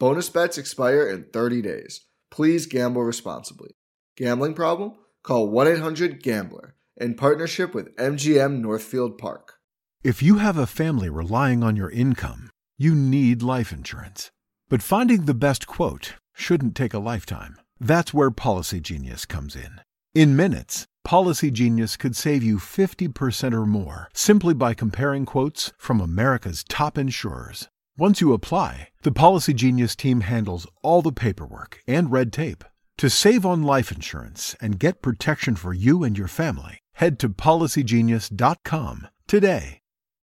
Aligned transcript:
Bonus 0.00 0.30
bets 0.30 0.56
expire 0.56 1.06
in 1.06 1.24
30 1.24 1.60
days. 1.60 2.06
Please 2.30 2.64
gamble 2.64 3.02
responsibly. 3.02 3.72
Gambling 4.16 4.54
problem? 4.54 4.94
Call 5.22 5.50
1 5.50 5.68
800 5.68 6.22
Gambler 6.22 6.74
in 6.96 7.16
partnership 7.16 7.74
with 7.74 7.94
MGM 7.96 8.60
Northfield 8.60 9.18
Park. 9.18 9.56
If 10.02 10.22
you 10.22 10.36
have 10.38 10.56
a 10.56 10.66
family 10.66 11.10
relying 11.10 11.62
on 11.62 11.76
your 11.76 11.90
income, 11.90 12.48
you 12.78 12.94
need 12.94 13.42
life 13.42 13.72
insurance. 13.72 14.30
But 14.70 14.82
finding 14.82 15.26
the 15.26 15.34
best 15.34 15.66
quote 15.66 16.14
shouldn't 16.32 16.74
take 16.74 16.94
a 16.94 16.98
lifetime. 16.98 17.56
That's 17.78 18.14
where 18.14 18.30
Policygenius 18.30 19.28
comes 19.28 19.54
in. 19.54 19.82
In 20.14 20.34
minutes, 20.34 20.86
Policygenius 21.06 21.98
could 21.98 22.16
save 22.16 22.42
you 22.42 22.56
50% 22.56 23.52
or 23.52 23.66
more 23.66 24.08
simply 24.14 24.54
by 24.54 24.72
comparing 24.72 25.26
quotes 25.26 25.74
from 25.76 26.00
America's 26.00 26.64
top 26.66 26.96
insurers. 26.96 27.68
Once 27.98 28.20
you 28.20 28.32
apply, 28.32 28.88
the 29.02 29.10
Policygenius 29.10 29.96
team 29.96 30.20
handles 30.20 30.66
all 30.82 31.02
the 31.02 31.12
paperwork 31.12 31.80
and 31.86 32.10
red 32.10 32.32
tape. 32.32 32.64
To 32.98 33.10
save 33.10 33.44
on 33.44 33.62
life 33.62 33.90
insurance 33.90 34.56
and 34.60 34.78
get 34.78 35.02
protection 35.02 35.56
for 35.56 35.72
you 35.72 36.02
and 36.04 36.16
your 36.16 36.28
family, 36.28 36.78
head 36.94 37.18
to 37.20 37.28
policygenius.com 37.28 39.08
today. 39.26 39.80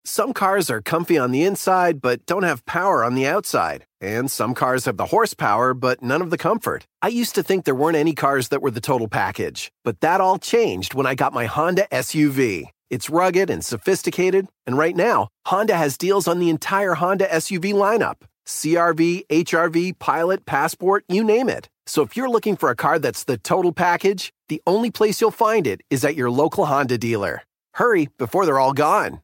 Some 0.06 0.34
cars 0.34 0.72
are 0.72 0.82
comfy 0.82 1.18
on 1.18 1.32
the 1.32 1.44
inside 1.44 2.02
but 2.02 2.26
don't 2.26 2.44
have 2.44 2.66
power 2.66 3.04
on 3.04 3.16
the 3.16 3.28
outside. 3.28 3.86
And 4.02 4.32
some 4.32 4.54
cars 4.54 4.86
have 4.86 4.98
the 4.98 5.08
horsepower 5.08 5.74
but 5.74 6.02
none 6.02 6.22
of 6.22 6.30
the 6.30 6.38
comfort. 6.38 6.88
I 7.02 7.10
used 7.10 7.36
to 7.36 7.44
think 7.44 7.66
there 7.66 7.76
weren't 7.76 7.98
any 7.98 8.14
cars 8.14 8.48
that 8.48 8.62
were 8.62 8.72
the 8.72 8.82
total 8.82 9.08
package, 9.08 9.72
but 9.84 10.00
that 10.00 10.22
all 10.22 10.40
changed 10.40 10.94
when 10.94 11.06
I 11.06 11.16
got 11.16 11.34
my 11.34 11.46
Honda 11.46 11.88
SUV. 11.92 12.70
It's 12.90 13.10
rugged 13.10 13.50
and 13.50 13.64
sophisticated, 13.64 14.48
and 14.66 14.78
right 14.78 14.96
now, 14.96 15.28
Honda 15.46 15.76
has 15.76 15.98
deals 15.98 16.28
on 16.28 16.40
the 16.40 16.50
entire 16.50 16.96
Honda 16.96 17.28
SUV 17.28 17.74
lineup 17.74 18.16
CRV, 18.48 19.28
HRV, 19.28 20.00
Pilot, 20.00 20.46
Passport, 20.46 21.06
you 21.08 21.24
name 21.24 21.50
it. 21.50 21.70
So 21.86 22.02
if 22.02 22.18
you're 22.18 22.30
looking 22.30 22.58
for 22.58 22.70
a 22.70 22.76
car 22.76 22.98
that's 22.98 23.24
the 23.24 23.38
total 23.38 23.72
package, 23.72 24.34
the 24.48 24.62
only 24.66 24.90
place 24.90 25.22
you'll 25.22 25.30
find 25.30 25.68
it 25.68 25.82
is 25.92 26.04
at 26.04 26.16
your 26.16 26.32
local 26.32 26.66
Honda 26.66 26.98
dealer. 26.98 27.44
Hurry 27.76 28.10
before 28.18 28.48
they're 28.48 28.60
all 28.60 28.74
gone. 28.74 29.22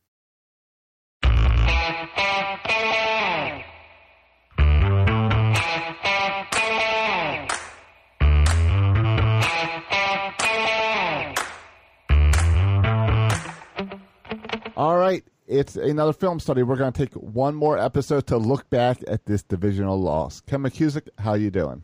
All 14.78 14.97
right, 14.97 15.24
it's 15.47 15.78
another 15.78 16.12
film 16.12 16.38
study. 16.41 16.62
We're 16.62 16.75
going 16.75 16.91
to 16.91 17.06
take 17.06 17.13
one 17.13 17.56
more 17.56 17.78
episode 17.78 18.28
to 18.28 18.38
look 18.38 18.69
back 18.69 18.97
at 19.08 19.25
this 19.25 19.41
divisional 19.41 19.97
loss. 19.97 20.41
Ken 20.41 20.62
McKusick, 20.62 21.08
how 21.18 21.36
you 21.36 21.50
doing? 21.50 21.81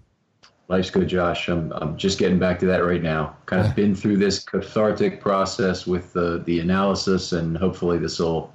Life's 0.67 0.89
good, 0.89 1.07
Josh. 1.07 1.47
I'm 1.47 1.71
I'm 1.71 1.95
just 1.95 2.19
getting 2.19 2.37
back 2.37 2.59
to 2.59 2.65
that 2.65 2.79
right 2.79 3.01
now. 3.01 3.37
Kind 3.45 3.65
of 3.65 3.75
been 3.77 3.95
through 3.95 4.17
this 4.17 4.39
cathartic 4.43 5.21
process 5.21 5.87
with 5.87 6.11
the 6.11 6.43
the 6.45 6.59
analysis, 6.59 7.31
and 7.31 7.57
hopefully 7.57 7.97
this 7.97 8.19
will, 8.19 8.53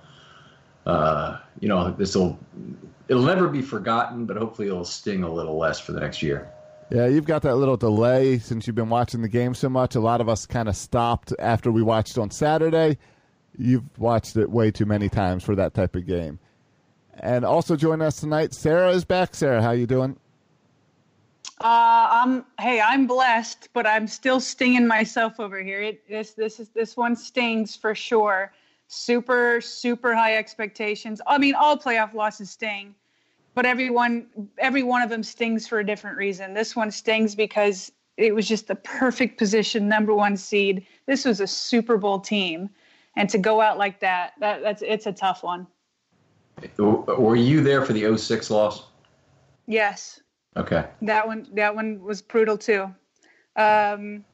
uh, 0.85 1.39
you 1.61 1.69
know, 1.69 1.93
this 1.93 2.15
will 2.15 2.39
it'll 3.09 3.23
never 3.23 3.49
be 3.49 3.63
forgotten, 3.63 4.27
but 4.27 4.37
hopefully 4.37 4.69
it'll 4.69 4.85
sting 4.85 5.23
a 5.23 5.33
little 5.33 5.57
less 5.57 5.81
for 5.81 5.93
the 5.93 6.01
next 6.01 6.23
year. 6.23 6.51
Yeah, 6.91 7.07
you've 7.07 7.25
got 7.25 7.41
that 7.43 7.57
little 7.57 7.79
delay 7.79 8.39
since 8.39 8.67
you've 8.67 8.77
been 8.77 8.91
watching 8.91 9.23
the 9.23 9.29
game 9.29 9.55
so 9.55 9.71
much. 9.71 9.95
A 9.95 10.01
lot 10.01 10.21
of 10.21 10.29
us 10.29 10.45
kind 10.45 10.69
of 10.69 10.77
stopped 10.77 11.33
after 11.39 11.73
we 11.73 11.83
watched 11.83 12.19
on 12.19 12.31
Saturday 12.31 12.99
you've 13.59 13.99
watched 13.99 14.37
it 14.37 14.51
way 14.51 14.71
too 14.71 14.87
many 14.87 15.09
times 15.09 15.45
for 15.45 15.55
that 15.57 15.75
type 15.75 15.97
of 15.97 16.07
game. 16.07 16.39
And 17.19 17.45
also 17.45 17.77
join 17.77 18.03
us 18.03 18.21
tonight, 18.21 18.53
Sarah 18.53 18.91
is 18.91 19.05
back. 19.05 19.35
Sarah, 19.35 19.63
how 19.63 19.71
you 19.71 19.87
doing? 19.87 20.19
Uh, 21.59 22.09
I'm 22.11 22.45
hey, 22.61 22.83
I'm 22.83 23.07
blessed, 23.07 23.71
but 23.73 23.87
I'm 23.87 24.07
still 24.07 24.41
stinging 24.41 24.87
myself 24.87 25.41
over 25.41 25.63
here. 25.63 25.81
It, 25.81 26.07
this 26.07 26.33
this 26.33 26.61
is 26.61 26.69
this 26.71 26.97
one 26.99 27.17
stings 27.17 27.75
for 27.75 27.95
sure. 27.95 28.53
Super 28.89 29.63
super 29.63 30.15
high 30.15 30.37
expectations. 30.37 31.23
I 31.27 31.39
mean, 31.39 31.55
all 31.55 31.79
playoff 31.79 32.13
losses 32.13 32.51
sting, 32.51 32.95
but 33.55 33.65
everyone 33.65 34.27
every 34.59 34.83
one 34.83 35.01
of 35.01 35.09
them 35.09 35.23
stings 35.23 35.67
for 35.67 35.79
a 35.79 35.87
different 35.87 36.19
reason. 36.19 36.53
This 36.53 36.77
one 36.77 36.91
stings 36.91 37.35
because 37.35 37.91
it 38.19 38.35
was 38.35 38.47
just 38.47 38.67
the 38.67 38.75
perfect 38.75 39.39
position, 39.39 39.89
number 39.89 40.15
one 40.15 40.37
seed. 40.37 40.87
This 41.07 41.25
was 41.25 41.41
a 41.41 41.47
Super 41.47 41.97
Bowl 41.97 42.21
team 42.21 42.69
and 43.17 43.29
to 43.31 43.39
go 43.39 43.61
out 43.61 43.79
like 43.79 44.01
that, 44.01 44.33
that 44.41 44.63
that's 44.63 44.83
it's 44.83 45.07
a 45.07 45.13
tough 45.13 45.43
one. 45.43 45.67
Were 46.79 47.37
you 47.37 47.63
there 47.63 47.85
for 47.85 47.93
the 47.93 48.17
06 48.17 48.51
loss? 48.51 48.85
Yes. 49.67 50.21
Okay. 50.57 50.87
That 51.03 51.27
one 51.27 51.47
that 51.55 51.75
one 51.75 52.03
was 52.03 52.23
brutal 52.23 52.57
too. 52.57 52.95
Um, 53.57 54.25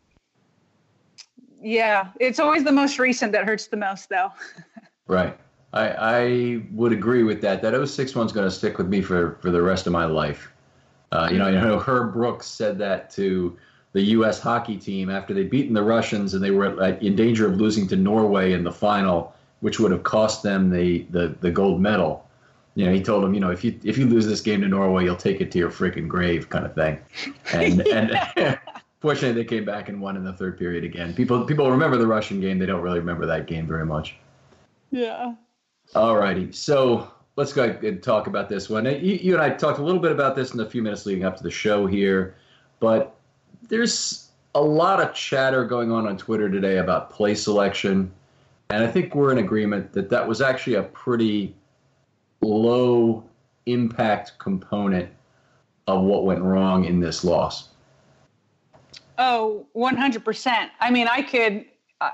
yeah, 1.60 2.08
it's 2.20 2.40
always 2.40 2.64
the 2.64 2.72
most 2.72 2.98
recent 2.98 3.32
that 3.32 3.44
hurts 3.44 3.68
the 3.68 3.76
most 3.76 4.08
though. 4.08 4.30
right. 5.06 5.36
I, 5.72 5.88
I 5.88 6.62
would 6.72 6.92
agree 6.92 7.22
with 7.22 7.40
that. 7.42 7.62
That 7.62 7.88
06 7.88 8.14
one's 8.14 8.32
going 8.32 8.46
to 8.46 8.50
stick 8.54 8.76
with 8.76 8.88
me 8.88 9.00
for, 9.00 9.38
for 9.40 9.50
the 9.50 9.62
rest 9.62 9.86
of 9.86 9.92
my 9.92 10.04
life. 10.04 10.52
Uh, 11.12 11.28
you 11.32 11.38
know, 11.38 11.48
you 11.48 11.60
know, 11.60 11.78
Herb 11.78 12.12
Brooks 12.12 12.46
said 12.46 12.78
that 12.78 13.10
to 13.12 13.56
the 13.92 14.02
U.S. 14.02 14.40
hockey 14.40 14.76
team 14.76 15.10
after 15.10 15.34
they'd 15.34 15.50
beaten 15.50 15.74
the 15.74 15.82
Russians 15.82 16.34
and 16.34 16.42
they 16.42 16.50
were 16.50 16.82
in 16.98 17.14
danger 17.14 17.46
of 17.46 17.56
losing 17.56 17.86
to 17.88 17.96
Norway 17.96 18.52
in 18.52 18.64
the 18.64 18.72
final, 18.72 19.34
which 19.60 19.78
would 19.78 19.90
have 19.90 20.02
cost 20.02 20.42
them 20.42 20.70
the, 20.70 21.02
the, 21.10 21.34
the 21.40 21.50
gold 21.50 21.80
medal. 21.80 22.26
you 22.74 22.86
know, 22.86 22.92
he 22.92 23.02
told 23.02 23.22
him, 23.22 23.34
you 23.34 23.40
know, 23.40 23.50
if 23.50 23.62
you 23.62 23.78
if 23.84 23.98
you 23.98 24.06
lose 24.06 24.26
this 24.26 24.40
game 24.40 24.62
to 24.62 24.68
Norway, 24.68 25.04
you'll 25.04 25.16
take 25.16 25.40
it 25.40 25.50
to 25.52 25.58
your 25.58 25.70
freaking 25.70 26.08
grave, 26.08 26.48
kind 26.48 26.64
of 26.64 26.74
thing. 26.74 26.98
And 27.52 27.86
and 27.88 28.58
fortunately, 29.00 29.42
they 29.42 29.48
came 29.48 29.64
back 29.64 29.90
and 29.90 30.00
won 30.00 30.16
in 30.16 30.24
the 30.24 30.32
third 30.32 30.58
period 30.58 30.84
again. 30.84 31.14
People 31.14 31.44
people 31.44 31.70
remember 31.70 31.98
the 31.98 32.06
Russian 32.06 32.40
game; 32.40 32.58
they 32.58 32.66
don't 32.66 32.82
really 32.82 32.98
remember 32.98 33.26
that 33.26 33.46
game 33.46 33.66
very 33.66 33.84
much. 33.84 34.16
Yeah. 34.90 35.34
All 35.94 36.16
righty, 36.16 36.50
so 36.52 37.10
let's 37.36 37.52
go 37.52 37.64
and 37.64 38.02
talk 38.02 38.26
about 38.26 38.48
this 38.48 38.70
one. 38.70 38.86
You, 38.86 39.18
you 39.20 39.34
and 39.34 39.42
I 39.42 39.50
talked 39.50 39.78
a 39.78 39.82
little 39.82 40.00
bit 40.00 40.12
about 40.12 40.34
this 40.34 40.52
in 40.52 40.58
the 40.58 40.64
few 40.64 40.80
minutes 40.80 41.04
leading 41.04 41.24
up 41.24 41.36
to 41.36 41.42
the 41.42 41.50
show 41.50 41.86
here, 41.86 42.36
but 42.80 43.18
there's 43.72 44.28
a 44.54 44.60
lot 44.60 45.00
of 45.00 45.14
chatter 45.14 45.64
going 45.64 45.90
on 45.90 46.06
on 46.06 46.18
Twitter 46.18 46.50
today 46.50 46.76
about 46.76 47.08
play 47.08 47.34
selection, 47.34 48.12
and 48.68 48.84
I 48.84 48.86
think 48.86 49.14
we're 49.14 49.32
in 49.32 49.38
agreement 49.38 49.94
that 49.94 50.10
that 50.10 50.28
was 50.28 50.42
actually 50.42 50.74
a 50.74 50.82
pretty 50.82 51.54
low 52.42 53.24
impact 53.64 54.32
component 54.38 55.08
of 55.86 56.02
what 56.02 56.26
went 56.26 56.42
wrong 56.42 56.84
in 56.84 57.00
this 57.00 57.24
loss. 57.24 57.70
Oh, 59.16 59.66
100%. 59.74 60.68
I 60.78 60.90
mean, 60.90 61.08
I 61.08 61.22
could 61.22 61.64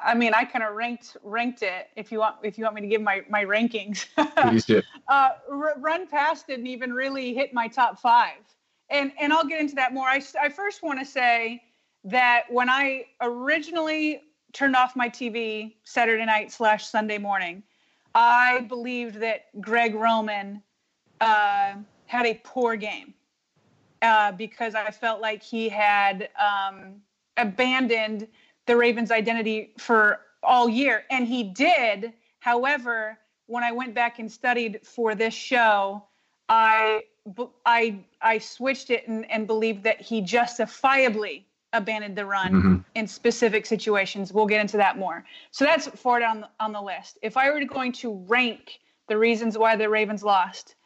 I 0.04 0.14
mean, 0.14 0.34
I 0.34 0.44
kind 0.44 0.62
of 0.62 0.74
ranked 0.74 1.16
ranked 1.24 1.62
it. 1.62 1.88
If 1.96 2.12
you 2.12 2.18
want, 2.18 2.36
if 2.42 2.58
you 2.58 2.64
want 2.64 2.76
me 2.76 2.82
to 2.82 2.86
give 2.86 3.00
my 3.00 3.22
my 3.30 3.42
rankings, 3.42 4.06
please 4.36 4.66
do. 4.66 4.82
uh, 5.08 5.30
r- 5.50 5.74
run 5.78 6.06
past 6.06 6.46
didn't 6.46 6.66
even 6.66 6.92
really 6.92 7.32
hit 7.32 7.54
my 7.54 7.68
top 7.68 7.98
five, 7.98 8.36
and 8.90 9.12
and 9.20 9.32
I'll 9.32 9.46
get 9.46 9.60
into 9.60 9.74
that 9.76 9.92
more. 9.92 10.06
I 10.06 10.22
I 10.40 10.48
first 10.48 10.82
want 10.82 10.98
to 10.98 11.04
say 11.04 11.62
that 12.04 12.44
when 12.48 12.68
I 12.68 13.06
originally 13.20 14.22
turned 14.52 14.76
off 14.76 14.96
my 14.96 15.08
TV 15.08 15.74
Saturday 15.84 16.24
night 16.24 16.50
slash 16.50 16.86
Sunday 16.86 17.18
morning, 17.18 17.62
I 18.14 18.60
believed 18.68 19.16
that 19.20 19.46
Greg 19.60 19.94
Roman 19.94 20.62
uh, 21.20 21.74
had 22.06 22.26
a 22.26 22.40
poor 22.44 22.76
game 22.76 23.14
uh, 24.02 24.32
because 24.32 24.74
I 24.74 24.90
felt 24.90 25.20
like 25.20 25.42
he 25.42 25.68
had 25.68 26.30
um, 26.38 26.96
abandoned 27.36 28.28
the 28.66 28.76
Ravens' 28.76 29.10
identity 29.10 29.72
for 29.78 30.20
all 30.42 30.68
year, 30.68 31.04
and 31.10 31.26
he 31.26 31.42
did. 31.42 32.12
However, 32.40 33.18
when 33.46 33.64
I 33.64 33.72
went 33.72 33.94
back 33.94 34.18
and 34.18 34.30
studied 34.30 34.80
for 34.84 35.14
this 35.14 35.34
show, 35.34 36.04
I 36.48 37.04
I 37.66 38.00
I 38.20 38.38
switched 38.38 38.90
it 38.90 39.06
and, 39.08 39.30
and 39.30 39.46
believed 39.46 39.84
that 39.84 40.00
he 40.00 40.20
justifiably 40.20 41.46
abandoned 41.72 42.16
the 42.16 42.24
run 42.24 42.52
mm-hmm. 42.52 42.76
in 42.94 43.06
specific 43.06 43.66
situations. 43.66 44.32
We'll 44.32 44.46
get 44.46 44.60
into 44.60 44.78
that 44.78 44.98
more. 44.98 45.24
So 45.50 45.64
that's 45.64 45.86
forward 45.88 46.22
on 46.22 46.40
the, 46.40 46.48
on 46.60 46.72
the 46.72 46.80
list. 46.80 47.18
If 47.22 47.36
I 47.36 47.50
were 47.50 47.62
going 47.64 47.92
to 47.92 48.24
rank 48.26 48.78
the 49.08 49.18
reasons 49.18 49.58
why 49.58 49.76
the 49.76 49.88
Ravens 49.88 50.22
lost, 50.22 50.76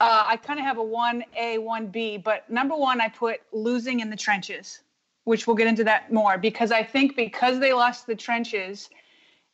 uh, 0.00 0.24
I 0.26 0.36
kind 0.36 0.58
of 0.58 0.66
have 0.66 0.78
a 0.78 0.82
one 0.82 1.24
A, 1.38 1.58
one 1.58 1.86
B. 1.86 2.16
But 2.16 2.50
number 2.50 2.76
one, 2.76 3.00
I 3.00 3.08
put 3.08 3.40
losing 3.52 4.00
in 4.00 4.10
the 4.10 4.16
trenches 4.16 4.80
which 5.24 5.46
we'll 5.46 5.56
get 5.56 5.66
into 5.66 5.84
that 5.84 6.12
more 6.12 6.38
because 6.38 6.72
I 6.72 6.82
think 6.82 7.16
because 7.16 7.60
they 7.60 7.72
lost 7.72 8.06
the 8.06 8.14
trenches, 8.14 8.90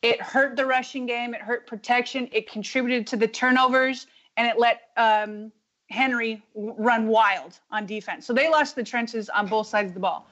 it 0.01 0.21
hurt 0.21 0.55
the 0.55 0.65
rushing 0.65 1.05
game, 1.05 1.33
it 1.33 1.41
hurt 1.41 1.67
protection, 1.67 2.29
it 2.31 2.49
contributed 2.49 3.07
to 3.07 3.17
the 3.17 3.27
turnovers, 3.27 4.07
and 4.37 4.47
it 4.47 4.59
let 4.59 4.89
um, 4.97 5.51
Henry 5.89 6.43
run 6.55 7.07
wild 7.07 7.59
on 7.71 7.85
defense. 7.85 8.25
So 8.25 8.33
they 8.33 8.49
lost 8.49 8.75
the 8.75 8.83
trenches 8.83 9.29
on 9.29 9.47
both 9.47 9.67
sides 9.67 9.89
of 9.89 9.93
the 9.93 9.99
ball. 9.99 10.27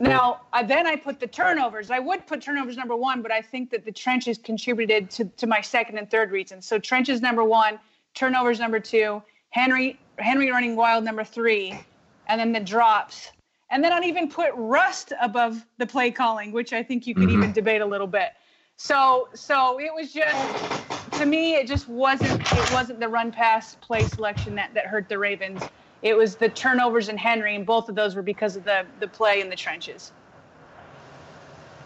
Now, 0.00 0.40
I, 0.52 0.64
then 0.64 0.86
I 0.86 0.96
put 0.96 1.20
the 1.20 1.26
turnovers. 1.26 1.90
I 1.90 2.00
would 2.00 2.26
put 2.26 2.42
turnovers 2.42 2.76
number 2.76 2.96
one, 2.96 3.22
but 3.22 3.30
I 3.30 3.40
think 3.40 3.70
that 3.70 3.84
the 3.84 3.92
trenches 3.92 4.38
contributed 4.38 5.10
to, 5.10 5.24
to 5.24 5.46
my 5.46 5.60
second 5.60 5.98
and 5.98 6.10
third 6.10 6.32
reasons. 6.32 6.66
So 6.66 6.78
trenches 6.78 7.22
number 7.22 7.44
one, 7.44 7.78
turnovers 8.14 8.58
number 8.58 8.80
two, 8.80 9.22
Henry 9.50 9.98
Henry 10.18 10.50
running 10.50 10.76
wild 10.76 11.04
number 11.04 11.24
three, 11.24 11.78
and 12.26 12.40
then 12.40 12.52
the 12.52 12.60
drops 12.60 13.30
and 13.74 13.82
then 13.82 13.92
I'd 13.92 14.04
even 14.04 14.28
put 14.28 14.50
rust 14.54 15.12
above 15.20 15.66
the 15.78 15.86
play 15.86 16.12
calling, 16.12 16.52
which 16.52 16.72
I 16.72 16.82
think 16.82 17.08
you 17.08 17.14
could 17.14 17.28
mm-hmm. 17.28 17.38
even 17.38 17.52
debate 17.52 17.80
a 17.80 17.86
little 17.86 18.06
bit. 18.06 18.30
So 18.76 19.28
so 19.34 19.80
it 19.80 19.92
was 19.92 20.12
just 20.12 20.93
to 21.18 21.26
me 21.26 21.54
it 21.54 21.66
just 21.66 21.88
wasn't 21.88 22.40
it 22.40 22.72
wasn't 22.72 23.00
the 23.00 23.08
run 23.08 23.30
pass 23.30 23.76
play 23.76 24.02
selection 24.02 24.54
that, 24.56 24.74
that 24.74 24.86
hurt 24.86 25.08
the 25.08 25.18
Ravens. 25.18 25.62
It 26.02 26.16
was 26.16 26.36
the 26.36 26.50
turnovers 26.50 27.08
and 27.08 27.18
Henry, 27.18 27.56
and 27.56 27.64
both 27.64 27.88
of 27.88 27.94
those 27.94 28.14
were 28.14 28.22
because 28.22 28.56
of 28.56 28.64
the 28.64 28.84
the 29.00 29.08
play 29.08 29.40
in 29.40 29.48
the 29.48 29.56
trenches. 29.56 30.12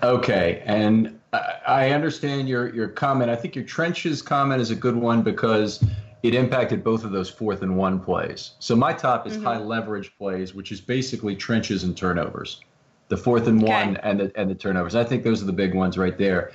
Okay, 0.02 0.62
and 0.64 1.18
I 1.32 1.90
understand 1.90 2.48
your 2.48 2.74
your 2.74 2.88
comment. 2.88 3.30
I 3.30 3.36
think 3.36 3.54
your 3.54 3.64
trenches 3.64 4.22
comment 4.22 4.60
is 4.60 4.70
a 4.70 4.76
good 4.76 4.96
one 4.96 5.22
because 5.22 5.84
it 6.22 6.34
impacted 6.34 6.82
both 6.82 7.04
of 7.04 7.12
those 7.12 7.30
fourth 7.30 7.62
and 7.62 7.76
one 7.76 8.00
plays. 8.00 8.52
So 8.58 8.74
my 8.74 8.92
top 8.92 9.26
is 9.26 9.34
mm-hmm. 9.34 9.44
high 9.44 9.58
leverage 9.58 10.16
plays, 10.18 10.54
which 10.54 10.72
is 10.72 10.80
basically 10.80 11.36
trenches 11.36 11.84
and 11.84 11.96
turnovers. 11.96 12.60
The 13.08 13.16
fourth 13.16 13.46
and 13.46 13.62
okay. 13.62 13.72
one 13.72 13.96
and 13.98 14.20
the 14.20 14.32
and 14.36 14.50
the 14.50 14.54
turnovers. 14.54 14.94
I 14.94 15.04
think 15.04 15.24
those 15.24 15.42
are 15.42 15.46
the 15.46 15.52
big 15.52 15.74
ones 15.74 15.98
right 15.98 16.16
there. 16.16 16.52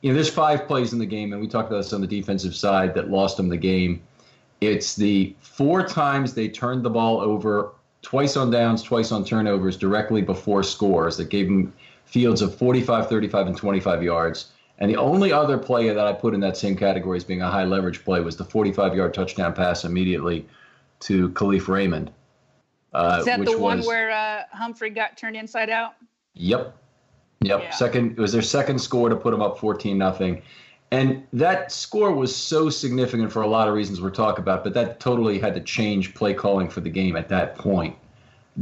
You 0.00 0.10
know, 0.10 0.14
there's 0.14 0.30
five 0.30 0.66
plays 0.66 0.92
in 0.92 0.98
the 0.98 1.06
game, 1.06 1.32
and 1.32 1.40
we 1.40 1.48
talked 1.48 1.68
about 1.68 1.82
this 1.82 1.92
on 1.92 2.00
the 2.00 2.06
defensive 2.06 2.54
side 2.54 2.94
that 2.94 3.10
lost 3.10 3.36
them 3.36 3.48
the 3.48 3.56
game. 3.56 4.02
It's 4.60 4.96
the 4.96 5.34
four 5.40 5.86
times 5.86 6.34
they 6.34 6.48
turned 6.48 6.84
the 6.84 6.90
ball 6.90 7.20
over, 7.20 7.72
twice 8.02 8.36
on 8.36 8.50
downs, 8.50 8.82
twice 8.82 9.12
on 9.12 9.24
turnovers, 9.24 9.76
directly 9.76 10.22
before 10.22 10.62
scores 10.62 11.16
that 11.16 11.30
gave 11.30 11.46
them 11.46 11.72
fields 12.04 12.42
of 12.42 12.54
45, 12.56 13.08
35, 13.08 13.46
and 13.48 13.56
25 13.56 14.02
yards 14.02 14.52
and 14.78 14.90
the 14.90 14.96
only 14.96 15.32
other 15.32 15.58
play 15.58 15.88
that 15.88 16.06
I 16.06 16.12
put 16.12 16.34
in 16.34 16.40
that 16.40 16.56
same 16.56 16.76
category 16.76 17.16
as 17.16 17.24
being 17.24 17.42
a 17.42 17.50
high 17.50 17.64
leverage 17.64 18.04
play 18.04 18.20
was 18.20 18.36
the 18.36 18.44
45 18.44 18.94
yard 18.94 19.12
touchdown 19.12 19.52
pass 19.52 19.84
immediately 19.84 20.46
to 21.00 21.30
Kalif 21.30 21.68
Raymond. 21.68 22.10
Uh, 22.92 23.16
Is 23.20 23.26
that 23.26 23.44
the 23.44 23.58
one 23.58 23.78
was, 23.78 23.86
where 23.86 24.10
uh, 24.10 24.44
Humphrey 24.52 24.90
got 24.90 25.16
turned 25.16 25.36
inside 25.36 25.68
out? 25.68 25.94
Yep. 26.34 26.76
Yep. 27.40 27.60
Yeah. 27.62 27.70
Second, 27.70 28.12
it 28.12 28.18
was 28.18 28.32
their 28.32 28.42
second 28.42 28.78
score 28.80 29.08
to 29.08 29.16
put 29.16 29.30
them 29.30 29.42
up 29.42 29.58
14 29.58 29.96
nothing. 29.96 30.42
And 30.90 31.26
that 31.34 31.70
score 31.70 32.12
was 32.12 32.34
so 32.34 32.70
significant 32.70 33.30
for 33.30 33.42
a 33.42 33.46
lot 33.46 33.68
of 33.68 33.74
reasons 33.74 34.00
we're 34.00 34.10
talking 34.10 34.42
about, 34.42 34.64
but 34.64 34.72
that 34.74 35.00
totally 35.00 35.38
had 35.38 35.54
to 35.54 35.60
change 35.60 36.14
play 36.14 36.32
calling 36.32 36.68
for 36.68 36.80
the 36.80 36.88
game 36.88 37.14
at 37.14 37.28
that 37.28 37.56
point, 37.56 37.94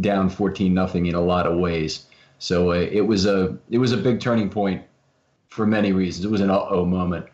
down 0.00 0.28
14 0.28 0.74
nothing 0.74 1.06
in 1.06 1.14
a 1.14 1.20
lot 1.20 1.46
of 1.46 1.58
ways. 1.58 2.06
So 2.38 2.72
uh, 2.72 2.74
it 2.74 3.02
was 3.02 3.26
a 3.26 3.56
it 3.70 3.78
was 3.78 3.92
a 3.92 3.96
big 3.96 4.20
turning 4.20 4.50
point 4.50 4.82
for 5.48 5.66
many 5.66 5.92
reasons. 5.92 6.24
It 6.24 6.30
was 6.30 6.40
an 6.40 6.50
uh 6.50 6.66
oh 6.68 6.84
moment. 6.84 7.26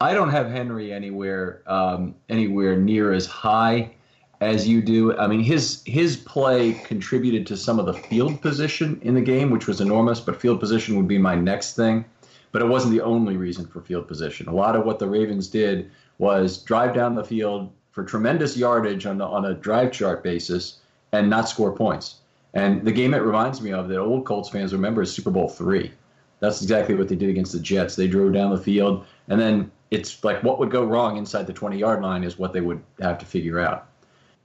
I 0.00 0.14
don't 0.14 0.30
have 0.30 0.50
Henry 0.50 0.92
anywhere 0.92 1.62
um, 1.66 2.14
anywhere 2.28 2.76
near 2.76 3.12
as 3.12 3.26
high 3.26 3.95
as 4.40 4.68
you 4.68 4.82
do. 4.82 5.16
I 5.16 5.26
mean, 5.26 5.40
his 5.40 5.82
his 5.86 6.16
play 6.16 6.72
contributed 6.72 7.46
to 7.48 7.56
some 7.56 7.78
of 7.78 7.86
the 7.86 7.94
field 7.94 8.40
position 8.40 8.98
in 9.02 9.14
the 9.14 9.20
game, 9.20 9.50
which 9.50 9.66
was 9.66 9.80
enormous. 9.80 10.20
But 10.20 10.40
field 10.40 10.60
position 10.60 10.96
would 10.96 11.08
be 11.08 11.18
my 11.18 11.34
next 11.34 11.74
thing. 11.74 12.04
But 12.52 12.62
it 12.62 12.68
wasn't 12.68 12.94
the 12.94 13.02
only 13.02 13.36
reason 13.36 13.66
for 13.66 13.80
field 13.80 14.08
position. 14.08 14.48
A 14.48 14.54
lot 14.54 14.76
of 14.76 14.84
what 14.84 14.98
the 14.98 15.08
Ravens 15.08 15.48
did 15.48 15.90
was 16.18 16.62
drive 16.62 16.94
down 16.94 17.14
the 17.14 17.24
field 17.24 17.70
for 17.90 18.04
tremendous 18.04 18.56
yardage 18.56 19.06
on 19.06 19.18
the, 19.18 19.24
on 19.24 19.44
a 19.44 19.54
drive 19.54 19.92
chart 19.92 20.22
basis 20.22 20.78
and 21.12 21.28
not 21.28 21.48
score 21.48 21.72
points. 21.72 22.16
And 22.54 22.84
the 22.84 22.92
game 22.92 23.12
it 23.12 23.18
reminds 23.18 23.60
me 23.60 23.72
of 23.72 23.88
that 23.88 23.98
old 23.98 24.24
Colts 24.24 24.48
fans 24.48 24.72
remember 24.72 25.02
is 25.02 25.12
Super 25.12 25.30
Bowl 25.30 25.48
three. 25.48 25.92
That's 26.40 26.62
exactly 26.62 26.94
what 26.94 27.08
they 27.08 27.16
did 27.16 27.30
against 27.30 27.52
the 27.52 27.60
Jets. 27.60 27.96
They 27.96 28.06
drove 28.06 28.32
down 28.32 28.50
the 28.50 28.58
field, 28.58 29.06
and 29.28 29.40
then 29.40 29.70
it's 29.90 30.22
like 30.24 30.42
what 30.42 30.58
would 30.58 30.70
go 30.70 30.84
wrong 30.84 31.16
inside 31.16 31.46
the 31.46 31.52
20 31.52 31.78
yard 31.78 32.02
line 32.02 32.24
is 32.24 32.38
what 32.38 32.52
they 32.52 32.60
would 32.60 32.82
have 33.00 33.18
to 33.18 33.26
figure 33.26 33.58
out. 33.58 33.88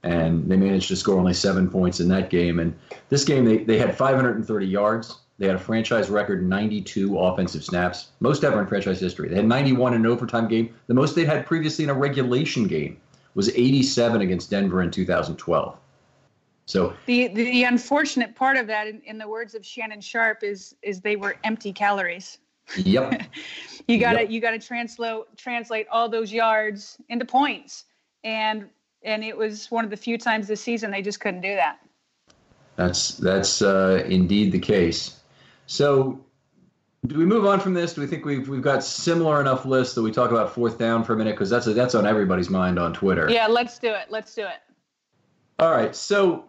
And 0.04 0.50
they 0.50 0.58
managed 0.58 0.88
to 0.88 0.96
score 0.96 1.18
only 1.18 1.34
seven 1.34 1.70
points 1.70 2.00
in 2.00 2.08
that 2.08 2.30
game. 2.30 2.60
And 2.60 2.78
this 3.10 3.24
game, 3.24 3.46
they, 3.46 3.58
they 3.58 3.78
had 3.78 3.96
530 3.96 4.66
yards. 4.66 5.20
They 5.38 5.48
had 5.48 5.56
a 5.56 5.60
franchise 5.60 6.10
record 6.10 6.48
92 6.48 7.18
offensive 7.18 7.64
snaps, 7.64 8.10
most 8.20 8.44
ever 8.44 8.62
in 8.62 8.68
franchise 8.68 9.00
history. 9.00 9.30
They 9.30 9.36
had 9.36 9.46
91 9.46 9.94
in 9.94 10.02
an 10.02 10.08
overtime 10.08 10.48
game. 10.48 10.74
The 10.88 10.94
most 10.94 11.16
they'd 11.16 11.26
had 11.26 11.46
previously 11.46 11.84
in 11.84 11.90
a 11.90 11.94
regulation 11.94 12.68
game 12.68 13.00
was 13.34 13.50
87 13.50 14.22
against 14.22 14.50
Denver 14.50 14.82
in 14.82 14.92
2012. 14.92 15.78
So 16.66 16.94
the 17.06 17.28
the 17.28 17.64
unfortunate 17.64 18.36
part 18.36 18.56
of 18.56 18.68
that, 18.68 18.88
in, 18.88 19.02
in 19.02 19.18
the 19.18 19.28
words 19.28 19.56
of 19.56 19.66
Shannon 19.66 20.00
Sharpe, 20.00 20.44
is 20.44 20.76
is 20.82 21.02
they 21.02 21.16
were 21.16 21.36
empty 21.44 21.74
calories. 21.74 22.38
Yep. 22.78 23.24
you 23.88 24.00
got 24.00 24.14
to 24.14 24.22
yep. 24.22 24.30
you 24.30 24.40
got 24.40 24.52
to 24.52 24.60
translate 24.60 25.24
translate 25.38 25.88
all 25.90 26.08
those 26.08 26.32
yards 26.32 26.98
into 27.10 27.26
points, 27.26 27.86
and 28.24 28.70
and 29.04 29.24
it 29.24 29.36
was 29.36 29.70
one 29.72 29.84
of 29.84 29.90
the 29.90 29.98
few 29.98 30.18
times 30.18 30.48
this 30.48 30.62
season 30.62 30.92
they 30.92 31.02
just 31.02 31.20
couldn't 31.20 31.42
do 31.42 31.56
that. 31.56 31.80
That's 32.76 33.18
that's 33.18 33.62
uh, 33.62 34.04
indeed 34.08 34.52
the 34.52 34.60
case. 34.60 35.20
So, 35.68 36.24
do 37.06 37.18
we 37.18 37.26
move 37.26 37.46
on 37.46 37.60
from 37.60 37.74
this? 37.74 37.94
Do 37.94 38.02
we 38.02 38.08
think 38.08 38.26
we've 38.26 38.48
we've 38.48 38.62
got 38.62 38.84
similar 38.84 39.42
enough 39.42 39.66
lists 39.66 39.96
that 39.96 40.02
we 40.02 40.12
talk 40.12 40.32
about 40.32 40.54
fourth 40.54 40.78
down 40.78 41.04
for 41.04 41.14
a 41.14 41.18
minute 41.18 41.36
because 41.36 41.50
that's 41.50 41.68
a, 41.68 41.74
that's 41.74 41.96
on 41.96 42.06
everybody's 42.06 42.50
mind 42.50 42.80
on 42.80 42.94
Twitter. 42.94 43.30
Yeah, 43.30 43.48
let's 43.48 43.78
do 43.78 43.90
it. 43.90 44.08
Let's 44.10 44.34
do 44.34 44.44
it. 44.44 44.62
All 45.60 45.72
right. 45.72 45.96
So 45.96 46.46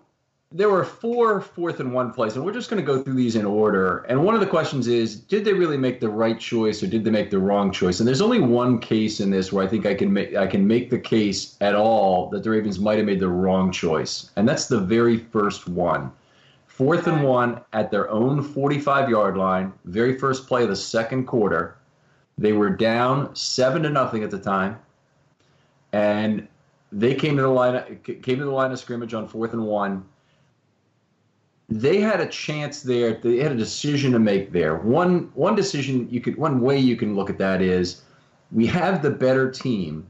there 0.54 0.68
were 0.68 0.84
four 0.84 1.40
fourth 1.40 1.80
and 1.80 1.92
one 1.92 2.12
plays, 2.12 2.36
and 2.36 2.44
we're 2.44 2.52
just 2.52 2.68
going 2.68 2.82
to 2.82 2.86
go 2.86 3.02
through 3.02 3.14
these 3.14 3.36
in 3.36 3.46
order. 3.46 3.98
And 4.08 4.22
one 4.22 4.34
of 4.34 4.40
the 4.40 4.46
questions 4.46 4.86
is, 4.86 5.16
did 5.16 5.44
they 5.44 5.52
really 5.52 5.76
make 5.76 6.00
the 6.00 6.08
right 6.08 6.38
choice, 6.38 6.82
or 6.82 6.86
did 6.86 7.04
they 7.04 7.10
make 7.10 7.30
the 7.30 7.38
wrong 7.38 7.72
choice? 7.72 8.00
And 8.00 8.06
there's 8.06 8.20
only 8.20 8.40
one 8.40 8.78
case 8.78 9.20
in 9.20 9.30
this 9.30 9.52
where 9.52 9.64
I 9.64 9.68
think 9.68 9.86
I 9.86 9.94
can 9.94 10.12
make 10.12 10.34
I 10.34 10.46
can 10.46 10.66
make 10.66 10.90
the 10.90 10.98
case 10.98 11.56
at 11.60 11.74
all 11.74 12.28
that 12.30 12.42
the 12.42 12.50
Ravens 12.50 12.78
might 12.78 12.98
have 12.98 13.06
made 13.06 13.20
the 13.20 13.28
wrong 13.28 13.72
choice, 13.72 14.30
and 14.36 14.48
that's 14.48 14.66
the 14.66 14.80
very 14.80 15.16
first 15.18 15.68
one. 15.68 16.12
Fourth 16.66 17.06
and 17.06 17.22
one 17.22 17.60
at 17.72 17.90
their 17.90 18.10
own 18.10 18.42
45 18.42 19.10
yard 19.10 19.36
line, 19.36 19.72
very 19.84 20.18
first 20.18 20.46
play 20.46 20.62
of 20.62 20.68
the 20.68 20.76
second 20.76 21.26
quarter. 21.26 21.76
They 22.38 22.52
were 22.52 22.70
down 22.70 23.34
seven 23.36 23.82
to 23.82 23.90
nothing 23.90 24.24
at 24.24 24.30
the 24.30 24.38
time, 24.38 24.78
and 25.92 26.48
they 26.90 27.14
came 27.14 27.36
to 27.36 27.42
the 27.42 27.48
line 27.48 27.98
came 28.02 28.38
to 28.38 28.44
the 28.44 28.50
line 28.50 28.72
of 28.72 28.78
scrimmage 28.78 29.14
on 29.14 29.28
fourth 29.28 29.52
and 29.52 29.64
one 29.64 30.04
they 31.68 32.00
had 32.00 32.20
a 32.20 32.26
chance 32.26 32.82
there. 32.82 33.14
They 33.14 33.38
had 33.38 33.52
a 33.52 33.56
decision 33.56 34.12
to 34.12 34.18
make 34.18 34.52
there. 34.52 34.76
One 34.76 35.30
one 35.34 35.54
decision 35.54 36.08
you 36.10 36.20
could 36.20 36.36
one 36.36 36.60
way 36.60 36.78
you 36.78 36.96
can 36.96 37.14
look 37.16 37.30
at 37.30 37.38
that 37.38 37.62
is 37.62 38.02
we 38.50 38.66
have 38.66 39.02
the 39.02 39.10
better 39.10 39.50
team. 39.50 40.06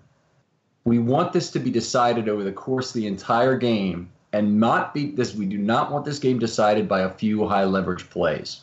We 0.85 0.99
want 0.99 1.32
this 1.32 1.50
to 1.52 1.61
be 1.61 1.71
decided 1.71 2.28
over 2.28 2.42
the 2.42 2.52
course 2.52 2.88
of 2.88 2.94
the 2.94 3.06
entire 3.06 3.56
game 3.56 4.11
and 4.32 4.59
not 4.59 4.94
be 4.94 5.12
this 5.12 5.35
we 5.35 5.47
do 5.47 5.59
not 5.59 5.92
want 5.92 6.04
this 6.04 6.18
game 6.18 6.38
decided 6.38 6.88
by 6.88 7.02
a 7.02 7.11
few 7.11 7.47
high 7.47 7.64
leverage 7.64 8.09
plays. 8.11 8.62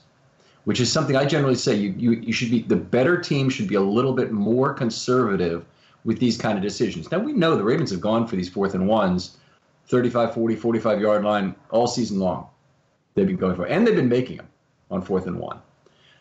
Which 0.65 0.79
is 0.79 0.91
something 0.91 1.15
I 1.15 1.25
generally 1.25 1.55
say 1.55 1.75
you, 1.75 1.93
you 1.97 2.11
you 2.11 2.33
should 2.33 2.51
be 2.51 2.63
the 2.63 2.75
better 2.75 3.19
team 3.19 3.49
should 3.49 3.67
be 3.67 3.75
a 3.75 3.81
little 3.81 4.13
bit 4.13 4.31
more 4.31 4.73
conservative 4.73 5.65
with 6.03 6.19
these 6.19 6.37
kind 6.37 6.57
of 6.57 6.63
decisions. 6.63 7.11
Now 7.11 7.19
we 7.19 7.33
know 7.33 7.55
the 7.55 7.63
Ravens 7.63 7.91
have 7.91 8.01
gone 8.01 8.27
for 8.27 8.35
these 8.35 8.49
fourth 8.49 8.73
and 8.73 8.87
ones 8.87 9.37
35 9.87 10.33
40 10.33 10.55
45 10.55 11.01
yard 11.01 11.23
line 11.23 11.55
all 11.71 11.87
season 11.87 12.19
long 12.19 12.49
they've 13.19 13.27
been 13.27 13.35
going 13.35 13.55
for, 13.55 13.65
and 13.65 13.85
they've 13.85 13.95
been 13.95 14.09
making 14.09 14.37
them 14.37 14.47
on 14.89 15.01
fourth 15.01 15.27
and 15.27 15.39
one. 15.39 15.59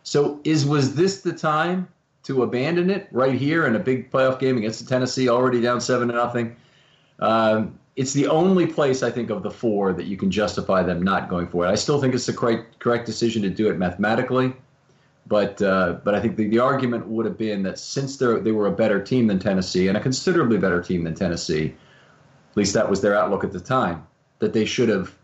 So 0.03 0.41
is 0.45 0.67
was 0.67 0.95
this 0.95 1.21
the 1.23 1.33
time 1.33 1.89
to 2.25 2.43
abandon 2.43 2.91
it 2.91 3.09
right 3.11 3.35
here 3.35 3.67
in 3.67 3.77
a 3.77 3.79
big 3.79 4.11
playoff 4.11 4.39
game 4.39 4.59
against 4.59 4.87
Tennessee, 4.89 5.29
already 5.29 5.61
down 5.61 5.81
seven 5.81 6.09
to 6.09 6.15
nothing? 6.15 6.57
Um, 7.19 7.79
it's 7.97 8.13
the 8.13 8.29
only 8.29 8.67
place 8.67 9.03
I 9.03 9.11
think 9.11 9.31
of 9.31 9.43
the 9.43 9.51
four 9.51 9.93
that 9.93 10.07
you 10.07 10.17
can 10.17 10.31
justify 10.31 10.83
them 10.83 11.03
not 11.03 11.29
going 11.29 11.49
for 11.49 11.67
it. 11.67 11.69
I 11.69 11.75
still 11.75 12.01
think 12.01 12.15
it's 12.15 12.27
the 12.27 12.33
correct 12.33 12.79
correct 12.79 13.07
decision 13.07 13.43
to 13.43 13.51
do 13.51 13.69
it 13.69 13.77
mathematically, 13.77 14.53
but 15.27 15.61
uh, 15.61 15.99
but 16.05 16.15
I 16.15 16.21
think 16.21 16.37
the, 16.37 16.49
the 16.49 16.61
argument 16.61 17.09
would 17.09 17.27
have 17.27 17.37
been 17.37 17.65
that 17.65 17.79
since 17.79 18.17
they 18.17 18.53
were 18.53 18.67
a 18.67 18.73
better 18.73 19.03
team 19.03 19.27
than 19.27 19.39
Tennessee 19.39 19.89
and 19.89 19.97
a 19.97 20.01
considerably 20.01 20.59
better 20.59 20.81
team 20.81 21.05
than 21.05 21.15
Tennessee, 21.15 21.75
at 22.51 22.57
least 22.57 22.75
that 22.75 22.89
was 22.89 23.01
their 23.01 23.17
outlook 23.17 23.43
at 23.45 23.53
the 23.53 23.61
time, 23.61 24.07
that 24.39 24.53
they 24.53 24.65
should 24.65 24.89
have 24.89 25.18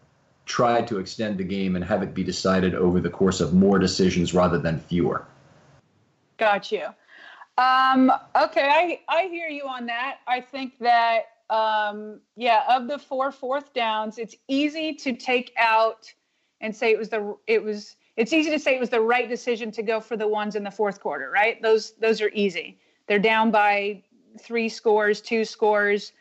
try 0.46 0.82
to 0.82 0.98
extend 0.98 1.38
the 1.38 1.44
game 1.44 1.76
and 1.76 1.84
have 1.84 2.02
it 2.02 2.14
be 2.14 2.22
decided 2.22 2.74
over 2.74 3.00
the 3.00 3.10
course 3.10 3.40
of 3.40 3.54
more 3.54 3.78
decisions 3.78 4.34
rather 4.34 4.58
than 4.58 4.78
fewer. 4.78 5.26
Got 6.36 6.70
you. 6.70 6.86
Um, 7.56 8.12
okay, 8.34 8.68
I, 8.68 9.00
I 9.08 9.28
hear 9.28 9.48
you 9.48 9.64
on 9.64 9.86
that. 9.86 10.18
I 10.26 10.40
think 10.40 10.78
that, 10.80 11.26
um, 11.50 12.20
yeah, 12.36 12.64
of 12.68 12.88
the 12.88 12.98
four 12.98 13.30
fourth 13.30 13.72
downs, 13.72 14.18
it's 14.18 14.34
easy 14.48 14.94
to 14.94 15.14
take 15.14 15.52
out 15.56 16.12
and 16.60 16.74
say 16.74 16.90
it 16.90 16.98
was 16.98 17.08
the, 17.08 17.36
it 17.46 17.62
was, 17.62 17.96
it's 18.16 18.32
easy 18.32 18.50
to 18.50 18.58
say 18.58 18.74
it 18.74 18.80
was 18.80 18.90
the 18.90 19.00
right 19.00 19.28
decision 19.28 19.70
to 19.72 19.82
go 19.82 20.00
for 20.00 20.16
the 20.16 20.26
ones 20.26 20.56
in 20.56 20.64
the 20.64 20.70
fourth 20.70 21.00
quarter, 21.00 21.30
right? 21.30 21.62
Those, 21.62 21.92
those 21.92 22.20
are 22.20 22.30
easy. 22.34 22.78
They're 23.06 23.18
down 23.18 23.50
by 23.50 24.02
three 24.40 24.68
scores, 24.68 25.20
two 25.20 25.44
scores. 25.44 26.12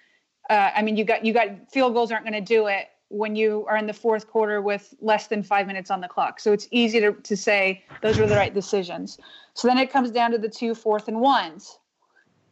Uh, 0.50 0.72
I 0.76 0.82
mean, 0.82 0.98
you 0.98 1.04
got, 1.04 1.26
you 1.26 1.34
got 1.34 1.72
field 1.72 1.94
goals 1.94 2.12
aren't 2.12 2.26
going 2.26 2.34
to 2.34 2.42
do 2.42 2.68
it 2.68 2.90
when 3.14 3.36
you 3.36 3.64
are 3.70 3.78
in 3.78 3.86
the 3.86 3.94
fourth 3.94 4.28
quarter 4.28 4.60
with 4.60 4.94
less 5.00 5.28
than 5.28 5.44
five 5.44 5.68
minutes 5.68 5.92
on 5.92 6.02
the 6.02 6.08
clock. 6.08 6.40
So 6.40 6.52
it's 6.52 6.68
easy 6.72 7.00
to, 7.00 7.14
to 7.14 7.38
say 7.38 7.84
those 8.02 8.18
were 8.18 8.26
the 8.26 8.36
right 8.36 8.54
decisions. 8.54 9.20
So 9.54 9.68
then 9.68 9.78
it 9.78 9.92
comes 9.92 10.10
down 10.10 10.32
to 10.32 10.40
the 10.40 10.50
two 10.50 10.74
fourth 10.74 11.08
and 11.08 11.22
ones. 11.22 11.78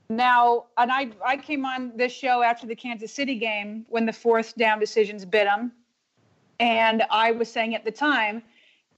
Now, 0.09 0.65
and 0.77 0.91
I, 0.91 1.09
I 1.25 1.37
came 1.37 1.65
on 1.65 1.93
this 1.95 2.11
show 2.11 2.43
after 2.43 2.67
the 2.67 2.75
Kansas 2.75 3.11
City 3.11 3.35
game 3.35 3.85
when 3.89 4.05
the 4.05 4.13
fourth 4.13 4.55
down 4.55 4.79
decisions 4.79 5.25
bit 5.25 5.45
them. 5.45 5.71
And 6.59 7.03
I 7.09 7.31
was 7.31 7.51
saying 7.51 7.73
at 7.73 7.83
the 7.83 7.91
time, 7.91 8.43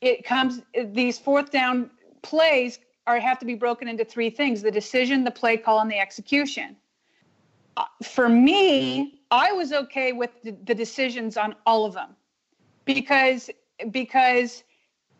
it 0.01 0.25
comes, 0.25 0.62
these 0.91 1.17
fourth 1.17 1.50
down 1.50 1.91
plays 2.24 2.79
are 3.08 3.20
have 3.20 3.39
to 3.39 3.46
be 3.46 3.55
broken 3.55 3.88
into 3.88 4.03
three 4.03 4.29
things 4.29 4.62
the 4.62 4.72
decision, 4.72 5.24
the 5.24 5.32
play 5.32 5.55
call, 5.55 5.79
and 5.79 5.89
the 5.89 6.00
execution. 6.00 6.75
Uh, 7.77 7.86
for 8.03 8.27
me, 8.27 9.22
I 9.34 9.52
was 9.52 9.74
okay 9.74 10.13
with 10.13 10.30
the, 10.44 10.52
the 10.63 10.75
decisions 10.75 11.38
on 11.38 11.56
all 11.66 11.86
of 11.86 11.94
them 11.94 12.16
because 12.86 13.50
because 13.90 14.63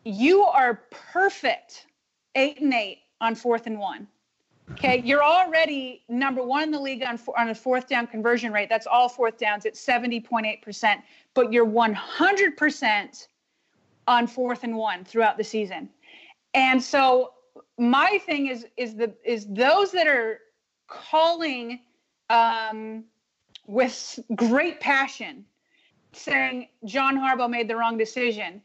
you 0.04 0.42
are 0.42 0.82
perfect 1.12 1.86
eight 2.36 2.60
and 2.60 2.72
eight 2.72 3.00
on 3.20 3.34
fourth 3.34 3.66
and 3.66 3.78
one. 3.78 4.06
Okay, 4.70 5.02
you're 5.04 5.22
already 5.24 6.04
number 6.08 6.44
one 6.44 6.62
in 6.62 6.70
the 6.70 6.80
league 6.80 7.02
on 7.02 7.18
on 7.36 7.48
a 7.48 7.54
fourth 7.54 7.88
down 7.88 8.06
conversion 8.06 8.52
rate. 8.52 8.68
That's 8.68 8.86
all 8.86 9.08
fourth 9.08 9.36
downs 9.36 9.66
at 9.66 9.76
seventy 9.76 10.20
point 10.20 10.46
eight 10.46 10.62
percent. 10.62 11.00
But 11.34 11.52
you're 11.52 11.64
one 11.64 11.92
hundred 11.92 12.56
percent 12.56 13.26
on 14.06 14.28
fourth 14.28 14.62
and 14.62 14.76
one 14.76 15.04
throughout 15.04 15.36
the 15.38 15.44
season. 15.44 15.90
And 16.54 16.80
so 16.80 17.32
my 17.78 18.20
thing 18.26 18.46
is 18.46 18.64
is 18.76 18.94
the 18.94 19.12
is 19.24 19.46
those 19.50 19.90
that 19.90 20.06
are 20.06 20.38
calling 20.86 21.80
um, 22.30 23.04
with 23.66 24.18
great 24.34 24.80
passion 24.80 25.44
saying 26.12 26.68
John 26.84 27.16
Harbaugh 27.16 27.50
made 27.50 27.68
the 27.68 27.76
wrong 27.76 27.98
decision. 27.98 28.62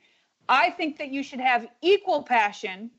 I 0.47 0.71
think 0.71 0.97
that 0.97 1.09
you 1.09 1.23
should 1.23 1.39
have 1.39 1.67
equal 1.81 2.23
passion 2.23 2.91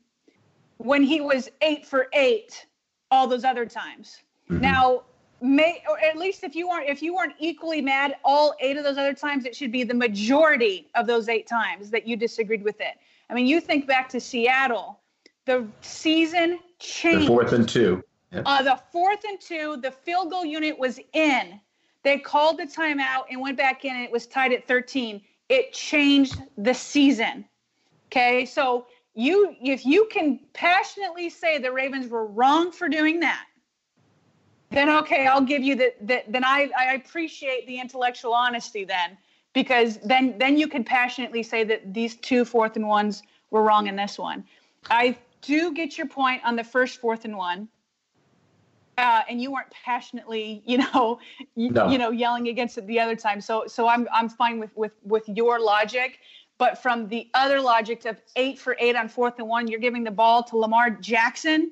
when 0.77 1.03
he 1.03 1.21
was 1.21 1.49
eight 1.61 1.85
for 1.85 2.07
eight 2.13 2.65
all 3.11 3.27
those 3.27 3.43
other 3.43 3.65
times. 3.65 4.19
Mm-hmm. 4.49 4.61
Now, 4.61 5.03
may 5.41 5.83
or 5.89 5.99
at 5.99 6.17
least 6.17 6.43
if 6.43 6.55
you 6.55 6.69
weren't 6.69 6.87
if 6.89 7.01
you 7.01 7.15
weren't 7.15 7.33
equally 7.39 7.81
mad 7.81 8.15
all 8.23 8.55
eight 8.59 8.77
of 8.77 8.83
those 8.83 8.97
other 8.97 9.13
times, 9.13 9.45
it 9.45 9.55
should 9.55 9.71
be 9.71 9.83
the 9.83 9.93
majority 9.93 10.89
of 10.95 11.07
those 11.07 11.29
eight 11.29 11.47
times 11.47 11.89
that 11.91 12.07
you 12.07 12.15
disagreed 12.15 12.63
with 12.63 12.79
it. 12.79 12.97
I 13.29 13.33
mean, 13.33 13.47
you 13.47 13.61
think 13.61 13.87
back 13.87 14.09
to 14.09 14.19
Seattle, 14.19 14.99
the 15.45 15.67
season 15.81 16.59
changed. 16.79 17.23
The 17.23 17.27
fourth 17.27 17.53
and 17.53 17.67
two. 17.67 18.03
Yep. 18.31 18.43
Uh, 18.45 18.63
the 18.63 18.79
fourth 18.91 19.23
and 19.27 19.39
two, 19.39 19.77
the 19.81 19.91
field 19.91 20.29
goal 20.29 20.45
unit 20.45 20.77
was 20.77 20.99
in. 21.13 21.59
They 22.03 22.17
called 22.17 22.57
the 22.57 22.65
timeout 22.65 23.25
and 23.29 23.39
went 23.39 23.57
back 23.57 23.85
in, 23.85 23.95
and 23.95 24.03
it 24.03 24.11
was 24.11 24.27
tied 24.27 24.53
at 24.53 24.67
13. 24.67 25.21
It 25.49 25.73
changed 25.73 26.41
the 26.57 26.73
season. 26.73 27.45
Okay, 28.07 28.45
so 28.45 28.87
you 29.13 29.55
if 29.61 29.85
you 29.85 30.07
can 30.11 30.39
passionately 30.53 31.29
say 31.29 31.57
the 31.57 31.71
Ravens 31.71 32.09
were 32.09 32.25
wrong 32.25 32.71
for 32.71 32.89
doing 32.89 33.19
that, 33.19 33.45
then 34.69 34.89
okay, 34.89 35.27
I'll 35.27 35.41
give 35.41 35.61
you 35.61 35.75
that. 35.75 36.07
That 36.07 36.31
then 36.31 36.43
I 36.43 36.69
I 36.77 36.93
appreciate 36.93 37.67
the 37.67 37.79
intellectual 37.79 38.33
honesty 38.33 38.83
then 38.83 39.17
because 39.53 39.97
then 39.99 40.37
then 40.37 40.57
you 40.57 40.67
can 40.67 40.83
passionately 40.83 41.43
say 41.43 41.63
that 41.65 41.93
these 41.93 42.15
two 42.17 42.45
fourth 42.45 42.75
and 42.75 42.87
ones 42.87 43.23
were 43.49 43.63
wrong 43.63 43.87
in 43.87 43.95
this 43.95 44.17
one. 44.17 44.43
I 44.89 45.17
do 45.41 45.73
get 45.73 45.97
your 45.97 46.07
point 46.07 46.41
on 46.43 46.55
the 46.55 46.63
first 46.63 46.99
fourth 46.99 47.25
and 47.25 47.37
one 47.37 47.67
uh, 49.01 49.23
and 49.27 49.41
you 49.41 49.51
weren't 49.51 49.71
passionately, 49.71 50.61
you 50.65 50.77
know, 50.77 51.19
no. 51.55 51.89
you 51.89 51.97
know, 51.97 52.11
yelling 52.11 52.47
against 52.47 52.77
it 52.77 52.85
the 52.87 52.99
other 52.99 53.15
time. 53.15 53.41
So, 53.41 53.65
so 53.67 53.87
I'm 53.87 54.07
I'm 54.13 54.29
fine 54.29 54.59
with 54.59 54.71
with 54.77 54.93
with 55.03 55.27
your 55.27 55.59
logic. 55.59 56.19
But 56.57 56.77
from 56.77 57.07
the 57.07 57.27
other 57.33 57.59
logic 57.59 58.05
of 58.05 58.21
eight 58.35 58.59
for 58.59 58.77
eight 58.79 58.95
on 58.95 59.09
fourth 59.09 59.39
and 59.39 59.47
one, 59.47 59.67
you're 59.67 59.79
giving 59.79 60.03
the 60.03 60.11
ball 60.11 60.43
to 60.43 60.57
Lamar 60.57 60.91
Jackson. 60.91 61.71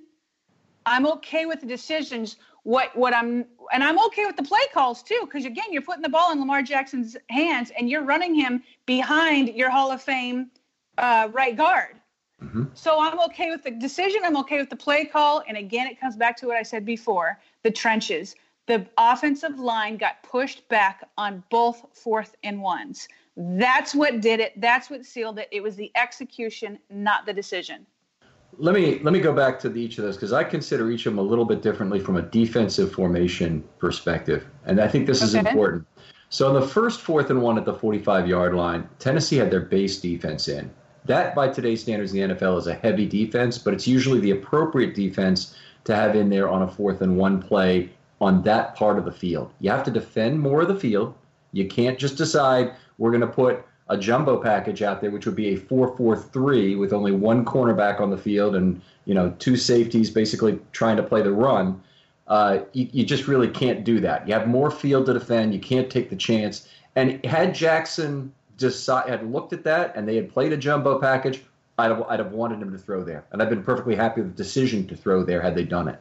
I'm 0.87 1.05
okay 1.05 1.45
with 1.45 1.61
the 1.61 1.67
decisions. 1.67 2.37
What 2.63 2.95
what 2.95 3.13
I'm 3.13 3.45
and 3.71 3.83
I'm 3.83 3.99
okay 4.07 4.25
with 4.25 4.35
the 4.35 4.43
play 4.43 4.65
calls 4.73 5.03
too, 5.03 5.21
because 5.25 5.45
again, 5.45 5.71
you're 5.71 5.83
putting 5.83 6.01
the 6.01 6.09
ball 6.09 6.31
in 6.31 6.39
Lamar 6.39 6.63
Jackson's 6.63 7.15
hands 7.29 7.71
and 7.77 7.87
you're 7.87 8.03
running 8.03 8.33
him 8.33 8.63
behind 8.87 9.49
your 9.49 9.69
Hall 9.69 9.91
of 9.91 10.01
Fame 10.01 10.49
uh, 10.97 11.29
right 11.31 11.55
guard. 11.55 11.98
Mm-hmm. 12.43 12.65
So 12.73 12.99
I'm 12.99 13.19
okay 13.21 13.51
with 13.51 13.63
the 13.63 13.71
decision. 13.71 14.21
I'm 14.23 14.37
okay 14.37 14.57
with 14.57 14.69
the 14.69 14.75
play 14.75 15.05
call. 15.05 15.43
And 15.47 15.57
again, 15.57 15.87
it 15.87 15.99
comes 15.99 16.15
back 16.15 16.37
to 16.37 16.47
what 16.47 16.57
I 16.57 16.63
said 16.63 16.85
before 16.85 17.39
the 17.63 17.71
trenches. 17.71 18.35
The 18.67 18.85
offensive 18.97 19.59
line 19.59 19.97
got 19.97 20.21
pushed 20.23 20.67
back 20.69 21.03
on 21.17 21.43
both 21.49 21.85
fourth 21.93 22.35
and 22.43 22.61
ones. 22.61 23.07
That's 23.35 23.95
what 23.95 24.21
did 24.21 24.39
it. 24.39 24.59
That's 24.61 24.89
what 24.89 25.05
sealed 25.05 25.39
it. 25.39 25.47
It 25.51 25.63
was 25.63 25.75
the 25.75 25.91
execution, 25.95 26.77
not 26.89 27.25
the 27.25 27.33
decision. 27.33 27.85
Let 28.57 28.75
me 28.75 28.99
let 28.99 29.13
me 29.13 29.21
go 29.21 29.33
back 29.33 29.59
to 29.61 29.69
the, 29.69 29.79
each 29.79 29.97
of 29.97 30.03
those 30.03 30.17
because 30.17 30.33
I 30.33 30.43
consider 30.43 30.91
each 30.91 31.05
of 31.05 31.13
them 31.13 31.19
a 31.19 31.27
little 31.27 31.45
bit 31.45 31.61
differently 31.61 31.99
from 31.99 32.17
a 32.17 32.21
defensive 32.21 32.91
formation 32.91 33.63
perspective, 33.77 34.45
and 34.65 34.81
I 34.81 34.87
think 34.87 35.07
this 35.07 35.21
is 35.21 35.33
important. 35.35 35.87
So 36.29 36.53
in 36.53 36.59
the 36.59 36.67
first 36.67 37.01
fourth 37.01 37.29
and 37.29 37.41
one 37.41 37.57
at 37.57 37.65
the 37.65 37.73
45 37.73 38.27
yard 38.27 38.53
line, 38.53 38.87
Tennessee 38.99 39.37
had 39.37 39.49
their 39.49 39.61
base 39.61 39.99
defense 39.99 40.47
in. 40.47 40.69
That, 41.09 41.33
by 41.33 41.47
today's 41.47 41.81
standards 41.81 42.11
the 42.11 42.19
NFL, 42.19 42.59
is 42.59 42.67
a 42.67 42.75
heavy 42.75 43.07
defense, 43.07 43.57
but 43.57 43.73
it's 43.73 43.87
usually 43.87 44.19
the 44.19 44.29
appropriate 44.29 44.93
defense 44.93 45.55
to 45.85 45.95
have 45.95 46.15
in 46.15 46.29
there 46.29 46.47
on 46.47 46.61
a 46.61 46.67
fourth 46.67 47.01
and 47.01 47.17
one 47.17 47.41
play 47.41 47.89
on 48.21 48.43
that 48.43 48.75
part 48.75 48.99
of 48.99 49.05
the 49.05 49.11
field. 49.11 49.51
You 49.59 49.71
have 49.71 49.83
to 49.85 49.91
defend 49.91 50.39
more 50.39 50.61
of 50.61 50.67
the 50.67 50.75
field. 50.75 51.15
You 51.51 51.67
can't 51.67 51.97
just 51.97 52.15
decide 52.15 52.73
we're 52.99 53.09
going 53.09 53.21
to 53.21 53.27
put 53.27 53.65
a 53.87 53.97
jumbo 53.97 54.37
package 54.37 54.83
out 54.83 55.01
there, 55.01 55.09
which 55.09 55.25
would 55.25 55.35
be 55.35 55.55
a 55.55 55.57
4-4-3 55.57 56.77
with 56.77 56.93
only 56.93 57.11
one 57.11 57.43
cornerback 57.43 57.99
on 57.99 58.11
the 58.11 58.17
field 58.17 58.55
and 58.55 58.79
you 59.05 59.15
know 59.15 59.33
two 59.39 59.57
safeties 59.57 60.11
basically 60.11 60.59
trying 60.73 60.97
to 60.97 61.01
play 61.01 61.23
the 61.23 61.31
run. 61.31 61.81
Uh, 62.27 62.59
you, 62.73 62.87
you 62.91 63.03
just 63.03 63.27
really 63.27 63.47
can't 63.47 63.83
do 63.83 63.99
that. 63.99 64.27
You 64.27 64.35
have 64.35 64.47
more 64.47 64.69
field 64.69 65.07
to 65.07 65.13
defend. 65.13 65.55
You 65.55 65.59
can't 65.59 65.89
take 65.89 66.11
the 66.11 66.15
chance. 66.15 66.69
And 66.95 67.25
had 67.25 67.55
Jackson 67.55 68.31
decide, 68.59 69.09
had 69.09 69.31
looked 69.31 69.53
at 69.53 69.63
that 69.63 69.95
and 69.95 70.07
they 70.07 70.15
had 70.15 70.31
played 70.31 70.53
a 70.53 70.57
jumbo 70.57 70.99
package, 70.99 71.43
I'd 71.77 71.91
have, 71.91 72.03
I'd 72.03 72.19
have 72.19 72.31
wanted 72.31 72.61
him 72.61 72.71
to 72.71 72.77
throw 72.77 73.03
there. 73.03 73.25
And 73.31 73.41
I've 73.41 73.49
been 73.49 73.63
perfectly 73.63 73.95
happy 73.95 74.21
with 74.21 74.35
the 74.35 74.43
decision 74.43 74.85
to 74.87 74.95
throw 74.95 75.23
there 75.23 75.41
had 75.41 75.55
they 75.55 75.63
done 75.63 75.87
it. 75.87 75.99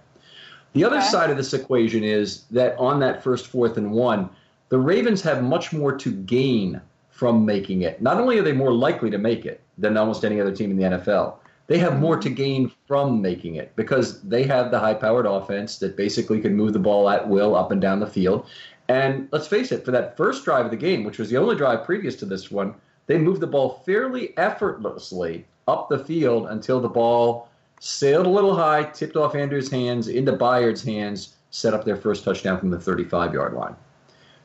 The 0.73 0.85
other 0.85 0.99
okay. 0.99 1.07
side 1.07 1.31
of 1.31 1.37
this 1.37 1.55
equation 1.55 2.05
is 2.05 2.45
that 2.51 2.77
on 2.79 3.01
that 3.01 3.23
first 3.23 3.47
fourth 3.47 3.79
and 3.79 3.93
one, 3.93 4.29
the 4.69 4.79
Ravens 4.79 5.23
have 5.23 5.43
much 5.43 5.73
more 5.73 5.97
to 5.97 6.13
gain 6.13 6.81
from 7.11 7.45
making 7.45 7.83
it. 7.83 8.03
Not 8.03 8.19
only 8.19 8.39
are 8.39 8.43
they 8.43 8.53
more 8.53 8.73
likely 8.73 9.11
to 9.11 9.19
make 9.19 9.47
it 9.47 9.61
than 9.79 9.97
almost 9.97 10.25
any 10.25 10.41
other 10.41 10.55
team 10.55 10.71
in 10.71 10.77
the 10.77 10.99
NFL, 10.99 11.37
they 11.69 11.79
have 11.79 12.01
more 12.01 12.17
to 12.17 12.31
gain 12.31 12.73
from 12.87 13.21
making 13.21 13.57
it 13.57 13.75
because 13.77 14.23
they 14.23 14.43
have 14.45 14.71
the 14.71 14.79
high 14.79 14.95
powered 14.95 15.27
offense 15.27 15.79
that 15.79 15.97
basically 15.97 16.41
can 16.41 16.55
move 16.55 16.73
the 16.73 16.79
ball 16.79 17.09
at 17.11 17.29
will 17.29 17.55
up 17.55 17.71
and 17.71 17.81
down 17.81 18.01
the 18.01 18.07
field. 18.07 18.47
And 18.89 19.29
let's 19.33 19.47
face 19.47 19.71
it, 19.71 19.85
for 19.85 19.91
that 19.91 20.17
first 20.17 20.45
drive 20.45 20.65
of 20.65 20.71
the 20.71 20.77
game, 20.77 21.05
which 21.05 21.19
was 21.19 21.29
the 21.29 21.37
only 21.37 21.57
drive 21.57 21.85
previous 21.85 22.17
to 22.17 22.25
this 22.25 22.51
one, 22.51 22.75
they 23.07 23.19
moved 23.19 23.41
the 23.41 23.47
ball 23.47 23.83
fairly 23.85 24.37
effortlessly 24.37 25.47
up 25.67 25.89
the 25.89 25.99
field 25.99 26.47
until 26.49 26.81
the 26.81 26.89
ball 26.89 27.49
sailed 27.81 28.27
a 28.27 28.31
little 28.31 28.57
high, 28.57 28.85
tipped 28.85 29.17
off 29.17 29.35
Andrews' 29.35 29.71
hands 29.71 30.09
into 30.09 30.33
Byard's 30.33 30.83
hands, 30.83 31.37
set 31.51 31.75
up 31.75 31.85
their 31.85 31.97
first 31.97 32.25
touchdown 32.25 32.59
from 32.59 32.71
the 32.71 32.81
35 32.81 33.35
yard 33.35 33.55
line. 33.55 33.77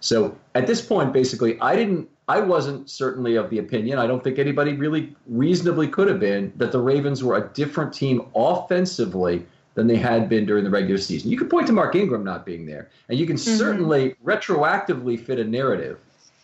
So 0.01 0.37
at 0.55 0.67
this 0.67 0.85
point, 0.85 1.13
basically, 1.13 1.59
I 1.61 1.75
didn't 1.75 2.09
I 2.27 2.39
wasn't 2.39 2.89
certainly 2.89 3.35
of 3.35 3.49
the 3.49 3.59
opinion, 3.59 3.99
I 3.99 4.07
don't 4.07 4.23
think 4.23 4.39
anybody 4.39 4.73
really 4.73 5.13
reasonably 5.27 5.89
could 5.89 6.07
have 6.07 6.21
been, 6.21 6.53
that 6.55 6.71
the 6.71 6.79
Ravens 6.79 7.21
were 7.21 7.35
a 7.35 7.49
different 7.53 7.93
team 7.93 8.27
offensively 8.33 9.45
than 9.75 9.87
they 9.87 9.95
had 9.95 10.29
been 10.29 10.45
during 10.45 10.63
the 10.63 10.69
regular 10.69 10.99
season. 10.99 11.31
You 11.31 11.37
could 11.37 11.49
point 11.49 11.67
to 11.67 11.73
Mark 11.73 11.95
Ingram 11.95 12.23
not 12.23 12.45
being 12.45 12.65
there, 12.65 12.89
and 13.09 13.17
you 13.17 13.25
can 13.25 13.35
mm-hmm. 13.35 13.57
certainly 13.57 14.15
retroactively 14.23 15.19
fit 15.19 15.39
a 15.39 15.43
narrative 15.43 15.99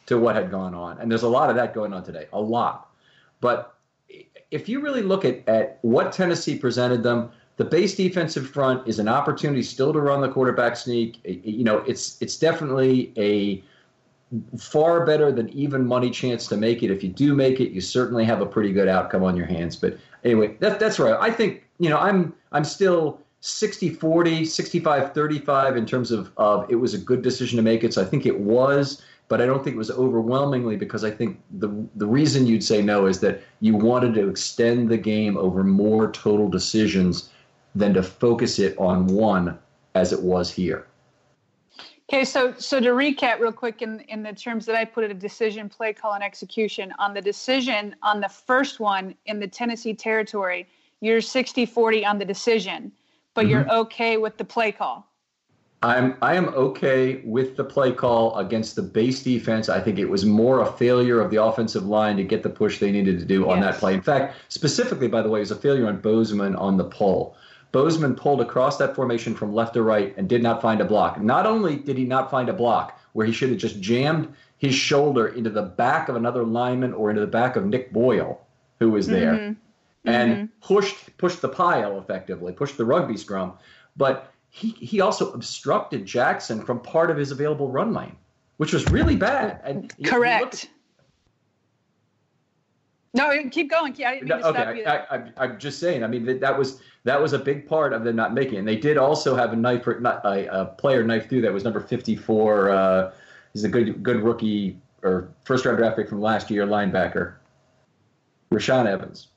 to 0.07 0.17
what 0.17 0.36
had 0.36 0.50
gone 0.50 0.74
on. 0.74 1.00
And 1.00 1.12
there's 1.12 1.24
a 1.24 1.29
lot 1.29 1.50
of 1.50 1.55
that 1.55 1.74
going 1.74 1.93
on 1.93 2.03
today, 2.03 2.27
a 2.33 2.41
lot. 2.41 2.89
But 3.41 3.75
if 4.51 4.67
you 4.67 4.81
really 4.81 5.03
look 5.03 5.24
at, 5.25 5.48
at 5.48 5.77
what 5.81 6.12
Tennessee 6.12 6.57
presented 6.57 7.03
them, 7.03 7.31
the 7.57 7.65
base 7.65 7.95
defensive 7.95 8.50
front 8.50 8.88
is 8.88 9.00
an 9.00 9.07
opportunity 9.07 9.62
still 9.62 9.93
to 9.93 10.00
run 10.00 10.21
the 10.21 10.29
quarterback 10.29 10.75
sneak. 10.77 11.19
You 11.25 11.63
know, 11.63 11.79
it's 11.79 12.19
it's 12.21 12.38
definitely 12.38 13.12
a 13.17 13.62
far 14.57 15.05
better 15.05 15.31
than 15.31 15.50
even 15.50 15.86
money 15.86 16.09
chance 16.09 16.48
to 16.48 16.57
make 16.57 16.83
it. 16.83 16.91
If 16.91 17.03
you 17.03 17.09
do 17.09 17.36
make 17.36 17.59
it, 17.59 17.71
you 17.71 17.81
certainly 17.81 18.24
have 18.25 18.41
a 18.41 18.45
pretty 18.45 18.71
good 18.71 18.88
outcome 18.88 19.24
on 19.24 19.36
your 19.36 19.45
hands. 19.45 19.75
But 19.75 19.98
anyway, 20.23 20.55
that, 20.59 20.79
that's 20.79 20.99
right. 20.99 21.17
I 21.19 21.31
think, 21.31 21.63
you 21.79 21.89
know, 21.89 21.97
I'm 21.97 22.33
I'm 22.51 22.63
still 22.63 23.21
60 23.41 23.89
40, 23.89 24.45
65 24.45 25.13
35 25.13 25.77
in 25.77 25.85
terms 25.85 26.11
of, 26.11 26.31
of 26.38 26.69
it 26.69 26.75
was 26.75 26.93
a 26.93 26.97
good 26.97 27.21
decision 27.21 27.57
to 27.57 27.63
make 27.63 27.83
it. 27.83 27.93
So 27.93 28.01
I 28.01 28.05
think 28.05 28.25
it 28.25 28.39
was, 28.39 29.01
but 29.27 29.41
I 29.41 29.45
don't 29.45 29.63
think 29.63 29.75
it 29.75 29.79
was 29.79 29.91
overwhelmingly 29.91 30.75
because 30.75 31.03
I 31.03 31.11
think 31.11 31.39
the 31.59 31.69
the 31.95 32.07
reason 32.07 32.47
you'd 32.47 32.63
say 32.63 32.81
no 32.81 33.05
is 33.05 33.19
that 33.21 33.41
you 33.61 33.75
wanted 33.75 34.13
to 34.15 34.29
extend 34.29 34.89
the 34.89 34.97
game 34.97 35.38
over 35.38 35.63
more 35.63 36.11
total 36.11 36.49
decisions 36.49 37.29
than 37.75 37.93
to 37.93 38.03
focus 38.03 38.59
it 38.59 38.77
on 38.77 39.07
one 39.07 39.57
as 39.95 40.11
it 40.11 40.21
was 40.21 40.51
here. 40.51 40.85
Okay, 42.12 42.25
so 42.25 42.56
so 42.58 42.80
to 42.80 42.89
recap 42.89 43.39
real 43.39 43.51
quick 43.51 43.84
in 43.84 44.00
in 44.08 44.24
the 44.24 44.34
terms 44.34 44.66
that 44.66 44.75
I 44.75 44.84
put 44.84 45.04
it, 45.04 45.12
a 45.12 45.13
decision, 45.13 45.70
play 45.70 45.94
call, 45.94 46.13
and 46.13 46.24
execution. 46.24 46.92
On 46.98 47.13
the 47.13 47.22
decision, 47.22 47.96
on 48.01 48.20
the 48.20 48.28
first 48.28 48.80
one 48.80 49.13
in 49.28 49.39
the 49.39 49.48
Tennessee 49.48 49.94
territory, 49.94 50.68
you're 51.01 51.20
60-40 51.20 52.08
on 52.08 52.18
the 52.18 52.25
decision, 52.25 52.92
but 53.36 53.42
mm-hmm. 53.42 53.51
you're 53.51 53.72
okay 53.72 54.18
with 54.18 54.38
the 54.38 54.44
play 54.44 54.72
call. 54.72 55.08
I'm 55.84 56.18
I 56.24 56.34
am 56.34 56.48
okay 56.56 57.22
with 57.25 57.56
the 57.56 57.63
play 57.63 57.92
call 57.92 58.36
against 58.38 58.75
the 58.75 58.82
base 58.82 59.22
defense. 59.22 59.70
I 59.70 59.80
think 59.80 60.00
it 60.00 60.10
was 60.10 60.25
more 60.25 60.62
a 60.62 60.66
failure 60.66 61.22
of 61.22 61.30
the 61.30 61.44
offensive 61.44 61.86
line 61.86 62.18
to 62.18 62.24
get 62.24 62.42
the 62.42 62.50
push 62.50 62.80
they 62.80 62.92
needed 62.92 63.20
to 63.20 63.25
do 63.25 63.48
on 63.48 63.60
yes. 63.60 63.66
that 63.66 63.80
play. 63.80 63.94
In 63.94 64.01
fact, 64.01 64.36
specifically, 64.48 65.08
by 65.08 65.22
the 65.22 65.30
way, 65.30 65.42
it 65.42 65.42
was 65.42 65.51
a 65.51 65.56
failure 65.56 65.88
on 65.88 66.01
Bozeman 66.01 66.56
on 66.56 66.75
the 66.75 66.86
pull. 66.86 67.38
Bozeman 67.71 68.15
pulled 68.15 68.41
across 68.41 68.77
that 68.77 68.95
formation 68.95 69.36
from 69.36 69.53
left 69.53 69.73
to 69.75 69.84
right 69.84 70.15
and 70.17 70.27
did 70.27 70.41
not 70.41 70.62
find 70.62 70.82
a 70.82 70.86
block. 70.86 71.19
Not 71.21 71.45
only 71.45 71.75
did 71.75 71.97
he 71.97 72.03
not 72.03 72.32
find 72.32 72.49
a 72.49 72.53
block 72.53 72.99
where 73.13 73.25
he 73.25 73.34
should 73.34 73.49
have 73.49 73.60
just 73.60 73.79
jammed 73.79 74.34
his 74.58 74.73
shoulder 74.73 75.27
into 75.27 75.49
the 75.49 75.62
back 75.62 76.10
of 76.10 76.15
another 76.15 76.43
lineman 76.43 76.93
or 76.93 77.10
into 77.10 77.21
the 77.21 77.27
back 77.27 77.55
of 77.55 77.65
Nick 77.65 77.93
Boyle, 77.93 78.41
who 78.79 78.91
was 78.91 79.08
there, 79.08 79.34
mm-hmm. 79.34 80.10
and 80.10 80.34
mm-hmm. 80.34 80.45
pushed 80.62 81.17
pushed 81.17 81.41
the 81.41 81.49
pile 81.49 81.99
effectively, 81.99 82.53
pushed 82.53 82.77
the 82.77 82.86
rugby 82.86 83.17
scrum, 83.17 83.53
but 83.95 84.34
he, 84.49 84.69
he 84.71 85.01
also 85.01 85.32
obstructed 85.34 86.05
Jackson 86.05 86.65
from 86.65 86.79
part 86.79 87.12
of 87.12 87.17
his 87.17 87.32
available 87.32 87.69
run 87.69 87.93
lane, 87.93 88.15
which 88.58 88.73
was 88.73 88.89
really 88.89 89.15
bad. 89.15 89.62
And 89.63 89.93
Correct. 90.03 90.69
No, 93.13 93.32
keep 93.50 93.69
going. 93.72 93.93
I 93.93 94.19
didn't 94.19 94.30
mean 94.30 94.39
to 94.39 94.48
okay, 94.50 94.62
stop 94.62 94.76
you 94.76 94.86
I, 94.86 95.43
I, 95.43 95.45
am 95.45 95.60
just 95.60 95.80
saying. 95.80 96.04
I 96.04 96.08
mean, 96.08 96.26
that, 96.26 96.39
that 96.41 96.58
was 96.58 96.82
that 97.06 97.19
was 97.19 97.34
a 97.34 97.39
big 97.39 97.67
part 97.67 97.91
of 97.93 98.04
them 98.04 98.15
not 98.15 98.34
making. 98.34 98.56
it. 98.56 98.60
And 98.60 98.67
they 98.67 98.76
did 98.76 98.98
also 98.98 99.36
have 99.36 99.52
a 99.52 99.56
knife, 99.56 99.88
not 100.00 100.24
a, 100.26 100.62
a 100.62 100.65
player 100.65 101.04
knife 101.04 101.28
through 101.28 101.41
that 101.41 101.52
was 101.52 101.63
number 101.63 101.80
54. 101.80 102.69
Uh, 102.69 103.12
he's 103.54 103.63
a 103.63 103.69
good 103.69 104.04
good 104.04 104.17
rookie 104.17 104.78
or 105.02 105.30
first 105.43 105.65
round 105.65 105.78
draft 105.78 105.98
pick 105.98 106.08
from 106.08 106.22
last 106.22 106.52
year, 106.52 106.67
linebacker, 106.67 107.36
Rashaan 108.52 108.86
Evans. 108.86 109.30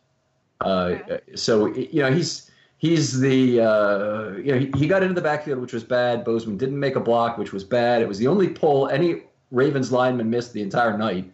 Uh, 0.60 0.98
okay. 1.00 1.20
So 1.34 1.74
you 1.74 2.02
know 2.02 2.12
he's 2.12 2.50
he's 2.76 3.20
the 3.20 3.60
uh, 3.60 4.32
you 4.32 4.52
know 4.52 4.58
he, 4.58 4.70
he 4.76 4.86
got 4.86 5.02
into 5.02 5.14
the 5.14 5.22
backfield, 5.22 5.60
which 5.60 5.72
was 5.72 5.82
bad. 5.82 6.26
Bozeman 6.26 6.58
didn't 6.58 6.78
make 6.78 6.96
a 6.96 7.00
block, 7.00 7.38
which 7.38 7.54
was 7.54 7.64
bad. 7.64 8.02
It 8.02 8.08
was 8.08 8.18
the 8.18 8.26
only 8.26 8.48
pull 8.48 8.88
any 8.88 9.22
Ravens 9.50 9.90
lineman 9.90 10.28
missed 10.28 10.52
the 10.52 10.62
entire 10.62 10.96
night 10.98 11.32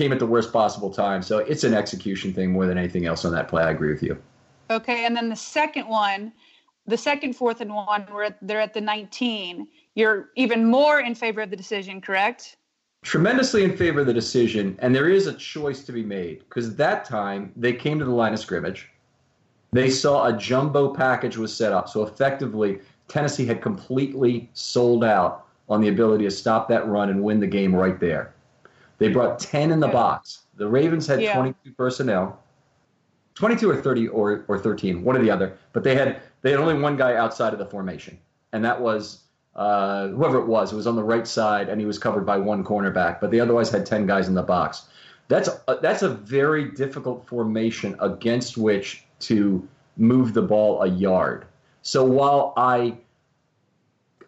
came 0.00 0.12
at 0.12 0.18
the 0.18 0.24
worst 0.24 0.50
possible 0.50 0.88
time. 0.88 1.20
So 1.20 1.38
it's 1.40 1.62
an 1.62 1.74
execution 1.74 2.32
thing 2.32 2.52
more 2.52 2.64
than 2.64 2.78
anything 2.78 3.04
else 3.04 3.26
on 3.26 3.32
that 3.32 3.48
play. 3.48 3.62
I 3.62 3.70
agree 3.70 3.92
with 3.92 4.02
you. 4.02 4.16
Okay, 4.70 5.04
and 5.04 5.14
then 5.14 5.28
the 5.28 5.36
second 5.36 5.88
one, 5.88 6.32
the 6.86 6.96
second 6.96 7.34
fourth 7.34 7.60
and 7.60 7.74
one, 7.74 8.02
where 8.10 8.34
they're 8.40 8.62
at 8.62 8.72
the 8.72 8.80
19. 8.80 9.68
You're 9.96 10.30
even 10.36 10.64
more 10.64 11.00
in 11.00 11.14
favor 11.14 11.42
of 11.42 11.50
the 11.50 11.56
decision, 11.56 12.00
correct? 12.00 12.56
Tremendously 13.02 13.62
in 13.62 13.76
favor 13.76 14.00
of 14.00 14.06
the 14.06 14.14
decision, 14.14 14.74
and 14.78 14.94
there 14.94 15.10
is 15.10 15.26
a 15.26 15.34
choice 15.34 15.84
to 15.84 15.92
be 15.92 16.02
made 16.02 16.38
because 16.48 16.74
that 16.76 17.04
time 17.04 17.52
they 17.54 17.74
came 17.74 17.98
to 17.98 18.06
the 18.06 18.10
line 18.10 18.32
of 18.32 18.38
scrimmage. 18.38 18.88
They 19.72 19.90
saw 19.90 20.28
a 20.28 20.32
jumbo 20.32 20.94
package 20.94 21.36
was 21.36 21.54
set 21.54 21.74
up, 21.74 21.90
so 21.90 22.04
effectively 22.04 22.78
Tennessee 23.08 23.44
had 23.44 23.60
completely 23.60 24.48
sold 24.54 25.04
out 25.04 25.46
on 25.68 25.82
the 25.82 25.88
ability 25.88 26.24
to 26.24 26.30
stop 26.30 26.68
that 26.70 26.88
run 26.88 27.10
and 27.10 27.22
win 27.22 27.38
the 27.38 27.46
game 27.46 27.74
right 27.74 28.00
there. 28.00 28.32
They 29.00 29.08
brought 29.08 29.40
10 29.40 29.72
in 29.72 29.80
the 29.80 29.88
box. 29.88 30.42
The 30.56 30.68
Ravens 30.68 31.06
had 31.06 31.22
yeah. 31.22 31.34
22 31.34 31.72
personnel. 31.72 32.38
22 33.34 33.70
or 33.70 33.80
30 33.80 34.08
or, 34.08 34.44
or 34.46 34.58
13, 34.58 35.02
one 35.02 35.16
or 35.16 35.22
the 35.22 35.30
other. 35.30 35.56
But 35.72 35.82
they 35.82 35.94
had 35.94 36.20
they 36.42 36.50
had 36.50 36.60
only 36.60 36.78
one 36.78 36.96
guy 36.96 37.16
outside 37.16 37.54
of 37.54 37.58
the 37.58 37.64
formation, 37.64 38.18
and 38.52 38.62
that 38.64 38.78
was 38.78 39.22
uh, 39.56 40.08
whoever 40.08 40.38
it 40.38 40.46
was. 40.46 40.72
It 40.72 40.76
was 40.76 40.86
on 40.86 40.96
the 40.96 41.02
right 41.02 41.26
side, 41.26 41.70
and 41.70 41.80
he 41.80 41.86
was 41.86 41.98
covered 41.98 42.26
by 42.26 42.36
one 42.36 42.62
cornerback. 42.62 43.20
But 43.20 43.30
they 43.30 43.40
otherwise 43.40 43.70
had 43.70 43.86
10 43.86 44.06
guys 44.06 44.28
in 44.28 44.34
the 44.34 44.42
box. 44.42 44.88
That's 45.28 45.48
a, 45.66 45.78
that's 45.80 46.02
a 46.02 46.10
very 46.10 46.70
difficult 46.72 47.26
formation 47.26 47.96
against 48.00 48.58
which 48.58 49.04
to 49.20 49.66
move 49.96 50.34
the 50.34 50.42
ball 50.42 50.82
a 50.82 50.88
yard. 50.88 51.46
So 51.80 52.04
while 52.04 52.52
I 52.58 52.98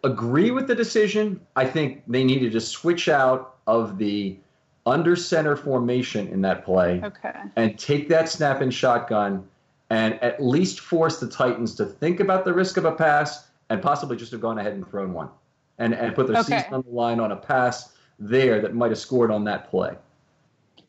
agree 0.03 0.49
with 0.49 0.65
the 0.65 0.75
decision, 0.75 1.39
I 1.55 1.65
think 1.65 2.01
they 2.07 2.23
needed 2.23 2.53
to 2.53 2.61
switch 2.61 3.07
out 3.07 3.57
of 3.67 3.99
the 3.99 4.37
under 4.85 5.15
center 5.15 5.55
formation 5.55 6.27
in 6.27 6.41
that 6.41 6.65
play 6.65 7.01
okay. 7.03 7.41
and 7.55 7.79
take 7.79 8.09
that 8.09 8.27
snap 8.27 8.61
in 8.61 8.69
shotgun 8.69 9.47
and 9.89 10.21
at 10.21 10.43
least 10.43 10.79
force 10.79 11.19
the 11.19 11.27
Titans 11.27 11.75
to 11.75 11.85
think 11.85 12.19
about 12.19 12.45
the 12.45 12.53
risk 12.53 12.77
of 12.77 12.85
a 12.85 12.91
pass 12.91 13.47
and 13.69 13.81
possibly 13.81 14.17
just 14.17 14.31
have 14.31 14.41
gone 14.41 14.57
ahead 14.57 14.73
and 14.73 14.87
thrown 14.87 15.13
one 15.13 15.29
and, 15.77 15.93
and 15.93 16.15
put 16.15 16.27
their 16.27 16.37
okay. 16.37 16.59
season 16.59 16.73
on 16.73 16.81
the 16.83 16.89
line 16.89 17.19
on 17.19 17.31
a 17.31 17.35
pass 17.35 17.93
there 18.19 18.61
that 18.61 18.73
might 18.73 18.91
have 18.91 18.99
scored 18.99 19.31
on 19.31 19.43
that 19.45 19.69
play. 19.69 19.95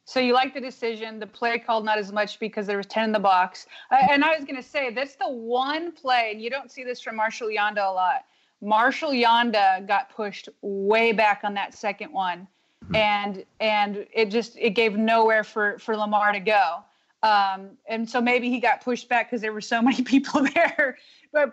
So 0.07 0.21
you 0.21 0.35
like 0.35 0.53
the 0.53 0.61
decision, 0.61 1.19
the 1.19 1.27
play 1.27 1.59
called 1.59 1.85
not 1.85 1.99
as 1.99 2.13
much 2.13 2.39
because 2.39 2.67
there 2.67 2.77
was 2.77 2.87
10 2.87 3.05
in 3.05 3.13
the 3.13 3.19
box. 3.19 3.67
Uh, 3.91 3.97
and 4.11 4.23
I 4.23 4.37
was 4.37 4.45
going 4.45 4.57
to 4.57 4.63
say, 4.63 4.91
that's 4.91 5.17
the 5.17 5.29
one 5.29 5.93
play, 5.93 6.31
and 6.33 6.43
you 6.43 6.51
don't 6.51 6.71
see 6.71 6.85
this 6.85 7.01
from 7.01 7.17
Marshall 7.17 7.49
Yanda 7.49 7.89
a 7.89 7.93
lot. 7.93 8.25
Marshall 8.61 9.11
Yanda 9.11 9.87
got 9.87 10.11
pushed 10.11 10.49
way 10.61 11.13
back 11.13 11.41
on 11.43 11.55
that 11.55 11.73
second 11.75 12.13
one. 12.13 12.47
And 12.93 13.45
and 13.61 14.07
it 14.13 14.31
just 14.31 14.57
it 14.57 14.71
gave 14.71 14.97
nowhere 14.97 15.45
for 15.45 15.79
for 15.79 15.97
Lamar 15.97 16.33
to 16.33 16.41
go. 16.41 16.85
Um, 17.23 17.71
and 17.89 18.09
so 18.09 18.21
maybe 18.21 18.51
he 18.51 18.61
got 18.61 18.85
pushed 18.85 19.09
back 19.09 19.31
because 19.31 19.41
there 19.41 19.53
were 19.53 19.63
so 19.63 19.81
many 19.89 20.03
people 20.03 20.47
there 20.55 20.99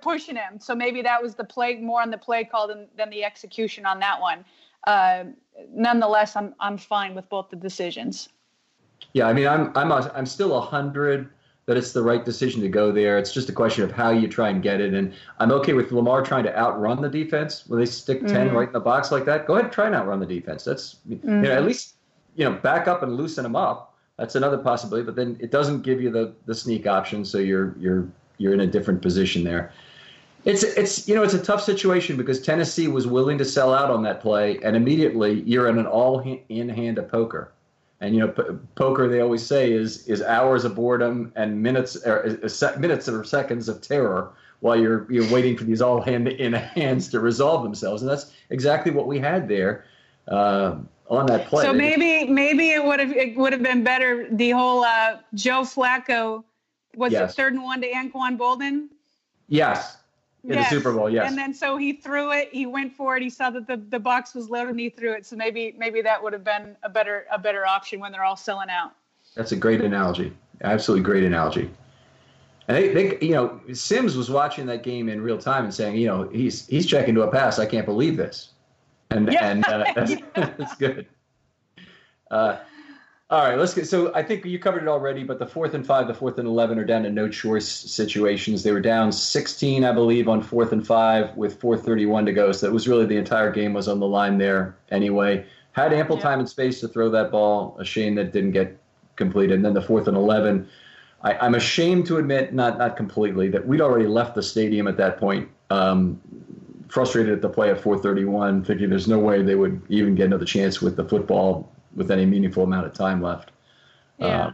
pushing 0.01 0.35
him. 0.35 0.59
So 0.59 0.75
maybe 0.75 1.01
that 1.01 1.21
was 1.21 1.35
the 1.35 1.43
play 1.43 1.77
more 1.77 2.01
on 2.01 2.11
the 2.11 2.17
play 2.17 2.43
call 2.43 2.67
than, 2.67 2.87
than 2.97 3.09
the 3.09 3.23
execution 3.23 3.85
on 3.85 3.99
that 3.99 4.19
one. 4.19 4.45
Uh, 4.85 5.25
nonetheless, 5.73 6.35
I'm 6.35 6.55
I'm 6.59 6.77
fine 6.77 7.15
with 7.15 7.29
both 7.29 7.49
the 7.49 7.55
decisions. 7.55 8.29
Yeah, 9.13 9.27
I 9.27 9.33
mean, 9.33 9.47
I'm 9.47 9.71
I'm 9.75 9.91
a, 9.91 10.11
I'm 10.13 10.25
still 10.25 10.57
a 10.57 10.61
hundred 10.61 11.29
that 11.67 11.77
it's 11.77 11.91
the 11.91 12.01
right 12.01 12.25
decision 12.25 12.61
to 12.61 12.67
go 12.69 12.91
there. 12.91 13.17
It's 13.17 13.31
just 13.33 13.49
a 13.49 13.53
question 13.53 13.83
of 13.83 13.91
how 13.91 14.09
you 14.09 14.27
try 14.27 14.49
and 14.49 14.61
get 14.63 14.81
it. 14.81 14.93
And 14.93 15.13
I'm 15.39 15.51
okay 15.51 15.73
with 15.73 15.91
Lamar 15.91 16.23
trying 16.23 16.43
to 16.45 16.57
outrun 16.57 17.01
the 17.01 17.09
defense 17.09 17.63
when 17.67 17.79
they 17.79 17.85
stick 17.85 18.25
10 18.25 18.49
Mhm. 18.49 18.53
right 18.53 18.67
in 18.67 18.73
the 18.73 18.79
box 18.79 19.11
like 19.11 19.25
that. 19.25 19.45
Go 19.45 19.53
ahead 19.53 19.65
and 19.65 19.73
try 19.73 19.85
and 19.85 19.95
outrun 19.95 20.19
the 20.19 20.25
defense. 20.25 20.63
That's 20.63 20.97
you 21.07 21.19
know 21.23 21.47
Mhm. 21.47 21.55
at 21.55 21.65
least 21.65 21.95
you 22.35 22.45
know 22.45 22.53
back 22.53 22.87
up 22.87 23.03
and 23.03 23.15
loosen 23.15 23.43
them 23.43 23.55
up. 23.55 23.93
That's 24.17 24.35
another 24.35 24.57
possibility. 24.57 25.05
But 25.05 25.15
then 25.15 25.37
it 25.39 25.51
doesn't 25.51 25.81
give 25.83 26.01
you 26.01 26.09
the 26.09 26.33
the 26.47 26.55
sneak 26.55 26.87
option, 26.87 27.23
so 27.25 27.37
you're 27.37 27.75
you're 27.79 28.07
you're 28.37 28.53
in 28.53 28.61
a 28.61 28.67
different 28.67 29.01
position 29.01 29.43
there. 29.43 29.71
It's 30.45 30.63
it's 30.63 31.07
you 31.07 31.13
know 31.13 31.21
it's 31.21 31.35
a 31.35 31.43
tough 31.43 31.61
situation 31.61 32.17
because 32.17 32.41
Tennessee 32.41 32.87
was 32.87 33.05
willing 33.05 33.37
to 33.37 33.45
sell 33.45 33.71
out 33.71 33.91
on 33.91 34.01
that 34.03 34.19
play, 34.19 34.59
and 34.63 34.75
immediately 34.75 35.41
you're 35.41 35.67
in 35.67 35.77
an 35.77 35.85
all 35.85 36.21
in 36.49 36.69
hand 36.69 36.97
of 36.97 37.07
poker. 37.07 37.51
And 38.01 38.15
you 38.15 38.21
know, 38.21 38.29
p- 38.29 38.43
poker 38.75 39.07
they 39.07 39.21
always 39.21 39.45
say 39.45 39.71
is 39.71 40.07
is 40.07 40.21
hours 40.23 40.65
of 40.65 40.75
boredom 40.75 41.31
and 41.35 41.61
minutes 41.61 41.95
or 42.05 42.39
uh, 42.43 42.47
sec- 42.47 42.79
minutes 42.79 43.07
or 43.07 43.23
seconds 43.23 43.69
of 43.69 43.79
terror 43.81 44.31
while 44.61 44.75
you're 44.75 45.11
you're 45.11 45.31
waiting 45.31 45.55
for 45.55 45.63
these 45.65 45.81
all 45.81 46.01
hand 46.01 46.27
in 46.27 46.53
hands 46.53 47.09
to 47.09 47.19
resolve 47.19 47.61
themselves, 47.63 48.01
and 48.01 48.09
that's 48.09 48.31
exactly 48.49 48.91
what 48.91 49.05
we 49.07 49.19
had 49.19 49.47
there 49.47 49.85
uh, 50.27 50.77
on 51.09 51.27
that 51.27 51.45
play. 51.45 51.63
So 51.63 51.71
maybe 51.73 52.25
maybe 52.25 52.71
it 52.71 52.83
would 52.83 52.99
have 52.99 53.11
it 53.11 53.37
would 53.37 53.53
have 53.53 53.63
been 53.63 53.83
better 53.83 54.27
the 54.31 54.49
whole 54.49 54.83
uh, 54.83 55.19
Joe 55.35 55.61
Flacco 55.61 56.43
was 56.95 57.13
Yes. 57.13 57.31
it 57.31 57.35
third 57.35 57.53
and 57.53 57.63
one 57.63 57.81
to 57.81 57.91
Anquan 57.91 58.37
Boldin? 58.37 58.87
yes, 59.47 59.97
in 60.43 60.53
Yes. 60.53 60.69
the 60.69 60.77
Super 60.77 60.91
Bowl, 60.93 61.09
yes. 61.09 61.29
And 61.29 61.37
then 61.37 61.53
so 61.53 61.77
he 61.77 61.93
threw 61.93 62.31
it. 62.31 62.49
He 62.51 62.65
went 62.65 62.93
for 62.93 63.15
it. 63.15 63.21
He 63.23 63.29
saw 63.29 63.49
that 63.51 63.67
the, 63.67 63.77
the 63.77 63.99
box 63.99 64.33
was 64.33 64.49
loaded 64.49 64.71
and 64.71 64.79
he 64.79 64.89
threw 64.89 65.13
it. 65.13 65.25
So 65.25 65.35
maybe 65.35 65.75
maybe 65.77 66.01
that 66.01 66.21
would 66.21 66.33
have 66.33 66.43
been 66.43 66.75
a 66.83 66.89
better 66.89 67.25
a 67.31 67.37
better 67.37 67.65
option 67.65 67.99
when 67.99 68.11
they're 68.11 68.23
all 68.23 68.35
selling 68.37 68.69
out. 68.69 68.93
That's 69.35 69.51
a 69.51 69.55
great 69.55 69.81
analogy. 69.81 70.33
Absolutely 70.63 71.03
great 71.03 71.23
analogy. 71.23 71.69
And 72.67 72.77
they, 72.77 72.93
they, 72.93 73.17
you 73.25 73.33
know, 73.33 73.59
Simms 73.73 74.15
was 74.15 74.29
watching 74.29 74.65
that 74.67 74.83
game 74.83 75.09
in 75.09 75.21
real 75.21 75.37
time 75.37 75.65
and 75.65 75.73
saying, 75.73 75.95
you 75.95 76.07
know, 76.07 76.29
he's 76.29 76.67
he's 76.67 76.85
checking 76.85 77.13
to 77.15 77.21
a 77.23 77.31
pass. 77.31 77.59
I 77.59 77.65
can't 77.65 77.85
believe 77.85 78.17
this. 78.17 78.49
And 79.09 79.31
Yeah. 79.31 79.47
and 79.49 79.65
uh, 79.65 79.85
that's, 79.95 80.13
that's 80.35 80.75
good. 80.75 81.05
Uh, 82.29 82.57
all 83.31 83.45
right, 83.45 83.57
let's 83.57 83.73
get. 83.73 83.87
So 83.87 84.13
I 84.13 84.23
think 84.23 84.43
you 84.43 84.59
covered 84.59 84.83
it 84.83 84.89
already, 84.89 85.23
but 85.23 85.39
the 85.39 85.45
fourth 85.45 85.73
and 85.73 85.87
five, 85.87 86.05
the 86.05 86.13
fourth 86.13 86.37
and 86.37 86.45
eleven 86.45 86.77
are 86.77 86.83
down 86.83 87.03
to 87.03 87.09
no 87.09 87.29
choice 87.29 87.65
situations. 87.65 88.61
They 88.61 88.73
were 88.73 88.81
down 88.81 89.13
16, 89.13 89.85
I 89.85 89.93
believe, 89.93 90.27
on 90.27 90.41
fourth 90.41 90.73
and 90.73 90.85
five 90.85 91.35
with 91.37 91.57
4:31 91.61 92.25
to 92.25 92.33
go. 92.33 92.51
So 92.51 92.67
it 92.67 92.73
was 92.73 92.89
really 92.89 93.05
the 93.05 93.15
entire 93.15 93.49
game 93.49 93.73
was 93.73 93.87
on 93.87 94.01
the 94.01 94.07
line 94.07 94.37
there 94.37 94.75
anyway. 94.89 95.45
Had 95.71 95.93
ample 95.93 96.17
Yeah. 96.17 96.23
time 96.23 96.39
and 96.39 96.49
space 96.49 96.81
to 96.81 96.89
throw 96.89 97.09
that 97.11 97.31
ball. 97.31 97.77
A 97.79 97.85
shame 97.85 98.15
that 98.15 98.33
didn't 98.33 98.51
get 98.51 98.77
completed. 99.15 99.55
And 99.55 99.63
then 99.63 99.73
the 99.73 99.81
fourth 99.81 100.09
and 100.09 100.17
11. 100.17 100.67
I, 101.23 101.35
I'm 101.35 101.55
ashamed 101.55 102.07
to 102.07 102.17
admit, 102.17 102.53
not 102.53 102.79
not 102.79 102.97
completely, 102.97 103.47
that 103.49 103.65
we'd 103.65 103.79
already 103.79 104.07
left 104.07 104.35
the 104.35 104.43
stadium 104.43 104.87
at 104.87 104.97
that 104.97 105.17
point. 105.17 105.47
Um, 105.69 106.19
frustrated 106.89 107.31
at 107.31 107.41
the 107.41 107.47
play 107.47 107.69
at 107.69 107.79
4:31, 107.79 108.65
thinking 108.65 108.89
there's 108.89 109.07
no 109.07 109.19
way 109.19 109.41
they 109.41 109.55
would 109.55 109.81
even 109.87 110.15
get 110.15 110.25
another 110.25 110.43
chance 110.43 110.81
with 110.81 110.97
the 110.97 111.05
football 111.05 111.71
with 111.95 112.11
any 112.11 112.25
meaningful 112.25 112.63
amount 112.63 112.85
of 112.85 112.93
time 112.93 113.21
left. 113.21 113.51
Yeah. 114.17 114.47
Uh, 114.47 114.53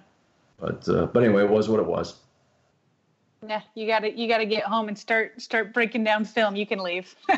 but 0.60 0.89
uh, 0.89 1.06
but 1.08 1.23
anyway, 1.23 1.43
it 1.43 1.50
was 1.50 1.69
what 1.69 1.80
it 1.80 1.86
was. 1.86 2.15
yeah. 3.47 3.62
You 3.76 3.88
gotta 3.88 4.12
you 4.17 4.28
gotta 4.28 4.45
get 4.45 4.63
home 4.63 4.88
and 4.88 4.97
start 4.97 5.39
start 5.41 5.73
breaking 5.73 6.04
down 6.04 6.26
film. 6.26 6.56
You 6.56 6.65
can 6.65 6.80
leave. 6.80 7.15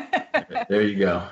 There 0.68 0.82
you 0.82 0.96
go. 0.96 1.22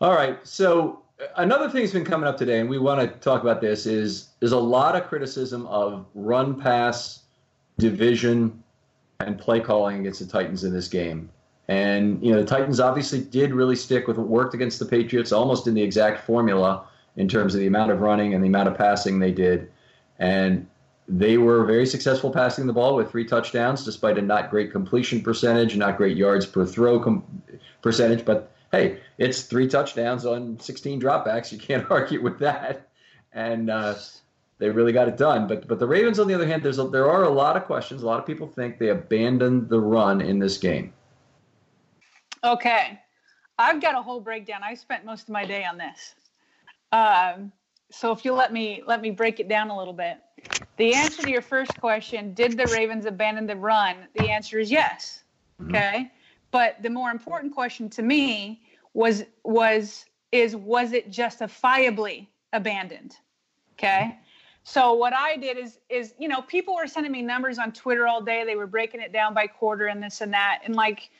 All 0.00 0.12
right. 0.14 0.38
So 0.46 1.02
uh, 1.20 1.26
another 1.36 1.68
thing 1.70 1.82
that's 1.82 1.92
been 1.92 2.04
coming 2.04 2.28
up 2.28 2.36
today, 2.36 2.60
and 2.60 2.68
we 2.68 2.78
want 2.78 3.00
to 3.00 3.06
talk 3.18 3.42
about 3.42 3.60
this, 3.60 3.86
is 3.86 4.28
there's 4.40 4.52
a 4.52 4.58
lot 4.58 4.94
of 4.94 5.08
criticism 5.08 5.66
of 5.66 6.06
run 6.14 6.60
pass 6.60 7.24
division 7.78 8.62
and 9.20 9.38
play 9.38 9.60
calling 9.60 10.00
against 10.00 10.20
the 10.20 10.26
Titans 10.26 10.64
in 10.64 10.72
this 10.72 10.88
game. 10.88 11.30
And 11.68 12.24
you 12.24 12.32
know, 12.32 12.40
the 12.40 12.46
Titans 12.46 12.80
obviously 12.80 13.20
did 13.20 13.52
really 13.52 13.76
stick 13.76 14.08
with 14.08 14.16
what 14.16 14.26
worked 14.26 14.54
against 14.54 14.78
the 14.78 14.86
Patriots, 14.86 15.32
almost 15.32 15.66
in 15.66 15.74
the 15.74 15.82
exact 15.82 16.24
formula 16.24 16.86
in 17.16 17.28
terms 17.28 17.54
of 17.54 17.60
the 17.60 17.66
amount 17.66 17.90
of 17.90 18.00
running 18.00 18.32
and 18.32 18.42
the 18.42 18.48
amount 18.48 18.68
of 18.68 18.76
passing 18.76 19.18
they 19.18 19.32
did. 19.32 19.70
And 20.18 20.66
they 21.08 21.36
were 21.36 21.64
very 21.64 21.86
successful 21.86 22.30
passing 22.30 22.66
the 22.66 22.72
ball 22.72 22.96
with 22.96 23.10
three 23.10 23.24
touchdowns, 23.24 23.84
despite 23.84 24.18
a 24.18 24.22
not 24.22 24.50
great 24.50 24.72
completion 24.72 25.20
percentage, 25.20 25.76
not 25.76 25.96
great 25.96 26.16
yards 26.16 26.46
per 26.46 26.64
throw 26.64 27.00
com- 27.00 27.42
percentage. 27.82 28.24
But 28.24 28.50
hey, 28.72 29.00
it's 29.18 29.42
three 29.42 29.68
touchdowns 29.68 30.24
on 30.24 30.58
16 30.60 31.00
dropbacks. 31.00 31.52
You 31.52 31.58
can't 31.58 31.86
argue 31.90 32.22
with 32.22 32.38
that. 32.38 32.88
And 33.32 33.68
uh, 33.68 33.94
they 34.58 34.70
really 34.70 34.92
got 34.92 35.08
it 35.08 35.16
done. 35.16 35.46
But 35.46 35.68
but 35.68 35.78
the 35.78 35.86
Ravens, 35.86 36.18
on 36.18 36.28
the 36.28 36.34
other 36.34 36.46
hand, 36.46 36.62
there's 36.62 36.78
a, 36.78 36.88
there 36.88 37.10
are 37.10 37.24
a 37.24 37.30
lot 37.30 37.56
of 37.56 37.64
questions. 37.64 38.02
A 38.02 38.06
lot 38.06 38.18
of 38.18 38.26
people 38.26 38.46
think 38.46 38.78
they 38.78 38.88
abandoned 38.88 39.68
the 39.68 39.80
run 39.80 40.20
in 40.20 40.38
this 40.38 40.56
game. 40.58 40.92
Okay. 42.44 43.00
I've 43.58 43.82
got 43.82 43.96
a 43.96 44.02
whole 44.02 44.20
breakdown. 44.20 44.60
I 44.62 44.74
spent 44.74 45.04
most 45.04 45.22
of 45.22 45.30
my 45.30 45.44
day 45.44 45.64
on 45.64 45.78
this. 45.78 46.14
Um, 46.92 47.52
so 47.90 48.12
if 48.12 48.24
you 48.24 48.32
let 48.32 48.52
me 48.52 48.82
let 48.86 49.00
me 49.00 49.10
break 49.10 49.40
it 49.40 49.48
down 49.48 49.70
a 49.70 49.76
little 49.76 49.92
bit. 49.92 50.18
The 50.76 50.94
answer 50.94 51.22
to 51.22 51.30
your 51.30 51.42
first 51.42 51.78
question, 51.80 52.34
did 52.34 52.56
the 52.56 52.66
Ravens 52.66 53.04
abandon 53.04 53.46
the 53.46 53.56
run? 53.56 53.96
The 54.14 54.30
answer 54.30 54.58
is 54.58 54.70
yes. 54.70 55.24
Okay? 55.68 56.10
But 56.50 56.82
the 56.82 56.90
more 56.90 57.10
important 57.10 57.52
question 57.52 57.90
to 57.90 58.02
me 58.02 58.62
was 58.94 59.24
was 59.42 60.04
is 60.30 60.54
was 60.54 60.92
it 60.92 61.10
justifiably 61.10 62.30
abandoned? 62.52 63.16
Okay? 63.74 64.18
So 64.62 64.92
what 64.94 65.14
I 65.14 65.36
did 65.36 65.56
is 65.56 65.78
is 65.88 66.14
you 66.18 66.28
know 66.28 66.42
people 66.42 66.74
were 66.74 66.86
sending 66.86 67.10
me 67.10 67.22
numbers 67.22 67.58
on 67.58 67.72
Twitter 67.72 68.06
all 68.06 68.22
day. 68.22 68.44
They 68.44 68.56
were 68.56 68.66
breaking 68.66 69.00
it 69.00 69.12
down 69.12 69.34
by 69.34 69.46
quarter 69.46 69.86
and 69.86 70.02
this 70.02 70.20
and 70.20 70.32
that 70.32 70.60
and 70.64 70.76
like 70.76 71.10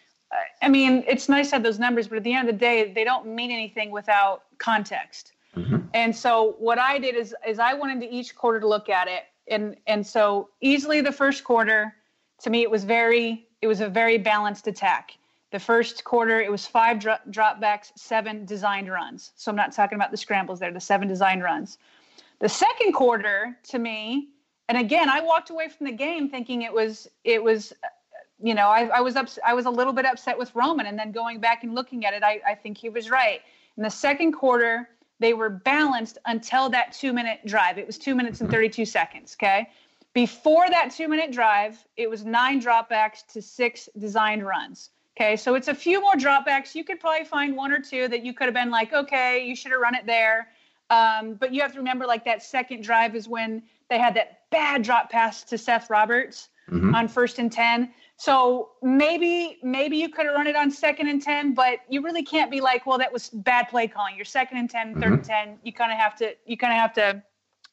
I 0.62 0.68
mean 0.68 1.04
it's 1.06 1.28
nice 1.28 1.50
to 1.50 1.56
have 1.56 1.62
those 1.62 1.78
numbers, 1.78 2.08
but 2.08 2.18
at 2.18 2.24
the 2.24 2.32
end 2.32 2.48
of 2.48 2.54
the 2.54 2.58
day 2.58 2.92
they 2.92 3.04
don't 3.04 3.26
mean 3.26 3.50
anything 3.50 3.90
without 3.90 4.44
context. 4.58 5.32
Mm-hmm. 5.56 5.78
And 5.94 6.14
so 6.14 6.56
what 6.58 6.78
I 6.78 6.98
did 6.98 7.14
is 7.14 7.34
is 7.46 7.58
I 7.58 7.74
went 7.74 7.92
into 7.92 8.14
each 8.14 8.34
quarter 8.36 8.60
to 8.60 8.68
look 8.68 8.88
at 8.88 9.08
it 9.08 9.24
and 9.48 9.76
and 9.86 10.06
so 10.06 10.50
easily 10.60 11.00
the 11.00 11.12
first 11.12 11.44
quarter 11.44 11.94
to 12.42 12.50
me 12.50 12.62
it 12.62 12.70
was 12.70 12.84
very 12.84 13.46
it 13.62 13.66
was 13.66 13.80
a 13.80 13.88
very 13.88 14.18
balanced 14.18 14.66
attack. 14.66 15.16
The 15.50 15.58
first 15.58 16.04
quarter 16.04 16.40
it 16.40 16.50
was 16.50 16.66
five 16.66 16.98
dro- 17.00 17.16
dropbacks, 17.30 17.92
seven 17.96 18.44
designed 18.44 18.90
runs. 18.90 19.32
So 19.36 19.50
I'm 19.50 19.56
not 19.56 19.72
talking 19.72 19.96
about 19.96 20.10
the 20.10 20.16
scrambles 20.16 20.60
there, 20.60 20.72
the 20.72 20.80
seven 20.80 21.08
designed 21.08 21.42
runs. 21.42 21.78
The 22.40 22.48
second 22.48 22.92
quarter, 22.92 23.56
to 23.70 23.78
me, 23.78 24.28
and 24.68 24.78
again, 24.78 25.08
I 25.08 25.20
walked 25.20 25.50
away 25.50 25.68
from 25.68 25.86
the 25.86 25.92
game 25.92 26.28
thinking 26.28 26.62
it 26.62 26.72
was 26.72 27.08
it 27.24 27.42
was, 27.42 27.72
you 28.40 28.54
know, 28.54 28.68
I, 28.68 28.86
I 28.86 29.00
was 29.00 29.16
ups- 29.16 29.38
I 29.44 29.54
was 29.54 29.66
a 29.66 29.70
little 29.70 29.92
bit 29.92 30.06
upset 30.06 30.38
with 30.38 30.54
Roman, 30.54 30.86
and 30.86 30.98
then 30.98 31.12
going 31.12 31.40
back 31.40 31.64
and 31.64 31.74
looking 31.74 32.04
at 32.04 32.14
it, 32.14 32.22
I, 32.22 32.40
I 32.46 32.54
think 32.54 32.78
he 32.78 32.88
was 32.88 33.10
right. 33.10 33.40
In 33.76 33.82
the 33.82 33.90
second 33.90 34.32
quarter, 34.32 34.88
they 35.20 35.34
were 35.34 35.50
balanced 35.50 36.18
until 36.26 36.68
that 36.70 36.92
two 36.92 37.12
minute 37.12 37.40
drive. 37.46 37.78
It 37.78 37.86
was 37.86 37.98
two 37.98 38.14
minutes 38.14 38.40
and 38.40 38.50
32 38.50 38.84
seconds. 38.84 39.36
Okay. 39.38 39.68
Before 40.14 40.68
that 40.68 40.90
two 40.90 41.08
minute 41.08 41.32
drive, 41.32 41.84
it 41.96 42.08
was 42.08 42.24
nine 42.24 42.60
dropbacks 42.62 43.26
to 43.32 43.42
six 43.42 43.88
designed 43.98 44.46
runs. 44.46 44.90
Okay. 45.16 45.36
So 45.36 45.54
it's 45.54 45.68
a 45.68 45.74
few 45.74 46.00
more 46.00 46.14
dropbacks. 46.14 46.74
You 46.74 46.84
could 46.84 47.00
probably 47.00 47.24
find 47.24 47.56
one 47.56 47.72
or 47.72 47.80
two 47.80 48.06
that 48.08 48.24
you 48.24 48.32
could 48.32 48.44
have 48.44 48.54
been 48.54 48.70
like, 48.70 48.92
okay, 48.92 49.44
you 49.44 49.56
should 49.56 49.72
have 49.72 49.80
run 49.80 49.94
it 49.94 50.06
there. 50.06 50.48
Um, 50.90 51.34
but 51.34 51.52
you 51.52 51.60
have 51.60 51.72
to 51.72 51.78
remember, 51.78 52.06
like 52.06 52.24
that 52.24 52.42
second 52.42 52.82
drive 52.82 53.14
is 53.14 53.28
when 53.28 53.62
they 53.90 53.98
had 53.98 54.14
that 54.14 54.42
bad 54.50 54.82
drop 54.82 55.10
pass 55.10 55.42
to 55.44 55.58
Seth 55.58 55.90
Roberts 55.90 56.48
on 56.94 57.08
first 57.08 57.38
and 57.38 57.50
ten. 57.50 57.90
So 58.20 58.70
maybe 58.82 59.58
maybe 59.62 59.96
you 59.96 60.08
could 60.08 60.26
have 60.26 60.34
run 60.34 60.48
it 60.48 60.56
on 60.56 60.72
second 60.72 61.06
and 61.06 61.22
ten, 61.22 61.54
but 61.54 61.78
you 61.88 62.02
really 62.02 62.24
can't 62.24 62.50
be 62.50 62.60
like, 62.60 62.84
well, 62.84 62.98
that 62.98 63.12
was 63.12 63.28
bad 63.30 63.68
play 63.68 63.86
calling. 63.86 64.16
You're 64.16 64.24
second 64.24 64.58
and 64.58 64.68
10 64.68 64.94
third 64.94 65.04
and 65.04 65.12
mm-hmm. 65.12 65.22
ten. 65.22 65.58
You 65.62 65.72
kind 65.72 65.92
of 65.92 65.98
have 65.98 66.16
to 66.16 66.34
you 66.44 66.56
kind 66.56 66.72
of 66.72 66.80
have 66.80 66.92
to 66.94 67.22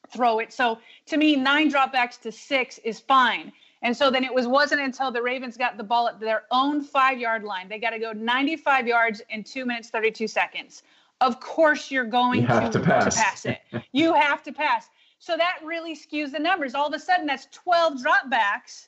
throw 0.08 0.38
it. 0.38 0.52
So 0.52 0.78
to 1.06 1.16
me, 1.16 1.34
nine 1.34 1.68
dropbacks 1.70 2.20
to 2.20 2.30
six 2.30 2.78
is 2.84 3.00
fine. 3.00 3.52
And 3.82 3.96
so 3.96 4.08
then 4.08 4.22
it 4.22 4.32
was 4.32 4.46
wasn't 4.46 4.82
until 4.82 5.10
the 5.10 5.20
Ravens 5.20 5.56
got 5.56 5.76
the 5.76 5.82
ball 5.82 6.06
at 6.06 6.20
their 6.20 6.44
own 6.52 6.80
five 6.80 7.18
yard 7.18 7.42
line. 7.42 7.68
They 7.68 7.80
got 7.80 7.90
to 7.90 7.98
go 7.98 8.12
95 8.12 8.86
yards 8.86 9.22
in 9.30 9.42
two 9.42 9.66
minutes 9.66 9.90
32 9.90 10.28
seconds. 10.28 10.84
Of 11.20 11.40
course, 11.40 11.90
you're 11.90 12.04
going 12.04 12.42
You 12.42 12.46
have 12.46 12.70
to, 12.70 12.78
to 12.78 12.84
pass. 12.84 13.16
pass 13.16 13.46
it. 13.46 13.58
you 13.90 14.14
have 14.14 14.44
to 14.44 14.52
pass. 14.52 14.88
So 15.18 15.36
that 15.36 15.58
really 15.64 15.96
skews 15.96 16.30
the 16.30 16.38
numbers. 16.38 16.76
All 16.76 16.86
of 16.86 16.94
a 16.94 17.00
sudden, 17.00 17.26
that's 17.26 17.46
12 17.46 17.94
dropbacks 18.00 18.86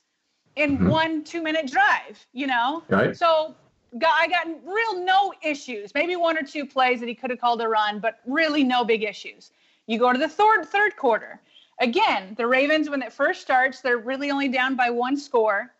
in 0.59 0.87
one 0.87 1.23
two 1.23 1.41
minute 1.41 1.71
drive. 1.71 2.25
You 2.33 2.47
know. 2.47 2.83
Right. 2.89 3.15
So 3.15 3.55
got, 3.97 4.13
I 4.17 4.27
got 4.27 4.47
real 4.65 5.03
no 5.03 5.33
issues. 5.43 5.93
Maybe 5.95 6.15
one 6.15 6.37
or 6.37 6.43
two 6.43 6.65
plays 6.65 6.99
that 6.99 7.09
he 7.09 7.15
could 7.15 7.29
have 7.29 7.39
called 7.39 7.61
a 7.61 7.67
run, 7.67 7.99
but 7.99 8.19
really 8.25 8.63
no 8.63 8.83
big 8.83 9.03
issues. 9.03 9.51
You 9.87 9.97
go 9.97 10.13
to 10.13 10.19
the 10.19 10.29
third 10.29 10.65
third 10.65 10.95
quarter. 10.95 11.41
Again, 11.81 12.35
the 12.37 12.45
Ravens 12.45 12.89
when 12.89 13.01
it 13.01 13.13
first 13.13 13.41
starts, 13.41 13.81
they're 13.81 13.97
really 13.97 14.31
only 14.31 14.49
down 14.49 14.75
by 14.75 14.89
one 14.89 15.17
score. 15.17 15.73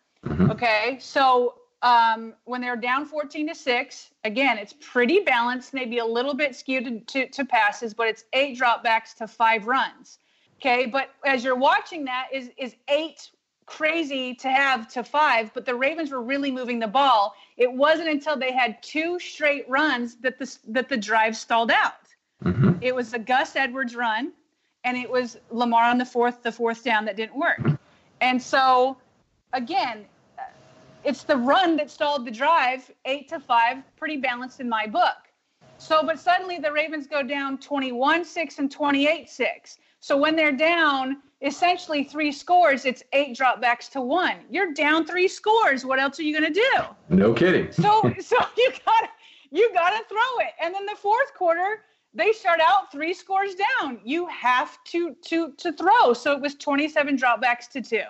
Okay, 0.50 0.98
so 1.00 1.54
um, 1.82 2.34
when 2.44 2.60
they're 2.60 2.76
down 2.76 3.06
14 3.06 3.48
to 3.48 3.54
6, 3.54 4.10
again, 4.24 4.58
it's 4.58 4.74
pretty 4.80 5.20
balanced, 5.20 5.72
maybe 5.72 5.98
a 5.98 6.04
little 6.04 6.34
bit 6.34 6.54
skewed 6.54 6.84
to, 6.84 7.00
to, 7.00 7.28
to 7.30 7.44
passes, 7.44 7.94
but 7.94 8.06
it's 8.08 8.24
eight 8.32 8.58
dropbacks 8.58 9.14
to 9.16 9.26
five 9.28 9.66
runs. 9.66 10.18
Okay. 10.56 10.86
But 10.86 11.10
as 11.24 11.42
you're 11.42 11.56
watching 11.56 12.04
that, 12.04 12.28
is 12.32 12.50
is 12.58 12.76
eight 12.88 13.30
crazy 13.70 14.34
to 14.34 14.50
have 14.50 14.88
to 14.88 15.04
five, 15.04 15.54
but 15.54 15.64
the 15.64 15.74
Ravens 15.74 16.10
were 16.10 16.22
really 16.22 16.50
moving 16.50 16.80
the 16.80 16.88
ball. 16.88 17.34
It 17.56 17.72
wasn't 17.72 18.08
until 18.08 18.36
they 18.36 18.52
had 18.52 18.82
two 18.82 19.18
straight 19.20 19.68
runs 19.68 20.16
that 20.16 20.38
the 20.38 20.58
that 20.68 20.88
the 20.88 20.96
drive 20.96 21.36
stalled 21.36 21.70
out. 21.70 21.94
Mm-hmm. 22.44 22.72
It 22.80 22.94
was 22.94 23.14
a 23.14 23.18
Gus 23.18 23.54
Edwards 23.54 23.94
run, 23.94 24.32
and 24.84 24.96
it 24.96 25.08
was 25.08 25.38
Lamar 25.50 25.84
on 25.84 25.98
the 25.98 26.04
fourth, 26.04 26.42
the 26.42 26.50
fourth 26.50 26.82
down 26.82 27.04
that 27.04 27.16
didn't 27.16 27.38
work. 27.38 27.60
And 28.20 28.42
so, 28.42 28.98
again, 29.52 30.04
it's 31.04 31.22
the 31.22 31.36
run 31.36 31.76
that 31.76 31.90
stalled 31.90 32.26
the 32.26 32.30
drive, 32.30 32.90
eight 33.04 33.28
to 33.28 33.38
five, 33.38 33.78
pretty 33.96 34.16
balanced 34.16 34.60
in 34.60 34.68
my 34.68 34.86
book. 34.86 35.16
So, 35.78 36.02
but 36.04 36.18
suddenly 36.18 36.58
the 36.58 36.72
Ravens 36.72 37.06
go 37.06 37.22
down 37.22 37.56
21 37.58 38.24
6 38.24 38.58
and 38.58 38.70
28 38.70 39.30
6. 39.30 39.78
So 40.00 40.16
when 40.16 40.34
they're 40.34 40.52
down 40.52 41.22
essentially 41.42 42.04
three 42.04 42.32
scores, 42.32 42.84
it's 42.84 43.02
eight 43.12 43.36
dropbacks 43.36 43.90
to 43.90 44.00
one. 44.00 44.36
You're 44.50 44.72
down 44.72 45.06
three 45.06 45.28
scores. 45.28 45.84
What 45.84 45.98
else 45.98 46.18
are 46.18 46.22
you 46.22 46.38
going 46.38 46.52
to 46.52 46.60
do? 46.60 47.16
No 47.16 47.32
kidding. 47.32 47.72
so, 47.72 48.12
so 48.20 48.36
you 48.56 48.72
got 48.84 49.00
to 49.00 49.08
you 49.52 49.72
got 49.74 49.90
to 49.90 50.04
throw 50.08 50.46
it. 50.46 50.52
And 50.62 50.72
then 50.74 50.86
the 50.86 50.94
fourth 50.94 51.34
quarter, 51.34 51.82
they 52.14 52.32
start 52.32 52.60
out 52.60 52.92
three 52.92 53.12
scores 53.12 53.54
down. 53.54 54.00
You 54.04 54.26
have 54.26 54.82
to 54.84 55.14
to 55.26 55.52
to 55.58 55.72
throw. 55.72 56.12
So 56.12 56.32
it 56.32 56.40
was 56.40 56.54
27 56.54 57.16
dropbacks 57.16 57.68
to 57.72 57.82
two. 57.82 58.04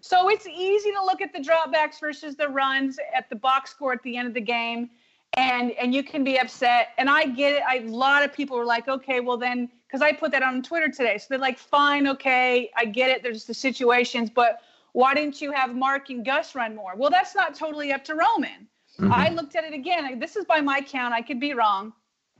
So 0.00 0.28
it's 0.28 0.46
easy 0.46 0.92
to 0.92 1.04
look 1.04 1.20
at 1.20 1.32
the 1.32 1.40
dropbacks 1.40 1.98
versus 2.00 2.36
the 2.36 2.48
runs 2.48 2.98
at 3.14 3.28
the 3.28 3.36
box 3.36 3.70
score 3.70 3.92
at 3.92 4.02
the 4.04 4.16
end 4.16 4.28
of 4.28 4.34
the 4.34 4.40
game, 4.40 4.90
and 5.34 5.72
and 5.72 5.94
you 5.94 6.02
can 6.02 6.24
be 6.24 6.38
upset. 6.38 6.90
And 6.98 7.08
I 7.08 7.26
get 7.26 7.56
it. 7.56 7.62
I, 7.66 7.78
a 7.78 7.88
lot 7.88 8.24
of 8.24 8.32
people 8.32 8.56
were 8.56 8.64
like, 8.64 8.88
okay, 8.88 9.20
well 9.20 9.36
then, 9.36 9.68
because 9.86 10.02
I 10.02 10.12
put 10.12 10.32
that 10.32 10.42
on 10.42 10.62
Twitter 10.62 10.88
today. 10.88 11.18
So 11.18 11.26
they're 11.30 11.38
like, 11.38 11.58
fine, 11.58 12.06
okay, 12.08 12.70
I 12.76 12.84
get 12.84 13.10
it. 13.10 13.22
There's 13.22 13.44
the 13.44 13.54
situations, 13.54 14.30
but 14.30 14.60
why 14.92 15.14
didn't 15.14 15.40
you 15.40 15.52
have 15.52 15.74
Mark 15.74 16.10
and 16.10 16.24
Gus 16.24 16.54
run 16.54 16.74
more? 16.74 16.94
Well, 16.96 17.10
that's 17.10 17.34
not 17.34 17.54
totally 17.54 17.92
up 17.92 18.04
to 18.04 18.14
Roman. 18.14 18.66
Mm-hmm. 18.98 19.12
I 19.12 19.28
looked 19.28 19.54
at 19.54 19.64
it 19.64 19.74
again. 19.74 20.18
This 20.18 20.34
is 20.34 20.44
by 20.44 20.60
my 20.60 20.80
count. 20.80 21.14
I 21.14 21.22
could 21.22 21.38
be 21.38 21.54
wrong, 21.54 21.92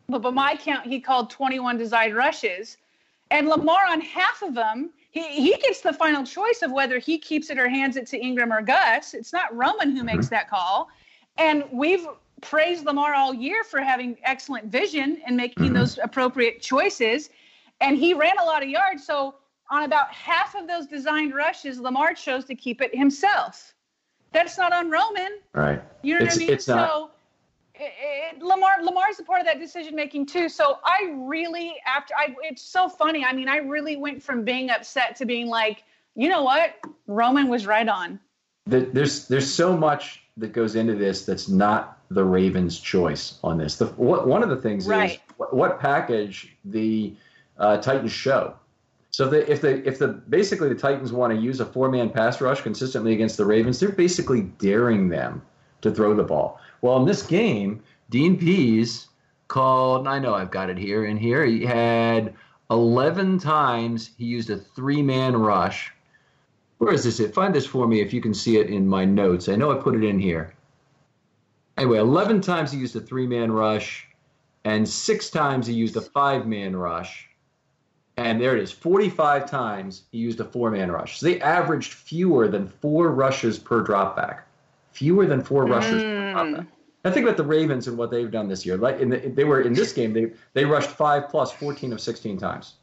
but 0.08 0.22
by 0.22 0.30
my 0.30 0.56
count, 0.56 0.86
he 0.86 1.00
called 1.00 1.30
21 1.30 1.78
designed 1.78 2.16
rushes, 2.16 2.78
and 3.30 3.48
Lamar 3.48 3.86
on 3.86 4.00
half 4.00 4.42
of 4.42 4.54
them 4.54 4.90
he, 5.10 5.22
he 5.28 5.56
gets 5.56 5.80
the 5.80 5.92
final 5.92 6.24
choice 6.24 6.62
of 6.62 6.70
whether 6.70 6.98
he 6.98 7.18
keeps 7.18 7.50
it 7.50 7.58
or 7.58 7.68
hands 7.68 7.96
it 7.96 8.06
to 8.08 8.18
Ingram 8.18 8.52
or 8.52 8.62
Gus. 8.62 9.14
It's 9.14 9.32
not 9.32 9.54
Roman 9.54 9.96
who 9.96 10.04
makes 10.04 10.26
mm-hmm. 10.26 10.34
that 10.36 10.50
call. 10.50 10.88
And 11.36 11.64
we've 11.72 12.06
praised 12.40 12.84
Lamar 12.84 13.14
all 13.14 13.34
year 13.34 13.64
for 13.64 13.80
having 13.80 14.16
excellent 14.24 14.66
vision 14.66 15.20
and 15.26 15.36
making 15.36 15.66
mm-hmm. 15.66 15.74
those 15.74 15.98
appropriate 15.98 16.60
choices. 16.60 17.30
And 17.80 17.96
he 17.96 18.14
ran 18.14 18.38
a 18.38 18.44
lot 18.44 18.62
of 18.62 18.68
yards. 18.68 19.04
So 19.04 19.36
on 19.70 19.84
about 19.84 20.12
half 20.12 20.54
of 20.54 20.66
those 20.66 20.86
designed 20.86 21.34
rushes, 21.34 21.78
Lamar 21.78 22.14
chose 22.14 22.44
to 22.46 22.54
keep 22.54 22.80
it 22.80 22.94
himself. 22.94 23.74
That's 24.32 24.58
not 24.58 24.72
on 24.72 24.90
Roman. 24.90 25.38
Right. 25.54 25.82
You 26.02 26.18
know 26.18 26.24
it's, 26.24 26.36
what 26.36 26.42
I 26.42 26.46
mean? 26.46 26.54
It's 26.54 26.68
not. 26.68 26.88
So 26.88 27.10
it, 27.74 27.92
it, 28.36 28.42
Lamar 28.42 28.82
Lamar's 28.82 29.18
a 29.18 29.24
part 29.24 29.40
of 29.40 29.46
that 29.46 29.58
decision 29.58 29.94
making 29.94 30.26
too. 30.26 30.48
So 30.48 30.78
I 30.84 31.14
really 31.16 31.76
after 31.86 32.14
I 32.16 32.34
it's 32.42 32.62
so 32.62 32.88
funny. 32.88 33.24
I 33.24 33.32
mean, 33.32 33.48
I 33.48 33.58
really 33.58 33.96
went 33.96 34.22
from 34.22 34.44
being 34.44 34.70
upset 34.70 35.16
to 35.16 35.26
being 35.26 35.46
like, 35.48 35.82
you 36.14 36.28
know 36.28 36.42
what, 36.42 36.74
Roman 37.06 37.48
was 37.48 37.66
right 37.66 37.88
on. 37.88 38.20
There's 38.66 39.28
there's 39.28 39.50
so 39.50 39.76
much 39.76 40.22
that 40.36 40.52
goes 40.52 40.76
into 40.76 40.94
this 40.94 41.24
that's 41.24 41.48
not 41.48 41.97
the 42.10 42.24
Ravens' 42.24 42.80
choice 42.80 43.38
on 43.44 43.58
this. 43.58 43.76
The 43.76 43.86
what, 43.86 44.26
one 44.26 44.42
of 44.42 44.48
the 44.48 44.56
things 44.56 44.86
right. 44.86 45.12
is 45.12 45.18
what, 45.36 45.54
what, 45.54 45.80
package 45.80 46.56
the 46.64 47.14
uh, 47.58 47.78
Titans 47.78 48.12
show. 48.12 48.54
So 49.10 49.28
the, 49.28 49.50
if 49.50 49.60
the 49.60 49.86
if 49.86 49.98
the 49.98 50.08
basically 50.08 50.68
the 50.68 50.74
Titans 50.74 51.12
want 51.12 51.32
to 51.34 51.38
use 51.38 51.60
a 51.60 51.66
four 51.66 51.90
man 51.90 52.10
pass 52.10 52.40
rush 52.40 52.60
consistently 52.60 53.12
against 53.12 53.36
the 53.36 53.44
Ravens, 53.44 53.80
they're 53.80 53.90
basically 53.90 54.42
daring 54.42 55.08
them 55.08 55.42
to 55.80 55.90
throw 55.90 56.14
the 56.14 56.22
ball. 56.22 56.60
Well, 56.82 56.96
in 56.98 57.06
this 57.06 57.22
game, 57.22 57.82
Dean 58.10 58.38
Pees 58.38 59.08
called, 59.48 60.06
I 60.06 60.18
know 60.18 60.34
I've 60.34 60.50
got 60.50 60.70
it 60.70 60.78
here 60.78 61.06
in 61.06 61.16
here. 61.16 61.44
He 61.44 61.64
had 61.64 62.34
11 62.70 63.38
times 63.38 64.10
he 64.18 64.26
used 64.26 64.50
a 64.50 64.56
three 64.56 65.02
man 65.02 65.36
rush. 65.36 65.92
Where 66.78 66.92
is 66.92 67.04
this? 67.04 67.18
It? 67.18 67.34
Find 67.34 67.54
this 67.54 67.66
for 67.66 67.88
me 67.88 68.00
if 68.00 68.12
you 68.12 68.20
can 68.20 68.34
see 68.34 68.58
it 68.58 68.68
in 68.68 68.86
my 68.86 69.04
notes. 69.04 69.48
I 69.48 69.56
know 69.56 69.72
I 69.72 69.82
put 69.82 69.96
it 69.96 70.04
in 70.04 70.18
here. 70.18 70.54
Anyway, 71.78 71.98
11 71.98 72.40
times 72.40 72.72
he 72.72 72.78
used 72.78 72.96
a 72.96 73.00
three 73.00 73.26
man 73.26 73.50
rush, 73.50 74.06
and 74.64 74.86
six 74.86 75.30
times 75.30 75.66
he 75.66 75.72
used 75.72 75.96
a 75.96 76.00
five 76.00 76.46
man 76.46 76.76
rush. 76.76 77.28
And 78.16 78.40
there 78.40 78.56
it 78.56 78.62
is 78.62 78.72
45 78.72 79.48
times 79.48 80.02
he 80.10 80.18
used 80.18 80.40
a 80.40 80.44
four 80.44 80.70
man 80.70 80.90
rush. 80.90 81.20
So 81.20 81.26
they 81.26 81.40
averaged 81.40 81.92
fewer 81.92 82.48
than 82.48 82.66
four 82.66 83.12
rushes 83.12 83.58
per 83.58 83.84
dropback 83.84 84.40
fewer 84.98 85.26
than 85.26 85.42
four 85.42 85.64
rushers. 85.64 86.02
Mm. 86.02 86.66
I 87.04 87.10
think 87.10 87.24
about 87.24 87.36
the 87.36 87.44
Ravens 87.44 87.86
and 87.86 87.96
what 87.96 88.10
they've 88.10 88.30
done 88.30 88.48
this 88.48 88.66
year. 88.66 88.76
Like 88.76 88.98
in 88.98 89.10
the, 89.10 89.18
they 89.18 89.44
were 89.44 89.60
in 89.60 89.72
this 89.72 89.92
game, 89.92 90.12
they 90.12 90.32
they 90.54 90.64
rushed 90.64 90.90
five 90.90 91.28
plus 91.28 91.52
fourteen 91.52 91.92
of 91.92 92.00
sixteen 92.00 92.36
times. 92.36 92.74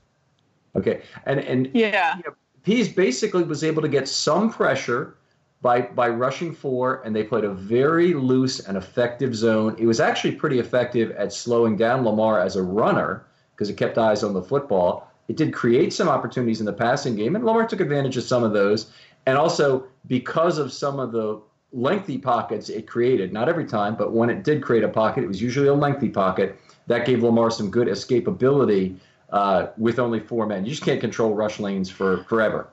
Okay, 0.75 1.01
and 1.25 1.41
and 1.41 1.69
yeah, 1.73 2.17
you 2.17 2.23
know, 2.23 2.93
basically 2.95 3.43
was 3.43 3.63
able 3.63 3.81
to 3.81 3.89
get 3.89 4.07
some 4.07 4.49
pressure 4.49 5.17
by 5.61 5.81
by 5.81 6.09
rushing 6.09 6.53
four, 6.53 7.01
and 7.03 7.15
they 7.15 7.23
played 7.23 7.43
a 7.43 7.53
very 7.53 8.13
loose 8.13 8.59
and 8.59 8.77
effective 8.77 9.35
zone. 9.35 9.75
It 9.77 9.85
was 9.85 9.99
actually 9.99 10.35
pretty 10.35 10.59
effective 10.59 11.11
at 11.11 11.33
slowing 11.33 11.75
down 11.77 12.03
Lamar 12.03 12.39
as 12.39 12.55
a 12.55 12.63
runner 12.63 13.25
because 13.53 13.69
it 13.69 13.77
kept 13.77 13.97
eyes 13.97 14.23
on 14.23 14.33
the 14.33 14.41
football. 14.41 15.11
It 15.27 15.37
did 15.37 15.53
create 15.53 15.91
some 15.91 16.07
opportunities 16.07 16.59
in 16.59 16.65
the 16.65 16.73
passing 16.73 17.15
game, 17.15 17.35
and 17.35 17.45
Lamar 17.45 17.67
took 17.67 17.79
advantage 17.79 18.17
of 18.17 18.23
some 18.23 18.43
of 18.43 18.53
those. 18.53 18.91
And 19.25 19.37
also 19.37 19.87
because 20.07 20.59
of 20.59 20.71
some 20.71 20.99
of 20.99 21.11
the 21.11 21.41
lengthy 21.75 22.17
pockets 22.17 22.69
it 22.69 22.87
created. 22.87 23.33
Not 23.33 23.49
every 23.49 23.65
time, 23.65 23.95
but 23.95 24.13
when 24.13 24.29
it 24.29 24.43
did 24.43 24.63
create 24.63 24.83
a 24.83 24.87
pocket, 24.87 25.23
it 25.23 25.27
was 25.27 25.41
usually 25.41 25.67
a 25.67 25.73
lengthy 25.73 26.09
pocket. 26.09 26.57
That 26.87 27.05
gave 27.05 27.21
Lamar 27.21 27.51
some 27.51 27.69
good 27.69 27.87
escapability 27.87 28.97
uh, 29.29 29.67
with 29.77 29.99
only 29.99 30.19
four 30.19 30.45
men. 30.45 30.63
You 30.63 30.71
just 30.71 30.83
can't 30.83 31.01
control 31.01 31.33
rush 31.33 31.59
lanes 31.59 31.89
for 31.89 32.23
forever. 32.23 32.69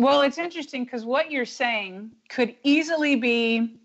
Well, 0.00 0.22
it's 0.22 0.38
interesting 0.38 0.84
because 0.84 1.04
what 1.04 1.30
you're 1.30 1.44
saying 1.44 2.10
could 2.28 2.54
easily 2.62 3.16
be 3.16 3.78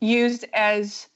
used 0.00 0.44
as 0.52 1.08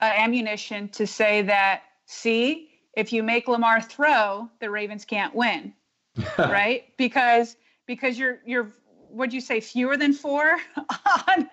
uh, 0.00 0.10
ammunition 0.14 0.88
to 0.90 1.06
say 1.06 1.42
that, 1.42 1.82
see, 2.06 2.70
if 2.96 3.12
you 3.12 3.22
make 3.22 3.48
Lamar 3.48 3.80
throw, 3.80 4.48
the 4.60 4.70
Ravens 4.70 5.04
can't 5.04 5.34
win, 5.34 5.72
right? 6.38 6.84
Because 6.98 7.56
because 7.86 8.18
you're 8.18 8.40
you're 8.44 8.72
what 9.12 9.26
would 9.26 9.32
you 9.32 9.40
say 9.40 9.60
fewer 9.60 9.96
than 9.96 10.12
four 10.12 10.56
on, 11.28 11.50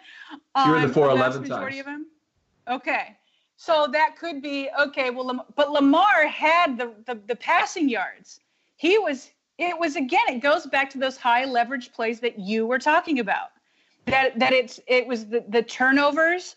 fewer 0.64 0.80
than 0.80 0.94
four, 0.94 1.10
11 1.10 1.50
times. 1.50 1.80
Of 1.80 1.86
them? 1.86 2.06
Okay. 2.70 3.18
So 3.58 3.88
that 3.92 4.16
could 4.18 4.42
be 4.42 4.70
okay. 4.80 5.10
Well, 5.10 5.46
but 5.56 5.70
Lamar 5.72 6.28
had 6.28 6.78
the, 6.78 6.94
the, 7.06 7.20
the 7.28 7.36
passing 7.36 7.90
yards. 7.90 8.40
He 8.78 8.98
was, 8.98 9.30
it 9.60 9.78
was 9.78 9.96
again, 9.96 10.22
it 10.30 10.40
goes 10.40 10.66
back 10.66 10.90
to 10.92 10.98
those 10.98 11.18
high 11.18 11.46
leverage 11.46 11.92
plays 11.92 12.20
that 12.22 12.40
you 12.40 12.66
were 12.66 12.80
talking 12.80 13.20
about. 13.20 13.50
That, 14.06 14.40
that 14.40 14.54
it's, 14.54 14.80
it 14.88 15.06
was 15.06 15.28
the, 15.28 15.44
the 15.50 15.62
turnovers. 15.62 16.56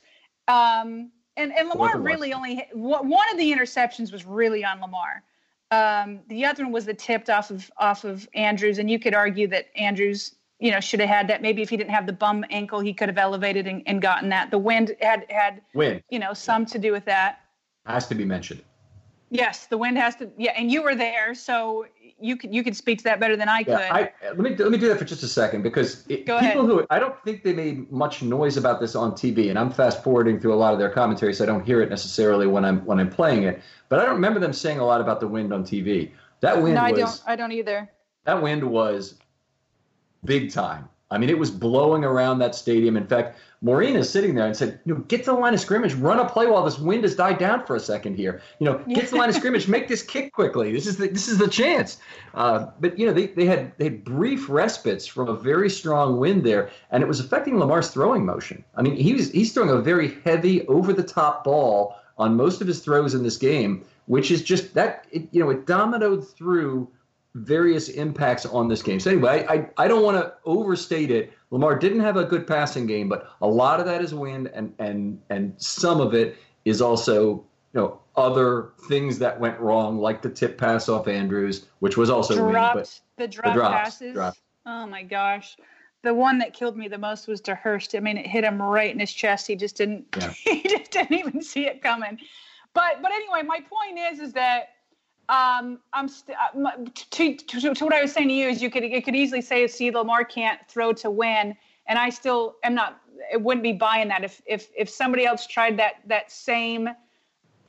Um, 0.49 1.11
and, 1.37 1.53
and 1.53 1.69
Lamar 1.69 1.99
really 1.99 2.33
only, 2.33 2.67
one 2.73 3.31
of 3.31 3.39
the 3.39 3.53
interceptions 3.53 4.13
was 4.13 4.25
really 4.25 4.65
on 4.65 4.81
Lamar. 4.81 5.23
Um, 5.71 6.21
the 6.29 6.45
other 6.45 6.65
one 6.65 6.73
was 6.73 6.85
the 6.85 6.95
tipped 6.95 7.31
off 7.31 7.51
of 7.51 7.71
off 7.79 8.05
of 8.05 8.29
Andrews, 8.35 8.79
and 8.79 8.91
you 8.91 8.99
could 8.99 9.15
argue 9.15 9.47
that 9.49 9.69
Andrews 9.75 10.35
you 10.63 10.71
know, 10.71 10.79
should 10.79 11.01
have 11.01 11.09
had 11.09 11.29
that. 11.29 11.43
Maybe 11.43 11.61
if 11.61 11.71
he 11.71 11.77
didn't 11.77 11.91
have 11.91 12.07
the 12.07 12.13
bum 12.13 12.45
ankle, 12.49 12.79
he 12.79 12.93
could 12.95 13.09
have 13.09 13.19
elevated 13.19 13.67
and, 13.67 13.83
and 13.87 14.01
gotten 14.01 14.29
that. 14.29 14.53
The 14.53 14.59
wind 14.59 14.95
had 15.01 15.27
had 15.29 15.61
wind, 15.75 16.05
you 16.09 16.21
know, 16.21 16.33
some 16.35 16.65
to 16.67 16.79
do 16.79 16.93
with 16.93 17.05
that. 17.07 17.41
Has 17.85 18.07
to 18.09 18.15
be 18.15 18.25
mentioned. 18.25 18.63
Yes, 19.31 19.67
the 19.67 19.77
wind 19.77 19.99
has 19.99 20.15
to. 20.17 20.31
Yeah, 20.39 20.53
and 20.57 20.71
you 20.71 20.83
were 20.83 20.95
there, 20.95 21.35
so 21.35 21.87
you 22.23 22.37
could 22.37 22.55
you 22.55 22.63
could 22.63 22.77
speak 22.77 22.99
to 22.99 23.05
that 23.05 23.21
better 23.21 23.37
than 23.37 23.49
I 23.49 23.63
could. 23.63 23.73
Yeah, 23.73 23.93
I, 23.93 24.13
let 24.29 24.39
me 24.39 24.57
let 24.57 24.71
me 24.71 24.79
do 24.79 24.89
that 24.89 24.99
for 24.99 25.05
just 25.05 25.23
a 25.23 25.29
second 25.29 25.63
because 25.63 26.07
it, 26.09 26.21
people 26.21 26.37
ahead. 26.37 26.57
who 26.57 26.87
I 26.91 26.99
don't 26.99 27.15
think 27.25 27.43
they 27.43 27.53
made 27.53 27.91
much 27.91 28.23
noise 28.23 28.57
about 28.57 28.81
this 28.81 28.95
on 28.95 29.13
TV, 29.13 29.51
and 29.51 29.59
I'm 29.59 29.71
fast 29.71 30.03
forwarding 30.03 30.41
through 30.41 30.55
a 30.55 30.57
lot 30.57 30.73
of 30.73 30.79
their 30.79 30.91
commentary, 30.91 31.35
so 31.35 31.45
I 31.45 31.47
don't 31.47 31.65
hear 31.65 31.83
it 31.83 31.91
necessarily 31.91 32.47
when 32.47 32.65
I'm 32.65 32.85
when 32.85 32.99
I'm 33.01 33.11
playing 33.11 33.45
it. 33.45 33.61
But 33.89 33.99
I 33.99 34.05
don't 34.05 34.15
remember 34.15 34.41
them 34.41 34.53
saying 34.53 34.79
a 34.79 34.85
lot 34.85 35.01
about 35.01 35.21
the 35.21 35.29
wind 35.29 35.53
on 35.53 35.65
TV. 35.65 36.13
That 36.41 36.63
wind 36.63 36.75
no, 36.75 36.83
was, 36.83 36.93
I 36.93 36.97
don't. 36.97 37.23
I 37.27 37.37
don't 37.37 37.53
either. 37.53 37.91
That 38.25 38.43
wind 38.43 38.65
was 38.65 39.19
big 40.25 40.53
time. 40.53 40.89
I 41.13 41.19
mean, 41.19 41.29
it 41.29 41.39
was 41.39 41.51
blowing 41.51 42.05
around 42.05 42.39
that 42.39 42.55
stadium. 42.55 42.97
In 42.97 43.07
fact, 43.07 43.37
Maureen 43.61 43.97
is 43.97 44.09
sitting 44.09 44.35
there 44.35 44.47
and 44.47 44.57
said, 44.57 44.81
you 44.85 44.95
know, 44.95 45.01
get 45.03 45.25
to 45.25 45.31
the 45.31 45.37
line 45.37 45.53
of 45.53 45.61
scrimmage, 45.61 45.95
run 45.95 46.19
a 46.19 46.29
play 46.29 46.47
while 46.47 46.65
this 46.65 46.79
wind 46.79 47.05
has 47.05 47.15
died 47.15 47.39
down 47.39 47.65
for 47.67 47.77
a 47.77 47.81
second 47.81 48.17
here. 48.17 48.41
You 48.59 48.65
know, 48.65 48.79
get 48.89 49.05
to 49.05 49.11
the 49.11 49.17
line 49.17 49.29
of 49.29 49.35
scrimmage, 49.43 49.69
make 49.69 49.89
this 49.89 50.03
kick 50.03 50.33
quickly. 50.33 50.73
This 50.73 50.87
is 50.87 50.97
the 50.97 51.09
this 51.09 51.29
is 51.29 51.37
the 51.37 51.49
chance. 51.49 51.99
Uh, 52.35 52.69
but 52.81 52.99
you 52.99 53.07
know, 53.07 53.13
they, 53.13 53.27
they 53.27 53.45
had 53.45 53.73
they 53.77 53.85
had 53.85 54.05
brief 54.05 54.49
respites 54.49 55.07
from 55.07 55.29
a 55.29 55.37
very 55.37 55.69
strong 55.69 56.19
wind 56.19 56.45
there, 56.45 56.71
and 56.91 57.03
it 57.03 57.07
was 57.07 57.21
affecting 57.21 57.59
Lamar's 57.59 57.91
throwing 57.91 58.25
motion. 58.25 58.65
I 58.75 58.83
mean, 58.83 58.97
he 58.97 59.13
was 59.13 59.31
he's 59.31 59.53
throwing 59.53 59.71
a 59.71 59.79
very 59.79 60.17
heavy, 60.25 60.67
over 60.67 60.95
the 60.95 61.05
top 61.05 61.45
ball 61.45 61.97
on 62.19 62.37
most 62.37 62.63
of 62.63 62.67
his 62.67 62.81
throws 62.81 63.15
in 63.15 63.23
this 63.23 63.37
game, 63.37 63.85
which 64.07 64.31
is 64.31 64.43
just 64.43 64.75
that 64.75 65.07
it, 65.13 65.29
you 65.31 65.45
know 65.45 65.51
it 65.51 65.67
dominoed 65.67 66.27
through 66.27 66.89
various 67.35 67.89
impacts 67.89 68.45
on 68.47 68.69
this 68.69 68.83
game. 68.83 69.01
So 69.01 69.11
anyway, 69.11 69.47
I, 69.49 69.55
I, 69.55 69.69
I 69.79 69.89
don't 69.89 70.03
want 70.03 70.19
to 70.19 70.35
overstate 70.45 71.11
it. 71.11 71.33
Lamar 71.51 71.79
didn't 71.79 72.01
have 72.01 72.17
a 72.17 72.25
good 72.25 72.47
passing 72.47 72.87
game, 72.87 73.09
but 73.09 73.31
a 73.41 73.47
lot 73.47 73.81
of 73.81 73.87
that 73.87 74.03
is 74.03 74.15
wind, 74.15 74.51
and 74.55 74.73
and 74.79 75.21
and 75.31 75.55
some 75.57 76.01
of 76.01 76.15
it 76.15 76.37
is 76.65 76.81
also 76.81 77.45
you 77.75 77.81
know 77.81 78.01
other 78.17 78.73
things 78.89 79.19
that 79.19 79.39
went 79.39 79.59
wrong, 79.61 79.99
like 79.99 80.23
the 80.23 80.31
tip 80.31 80.59
pass 80.59 80.89
off 80.89 81.09
Andrews, 81.09 81.67
which 81.81 81.97
was 81.97 82.11
also 82.11 82.35
dropped, 82.37 82.77
wind, 82.77 83.01
the 83.17 83.29
drop 83.29 83.45
the 83.47 83.53
drops, 83.53 83.99
passes. 83.99 84.39
Oh 84.67 84.87
my 84.87 85.03
gosh. 85.03 85.57
The 86.03 86.13
one 86.13 86.39
that 86.39 86.53
killed 86.53 86.77
me 86.77 86.89
the 86.89 86.99
most 86.99 87.29
was 87.29 87.41
to 87.43 87.55
Hurst. 87.55 87.95
I 87.95 88.01
mean, 88.01 88.17
it 88.17 88.27
hit 88.27 88.43
him 88.43 88.61
right 88.61 88.93
in 88.93 88.99
his 88.99 89.13
chest. 89.13 89.47
He 89.47 89.55
just 89.55 89.77
didn't. 89.77 90.05
Yeah. 90.19 90.33
He 90.43 90.63
just 90.69 90.91
didn't 90.91 91.17
even 91.17 91.43
see 91.43 91.67
it 91.67 91.83
coming. 91.83 92.19
But 92.75 93.03
but 93.03 93.13
anyway, 93.13 93.43
my 93.43 93.61
point 93.61 93.99
is 93.99 94.19
is 94.19 94.33
that 94.33 94.71
um, 95.33 95.79
I'm 95.95 96.09
st- 96.09 96.37
uh, 96.37 96.71
to, 97.11 97.35
to, 97.37 97.75
to 97.75 97.85
what 97.85 97.95
I 97.95 98.03
was 98.03 98.13
saying 98.13 98.29
to 98.29 98.35
you 98.35 98.49
is 98.49 98.61
you 98.61 98.69
could 98.69 98.85
it 98.85 99.03
could 99.03 99.17
easily 99.17 99.41
say 99.41 99.67
see 99.67 99.91
Lamar 99.91 100.25
can't 100.25 100.61
throw 100.69 100.93
to 100.93 101.11
win, 101.11 101.57
and 101.87 101.99
I 101.99 102.11
still 102.11 102.57
am 102.63 102.75
not. 102.75 103.01
It 103.33 103.41
wouldn't 103.41 103.63
be 103.63 103.73
buying 103.73 104.09
that 104.09 104.25
if 104.25 104.43
if 104.45 104.69
if 104.77 104.91
somebody 104.91 105.25
else 105.25 105.47
tried 105.47 105.79
that 105.79 106.03
that 106.07 106.31
same 106.31 106.91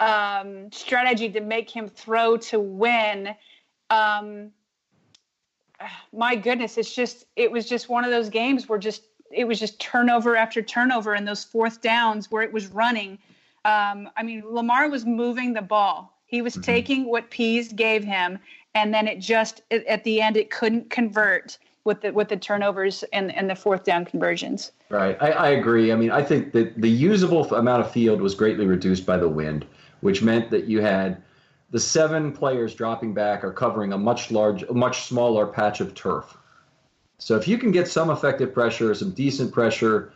um, 0.02 0.70
strategy 0.74 1.30
to 1.30 1.40
make 1.40 1.70
him 1.70 1.88
throw 1.88 2.36
to 2.36 2.60
win. 2.60 3.34
Um, 3.90 4.52
my 6.12 6.36
goodness, 6.36 6.78
it's 6.78 6.94
just 6.94 7.28
it 7.38 7.50
was 7.50 7.70
just 7.70 7.88
one 7.88 8.04
of 8.04 8.12
those 8.12 8.28
games 8.28 8.68
where 8.68 8.78
just 8.78 9.04
it 9.32 9.48
was 9.48 9.58
just 9.58 9.80
turnover 9.80 10.36
after 10.36 10.62
turnover 10.62 11.14
and 11.14 11.26
those 11.26 11.46
fourth 11.46 11.82
downs 11.82 12.30
where 12.30 12.44
it 12.44 12.52
was 12.52 12.68
running. 12.68 13.20
Um, 13.64 14.10
I 14.18 14.24
mean, 14.24 14.44
Lamar 14.46 14.90
was 14.90 15.06
moving 15.06 15.54
the 15.54 15.62
ball. 15.62 16.13
He 16.34 16.42
was 16.42 16.54
mm-hmm. 16.54 16.62
taking 16.64 17.06
what 17.06 17.30
Pees 17.30 17.72
gave 17.72 18.04
him, 18.04 18.40
and 18.74 18.92
then 18.92 19.08
it 19.08 19.20
just 19.20 19.62
it, 19.70 19.86
at 19.86 20.04
the 20.04 20.20
end 20.20 20.36
it 20.36 20.50
couldn't 20.50 20.90
convert 20.90 21.60
with 21.84 22.02
the 22.02 22.12
with 22.12 22.30
the 22.30 22.38
turnovers 22.38 23.04
and 23.14 23.32
and 23.36 23.48
the 23.48 23.56
fourth 23.56 23.84
down 23.84 24.04
conversions. 24.04 24.72
Right, 24.90 25.16
I, 25.22 25.30
I 25.30 25.50
agree. 25.50 25.92
I 25.92 25.96
mean, 25.96 26.10
I 26.10 26.24
think 26.24 26.52
that 26.54 26.82
the 26.82 26.90
usable 26.90 27.54
amount 27.54 27.82
of 27.82 27.92
field 27.92 28.20
was 28.20 28.34
greatly 28.34 28.66
reduced 28.66 29.06
by 29.06 29.18
the 29.18 29.30
wind, 29.30 29.68
which 30.02 30.24
meant 30.24 30.50
that 30.50 30.66
you 30.66 30.82
had 30.82 31.22
the 31.70 31.80
seven 31.80 32.32
players 32.32 32.74
dropping 32.74 33.14
back 33.14 33.44
are 33.44 33.54
covering 33.54 33.94
a 33.94 33.98
much 34.00 34.32
large, 34.32 34.68
much 34.72 35.04
smaller 35.04 35.46
patch 35.46 35.82
of 35.82 35.94
turf. 35.94 36.36
So 37.20 37.36
if 37.36 37.48
you 37.48 37.60
can 37.60 37.72
get 37.72 37.88
some 37.88 38.10
effective 38.10 38.56
pressure, 38.56 38.92
some 38.96 39.12
decent 39.12 39.52
pressure, 39.52 40.12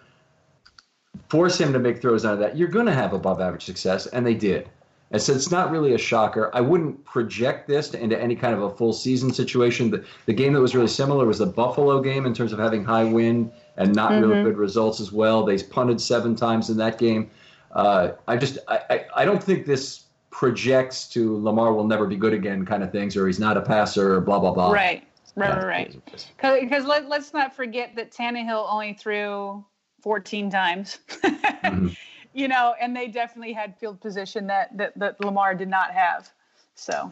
force 1.30 1.62
him 1.62 1.74
to 1.74 1.80
make 1.80 2.02
throws 2.02 2.26
out 2.26 2.34
of 2.34 2.40
that, 2.40 2.58
you're 2.58 2.70
going 2.70 2.88
to 2.88 2.94
have 2.94 3.14
above 3.14 3.40
average 3.40 3.66
success, 3.66 4.08
and 4.08 4.26
they 4.26 4.34
did. 4.34 4.68
And 5.12 5.22
so 5.22 5.34
it's 5.34 5.50
not 5.50 5.72
really 5.72 5.94
a 5.94 5.98
shocker. 5.98 6.52
I 6.54 6.60
wouldn't 6.60 7.04
project 7.06 7.68
this 7.68 7.90
to, 7.90 8.00
into 8.00 8.20
any 8.20 8.36
kind 8.36 8.54
of 8.54 8.62
a 8.62 8.70
full 8.70 8.92
season 8.92 9.34
situation. 9.34 9.90
The, 9.90 10.04
the 10.26 10.34
game 10.34 10.54
that 10.54 10.60
was 10.60 10.76
really 10.76 10.88
similar 10.88 11.26
was 11.26 11.40
the 11.40 11.46
Buffalo 11.46 12.02
game 12.02 12.26
in 12.26 12.34
terms 12.34 12.52
of 12.52 12.60
having 12.60 12.84
high 12.84 13.06
wind 13.06 13.52
and 13.78 13.96
not 13.96 14.12
really 14.12 14.44
good 14.44 14.58
results 14.58 15.00
as 15.00 15.12
well. 15.12 15.46
They 15.46 15.58
punted 15.64 16.02
seven 16.02 16.36
times 16.36 16.70
in 16.70 16.78
that 16.78 16.98
game. 16.98 17.32
Uh, 17.72 18.12
I 18.28 18.38
just 18.38 18.58
I, 18.68 18.80
I, 18.90 19.06
I 19.18 19.26
don't 19.26 19.42
think 19.42 19.66
this 19.66 20.06
projects 20.30 21.08
to 21.10 21.42
Lamar 21.42 21.74
will 21.74 21.88
never 21.88 22.06
be 22.06 22.16
good 22.16 22.34
again 22.34 22.66
kind 22.66 22.84
of 22.84 22.92
things, 22.92 23.16
or 23.16 23.28
he's 23.28 23.40
not 23.40 23.56
a 23.56 23.62
passer, 23.62 24.16
or 24.16 24.22
blah 24.22 24.40
blah 24.40 24.52
blah. 24.52 24.72
Right, 24.72 25.04
right, 25.36 25.64
right. 25.64 25.96
Because 26.42 26.86
let, 26.86 27.08
let's 27.08 27.34
not 27.34 27.56
forget 27.56 27.96
that 27.96 28.12
Tannehill 28.12 28.68
only 28.70 28.94
threw 28.94 29.64
14 30.02 30.50
times. 30.50 31.00
You 32.38 32.48
know, 32.48 32.76
and 32.80 32.96
they 32.96 33.08
definitely 33.08 33.52
had 33.52 33.76
field 33.80 34.00
position 34.00 34.46
that, 34.46 34.78
that 34.78 34.94
that 35.00 35.20
Lamar 35.26 35.56
did 35.56 35.70
not 35.70 35.90
have. 35.90 36.30
So 36.76 37.12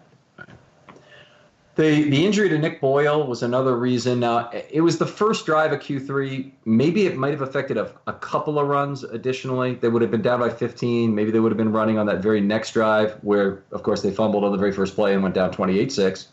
The 1.73 2.07
the 2.11 2.23
injury 2.23 2.47
to 2.49 2.59
Nick 2.59 2.79
Boyle 2.79 3.25
was 3.25 3.41
another 3.41 3.75
reason. 3.75 4.19
Now 4.19 4.51
it 4.51 4.81
was 4.81 4.99
the 4.99 5.07
first 5.07 5.47
drive 5.47 5.71
of 5.71 5.79
Q3. 5.79 6.51
Maybe 6.65 7.07
it 7.07 7.17
might 7.17 7.31
have 7.31 7.41
affected 7.41 7.75
a, 7.75 7.91
a 8.05 8.13
couple 8.13 8.59
of 8.59 8.67
runs. 8.67 9.03
Additionally, 9.03 9.73
they 9.73 9.87
would 9.87 10.03
have 10.03 10.11
been 10.11 10.21
down 10.21 10.41
by 10.41 10.49
15. 10.51 11.15
Maybe 11.15 11.31
they 11.31 11.39
would 11.39 11.51
have 11.51 11.57
been 11.57 11.71
running 11.71 11.97
on 11.97 12.05
that 12.05 12.19
very 12.19 12.39
next 12.39 12.73
drive, 12.73 13.13
where 13.23 13.63
of 13.71 13.81
course 13.81 14.03
they 14.03 14.11
fumbled 14.11 14.43
on 14.43 14.51
the 14.51 14.59
very 14.59 14.71
first 14.71 14.93
play 14.93 15.15
and 15.15 15.23
went 15.23 15.33
down 15.33 15.51
28-6. 15.51 16.27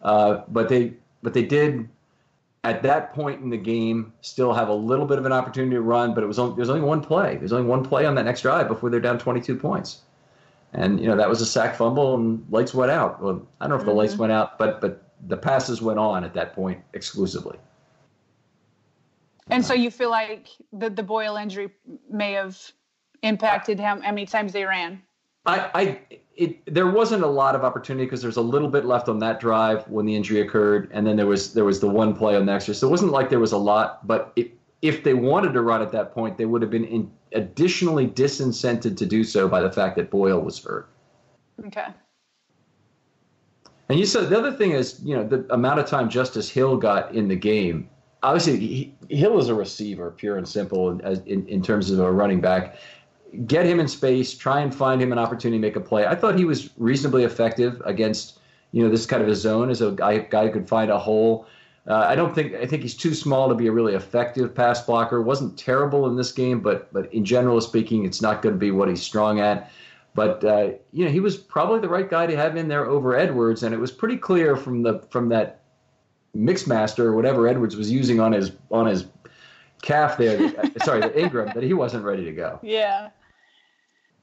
Uh, 0.00 0.40
but 0.48 0.70
they 0.70 0.94
but 1.22 1.34
they 1.34 1.44
did 1.44 1.86
at 2.64 2.82
that 2.82 3.12
point 3.12 3.40
in 3.42 3.50
the 3.50 3.56
game 3.56 4.12
still 4.20 4.52
have 4.52 4.68
a 4.68 4.74
little 4.74 5.06
bit 5.06 5.18
of 5.18 5.26
an 5.26 5.32
opportunity 5.32 5.74
to 5.74 5.82
run. 5.82 6.14
But 6.14 6.22
it 6.24 6.26
was 6.26 6.38
only, 6.38 6.54
there 6.54 6.62
was 6.62 6.70
only 6.70 6.82
one 6.82 7.02
play. 7.02 7.36
There's 7.36 7.52
only 7.52 7.66
one 7.66 7.84
play 7.84 8.06
on 8.06 8.14
that 8.14 8.24
next 8.24 8.42
drive 8.42 8.68
before 8.68 8.90
they're 8.90 9.00
down 9.00 9.18
22 9.18 9.56
points. 9.56 10.02
And 10.72 11.00
you 11.00 11.06
know 11.06 11.16
that 11.16 11.28
was 11.28 11.42
a 11.42 11.46
sack 11.46 11.76
fumble, 11.76 12.14
and 12.14 12.46
lights 12.50 12.72
went 12.72 12.90
out. 12.90 13.22
Well, 13.22 13.46
I 13.60 13.66
don't 13.66 13.76
know 13.76 13.80
if 13.80 13.84
the 13.84 13.92
lights 13.92 14.12
mm-hmm. 14.12 14.22
went 14.22 14.32
out, 14.32 14.58
but 14.58 14.80
but 14.80 15.10
the 15.26 15.36
passes 15.36 15.82
went 15.82 15.98
on 15.98 16.24
at 16.24 16.32
that 16.34 16.54
point 16.54 16.80
exclusively. 16.94 17.58
and 19.50 19.64
so 19.64 19.74
you 19.74 19.90
feel 19.90 20.08
like 20.08 20.48
the 20.72 20.88
the 20.88 21.02
Boyle 21.02 21.36
injury 21.36 21.70
may 22.10 22.32
have 22.32 22.58
impacted 23.22 23.78
him 23.78 24.00
how 24.00 24.12
many 24.12 24.24
times 24.24 24.54
they 24.54 24.64
ran. 24.64 25.02
I, 25.46 25.70
I 25.74 26.00
it 26.36 26.74
there 26.74 26.90
wasn't 26.90 27.22
a 27.22 27.28
lot 27.28 27.54
of 27.54 27.64
opportunity 27.64 28.06
because 28.06 28.22
there's 28.22 28.36
a 28.36 28.42
little 28.42 28.68
bit 28.68 28.84
left 28.84 29.08
on 29.08 29.18
that 29.18 29.40
drive 29.40 29.86
when 29.88 30.06
the 30.06 30.14
injury 30.14 30.40
occurred, 30.40 30.90
and 30.92 31.06
then 31.06 31.16
there 31.16 31.26
was 31.26 31.52
there 31.52 31.64
was 31.64 31.80
the 31.80 31.88
one 31.88 32.14
play 32.14 32.36
on 32.36 32.46
the 32.46 32.52
extra. 32.52 32.74
So 32.74 32.86
it 32.86 32.90
wasn't 32.90 33.12
like 33.12 33.28
there 33.28 33.40
was 33.40 33.52
a 33.52 33.58
lot, 33.58 34.06
but 34.06 34.32
it, 34.36 34.52
if 34.80 35.04
they 35.04 35.14
wanted 35.14 35.52
to 35.52 35.62
run 35.62 35.82
at 35.82 35.92
that 35.92 36.12
point, 36.12 36.38
they 36.38 36.46
would 36.46 36.62
have 36.62 36.70
been 36.70 36.84
in, 36.84 37.10
additionally 37.32 38.08
disincented 38.08 38.96
to 38.96 39.06
do 39.06 39.24
so 39.24 39.48
by 39.48 39.60
the 39.60 39.70
fact 39.70 39.96
that 39.96 40.10
Boyle 40.10 40.40
was 40.40 40.62
hurt. 40.62 40.88
Okay. 41.66 41.86
And 43.88 43.98
you 43.98 44.06
said 44.06 44.28
the 44.28 44.38
other 44.38 44.52
thing 44.52 44.72
is, 44.72 45.00
you 45.04 45.14
know, 45.14 45.26
the 45.26 45.46
amount 45.52 45.78
of 45.80 45.86
time 45.86 46.08
Justice 46.08 46.48
Hill 46.48 46.76
got 46.76 47.14
in 47.14 47.28
the 47.28 47.36
game. 47.36 47.88
Obviously, 48.22 48.58
he, 48.58 48.94
Hill 49.08 49.38
is 49.38 49.48
a 49.48 49.54
receiver, 49.54 50.10
pure 50.12 50.38
and 50.38 50.48
simple, 50.48 50.90
in, 50.90 51.00
in, 51.26 51.46
in 51.48 51.62
terms 51.62 51.90
of 51.90 51.98
a 51.98 52.10
running 52.10 52.40
back. 52.40 52.76
Get 53.46 53.66
him 53.66 53.80
in 53.80 53.88
space, 53.88 54.34
try 54.36 54.60
and 54.60 54.74
find 54.74 55.00
him 55.00 55.12
an 55.12 55.18
opportunity 55.18 55.58
to 55.58 55.62
make 55.62 55.76
a 55.76 55.80
play. 55.80 56.06
I 56.06 56.14
thought 56.14 56.38
he 56.38 56.44
was 56.44 56.70
reasonably 56.76 57.24
effective 57.24 57.80
against, 57.84 58.38
you 58.72 58.82
know, 58.82 58.90
this 58.90 59.06
kind 59.06 59.22
of 59.22 59.28
a 59.28 59.34
zone 59.34 59.70
as 59.70 59.80
a 59.80 59.92
guy, 59.92 60.18
guy 60.18 60.46
who 60.46 60.52
could 60.52 60.68
find 60.68 60.90
a 60.90 60.98
hole. 60.98 61.46
Uh, 61.86 61.94
I 62.08 62.14
don't 62.14 62.34
think 62.34 62.54
I 62.54 62.66
think 62.66 62.82
he's 62.82 62.96
too 62.96 63.14
small 63.14 63.48
to 63.48 63.54
be 63.54 63.66
a 63.66 63.72
really 63.72 63.94
effective 63.94 64.54
pass 64.54 64.84
blocker. 64.84 65.20
wasn't 65.20 65.58
terrible 65.58 66.06
in 66.06 66.16
this 66.16 66.30
game, 66.30 66.60
but 66.60 66.92
but 66.92 67.12
in 67.12 67.24
general 67.24 67.60
speaking, 67.60 68.04
it's 68.04 68.22
not 68.22 68.40
going 68.40 68.54
to 68.54 68.58
be 68.58 68.70
what 68.70 68.88
he's 68.88 69.02
strong 69.02 69.40
at. 69.40 69.70
But 70.14 70.44
uh, 70.44 70.72
you 70.92 71.04
know, 71.04 71.10
he 71.10 71.20
was 71.20 71.36
probably 71.36 71.80
the 71.80 71.88
right 71.88 72.08
guy 72.08 72.26
to 72.26 72.36
have 72.36 72.56
in 72.56 72.68
there 72.68 72.86
over 72.86 73.16
Edwards, 73.16 73.62
and 73.62 73.74
it 73.74 73.78
was 73.78 73.90
pretty 73.90 74.16
clear 74.16 74.56
from 74.56 74.82
the 74.82 75.00
from 75.10 75.28
that 75.30 75.62
mix 76.34 76.66
master 76.66 77.08
or 77.08 77.16
whatever 77.16 77.48
Edwards 77.48 77.76
was 77.76 77.90
using 77.90 78.20
on 78.20 78.32
his 78.32 78.52
on 78.70 78.86
his 78.86 79.06
calf 79.82 80.18
there. 80.18 80.52
Sorry, 80.84 81.00
the 81.00 81.18
Ingram 81.18 81.50
that 81.54 81.62
he 81.62 81.72
wasn't 81.72 82.04
ready 82.04 82.24
to 82.24 82.32
go. 82.32 82.60
Yeah. 82.62 83.10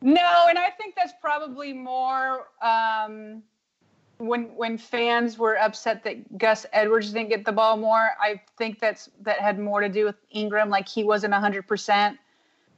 No, 0.02 0.46
and 0.48 0.58
I 0.58 0.70
think 0.70 0.96
that's 0.96 1.14
probably 1.22 1.74
more 1.74 2.48
um, 2.62 3.44
when 4.18 4.44
when 4.56 4.78
fans 4.78 5.38
were 5.38 5.58
upset 5.60 6.04
that 6.04 6.38
Gus 6.38 6.66
Edwards 6.72 7.12
didn't 7.12 7.30
get 7.30 7.46
the 7.46 7.52
ball 7.52 7.76
more. 7.76 8.10
I 8.22 8.42
think 8.58 8.80
that's 8.80 9.10
that 9.22 9.40
had 9.40 9.60
more 9.60 9.82
to 9.82 9.90
do 9.90 10.06
with 10.06 10.16
Ingram, 10.32 10.70
like 10.70 10.88
he 10.88 11.04
wasn't 11.04 11.34
hundred 11.34 11.68
percent. 11.68 12.18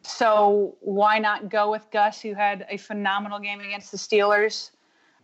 So 0.04 0.76
why 0.82 1.20
not 1.20 1.50
go 1.50 1.70
with 1.70 1.86
Gus, 1.92 2.22
who 2.22 2.34
had 2.34 2.66
a 2.70 2.78
phenomenal 2.78 3.40
game 3.40 3.60
against 3.60 3.92
the 3.92 3.98
Steelers? 3.98 4.72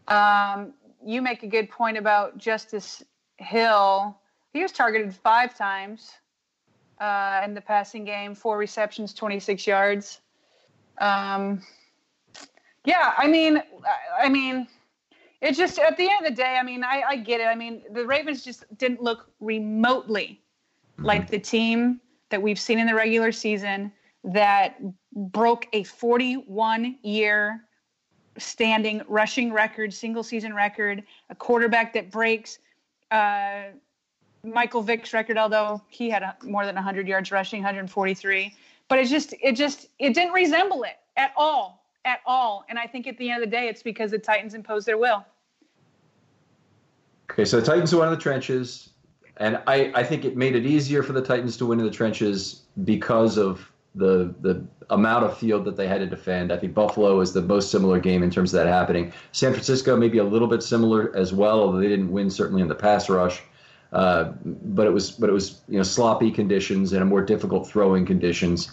Um, 0.07 0.73
you 1.03 1.21
make 1.21 1.41
a 1.41 1.47
good 1.47 1.69
point 1.71 1.97
about 1.97 2.37
Justice 2.37 3.03
Hill. 3.37 4.19
He 4.53 4.61
was 4.61 4.71
targeted 4.71 5.15
five 5.15 5.57
times 5.57 6.11
uh, 6.99 7.41
in 7.43 7.53
the 7.53 7.61
passing 7.61 8.05
game, 8.05 8.35
four 8.35 8.57
receptions, 8.57 9.13
26 9.13 9.65
yards. 9.65 10.21
Um, 10.99 11.61
yeah, 12.87 13.13
I 13.17 13.27
mean, 13.27 13.61
I- 14.21 14.29
mean, 14.29 14.65
it 15.41 15.51
just 15.51 15.77
at 15.77 15.97
the 15.97 16.09
end 16.09 16.25
of 16.25 16.31
the 16.31 16.35
day, 16.41 16.57
I 16.57 16.63
mean, 16.63 16.83
I, 16.83 17.03
I 17.09 17.15
get 17.17 17.41
it. 17.41 17.43
I 17.43 17.53
mean, 17.53 17.83
the 17.91 18.05
Ravens 18.05 18.43
just 18.43 18.63
didn't 18.77 19.03
look 19.03 19.29
remotely 19.41 20.41
like 20.97 21.29
the 21.29 21.37
team 21.37 21.99
that 22.29 22.41
we've 22.41 22.57
seen 22.57 22.79
in 22.79 22.87
the 22.87 22.95
regular 22.95 23.31
season 23.33 23.91
that 24.23 24.79
broke 25.13 25.67
a 25.73 25.83
41 25.83 26.97
year 27.03 27.65
standing 28.37 29.01
rushing 29.07 29.51
record, 29.51 29.93
single 29.93 30.23
season 30.23 30.53
record, 30.53 31.03
a 31.29 31.35
quarterback 31.35 31.93
that 31.93 32.09
breaks 32.09 32.59
uh, 33.11 33.63
Michael 34.43 34.81
Vick's 34.81 35.13
record, 35.13 35.37
although 35.37 35.81
he 35.89 36.09
had 36.09 36.23
a, 36.23 36.37
more 36.41 36.65
than 36.65 36.75
100 36.75 37.05
yards 37.07 37.31
rushing, 37.31 37.59
143. 37.59 38.55
But 38.87 38.99
it 38.99 39.07
just, 39.07 39.33
it 39.41 39.53
just, 39.53 39.89
it 39.99 40.13
didn't 40.13 40.33
resemble 40.33 40.83
it 40.83 40.99
at 41.17 41.33
all, 41.35 41.76
at 42.07 42.21
all. 42.25 42.65
And 42.69 42.79
I 42.79 42.87
think 42.87 43.05
at 43.05 43.17
the 43.17 43.29
end 43.29 43.43
of 43.43 43.49
the 43.49 43.55
day, 43.55 43.67
it's 43.67 43.83
because 43.83 44.11
the 44.11 44.17
Titans 44.17 44.53
imposed 44.53 44.87
their 44.87 44.97
will. 44.97 45.25
Okay, 47.29 47.43
so 47.43 47.59
the 47.59 47.65
Titans 47.65 47.93
won 47.93 48.07
in 48.07 48.13
the 48.13 48.19
trenches, 48.19 48.89
and 49.35 49.59
I, 49.67 49.91
I 49.93 50.03
think 50.03 50.23
it 50.23 50.37
made 50.37 50.55
it 50.55 50.65
easier 50.65 51.03
for 51.03 51.11
the 51.11 51.21
Titans 51.21 51.57
to 51.57 51.65
win 51.65 51.79
in 51.79 51.85
the 51.85 51.91
trenches 51.91 52.63
because 52.85 53.37
of 53.37 53.69
the 53.93 54.33
the 54.41 54.65
amount 54.89 55.25
of 55.25 55.37
field 55.37 55.65
that 55.65 55.75
they 55.75 55.87
had 55.87 55.99
to 55.99 56.07
defend. 56.07 56.53
I 56.53 56.57
think 56.57 56.73
Buffalo 56.73 57.19
is 57.19 57.33
the 57.33 57.41
most 57.41 57.71
similar 57.71 57.99
game 57.99 58.23
in 58.23 58.29
terms 58.29 58.53
of 58.53 58.63
that 58.63 58.67
happening. 58.71 59.11
San 59.33 59.51
Francisco 59.51 59.97
maybe 59.97 60.19
a 60.19 60.23
little 60.23 60.47
bit 60.47 60.63
similar 60.63 61.13
as 61.15 61.33
well, 61.33 61.59
although 61.59 61.79
they 61.79 61.89
didn't 61.89 62.11
win 62.11 62.29
certainly 62.29 62.61
in 62.61 62.69
the 62.69 62.75
pass 62.75 63.09
rush. 63.09 63.41
Uh, 63.91 64.33
but 64.45 64.87
it 64.87 64.91
was 64.91 65.11
but 65.11 65.29
it 65.29 65.33
was 65.33 65.61
you 65.67 65.77
know 65.77 65.83
sloppy 65.83 66.31
conditions 66.31 66.93
and 66.93 67.01
a 67.01 67.05
more 67.05 67.21
difficult 67.21 67.67
throwing 67.67 68.05
conditions. 68.05 68.71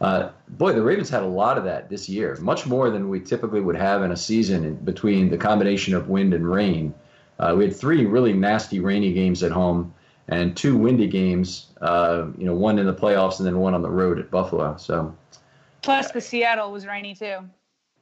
Uh, 0.00 0.30
boy, 0.50 0.72
the 0.72 0.82
Ravens 0.82 1.08
had 1.08 1.22
a 1.22 1.26
lot 1.26 1.56
of 1.56 1.64
that 1.64 1.88
this 1.88 2.08
year, 2.08 2.36
much 2.40 2.66
more 2.66 2.90
than 2.90 3.08
we 3.08 3.18
typically 3.18 3.60
would 3.60 3.76
have 3.76 4.02
in 4.02 4.12
a 4.12 4.16
season 4.16 4.74
between 4.76 5.30
the 5.30 5.38
combination 5.38 5.94
of 5.94 6.08
wind 6.08 6.34
and 6.34 6.48
rain. 6.48 6.94
Uh, 7.38 7.54
we 7.56 7.64
had 7.64 7.74
three 7.74 8.04
really 8.04 8.32
nasty 8.32 8.78
rainy 8.80 9.12
games 9.12 9.42
at 9.42 9.52
home 9.52 9.92
and 10.28 10.56
two 10.56 10.76
windy 10.76 11.06
games. 11.06 11.66
Uh, 11.80 12.26
you 12.36 12.44
know, 12.44 12.54
one 12.54 12.78
in 12.78 12.86
the 12.86 12.94
playoffs 12.94 13.38
and 13.38 13.46
then 13.46 13.58
one 13.58 13.74
on 13.74 13.82
the 13.82 13.90
road 13.90 14.18
at 14.18 14.30
Buffalo. 14.30 14.76
So, 14.76 15.14
plus 15.82 16.10
the 16.10 16.20
Seattle 16.20 16.72
was 16.72 16.86
rainy 16.86 17.14
too. 17.14 17.38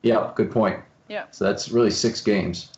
Yeah, 0.03 0.33
good 0.35 0.51
point. 0.51 0.81
Yeah. 1.09 1.25
So 1.31 1.45
that's 1.45 1.71
really 1.71 1.91
six 1.91 2.21
games. 2.21 2.71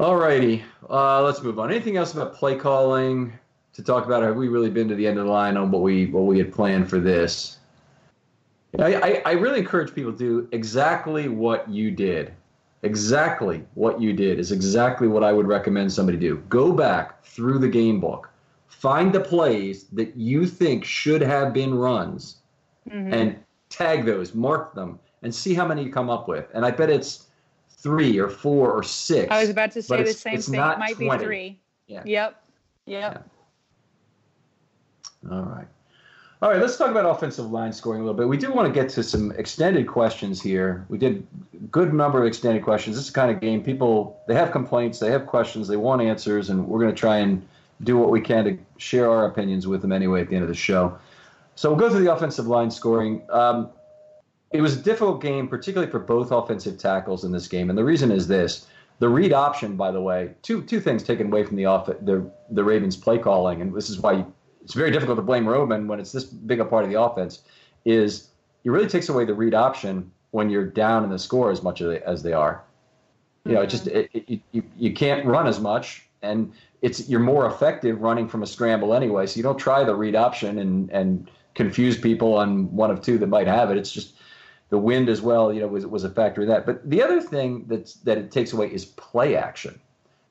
All 0.00 0.16
righty, 0.16 0.64
uh, 0.90 1.22
let's 1.22 1.42
move 1.42 1.58
on. 1.58 1.70
Anything 1.70 1.96
else 1.96 2.12
about 2.12 2.34
play 2.34 2.56
calling 2.56 3.32
to 3.74 3.82
talk 3.82 4.06
about? 4.06 4.22
Have 4.22 4.36
we 4.36 4.48
really 4.48 4.70
been 4.70 4.88
to 4.88 4.94
the 4.94 5.06
end 5.06 5.18
of 5.18 5.26
the 5.26 5.30
line 5.32 5.56
on 5.56 5.70
what 5.70 5.82
we 5.82 6.06
what 6.06 6.22
we 6.22 6.38
had 6.38 6.52
planned 6.52 6.88
for 6.88 6.98
this? 6.98 7.58
I, 8.78 8.94
I, 8.94 9.22
I 9.26 9.32
really 9.32 9.58
encourage 9.58 9.94
people 9.94 10.12
to 10.12 10.18
do 10.18 10.48
exactly 10.52 11.28
what 11.28 11.68
you 11.68 11.90
did. 11.90 12.32
Exactly 12.82 13.64
what 13.74 14.00
you 14.00 14.12
did 14.12 14.38
is 14.38 14.50
exactly 14.50 15.08
what 15.08 15.22
I 15.22 15.32
would 15.32 15.46
recommend 15.46 15.92
somebody 15.92 16.18
do. 16.18 16.36
Go 16.48 16.72
back 16.72 17.24
through 17.24 17.58
the 17.58 17.68
game 17.68 18.00
book, 18.00 18.30
find 18.68 19.12
the 19.12 19.20
plays 19.20 19.84
that 19.92 20.16
you 20.16 20.46
think 20.46 20.84
should 20.84 21.20
have 21.20 21.52
been 21.52 21.74
runs, 21.74 22.38
mm-hmm. 22.90 23.12
and 23.12 23.38
tag 23.68 24.04
those, 24.04 24.34
mark 24.34 24.74
them, 24.74 24.98
and 25.22 25.32
see 25.32 25.54
how 25.54 25.66
many 25.66 25.84
you 25.84 25.92
come 25.92 26.10
up 26.10 26.26
with. 26.26 26.48
And 26.54 26.64
I 26.64 26.72
bet 26.72 26.90
it's 26.90 27.28
three 27.68 28.18
or 28.18 28.28
four 28.28 28.72
or 28.72 28.82
six. 28.82 29.30
I 29.30 29.40
was 29.40 29.50
about 29.50 29.70
to 29.72 29.82
say 29.82 30.02
the 30.02 30.12
same 30.12 30.40
thing. 30.40 30.54
It 30.54 30.78
might 30.78 30.96
20. 30.96 31.18
be 31.18 31.24
three. 31.24 31.60
Yeah. 31.86 32.02
Yep. 32.04 32.42
Yep. 32.86 33.12
Yeah. 33.12 33.22
All 35.30 35.42
right. 35.42 35.66
All 36.42 36.50
right, 36.50 36.60
let's 36.60 36.76
talk 36.76 36.90
about 36.90 37.06
offensive 37.06 37.52
line 37.52 37.72
scoring 37.72 38.00
a 38.00 38.04
little 38.04 38.18
bit. 38.18 38.26
We 38.26 38.36
do 38.36 38.52
want 38.52 38.66
to 38.66 38.74
get 38.74 38.90
to 38.94 39.04
some 39.04 39.30
extended 39.32 39.86
questions 39.86 40.42
here. 40.42 40.84
We 40.88 40.98
did 40.98 41.24
good 41.70 41.94
number 41.94 42.20
of 42.20 42.26
extended 42.26 42.64
questions. 42.64 42.96
This 42.96 43.04
is 43.04 43.12
kind 43.12 43.30
of 43.30 43.40
game 43.40 43.62
people 43.62 44.20
they 44.26 44.34
have 44.34 44.50
complaints, 44.50 44.98
they 44.98 45.12
have 45.12 45.26
questions, 45.26 45.68
they 45.68 45.76
want 45.76 46.02
answers, 46.02 46.50
and 46.50 46.66
we're 46.66 46.80
going 46.80 46.92
to 46.92 46.98
try 46.98 47.18
and 47.18 47.46
do 47.84 47.96
what 47.96 48.10
we 48.10 48.20
can 48.20 48.44
to 48.44 48.58
share 48.76 49.08
our 49.08 49.26
opinions 49.26 49.68
with 49.68 49.82
them 49.82 49.92
anyway 49.92 50.20
at 50.20 50.28
the 50.28 50.34
end 50.34 50.42
of 50.42 50.48
the 50.48 50.54
show. 50.54 50.98
So 51.54 51.70
we'll 51.70 51.78
go 51.78 51.90
through 51.90 52.02
the 52.02 52.12
offensive 52.12 52.48
line 52.48 52.72
scoring. 52.72 53.22
Um, 53.30 53.70
it 54.50 54.60
was 54.60 54.76
a 54.76 54.82
difficult 54.82 55.22
game, 55.22 55.46
particularly 55.46 55.92
for 55.92 56.00
both 56.00 56.32
offensive 56.32 56.76
tackles 56.76 57.22
in 57.22 57.30
this 57.30 57.46
game, 57.46 57.70
and 57.70 57.78
the 57.78 57.84
reason 57.84 58.10
is 58.10 58.26
this: 58.26 58.66
the 58.98 59.08
read 59.08 59.32
option. 59.32 59.76
By 59.76 59.92
the 59.92 60.00
way, 60.00 60.34
two 60.42 60.62
two 60.62 60.80
things 60.80 61.04
taken 61.04 61.28
away 61.28 61.44
from 61.44 61.56
the 61.56 61.66
off 61.66 61.86
the 61.86 62.28
the 62.50 62.64
Ravens 62.64 62.96
play 62.96 63.18
calling, 63.18 63.62
and 63.62 63.72
this 63.72 63.88
is 63.88 64.00
why 64.00 64.24
it's 64.62 64.74
very 64.74 64.90
difficult 64.90 65.16
to 65.18 65.22
blame 65.22 65.48
Roman 65.48 65.88
when 65.88 66.00
it's 66.00 66.12
this 66.12 66.24
big 66.24 66.60
a 66.60 66.64
part 66.64 66.84
of 66.84 66.90
the 66.90 67.00
offense. 67.00 67.42
Is 67.84 68.28
it 68.64 68.70
really 68.70 68.88
takes 68.88 69.08
away 69.08 69.24
the 69.24 69.34
read 69.34 69.54
option 69.54 70.10
when 70.32 70.50
you're 70.50 70.66
down 70.66 71.04
in 71.04 71.10
the 71.10 71.18
score 71.18 71.50
as 71.50 71.62
much 71.62 71.80
as 71.80 72.22
they 72.22 72.32
are. 72.32 72.64
You 73.44 73.54
know, 73.54 73.62
it 73.62 73.68
just 73.68 73.86
it, 73.86 74.10
it, 74.12 74.40
you 74.52 74.62
you 74.76 74.92
can't 74.92 75.26
run 75.26 75.46
as 75.46 75.60
much, 75.60 76.06
and 76.22 76.52
it's 76.80 77.08
you're 77.08 77.20
more 77.20 77.46
effective 77.46 78.00
running 78.00 78.28
from 78.28 78.42
a 78.42 78.46
scramble 78.46 78.94
anyway. 78.94 79.26
So 79.26 79.36
you 79.36 79.42
don't 79.42 79.58
try 79.58 79.82
the 79.84 79.94
read 79.94 80.14
option 80.14 80.58
and 80.58 80.90
and 80.90 81.30
confuse 81.54 81.98
people 81.98 82.34
on 82.34 82.74
one 82.74 82.90
of 82.90 83.02
two 83.02 83.18
that 83.18 83.26
might 83.26 83.48
have 83.48 83.70
it. 83.70 83.76
It's 83.76 83.90
just 83.90 84.14
the 84.70 84.78
wind 84.78 85.08
as 85.08 85.20
well, 85.20 85.52
you 85.52 85.60
know, 85.60 85.66
was 85.66 85.86
was 85.86 86.04
a 86.04 86.10
factor 86.10 86.42
in 86.42 86.48
that. 86.48 86.66
But 86.66 86.88
the 86.88 87.02
other 87.02 87.20
thing 87.20 87.64
that's 87.66 87.94
that 87.94 88.16
it 88.16 88.30
takes 88.30 88.52
away 88.52 88.72
is 88.72 88.84
play 88.84 89.36
action. 89.36 89.80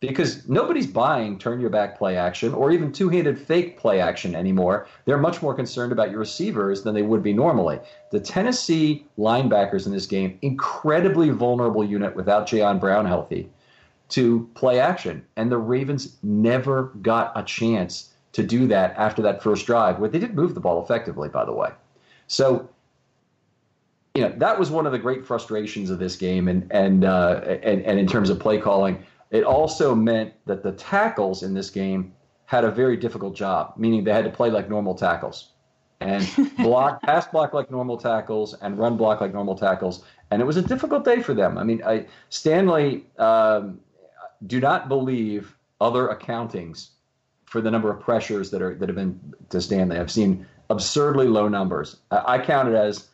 Because 0.02 0.50
nobody's 0.50 0.88
buying 0.88 1.38
turn 1.38 1.62
your 1.62 1.70
back 1.70 1.98
play 1.98 2.18
action 2.18 2.54
or 2.56 2.72
even 2.72 2.92
two 2.92 3.08
handed 3.08 3.40
fake 3.40 3.78
play 3.78 4.02
action 4.02 4.36
anymore. 4.36 4.88
They're 5.06 5.20
much 5.20 5.44
more 5.44 5.54
concerned 5.54 5.92
about 5.92 6.10
your 6.10 6.20
receivers 6.20 6.82
than 6.82 6.96
they 6.96 7.04
would 7.04 7.22
be 7.22 7.34
normally. 7.34 7.80
The 8.10 8.20
Tennessee 8.20 9.06
linebackers 9.18 9.86
in 9.86 9.92
this 9.92 10.08
game, 10.08 10.40
incredibly 10.42 11.30
vulnerable 11.30 11.84
unit 11.84 12.16
without 12.16 12.48
Jayon 12.48 12.80
Brown 12.80 13.06
healthy 13.06 13.50
to 14.10 14.50
play 14.56 14.80
action. 14.80 15.24
And 15.38 15.52
the 15.52 15.60
Ravens 15.60 16.18
never 16.24 16.86
got 17.02 17.32
a 17.36 17.44
chance 17.44 18.10
to 18.34 18.44
do 18.44 18.68
that 18.68 18.96
after 18.98 19.22
that 19.22 19.44
first 19.44 19.66
drive, 19.66 20.00
where 20.00 20.10
they 20.10 20.20
did 20.20 20.34
move 20.34 20.56
the 20.56 20.60
ball 20.60 20.84
effectively, 20.84 21.30
by 21.30 21.46
the 21.46 21.54
way. 21.54 21.70
So 22.28 22.70
you 24.16 24.22
know 24.22 24.34
that 24.38 24.60
was 24.60 24.70
one 24.70 24.86
of 24.86 24.92
the 24.92 25.00
great 25.00 25.26
frustrations 25.26 25.90
of 25.90 26.00
this 26.00 26.16
game, 26.16 26.48
and 26.48 26.70
and 26.72 27.06
uh, 27.06 27.42
and, 27.46 27.82
and 27.84 28.00
in 28.00 28.08
terms 28.08 28.30
of 28.30 28.40
play 28.40 28.58
calling, 28.60 29.06
it 29.32 29.44
also 29.44 29.96
meant 29.96 30.34
that 30.46 30.62
the 30.62 30.74
tackles 30.74 31.42
in 31.42 31.54
this 31.54 31.70
game 31.70 32.14
had 32.46 32.66
a 32.66 32.72
very 32.72 32.98
difficult 32.98 33.34
job, 33.34 33.74
meaning 33.78 34.04
they 34.04 34.12
had 34.12 34.26
to 34.26 34.32
play 34.32 34.52
like 34.52 34.70
normal 34.70 34.94
tackles 34.94 35.52
and 36.02 36.28
block, 36.58 37.02
pass 37.02 37.28
block 37.28 37.54
like 37.54 37.72
normal 37.72 37.98
tackles, 37.98 38.54
and 38.56 38.78
run 38.78 38.98
block 38.98 39.22
like 39.22 39.34
normal 39.34 39.56
tackles, 39.56 40.04
and 40.32 40.42
it 40.42 40.46
was 40.46 40.58
a 40.58 40.62
difficult 40.62 41.06
day 41.06 41.22
for 41.22 41.34
them. 41.34 41.58
I 41.58 41.64
mean, 41.64 41.82
I, 41.86 42.08
Stanley, 42.30 43.06
um, 43.18 43.80
do 44.48 44.60
not 44.60 44.90
believe 44.90 45.56
other 45.80 46.08
accountings 46.08 46.90
for 47.46 47.62
the 47.62 47.72
number 47.72 47.92
of 47.92 48.02
pressures 48.02 48.52
that 48.52 48.62
are 48.62 48.76
that 48.76 48.90
have 48.90 48.96
been 48.96 49.20
to 49.50 49.62
Stanley. 49.62 49.98
I've 49.98 50.12
seen 50.12 50.46
absurdly 50.70 51.28
low 51.28 51.48
numbers. 51.48 51.98
I, 52.10 52.36
I 52.36 52.46
counted 52.46 52.76
as 52.76 53.10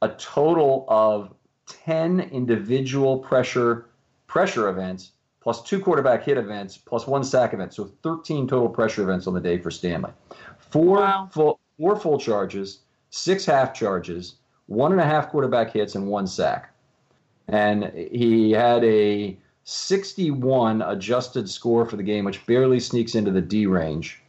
a 0.00 0.08
total 0.10 0.86
of 0.88 1.34
10 1.66 2.20
individual 2.20 3.18
pressure 3.18 3.86
pressure 4.26 4.68
events 4.68 5.12
plus 5.48 5.62
two 5.62 5.80
quarterback 5.80 6.24
hit 6.24 6.36
events 6.36 6.76
plus 6.76 7.06
one 7.06 7.24
sack 7.24 7.54
event. 7.54 7.72
So 7.72 7.90
13 8.02 8.46
total 8.46 8.68
pressure 8.68 9.02
events 9.02 9.26
on 9.26 9.32
the 9.32 9.40
day 9.40 9.56
for 9.56 9.70
Stanley. 9.70 10.10
Four 10.58 10.98
wow. 10.98 11.30
full 11.32 11.58
four 11.78 11.98
full 11.98 12.18
charges, 12.18 12.80
six 13.08 13.46
half 13.46 13.72
charges, 13.72 14.34
one 14.66 14.92
and 14.92 15.00
a 15.00 15.06
half 15.06 15.30
quarterback 15.30 15.72
hits, 15.72 15.94
and 15.94 16.06
one 16.06 16.26
sack. 16.26 16.74
And 17.48 17.90
he 17.94 18.50
had 18.50 18.84
a 18.84 19.38
61 19.64 20.82
adjusted 20.82 21.48
score 21.48 21.86
for 21.86 21.96
the 21.96 22.02
game, 22.02 22.26
which 22.26 22.44
barely 22.44 22.78
sneaks 22.78 23.14
into 23.14 23.30
the 23.30 23.40
D 23.40 23.64
range. 23.64 24.20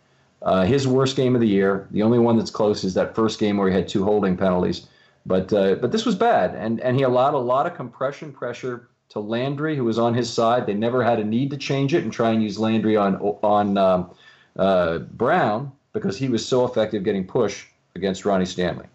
Uh, 0.41 0.63
his 0.63 0.87
worst 0.87 1.17
game 1.17 1.35
of 1.35 1.41
the 1.41 1.49
year. 1.49 1.85
The 1.91 2.01
only 2.01 2.19
one 2.19 2.37
that's 2.37 2.49
close 2.49 2.85
is 2.85 2.93
that 2.93 3.13
first 3.13 3.41
game 3.41 3.57
where 3.57 3.67
he 3.67 3.75
had 3.75 3.89
two 3.89 4.05
holding 4.05 4.37
penalties. 4.37 4.87
But 5.25 5.51
uh, 5.51 5.75
but 5.75 5.91
this 5.91 6.05
was 6.05 6.15
bad, 6.15 6.55
and 6.55 6.79
and 6.79 6.95
he 6.95 7.03
allowed 7.03 7.33
a 7.33 7.39
lot 7.39 7.65
of 7.65 7.75
compression 7.75 8.31
pressure 8.31 8.87
to 9.09 9.19
Landry, 9.19 9.75
who 9.75 9.83
was 9.83 9.99
on 9.99 10.13
his 10.13 10.31
side. 10.31 10.65
They 10.65 10.73
never 10.73 11.03
had 11.03 11.19
a 11.19 11.23
need 11.23 11.49
to 11.51 11.57
change 11.57 11.93
it 11.93 12.03
and 12.03 12.13
try 12.13 12.31
and 12.31 12.41
use 12.41 12.59
Landry 12.59 12.95
on 12.95 13.15
on 13.17 13.77
um, 13.77 14.11
uh, 14.55 14.99
Brown 14.99 15.71
because 15.93 16.17
he 16.17 16.29
was 16.29 16.45
so 16.45 16.65
effective 16.65 17.03
getting 17.03 17.25
push 17.25 17.65
against 17.95 18.25
Ronnie 18.25 18.45
Stanley. 18.45 18.85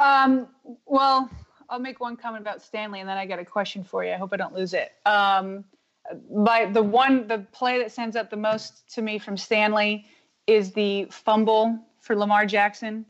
Um, 0.00 0.48
well, 0.86 1.30
I'll 1.68 1.78
make 1.78 2.00
one 2.00 2.16
comment 2.16 2.42
about 2.42 2.62
Stanley, 2.62 3.00
and 3.00 3.08
then 3.08 3.16
I 3.16 3.26
got 3.26 3.38
a 3.38 3.44
question 3.44 3.84
for 3.84 4.04
you. 4.04 4.12
I 4.12 4.16
hope 4.16 4.32
I 4.32 4.36
don't 4.36 4.54
lose 4.54 4.74
it. 4.74 4.92
Um, 5.06 5.64
by 6.30 6.66
the 6.66 6.82
one, 6.82 7.28
the 7.28 7.38
play 7.52 7.78
that 7.78 7.92
stands 7.92 8.16
out 8.16 8.30
the 8.30 8.36
most 8.36 8.92
to 8.94 9.02
me 9.02 9.18
from 9.18 9.36
Stanley 9.36 10.06
is 10.46 10.72
the 10.72 11.06
fumble 11.10 11.78
for 12.00 12.16
Lamar 12.16 12.46
Jackson. 12.46 13.04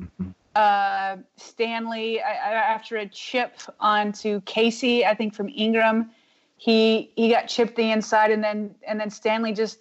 Uh, 0.54 1.16
Stanley 1.36 2.20
I, 2.20 2.32
after 2.32 2.98
a 2.98 3.08
chip 3.08 3.58
onto 3.80 4.40
Casey, 4.42 5.06
I 5.06 5.14
think 5.14 5.34
from 5.34 5.48
Ingram. 5.48 6.10
He 6.56 7.10
he 7.16 7.30
got 7.30 7.48
chipped 7.48 7.74
the 7.76 7.90
inside, 7.90 8.30
and 8.30 8.44
then 8.44 8.74
and 8.86 9.00
then 9.00 9.10
Stanley 9.10 9.52
just 9.52 9.78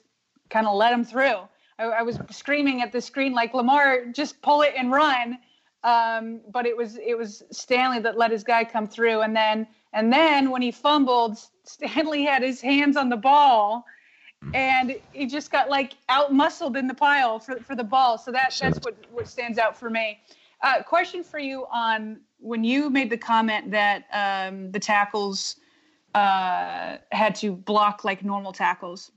kind 0.50 0.68
of 0.68 0.76
let 0.76 0.94
him 0.94 1.04
through. 1.04 1.40
I, 1.78 1.84
I, 1.84 2.02
was 2.04 2.20
screaming 2.30 2.82
at 2.82 2.92
the 2.92 3.02
screen 3.02 3.34
like 3.34 3.54
Lamar, 3.54 4.06
just 4.14 4.42
pull 4.42 4.62
it 4.62 4.74
and 4.78 4.92
run. 4.92 5.40
Um, 5.84 6.42
but 6.52 6.66
it 6.66 6.78
was 6.78 6.98
it 6.98 7.18
was 7.18 7.44
Stanley 7.52 8.00
that 8.00 8.18
let 8.18 8.32
his 8.32 8.44
guy 8.44 8.64
come 8.64 8.88
through, 8.88 9.22
and 9.22 9.36
then 9.36 9.68
and 9.94 10.14
then 10.14 10.52
when 10.52 10.62
he 10.62 10.72
fumbled, 10.72 11.38
Stanley 11.64 12.24
had 12.24 12.44
his 12.44 12.62
hands 12.62 12.98
on 12.98 13.10
the 13.10 13.18
ball, 13.18 13.86
and 14.54 14.96
he 15.12 15.26
just 15.26 15.52
got 15.52 15.70
like 15.70 15.94
out 16.08 16.34
muscled 16.34 16.78
in 16.78 16.88
the 16.88 16.94
pile 16.94 17.40
for 17.40 17.58
for 17.62 17.76
the 17.76 17.84
ball. 17.84 18.18
So 18.18 18.32
that 18.32 18.56
that's 18.62 18.80
what 18.80 18.96
what 19.12 19.28
stands 19.28 19.58
out 19.58 19.78
for 19.78 19.90
me. 19.90 20.20
Uh, 20.64 20.84
question 20.84 21.24
for 21.24 21.40
you 21.40 21.66
on 21.72 22.20
when 22.40 22.64
you 22.64 22.90
made 22.90 23.10
the 23.10 23.18
comment 23.18 23.72
that 23.72 24.06
um, 24.14 24.72
the 24.72 24.80
tackles 24.80 25.56
uh, 26.14 26.98
had 27.12 27.36
to 27.36 27.54
block 27.54 28.04
like 28.04 28.24
normal 28.24 28.52
tackles. 28.52 29.12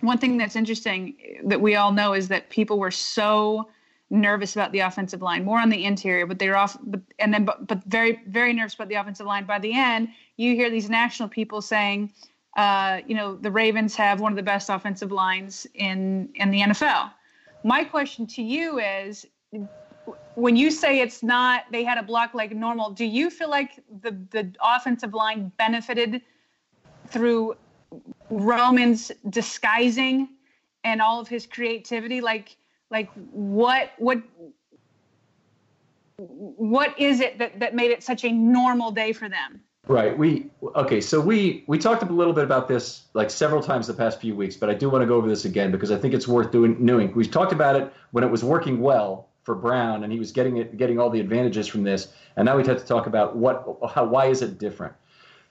one 0.00 0.18
thing 0.18 0.36
that's 0.36 0.54
interesting 0.54 1.16
that 1.44 1.60
we 1.60 1.74
all 1.74 1.92
know 1.92 2.12
is 2.12 2.28
that 2.28 2.50
people 2.50 2.78
were 2.78 2.90
so 2.90 3.68
nervous 4.10 4.54
about 4.54 4.72
the 4.72 4.80
offensive 4.80 5.22
line, 5.22 5.44
more 5.44 5.58
on 5.58 5.68
the 5.68 5.84
interior, 5.84 6.26
but 6.26 6.38
they 6.38 6.48
were 6.48 6.56
off, 6.56 6.76
but, 6.82 7.00
and 7.18 7.32
then, 7.32 7.44
but, 7.44 7.66
but 7.66 7.82
very, 7.84 8.20
very 8.26 8.52
nervous 8.52 8.74
about 8.74 8.88
the 8.88 8.94
offensive 8.94 9.26
line. 9.26 9.44
By 9.44 9.58
the 9.58 9.72
end, 9.74 10.08
you 10.36 10.54
hear 10.54 10.70
these 10.70 10.88
national 10.88 11.28
people 11.28 11.60
saying, 11.60 12.12
uh, 12.56 13.00
you 13.06 13.14
know, 13.14 13.36
the 13.36 13.50
Ravens 13.50 13.94
have 13.96 14.20
one 14.20 14.32
of 14.32 14.36
the 14.36 14.42
best 14.42 14.70
offensive 14.70 15.12
lines 15.12 15.66
in 15.74 16.28
in 16.34 16.50
the 16.50 16.60
NFL. 16.60 17.12
My 17.64 17.84
question 17.84 18.26
to 18.28 18.42
you 18.42 18.78
is, 18.78 19.26
when 20.34 20.56
you 20.56 20.70
say 20.70 21.00
it's 21.00 21.22
not, 21.22 21.64
they 21.72 21.84
had 21.84 21.98
a 21.98 22.02
block 22.02 22.34
like 22.34 22.54
normal. 22.54 22.90
Do 22.90 23.04
you 23.04 23.30
feel 23.30 23.50
like 23.50 23.82
the 24.02 24.16
the 24.30 24.52
offensive 24.62 25.14
line 25.14 25.52
benefited 25.58 26.22
through 27.08 27.56
Roman's 28.30 29.10
disguising 29.30 30.28
and 30.84 31.02
all 31.02 31.20
of 31.20 31.28
his 31.28 31.46
creativity? 31.46 32.20
Like, 32.20 32.56
like 32.90 33.10
what 33.32 33.92
what 33.98 34.22
what 36.16 36.98
is 36.98 37.20
it 37.20 37.38
that 37.38 37.58
that 37.60 37.74
made 37.74 37.90
it 37.90 38.02
such 38.02 38.24
a 38.24 38.30
normal 38.32 38.90
day 38.90 39.12
for 39.12 39.28
them? 39.28 39.60
Right. 39.88 40.16
We 40.16 40.50
okay. 40.76 41.00
So 41.00 41.18
we 41.18 41.64
we 41.66 41.78
talked 41.78 42.02
a 42.02 42.06
little 42.06 42.34
bit 42.34 42.44
about 42.44 42.68
this 42.68 43.04
like 43.14 43.30
several 43.30 43.62
times 43.62 43.86
the 43.86 43.94
past 43.94 44.20
few 44.20 44.36
weeks, 44.36 44.54
but 44.54 44.68
I 44.68 44.74
do 44.74 44.90
want 44.90 45.02
to 45.02 45.06
go 45.06 45.16
over 45.16 45.26
this 45.26 45.46
again 45.46 45.70
because 45.70 45.90
I 45.90 45.96
think 45.96 46.12
it's 46.12 46.28
worth 46.28 46.52
doing. 46.52 46.76
Knowing 46.78 47.12
we've 47.14 47.30
talked 47.30 47.52
about 47.52 47.74
it 47.74 47.90
when 48.10 48.22
it 48.22 48.30
was 48.30 48.44
working 48.44 48.80
well 48.80 49.27
for 49.48 49.54
Brown 49.54 50.04
and 50.04 50.12
he 50.12 50.18
was 50.18 50.30
getting 50.30 50.58
it, 50.58 50.76
getting 50.76 51.00
all 51.00 51.08
the 51.08 51.20
advantages 51.20 51.66
from 51.66 51.82
this, 51.82 52.08
and 52.36 52.44
now 52.44 52.54
we 52.54 52.66
have 52.66 52.78
to 52.78 52.84
talk 52.84 53.06
about 53.06 53.34
what 53.34 53.78
how 53.94 54.04
why 54.04 54.26
is 54.26 54.42
it 54.42 54.58
different. 54.58 54.92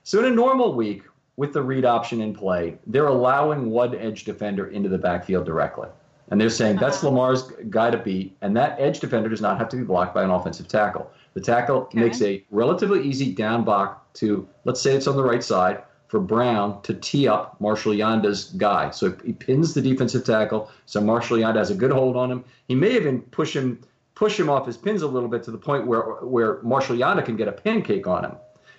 So 0.04 0.20
in 0.20 0.26
a 0.26 0.30
normal 0.30 0.72
week 0.72 1.02
with 1.34 1.52
the 1.52 1.60
read 1.60 1.84
option 1.84 2.20
in 2.20 2.32
play, 2.32 2.78
they're 2.86 3.08
allowing 3.08 3.70
one 3.70 3.96
edge 3.96 4.22
defender 4.22 4.68
into 4.68 4.88
the 4.88 4.98
backfield 4.98 5.46
directly. 5.46 5.88
And 6.30 6.40
they're 6.40 6.48
saying 6.48 6.76
that's 6.76 6.98
uh-huh. 6.98 7.08
Lamar's 7.08 7.42
guy 7.70 7.90
to 7.90 7.98
beat, 7.98 8.36
and 8.40 8.56
that 8.56 8.78
edge 8.78 9.00
defender 9.00 9.28
does 9.28 9.40
not 9.40 9.58
have 9.58 9.68
to 9.70 9.76
be 9.76 9.82
blocked 9.82 10.14
by 10.14 10.22
an 10.22 10.30
offensive 10.30 10.68
tackle. 10.68 11.10
The 11.34 11.40
tackle 11.40 11.78
okay. 11.78 11.98
makes 11.98 12.22
a 12.22 12.44
relatively 12.52 13.02
easy 13.02 13.32
down 13.32 13.64
block 13.64 14.12
to, 14.14 14.48
let's 14.64 14.80
say 14.80 14.94
it's 14.94 15.08
on 15.08 15.16
the 15.16 15.24
right 15.24 15.42
side, 15.42 15.82
for 16.08 16.20
Brown 16.20 16.80
to 16.82 16.94
tee 16.94 17.28
up 17.28 17.60
Marshal 17.60 17.92
Yanda's 17.92 18.46
guy. 18.56 18.90
So 18.90 19.14
he 19.24 19.32
pins 19.32 19.74
the 19.74 19.82
defensive 19.82 20.24
tackle. 20.24 20.70
So 20.86 21.00
Marshal 21.00 21.36
Yanda 21.36 21.56
has 21.56 21.70
a 21.70 21.74
good 21.74 21.92
hold 21.92 22.16
on 22.16 22.30
him. 22.30 22.44
He 22.66 22.74
may 22.74 22.96
even 22.96 23.22
push 23.22 23.54
him 23.54 23.80
push 24.14 24.40
him 24.40 24.50
off 24.50 24.66
his 24.66 24.76
pins 24.76 25.02
a 25.02 25.06
little 25.06 25.28
bit 25.28 25.44
to 25.44 25.52
the 25.52 25.58
point 25.58 25.86
where 25.86 26.02
where 26.02 26.60
Marshal 26.62 26.96
Yanda 26.96 27.24
can 27.24 27.36
get 27.36 27.46
a 27.46 27.52
pancake 27.52 28.06
on 28.06 28.24
him. 28.24 28.36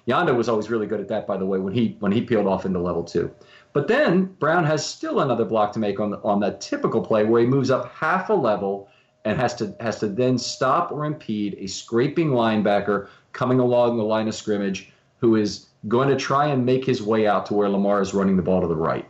Yanda 0.08 0.36
was 0.36 0.50
always 0.50 0.72
really 0.72 0.88
good 0.88 1.00
at 1.00 1.08
that, 1.08 1.28
by 1.28 1.38
the 1.38 1.46
way, 1.46 1.60
when 1.60 1.72
he 1.72 1.96
when 2.00 2.12
he 2.12 2.22
peeled 2.22 2.48
off 2.48 2.66
into 2.66 2.80
level 2.80 3.04
two. 3.04 3.32
But 3.74 3.88
then 3.88 4.26
Brown 4.40 4.66
has 4.66 4.86
still 4.86 5.20
another 5.20 5.46
block 5.46 5.72
to 5.74 5.80
make 5.80 6.00
on 6.00 6.10
the, 6.10 6.18
on 6.24 6.40
that 6.40 6.60
typical 6.60 7.02
play 7.02 7.24
where 7.24 7.42
he 7.42 7.48
moves 7.48 7.70
up 7.70 7.94
half 7.94 8.30
a 8.30 8.34
level 8.34 8.90
and 9.24 9.40
has 9.40 9.54
to 9.56 9.76
has 9.80 10.00
to 10.00 10.08
then 10.08 10.40
stop 10.40 10.92
or 10.92 11.06
impede 11.06 11.56
a 11.60 11.68
scraping 11.68 12.32
linebacker 12.32 13.08
coming 13.34 13.60
along 13.60 13.98
the 13.98 14.04
line 14.04 14.28
of 14.28 14.34
scrimmage 14.34 14.92
who 15.20 15.36
is 15.36 15.68
going 15.88 16.10
to 16.10 16.16
try 16.16 16.48
and 16.48 16.66
make 16.66 16.86
his 16.86 17.02
way 17.02 17.28
out 17.28 17.46
to 17.48 17.54
where 17.54 17.70
Lamar 17.70 18.02
is 18.02 18.14
running 18.14 18.36
the 18.36 18.44
ball 18.44 18.62
to 18.62 18.68
the 18.68 18.76
right. 18.76 19.08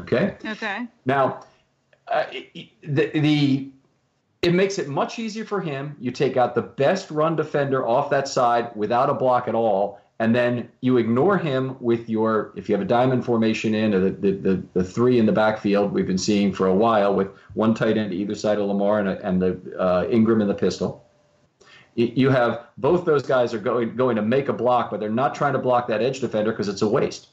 Okay. 0.00 0.36
Okay. 0.44 0.86
Now, 1.04 1.44
uh, 2.08 2.24
the 2.82 3.10
the 3.14 3.70
it 4.42 4.54
makes 4.54 4.78
it 4.78 4.88
much 4.88 5.18
easier 5.18 5.44
for 5.44 5.60
him. 5.60 5.96
You 5.98 6.10
take 6.10 6.36
out 6.36 6.54
the 6.54 6.62
best 6.62 7.10
run 7.10 7.34
defender 7.34 7.86
off 7.86 8.10
that 8.10 8.28
side 8.28 8.70
without 8.76 9.10
a 9.10 9.14
block 9.14 9.48
at 9.48 9.54
all, 9.54 10.00
and 10.18 10.34
then 10.34 10.68
you 10.80 10.98
ignore 10.98 11.38
him 11.38 11.76
with 11.80 12.08
your 12.08 12.52
if 12.54 12.68
you 12.68 12.74
have 12.74 12.82
a 12.82 12.88
diamond 12.88 13.24
formation 13.24 13.74
in 13.74 13.94
or 13.94 14.00
the, 14.00 14.10
the, 14.10 14.32
the, 14.32 14.62
the, 14.74 14.84
three 14.84 15.18
in 15.18 15.26
the 15.26 15.32
backfield 15.32 15.92
we've 15.92 16.06
been 16.06 16.18
seeing 16.18 16.52
for 16.52 16.66
a 16.66 16.74
while 16.74 17.14
with 17.14 17.28
one 17.54 17.74
tight 17.74 17.96
end 17.96 18.10
to 18.10 18.16
either 18.16 18.34
side 18.34 18.58
of 18.58 18.66
Lamar 18.66 19.00
and, 19.00 19.08
a, 19.08 19.26
and 19.26 19.42
the 19.42 19.78
uh, 19.78 20.06
Ingram 20.08 20.40
in 20.40 20.48
the 20.48 20.54
pistol. 20.54 21.05
You 21.96 22.28
have 22.28 22.66
both 22.76 23.06
those 23.06 23.22
guys 23.22 23.54
are 23.54 23.58
going 23.58 23.96
going 23.96 24.16
to 24.16 24.22
make 24.22 24.48
a 24.48 24.52
block, 24.52 24.90
but 24.90 25.00
they're 25.00 25.08
not 25.08 25.34
trying 25.34 25.54
to 25.54 25.58
block 25.58 25.88
that 25.88 26.02
edge 26.02 26.20
defender 26.20 26.50
because 26.50 26.68
it's 26.68 26.82
a 26.82 26.88
waste. 26.88 27.28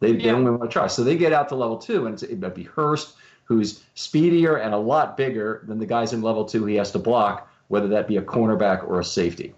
They, 0.00 0.12
yeah. 0.12 0.18
they 0.18 0.28
don't 0.30 0.58
want 0.58 0.62
to 0.62 0.68
try, 0.68 0.86
so 0.86 1.02
they 1.02 1.16
get 1.16 1.32
out 1.32 1.48
to 1.48 1.54
level 1.54 1.78
two, 1.78 2.06
and 2.06 2.22
it 2.22 2.40
might 2.40 2.54
be 2.54 2.64
Hurst, 2.64 3.14
who's 3.44 3.82
speedier 3.94 4.56
and 4.56 4.74
a 4.74 4.78
lot 4.78 5.16
bigger 5.16 5.62
than 5.66 5.78
the 5.78 5.86
guys 5.86 6.12
in 6.12 6.22
level 6.22 6.44
two 6.44 6.66
he 6.66 6.74
has 6.74 6.90
to 6.92 6.98
block, 6.98 7.48
whether 7.68 7.88
that 7.88 8.06
be 8.06 8.18
a 8.18 8.22
cornerback 8.22 8.86
or 8.86 9.00
a 9.00 9.04
safety. 9.04 9.54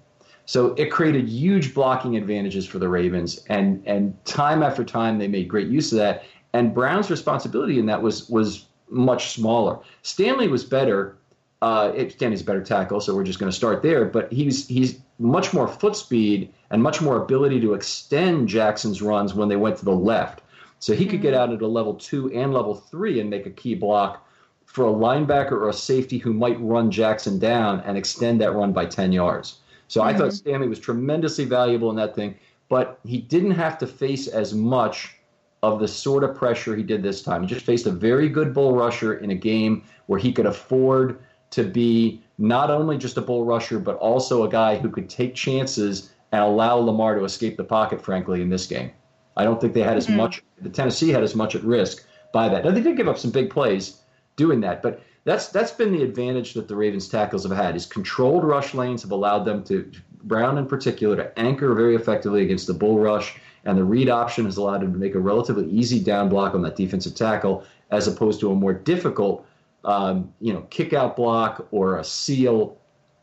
So 0.46 0.74
it 0.74 0.90
created 0.90 1.28
huge 1.28 1.74
blocking 1.74 2.16
advantages 2.16 2.66
for 2.66 2.78
the 2.78 2.88
Ravens, 2.88 3.44
and 3.48 3.82
and 3.86 4.16
time 4.24 4.62
after 4.62 4.84
time 4.84 5.18
they 5.18 5.28
made 5.28 5.48
great 5.48 5.68
use 5.68 5.90
of 5.92 5.98
that. 5.98 6.24
And 6.52 6.72
Brown's 6.74 7.10
responsibility 7.10 7.78
in 7.78 7.86
that 7.86 8.02
was 8.02 8.28
was 8.28 8.66
much 8.88 9.30
smaller. 9.30 9.78
Stanley 10.02 10.48
was 10.48 10.64
better. 10.64 11.16
Uh, 11.64 12.08
Stanley's 12.10 12.42
a 12.42 12.44
better 12.44 12.62
tackle, 12.62 13.00
so 13.00 13.14
we're 13.14 13.24
just 13.24 13.38
going 13.38 13.50
to 13.50 13.56
start 13.56 13.82
there. 13.82 14.04
But 14.04 14.30
he's 14.30 14.68
he's 14.68 15.00
much 15.18 15.54
more 15.54 15.66
foot 15.66 15.96
speed 15.96 16.52
and 16.70 16.82
much 16.82 17.00
more 17.00 17.16
ability 17.16 17.58
to 17.62 17.72
extend 17.72 18.48
Jackson's 18.48 19.00
runs 19.00 19.32
when 19.32 19.48
they 19.48 19.56
went 19.56 19.78
to 19.78 19.84
the 19.86 19.96
left. 19.96 20.42
So 20.78 20.92
he 20.94 21.06
could 21.06 21.22
get 21.22 21.32
mm-hmm. 21.32 21.52
out 21.52 21.54
at 21.54 21.62
a 21.62 21.66
level 21.66 21.94
two 21.94 22.30
and 22.32 22.52
level 22.52 22.74
three 22.74 23.18
and 23.18 23.30
make 23.30 23.46
a 23.46 23.50
key 23.50 23.74
block 23.74 24.28
for 24.66 24.84
a 24.84 24.92
linebacker 24.92 25.52
or 25.52 25.70
a 25.70 25.72
safety 25.72 26.18
who 26.18 26.34
might 26.34 26.60
run 26.60 26.90
Jackson 26.90 27.38
down 27.38 27.80
and 27.86 27.96
extend 27.96 28.42
that 28.42 28.52
run 28.52 28.74
by 28.74 28.84
10 28.84 29.12
yards. 29.12 29.60
So 29.88 30.00
mm-hmm. 30.00 30.08
I 30.10 30.12
thought 30.18 30.28
mm-hmm. 30.28 30.48
Stanley 30.48 30.68
was 30.68 30.78
tremendously 30.78 31.46
valuable 31.46 31.88
in 31.88 31.96
that 31.96 32.14
thing, 32.14 32.34
but 32.68 32.98
he 33.06 33.16
didn't 33.16 33.52
have 33.52 33.78
to 33.78 33.86
face 33.86 34.26
as 34.26 34.52
much 34.52 35.16
of 35.62 35.80
the 35.80 35.88
sort 35.88 36.24
of 36.24 36.34
pressure 36.34 36.76
he 36.76 36.82
did 36.82 37.02
this 37.02 37.22
time. 37.22 37.40
He 37.40 37.46
just 37.46 37.64
faced 37.64 37.86
a 37.86 37.90
very 37.90 38.28
good 38.28 38.52
bull 38.52 38.76
rusher 38.76 39.14
in 39.14 39.30
a 39.30 39.34
game 39.34 39.82
where 40.08 40.18
he 40.18 40.30
could 40.30 40.44
afford 40.44 41.23
to 41.54 41.64
be 41.64 42.22
not 42.38 42.70
only 42.70 42.98
just 42.98 43.16
a 43.16 43.20
bull 43.20 43.44
rusher, 43.44 43.78
but 43.78 43.96
also 43.96 44.44
a 44.44 44.48
guy 44.48 44.76
who 44.76 44.90
could 44.90 45.08
take 45.08 45.34
chances 45.34 46.12
and 46.32 46.42
allow 46.42 46.76
Lamar 46.76 47.14
to 47.14 47.24
escape 47.24 47.56
the 47.56 47.64
pocket, 47.64 48.02
frankly, 48.02 48.42
in 48.42 48.48
this 48.48 48.66
game. 48.66 48.90
I 49.36 49.44
don't 49.44 49.60
think 49.60 49.72
they 49.72 49.82
had 49.82 49.96
as 49.96 50.06
mm-hmm. 50.06 50.16
much, 50.16 50.42
the 50.60 50.68
Tennessee 50.68 51.10
had 51.10 51.22
as 51.22 51.34
much 51.34 51.54
at 51.54 51.62
risk 51.62 52.04
by 52.32 52.48
that. 52.48 52.64
Now, 52.64 52.72
they 52.72 52.80
did 52.80 52.96
give 52.96 53.08
up 53.08 53.18
some 53.18 53.30
big 53.30 53.50
plays 53.50 54.02
doing 54.36 54.60
that, 54.62 54.82
but 54.82 55.00
that's 55.24 55.48
that's 55.48 55.70
been 55.70 55.92
the 55.92 56.02
advantage 56.02 56.54
that 56.54 56.68
the 56.68 56.76
Ravens 56.76 57.08
tackles 57.08 57.44
have 57.44 57.56
had 57.56 57.76
is 57.76 57.86
controlled 57.86 58.44
rush 58.44 58.74
lanes 58.74 59.02
have 59.02 59.12
allowed 59.12 59.44
them 59.44 59.64
to 59.64 59.90
Brown 60.24 60.58
in 60.58 60.66
particular 60.66 61.16
to 61.16 61.38
anchor 61.38 61.74
very 61.74 61.94
effectively 61.94 62.42
against 62.42 62.66
the 62.66 62.74
bull 62.74 62.98
rush, 62.98 63.36
and 63.64 63.78
the 63.78 63.84
read 63.84 64.08
option 64.08 64.44
has 64.46 64.56
allowed 64.56 64.82
him 64.82 64.92
to 64.92 64.98
make 64.98 65.14
a 65.14 65.20
relatively 65.20 65.68
easy 65.70 66.00
down 66.02 66.28
block 66.28 66.54
on 66.54 66.62
that 66.62 66.76
defensive 66.76 67.14
tackle 67.14 67.64
as 67.90 68.08
opposed 68.08 68.40
to 68.40 68.50
a 68.50 68.54
more 68.54 68.72
difficult 68.72 69.46
um, 69.84 70.32
you 70.40 70.52
know 70.52 70.62
kick 70.70 70.92
out 70.92 71.16
block 71.16 71.66
or 71.70 71.98
a 71.98 72.04
seal 72.04 72.78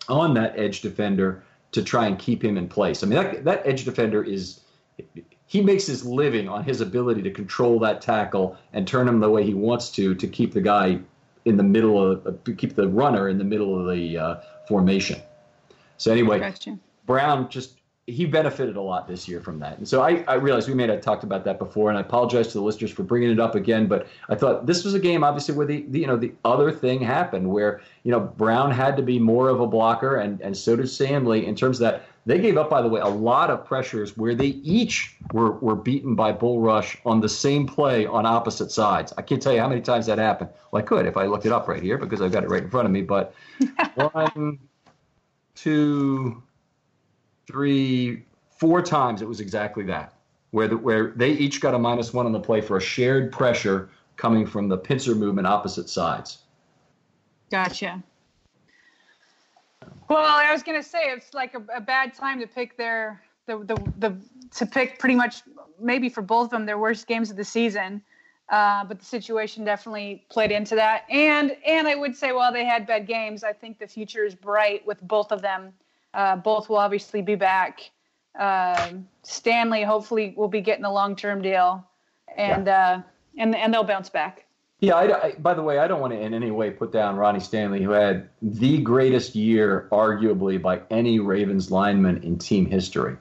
on 0.09 0.33
that 0.33 0.57
edge 0.57 0.81
defender 0.81 1.43
to 1.71 1.83
try 1.83 2.07
and 2.07 2.19
keep 2.19 2.43
him 2.43 2.57
in 2.57 2.67
place. 2.67 3.03
I 3.03 3.07
mean 3.07 3.23
that 3.23 3.43
that 3.45 3.61
edge 3.65 3.85
defender 3.85 4.23
is 4.23 4.61
he 5.45 5.61
makes 5.61 5.85
his 5.85 6.05
living 6.05 6.47
on 6.47 6.63
his 6.63 6.81
ability 6.81 7.21
to 7.23 7.31
control 7.31 7.79
that 7.79 8.01
tackle 8.01 8.57
and 8.73 8.87
turn 8.87 9.07
him 9.07 9.19
the 9.19 9.29
way 9.29 9.43
he 9.43 9.53
wants 9.53 9.89
to 9.91 10.15
to 10.15 10.27
keep 10.27 10.53
the 10.53 10.61
guy 10.61 10.99
in 11.45 11.57
the 11.57 11.63
middle 11.63 12.01
of 12.01 12.27
uh, 12.27 12.31
keep 12.57 12.75
the 12.75 12.87
runner 12.87 13.29
in 13.29 13.37
the 13.37 13.43
middle 13.43 13.79
of 13.79 13.95
the 13.95 14.17
uh, 14.17 14.35
formation. 14.67 15.19
So 15.97 16.11
anyway. 16.11 16.53
Brown 17.07 17.49
just 17.49 17.80
he 18.11 18.25
benefited 18.25 18.75
a 18.75 18.81
lot 18.81 19.07
this 19.07 19.27
year 19.27 19.41
from 19.41 19.59
that. 19.59 19.77
And 19.77 19.87
so 19.87 20.01
I, 20.01 20.23
I 20.27 20.35
realized 20.35 20.67
we 20.67 20.75
may 20.75 20.87
have 20.87 21.01
talked 21.01 21.23
about 21.23 21.45
that 21.45 21.57
before, 21.57 21.89
and 21.89 21.97
I 21.97 22.01
apologize 22.01 22.47
to 22.47 22.53
the 22.53 22.63
listeners 22.63 22.91
for 22.91 23.03
bringing 23.03 23.31
it 23.31 23.39
up 23.39 23.55
again. 23.55 23.87
But 23.87 24.07
I 24.29 24.35
thought 24.35 24.65
this 24.65 24.83
was 24.83 24.93
a 24.93 24.99
game, 24.99 25.23
obviously, 25.23 25.55
where 25.55 25.65
the, 25.65 25.85
the 25.89 25.99
you 25.99 26.07
know 26.07 26.17
the 26.17 26.33
other 26.45 26.71
thing 26.71 27.01
happened, 27.01 27.49
where 27.49 27.81
you 28.03 28.11
know 28.11 28.19
Brown 28.19 28.71
had 28.71 28.97
to 28.97 29.03
be 29.03 29.17
more 29.19 29.49
of 29.49 29.61
a 29.61 29.67
blocker, 29.67 30.17
and 30.17 30.41
and 30.41 30.55
so 30.55 30.75
did 30.75 30.89
Stanley 30.89 31.45
in 31.45 31.55
terms 31.55 31.79
of 31.81 31.91
that. 31.91 32.05
They 32.23 32.37
gave 32.37 32.55
up, 32.55 32.69
by 32.69 32.83
the 32.83 32.87
way, 32.87 33.01
a 33.01 33.07
lot 33.07 33.49
of 33.49 33.65
pressures 33.65 34.15
where 34.15 34.35
they 34.35 34.49
each 34.61 35.15
were, 35.33 35.53
were 35.53 35.75
beaten 35.75 36.13
by 36.13 36.31
bull 36.31 36.59
rush 36.59 36.95
on 37.03 37.19
the 37.19 37.27
same 37.27 37.65
play 37.65 38.05
on 38.05 38.27
opposite 38.27 38.71
sides. 38.71 39.11
I 39.17 39.23
can't 39.23 39.41
tell 39.41 39.51
you 39.51 39.59
how 39.59 39.67
many 39.67 39.81
times 39.81 40.05
that 40.05 40.19
happened. 40.19 40.51
Well, 40.69 40.83
I 40.83 40.85
could 40.85 41.07
if 41.07 41.17
I 41.17 41.25
looked 41.25 41.47
it 41.47 41.51
up 41.51 41.67
right 41.67 41.81
here 41.81 41.97
because 41.97 42.21
I've 42.21 42.31
got 42.31 42.43
it 42.43 42.49
right 42.51 42.61
in 42.61 42.69
front 42.69 42.85
of 42.85 42.91
me. 42.91 43.01
But 43.01 43.33
one, 43.95 44.59
two, 45.55 46.43
three, 47.47 48.25
four 48.49 48.81
times 48.81 49.21
it 49.21 49.27
was 49.27 49.39
exactly 49.39 49.83
that, 49.85 50.13
where 50.51 50.67
the, 50.67 50.77
where 50.77 51.11
they 51.15 51.31
each 51.31 51.61
got 51.61 51.73
a 51.73 51.79
minus 51.79 52.13
one 52.13 52.25
on 52.25 52.31
the 52.31 52.39
play 52.39 52.61
for 52.61 52.77
a 52.77 52.81
shared 52.81 53.31
pressure 53.31 53.89
coming 54.17 54.45
from 54.45 54.67
the 54.67 54.77
pincer 54.77 55.15
movement 55.15 55.47
opposite 55.47 55.89
sides. 55.89 56.39
Gotcha. 57.49 58.03
Well, 60.09 60.25
I 60.25 60.51
was 60.51 60.63
gonna 60.63 60.83
say 60.83 61.05
it's 61.05 61.33
like 61.33 61.53
a, 61.53 61.63
a 61.75 61.81
bad 61.81 62.13
time 62.13 62.39
to 62.39 62.47
pick 62.47 62.77
their 62.77 63.21
the, 63.45 63.59
the 63.59 63.91
the 63.97 64.15
to 64.55 64.65
pick 64.65 64.99
pretty 64.99 65.15
much 65.15 65.41
maybe 65.79 66.09
for 66.09 66.21
both 66.21 66.45
of 66.45 66.51
them 66.51 66.65
their 66.65 66.77
worst 66.77 67.07
games 67.07 67.31
of 67.31 67.37
the 67.37 67.43
season. 67.43 68.01
Uh, 68.49 68.83
but 68.83 68.99
the 68.99 69.05
situation 69.05 69.63
definitely 69.63 70.25
played 70.29 70.51
into 70.51 70.75
that. 70.75 71.05
And 71.09 71.55
and 71.65 71.87
I 71.87 71.95
would 71.95 72.15
say 72.15 72.33
while 72.33 72.51
they 72.51 72.65
had 72.65 72.85
bad 72.85 73.07
games, 73.07 73.43
I 73.43 73.53
think 73.53 73.79
the 73.79 73.87
future 73.87 74.25
is 74.25 74.35
bright 74.35 74.85
with 74.85 75.01
both 75.01 75.31
of 75.31 75.41
them. 75.41 75.71
Uh, 76.13 76.35
both 76.35 76.69
will 76.69 76.77
obviously 76.77 77.21
be 77.21 77.35
back. 77.35 77.91
Uh, 78.37 78.93
Stanley 79.23 79.83
hopefully 79.83 80.33
will 80.37 80.47
be 80.47 80.61
getting 80.61 80.85
a 80.85 80.91
long 80.91 81.15
term 81.15 81.41
deal, 81.41 81.85
and 82.35 82.67
yeah. 82.67 82.87
Uh, 82.87 83.01
and 83.37 83.55
and 83.55 83.73
they'll 83.73 83.83
bounce 83.83 84.09
back. 84.09 84.45
Yeah, 84.79 84.95
I, 84.95 85.27
I, 85.27 85.31
by 85.33 85.53
the 85.53 85.61
way, 85.61 85.77
I 85.77 85.87
don't 85.87 86.01
want 86.01 86.11
to 86.13 86.19
in 86.19 86.33
any 86.33 86.49
way 86.49 86.71
put 86.71 86.91
down 86.91 87.15
Ronnie 87.15 87.39
Stanley, 87.39 87.83
who 87.83 87.91
had 87.91 88.29
the 88.41 88.79
greatest 88.79 89.35
year, 89.35 89.87
arguably, 89.91 90.59
by 90.59 90.81
any 90.89 91.19
Ravens 91.19 91.69
lineman 91.69 92.23
in 92.23 92.39
team 92.39 92.65
history. 92.65 93.15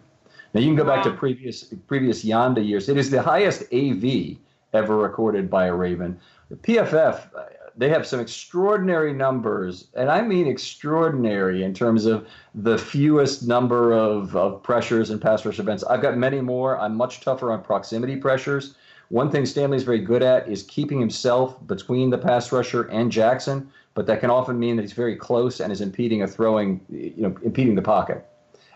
Now, 0.54 0.60
you 0.60 0.68
can 0.68 0.76
go 0.76 0.84
wow. 0.84 0.96
back 0.96 1.04
to 1.04 1.12
previous 1.12 1.64
previous 1.86 2.24
Yanda 2.24 2.66
years. 2.66 2.88
It 2.88 2.96
is 2.96 3.10
the 3.10 3.22
highest 3.22 3.64
AV 3.74 4.38
ever 4.72 4.96
recorded 4.96 5.50
by 5.50 5.66
a 5.66 5.74
Raven. 5.74 6.18
The 6.48 6.56
PFF, 6.56 7.28
they 7.76 7.88
have 7.88 8.06
some 8.06 8.20
extraordinary 8.20 9.12
numbers, 9.12 9.88
and 9.94 10.10
I 10.10 10.22
mean 10.22 10.46
extraordinary 10.46 11.62
in 11.62 11.74
terms 11.74 12.06
of 12.06 12.26
the 12.54 12.78
fewest 12.78 13.46
number 13.46 13.92
of, 13.92 14.34
of 14.36 14.62
pressures 14.62 15.10
and 15.10 15.20
pass 15.20 15.44
rush 15.44 15.58
events. 15.58 15.84
I've 15.84 16.02
got 16.02 16.16
many 16.16 16.40
more. 16.40 16.78
I'm 16.78 16.96
much 16.96 17.20
tougher 17.20 17.52
on 17.52 17.62
proximity 17.62 18.16
pressures. 18.16 18.74
One 19.08 19.30
thing 19.30 19.44
Stanley's 19.44 19.82
very 19.82 19.98
good 19.98 20.22
at 20.22 20.48
is 20.48 20.62
keeping 20.62 21.00
himself 21.00 21.66
between 21.66 22.10
the 22.10 22.18
pass 22.18 22.52
rusher 22.52 22.84
and 22.84 23.10
Jackson, 23.10 23.70
but 23.94 24.06
that 24.06 24.20
can 24.20 24.30
often 24.30 24.58
mean 24.58 24.76
that 24.76 24.82
he's 24.82 24.92
very 24.92 25.16
close 25.16 25.60
and 25.60 25.72
is 25.72 25.80
impeding 25.80 26.22
a 26.22 26.28
throwing, 26.28 26.80
you 26.88 27.14
know, 27.16 27.36
impeding 27.42 27.74
the 27.74 27.82
pocket. 27.82 28.24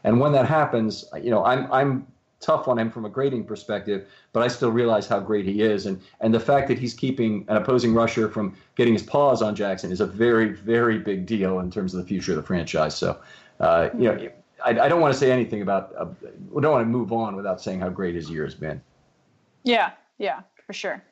And 0.02 0.20
when 0.20 0.32
that 0.32 0.46
happens, 0.46 1.04
you 1.22 1.30
know, 1.30 1.44
I'm 1.44 1.70
I'm 1.72 2.06
tough 2.44 2.68
on 2.68 2.78
him 2.78 2.90
from 2.90 3.04
a 3.04 3.08
grading 3.08 3.44
perspective, 3.44 4.06
but 4.32 4.42
I 4.42 4.48
still 4.48 4.70
realize 4.70 5.06
how 5.06 5.20
great 5.20 5.46
he 5.46 5.62
is. 5.62 5.86
And 5.86 6.00
and 6.20 6.34
the 6.34 6.40
fact 6.40 6.68
that 6.68 6.78
he's 6.78 6.94
keeping 6.94 7.44
an 7.48 7.56
opposing 7.56 7.94
rusher 7.94 8.28
from 8.28 8.56
getting 8.76 8.92
his 8.92 9.02
paws 9.02 9.42
on 9.42 9.54
Jackson 9.54 9.90
is 9.90 10.00
a 10.00 10.06
very, 10.06 10.50
very 10.50 10.98
big 10.98 11.26
deal 11.26 11.60
in 11.60 11.70
terms 11.70 11.94
of 11.94 12.00
the 12.00 12.06
future 12.06 12.32
of 12.32 12.36
the 12.36 12.42
franchise. 12.42 12.94
So, 12.94 13.18
uh, 13.60 13.88
you 13.96 14.04
know, 14.04 14.28
I, 14.64 14.70
I, 14.70 14.88
don't 14.88 15.00
want 15.00 15.12
to 15.12 15.18
say 15.18 15.30
anything 15.30 15.62
about, 15.62 15.94
uh, 15.96 16.06
I 16.24 16.60
don't 16.60 16.72
want 16.72 16.82
to 16.82 16.90
move 16.90 17.12
on 17.12 17.36
without 17.36 17.60
saying 17.60 17.80
how 17.80 17.88
great 17.88 18.14
his 18.14 18.30
year 18.30 18.44
has 18.44 18.54
been. 18.54 18.80
Yeah, 19.62 19.92
yeah, 20.18 20.40
for 20.66 20.72
sure. 20.72 21.02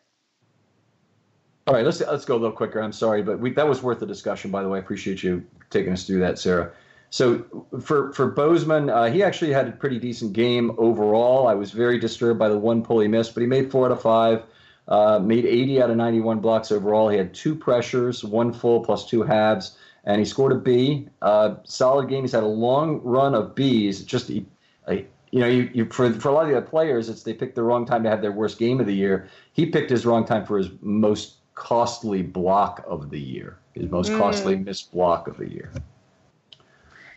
All 1.66 1.74
right, 1.74 1.84
let's 1.84 2.00
let's 2.00 2.24
go 2.24 2.34
a 2.34 2.40
little 2.40 2.56
quicker. 2.56 2.80
I'm 2.80 2.92
sorry, 2.92 3.22
but 3.22 3.38
we, 3.38 3.52
that 3.52 3.68
was 3.68 3.82
worth 3.82 4.00
the 4.00 4.06
discussion. 4.06 4.50
By 4.50 4.62
the 4.62 4.68
way, 4.68 4.78
I 4.78 4.82
appreciate 4.82 5.22
you 5.22 5.44
taking 5.70 5.92
us 5.92 6.04
through 6.04 6.18
that, 6.20 6.38
Sarah. 6.40 6.72
So 7.12 7.44
for 7.82 8.10
for 8.14 8.28
Bozeman, 8.28 8.88
uh, 8.88 9.12
he 9.12 9.22
actually 9.22 9.52
had 9.52 9.68
a 9.68 9.72
pretty 9.72 9.98
decent 9.98 10.32
game 10.32 10.72
overall. 10.78 11.46
I 11.46 11.52
was 11.52 11.70
very 11.70 11.98
disturbed 11.98 12.38
by 12.38 12.48
the 12.48 12.56
one 12.56 12.82
pull 12.82 13.00
he 13.00 13.06
missed, 13.06 13.34
but 13.34 13.42
he 13.42 13.46
made 13.46 13.70
four 13.70 13.84
out 13.84 13.92
of 13.92 14.00
five. 14.00 14.42
Uh, 14.88 15.20
made 15.22 15.44
80 15.44 15.82
out 15.82 15.90
of 15.90 15.96
91 15.96 16.40
blocks 16.40 16.72
overall. 16.72 17.08
He 17.10 17.18
had 17.18 17.34
two 17.34 17.54
pressures, 17.54 18.24
one 18.24 18.52
full 18.52 18.80
plus 18.80 19.06
two 19.06 19.22
halves, 19.22 19.76
and 20.04 20.18
he 20.20 20.24
scored 20.24 20.52
a 20.52 20.56
B. 20.56 21.06
Uh, 21.20 21.56
solid 21.64 22.08
game. 22.08 22.24
He's 22.24 22.32
had 22.32 22.42
a 22.44 22.46
long 22.46 23.00
run 23.02 23.34
of 23.34 23.54
Bs. 23.54 24.06
Just 24.06 24.30
a, 24.30 24.42
you 24.88 25.40
know, 25.40 25.46
you, 25.46 25.70
you, 25.74 25.84
for 25.84 26.10
for 26.14 26.30
a 26.30 26.32
lot 26.32 26.44
of 26.44 26.48
the 26.48 26.56
other 26.56 26.66
players, 26.66 27.10
it's 27.10 27.24
they 27.24 27.34
picked 27.34 27.56
the 27.56 27.62
wrong 27.62 27.84
time 27.84 28.02
to 28.04 28.08
have 28.08 28.22
their 28.22 28.32
worst 28.32 28.58
game 28.58 28.80
of 28.80 28.86
the 28.86 28.94
year. 28.94 29.28
He 29.52 29.66
picked 29.66 29.90
his 29.90 30.06
wrong 30.06 30.24
time 30.24 30.46
for 30.46 30.56
his 30.56 30.70
most 30.80 31.34
costly 31.56 32.22
block 32.22 32.82
of 32.86 33.10
the 33.10 33.20
year, 33.20 33.58
his 33.74 33.90
most 33.90 34.10
mm. 34.10 34.16
costly 34.16 34.56
missed 34.56 34.92
block 34.92 35.28
of 35.28 35.36
the 35.36 35.50
year. 35.50 35.70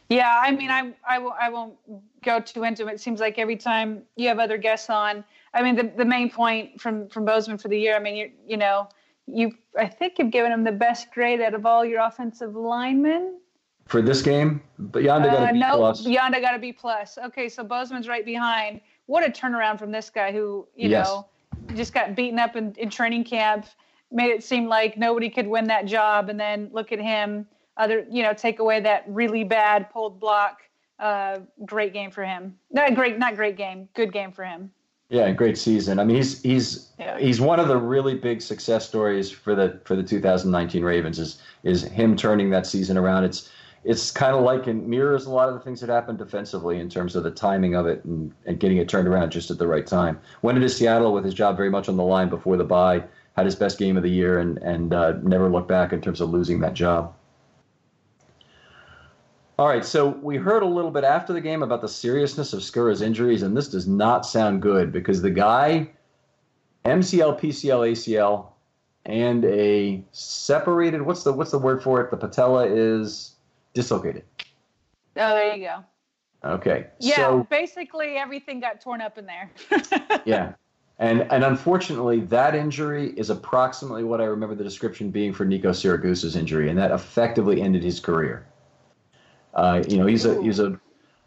Yeah, 0.10 0.40
I 0.42 0.52
mean, 0.52 0.70
I 0.70 0.94
I, 1.08 1.16
w- 1.16 1.34
I 1.40 1.50
won't 1.50 1.76
go 2.24 2.40
too 2.40 2.64
into 2.64 2.88
it. 2.88 2.94
It 2.94 3.02
seems 3.02 3.20
like 3.20 3.40
every 3.40 3.56
time 3.56 4.04
you 4.16 4.28
have 4.28 4.40
other 4.40 4.58
guests 4.58 4.90
on, 4.90 5.24
I 5.54 5.64
mean, 5.64 5.76
the, 5.76 5.92
the 5.98 6.06
main 6.06 6.30
point 6.30 6.80
from 6.80 7.10
from 7.10 7.26
Bozeman 7.26 7.58
for 7.58 7.70
the 7.70 7.80
year. 7.80 7.96
I 7.96 8.00
mean, 8.00 8.16
you 8.16 8.32
you 8.46 8.58
know, 8.58 8.88
you 9.26 9.52
I 9.78 9.88
think 9.88 10.20
you've 10.20 10.32
given 10.32 10.52
him 10.52 10.64
the 10.64 10.72
best 10.72 11.12
grade 11.12 11.42
out 11.42 11.54
of 11.54 11.66
all 11.66 11.84
your 11.84 12.02
offensive 12.02 12.56
linemen 12.56 13.40
for 13.88 14.02
this 14.02 14.22
game. 14.22 14.62
But 14.78 15.04
Yanda 15.04 15.32
got 15.32 15.44
a 15.44 15.50
uh, 15.50 15.52
no, 15.52 15.78
plus. 15.78 16.06
Yanda 16.06 16.42
got 16.42 16.56
a 16.56 16.60
B 16.60 16.72
plus. 16.72 17.18
Okay, 17.18 17.50
so 17.50 17.64
Bozeman's 17.64 18.08
right 18.08 18.26
behind. 18.26 18.82
What 19.08 19.28
a 19.28 19.32
turnaround 19.32 19.80
from 19.80 19.92
this 19.92 20.10
guy 20.10 20.32
who 20.32 20.68
you 20.76 20.90
yes. 20.90 21.08
know 21.08 21.28
just 21.74 21.94
got 21.94 22.16
beaten 22.16 22.38
up 22.38 22.56
in, 22.56 22.74
in 22.74 22.90
training 22.90 23.24
camp, 23.24 23.66
made 24.12 24.30
it 24.30 24.44
seem 24.44 24.68
like 24.68 24.98
nobody 24.98 25.30
could 25.30 25.48
win 25.48 25.66
that 25.68 25.86
job, 25.86 26.30
and 26.30 26.40
then 26.40 26.70
look 26.72 26.92
at 26.92 27.00
him. 27.00 27.48
Other 27.78 28.06
you 28.10 28.24
know 28.24 28.34
take 28.34 28.60
away 28.60 28.80
that 28.82 29.04
really 29.08 29.44
bad 29.44 29.90
pulled 29.90 30.20
block. 30.20 30.62
Uh, 30.98 31.40
great 31.66 31.92
game 31.92 32.10
for 32.10 32.24
him. 32.24 32.58
Not 32.72 32.96
great, 32.96 33.20
not 33.20 33.36
great 33.36 33.58
game. 33.58 33.90
Good 33.94 34.14
game 34.14 34.32
for 34.32 34.46
him. 34.46 34.72
Yeah, 35.10 35.30
great 35.32 35.58
season. 35.58 36.00
I 36.00 36.04
mean, 36.04 36.16
he's 36.16 36.42
he's 36.42 36.92
yeah. 36.98 37.20
he's 37.20 37.40
one 37.40 37.60
of 37.60 37.68
the 37.68 37.78
really 37.78 38.16
big 38.16 38.42
success 38.42 38.88
stories 38.88 39.30
for 39.30 39.54
the 39.54 39.80
for 39.84 39.96
the 39.96 40.04
2019 40.04 40.84
Ravens. 40.84 41.20
Is 41.20 41.42
is 41.64 41.84
him 41.84 42.16
turning 42.16 42.50
that 42.50 42.66
season 42.66 42.98
around? 42.98 43.24
It's 43.24 43.52
it's 43.84 44.10
kind 44.10 44.36
of 44.36 44.42
like 44.42 44.66
and 44.66 44.88
mirrors 44.88 45.28
a 45.28 45.30
lot 45.30 45.48
of 45.48 45.54
the 45.54 45.60
things 45.60 45.80
that 45.82 45.90
happened 45.90 46.18
defensively 46.18 46.80
in 46.80 46.90
terms 46.90 47.16
of 47.16 47.24
the 47.24 47.30
timing 47.30 47.76
of 47.76 47.86
it 47.86 48.04
and, 48.04 48.34
and 48.48 48.60
getting 48.60 48.78
it 48.78 48.90
turned 48.90 49.08
around 49.08 49.32
just 49.32 49.52
at 49.52 49.60
the 49.60 49.68
right 49.68 49.86
time. 49.86 50.20
Went 50.42 50.58
into 50.58 50.70
Seattle 50.70 51.14
with 51.14 51.24
his 51.24 51.36
job 51.36 51.56
very 51.56 51.70
much 51.70 51.88
on 51.88 51.98
the 51.98 52.04
line 52.04 52.28
before 52.28 52.58
the 52.58 52.64
bye, 52.64 53.04
had 53.36 53.46
his 53.46 53.56
best 53.56 53.78
game 53.78 53.98
of 53.98 54.04
the 54.04 54.10
year, 54.10 54.40
and 54.40 54.58
and 54.60 54.92
uh, 54.92 55.14
never 55.22 55.50
looked 55.50 55.68
back 55.68 55.94
in 55.94 56.02
terms 56.02 56.20
of 56.20 56.32
losing 56.32 56.60
that 56.62 56.74
job. 56.74 57.14
All 59.58 59.68
right, 59.68 59.86
so 59.86 60.10
we 60.10 60.36
heard 60.36 60.64
a 60.64 60.68
little 60.68 60.92
bit 60.92 61.06
after 61.06 61.32
the 61.32 61.40
game 61.40 61.64
about 61.64 61.80
the 61.80 61.88
seriousness 61.88 62.52
of 62.52 62.60
Skura's 62.60 63.02
injuries, 63.02 63.42
and 63.42 63.56
this 63.56 63.70
does 63.70 63.88
not 63.88 64.26
sound 64.26 64.62
good 64.62 64.92
because 64.92 65.22
the 65.22 65.30
guy, 65.30 65.90
MCL, 66.84 67.40
PCL, 67.40 67.92
ACL, 67.92 68.48
and 69.06 69.46
a 69.46 70.04
separated 70.12 71.02
what's 71.04 71.24
the 71.24 71.32
what's 71.32 71.52
the 71.52 71.60
word 71.60 71.82
for 71.82 72.02
it? 72.02 72.12
The 72.12 72.18
patella 72.18 72.66
is 72.68 73.36
dislocated. 73.74 74.24
Oh, 75.16 75.36
there 75.36 75.56
you 75.56 75.68
go. 75.68 75.86
Okay. 76.44 76.88
Yeah, 77.00 77.16
so, 77.16 77.48
basically 77.50 78.18
everything 78.18 78.60
got 78.60 78.82
torn 78.82 79.00
up 79.00 79.18
in 79.18 79.26
there. 79.26 79.52
yeah. 80.26 80.54
And 81.00 81.22
and 81.32 81.46
unfortunately, 81.46 82.22
that 82.22 82.56
injury 82.56 83.12
is 83.12 83.30
approximately 83.30 84.04
what 84.04 84.20
I 84.20 84.26
remember 84.26 84.56
the 84.56 84.64
description 84.66 85.12
being 85.12 85.32
for 85.32 85.46
Nico 85.46 85.72
Siragusa's 85.72 86.36
injury, 86.36 86.70
and 86.70 86.78
that 86.78 86.92
effectively 86.92 87.62
ended 87.62 87.84
his 87.84 88.02
career. 88.02 88.46
Uh, 89.56 89.84
you 89.88 89.98
know, 89.98 90.06
he's 90.06 90.26
a 90.26 90.42
he's 90.42 90.60
a, 90.60 90.80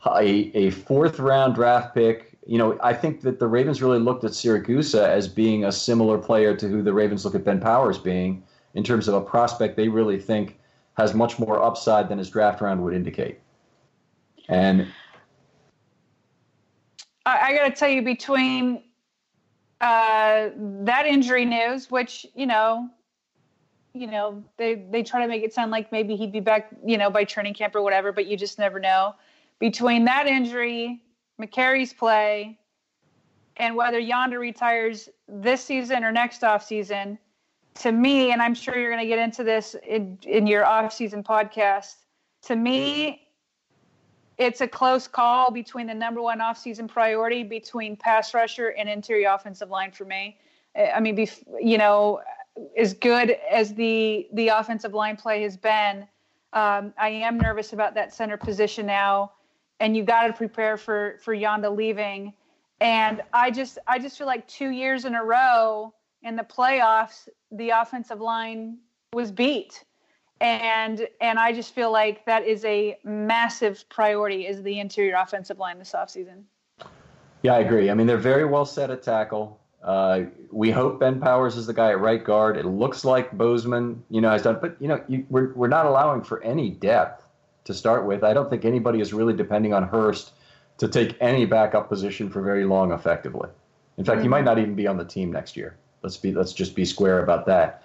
a 0.07 0.71
fourth 0.71 1.19
round 1.19 1.55
draft 1.55 1.95
pick. 1.95 2.37
You 2.47 2.59
know, 2.59 2.79
I 2.83 2.95
think 2.95 3.21
that 3.23 3.39
the 3.39 3.47
Ravens 3.47 3.83
really 3.83 3.99
looked 3.99 4.25
at 4.25 4.33
Siragusa 4.33 5.07
as 5.07 5.29
being 5.29 5.65
a 5.65 5.73
similar 5.73 6.19
player 6.19 6.57
to 6.57 6.69
who 6.69 6.83
the 6.83 6.93
Ravens 6.93 7.25
look 7.25 7.35
at 7.35 7.45
Ben 7.45 7.61
Powers 7.61 7.99
being 7.99 8.43
in 8.75 8.85
terms 8.85 9.09
of 9.09 9.15
a 9.15 9.21
prospect 9.21 9.77
they 9.77 9.89
really 9.89 10.19
think 10.19 10.59
has 10.97 11.15
much 11.15 11.39
more 11.39 11.63
upside 11.63 12.09
than 12.09 12.19
his 12.19 12.29
draft 12.29 12.61
round 12.61 12.83
would 12.83 12.95
indicate. 12.95 13.39
And 14.49 14.89
I, 17.25 17.39
I 17.49 17.57
got 17.57 17.69
to 17.69 17.75
tell 17.75 17.89
you, 17.89 18.03
between 18.03 18.83
uh, 19.81 20.49
that 20.57 21.07
injury 21.07 21.45
news, 21.45 21.91
which 21.91 22.27
you 22.35 22.47
know, 22.47 22.89
you 23.95 24.07
know, 24.07 24.45
they 24.57 24.75
they 24.91 25.03
try 25.03 25.23
to 25.23 25.29
make 25.29 25.43
it 25.43 25.53
sound 25.53 25.71
like 25.71 25.91
maybe 25.93 26.17
he'd 26.17 26.33
be 26.33 26.41
back, 26.41 26.71
you 26.85 26.99
know, 26.99 27.11
by 27.11 27.25
training 27.25 27.55
camp 27.55 27.75
or 27.75 27.83
whatever, 27.83 28.13
but 28.13 28.27
you 28.27 28.37
just 28.37 28.59
never 28.59 28.79
know. 28.79 29.15
Between 29.59 30.05
that 30.05 30.27
injury, 30.27 31.03
Mekari's 31.41 31.93
play, 31.93 32.59
and 33.57 33.75
whether 33.75 34.01
Yanda 34.01 34.39
retires 34.39 35.09
this 35.27 35.65
season 35.65 36.05
or 36.05 36.13
next 36.13 36.45
off 36.45 36.65
season, 36.65 37.19
to 37.81 37.93
me, 37.93 38.33
and 38.33 38.43
I'm 38.43 38.55
sure 38.55 38.77
you're 38.77 38.91
going 38.91 39.03
to 39.03 39.09
get 39.09 39.19
into 39.19 39.45
this 39.45 39.77
in, 39.87 40.19
in 40.23 40.47
your 40.47 40.65
off-season 40.65 41.23
podcast. 41.23 41.95
To 42.43 42.57
me, 42.57 43.29
it's 44.37 44.61
a 44.61 44.69
close 44.69 45.09
call 45.09 45.51
between 45.51 45.87
the 45.87 45.95
number 45.95 46.23
one 46.23 46.41
off-season 46.41 46.89
priority 46.89 47.43
between 47.43 47.97
pass 47.97 48.35
rusher 48.35 48.69
and 48.69 48.89
interior 48.89 49.31
offensive 49.31 49.71
line 49.71 49.93
for 49.93 50.05
me. 50.05 50.39
I 50.77 51.01
mean, 51.01 51.27
you 51.61 51.79
know, 51.79 52.21
as 52.77 52.95
good 52.95 53.37
as 53.51 53.75
the 53.75 54.29
the 54.33 54.49
offensive 54.49 54.95
line 54.95 55.17
play 55.17 55.43
has 55.43 55.57
been, 55.57 56.07
um, 56.53 56.93
I 56.99 57.09
am 57.09 57.39
nervous 57.39 57.73
about 57.73 57.95
that 57.95 58.13
center 58.15 58.37
position 58.37 58.87
now, 58.87 59.33
and 59.81 59.97
you 59.97 60.03
got 60.03 60.27
to 60.27 60.33
prepare 60.33 60.77
for 60.77 61.19
for 61.23 61.35
Yanda 61.35 61.75
leaving. 61.75 62.33
And 62.81 63.23
I 63.33 63.51
just 63.51 63.79
I 63.87 63.99
just 63.99 64.17
feel 64.17 64.27
like 64.27 64.47
two 64.47 64.71
years 64.71 65.05
in 65.05 65.15
a 65.15 65.25
row 65.25 65.93
in 66.23 66.37
the 66.37 66.43
playoffs, 66.43 67.29
the 67.51 67.71
offensive 67.71 68.21
line 68.21 68.79
was 69.13 69.31
beat. 69.33 69.85
And 70.41 71.09
and 71.21 71.39
I 71.39 71.53
just 71.53 71.75
feel 71.75 71.91
like 71.91 72.25
that 72.27 72.47
is 72.47 72.65
a 72.65 72.99
massive 73.03 73.89
priority 73.89 74.47
is 74.47 74.63
the 74.63 74.79
interior 74.79 75.17
offensive 75.17 75.59
line 75.59 75.79
this 75.79 75.93
offseason. 75.93 76.45
Yeah, 77.43 77.55
I 77.55 77.61
agree. 77.61 77.91
I 77.91 77.95
mean, 77.95 78.07
they're 78.07 78.17
very 78.17 78.45
well 78.45 78.65
set 78.65 78.91
at 78.91 79.03
tackle. 79.03 79.58
Uh, 79.83 80.23
we 80.51 80.71
hope 80.71 80.99
Ben 80.99 81.21
Powers 81.21 81.57
is 81.57 81.67
the 81.67 81.73
guy 81.73 81.91
at 81.91 82.01
right 82.01 82.23
guard. 82.23 82.57
It 82.57 82.67
looks 82.67 83.05
like 83.05 83.33
Bozeman, 83.33 84.03
you 84.11 84.21
know, 84.21 84.31
has 84.31 84.43
done, 84.43 84.59
but 84.61 84.77
you 84.81 84.89
know, 84.89 85.01
you, 85.09 85.25
we're 85.31 85.53
we're 85.55 85.69
not 85.69 85.87
allowing 85.87 86.23
for 86.23 86.43
any 86.43 86.71
depth 86.71 87.25
to 87.65 87.75
start 87.75 88.05
with. 88.05 88.25
I 88.25 88.33
don't 88.33 88.51
think 88.51 88.65
anybody 88.65 89.01
is 89.01 89.13
really 89.13 89.35
depending 89.35 89.73
on 89.73 89.85
Hurst 89.85 90.33
to 90.79 90.89
take 90.89 91.17
any 91.21 91.45
backup 91.45 91.89
position 91.89 92.31
for 92.31 92.43
very 92.43 92.65
long 92.65 92.93
effectively. 92.93 93.49
In 93.99 94.05
fact, 94.05 94.17
mm-hmm. 94.17 94.23
he 94.23 94.29
might 94.29 94.45
not 94.45 94.59
even 94.59 94.75
be 94.75 94.87
on 94.87 94.97
the 94.97 95.05
team 95.05 95.31
next 95.31 95.57
year. 95.57 95.77
Let's 96.03 96.17
be 96.17 96.33
let's 96.33 96.53
just 96.53 96.75
be 96.75 96.85
square 96.85 97.23
about 97.23 97.47
that. 97.47 97.83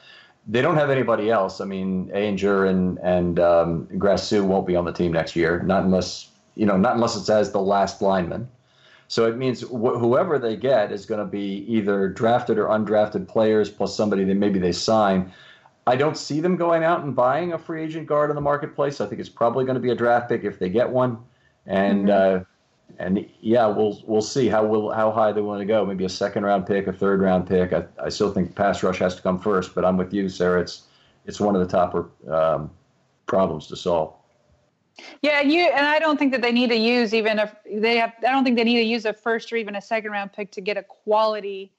They 0.48 0.62
don't 0.62 0.76
have 0.76 0.90
anybody 0.90 1.30
else. 1.30 1.62
I 1.62 1.66
mean, 1.66 2.10
Ehinger 2.10 2.70
and 2.70 2.98
and 3.00 3.40
um, 3.40 3.88
Grasu 3.94 4.44
won't 4.44 4.66
be 4.66 4.76
on 4.76 4.86
the 4.86 4.92
team 4.92 5.14
next 5.14 5.36
year, 5.36 5.62
not 5.64 5.84
unless 5.84 6.30
you 6.56 6.66
know, 6.66 6.78
not 6.78 6.96
unless 6.96 7.16
it's 7.16 7.30
as 7.30 7.52
the 7.52 7.62
last 7.62 8.02
lineman. 8.02 8.50
So 9.14 9.28
it 9.28 9.38
means 9.38 9.62
wh- 9.62 10.00
whoever 10.00 10.40
they 10.40 10.56
get 10.56 10.92
is 10.92 11.06
going 11.06 11.20
to 11.20 11.32
be 11.32 11.66
either 11.68 12.10
drafted 12.10 12.58
or 12.58 12.70
undrafted 12.70 13.28
players 13.28 13.70
plus 13.70 13.96
somebody 13.96 14.24
that 14.24 14.34
maybe 14.34 14.58
they 14.58 14.72
sign. 14.72 15.32
I 15.86 15.98
don't 15.98 16.18
see 16.18 16.40
them 16.40 16.56
going 16.56 16.84
out 16.84 17.04
and 17.04 17.16
buying 17.16 17.54
a 17.54 17.60
free 17.60 17.84
agent 17.84 18.08
guard 18.08 18.32
in 18.32 18.36
the 18.36 18.42
marketplace. 18.42 19.00
I 19.02 19.06
think 19.06 19.22
it's 19.22 19.30
probably 19.30 19.66
going 19.66 19.76
to 19.76 19.80
be 19.80 19.92
a 19.92 19.96
draft 19.96 20.30
pick 20.30 20.44
if 20.44 20.58
they 20.58 20.68
get 20.68 20.90
one, 20.90 21.20
and 21.68 22.08
mm-hmm. 22.08 22.42
uh, 22.42 22.44
and 22.98 23.30
yeah, 23.40 23.68
we'll 23.68 24.02
we'll 24.08 24.24
see 24.24 24.48
how 24.48 24.66
will 24.66 24.92
how 24.92 25.12
high 25.12 25.32
they 25.32 25.42
want 25.42 25.60
to 25.62 25.66
go. 25.66 25.86
Maybe 25.86 26.06
a 26.06 26.10
second 26.10 26.44
round 26.44 26.66
pick, 26.66 26.88
a 26.88 26.94
third 26.94 27.22
round 27.22 27.48
pick. 27.48 27.72
I, 27.72 27.84
I 28.04 28.10
still 28.10 28.34
think 28.34 28.56
pass 28.56 28.82
rush 28.82 28.98
has 28.98 29.16
to 29.18 29.22
come 29.22 29.38
first, 29.38 29.76
but 29.76 29.86
I'm 29.86 29.96
with 29.96 30.12
you, 30.12 30.28
Sarah. 30.28 30.60
It's 30.60 30.88
it's 31.28 31.40
one 31.40 31.56
of 31.56 31.62
the 31.62 31.68
top 31.68 31.94
um, 32.28 32.72
problems 33.28 33.68
to 33.68 33.76
solve. 33.76 34.16
Yeah, 35.22 35.42
you 35.42 35.62
and 35.62 35.86
I 35.86 36.00
don't 36.00 36.18
think 36.18 36.32
that 36.34 36.42
they 36.42 36.52
need 36.52 36.70
to 36.70 36.76
use 36.76 37.14
even 37.14 37.40
if 37.40 37.54
they 37.66 37.98
have. 37.98 38.14
I 38.20 38.32
don't 38.32 38.44
think 38.44 38.58
they 38.58 38.64
need 38.64 38.78
to 38.78 38.84
use 38.84 39.06
a 39.06 39.14
first 39.14 39.52
or 39.52 39.56
even 39.56 39.76
a 39.76 39.82
second 39.82 40.12
round 40.12 40.34
pick 40.34 40.52
to 40.52 40.62
get 40.62 40.78
a 40.78 40.84
quality. 40.84 41.72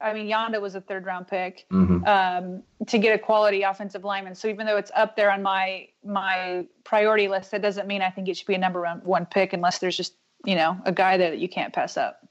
I 0.00 0.12
mean, 0.12 0.28
Yanda 0.28 0.60
was 0.60 0.74
a 0.74 0.80
third 0.80 1.06
round 1.06 1.26
pick 1.26 1.66
mm-hmm. 1.72 2.04
um, 2.04 2.62
to 2.86 2.98
get 2.98 3.14
a 3.14 3.18
quality 3.18 3.62
offensive 3.62 4.04
lineman. 4.04 4.34
So 4.34 4.48
even 4.48 4.66
though 4.66 4.76
it's 4.76 4.92
up 4.94 5.16
there 5.16 5.30
on 5.30 5.42
my 5.42 5.88
my 6.04 6.66
priority 6.84 7.28
list, 7.28 7.50
that 7.52 7.62
doesn't 7.62 7.86
mean 7.86 8.02
I 8.02 8.10
think 8.10 8.28
it 8.28 8.36
should 8.36 8.46
be 8.46 8.54
a 8.54 8.58
number 8.58 8.86
one 9.02 9.26
pick 9.26 9.52
unless 9.52 9.78
there's 9.78 9.96
just 9.96 10.14
you 10.44 10.54
know 10.54 10.78
a 10.84 10.92
guy 10.92 11.16
that 11.16 11.38
you 11.38 11.48
can't 11.48 11.72
pass 11.72 11.96
up. 11.96 12.26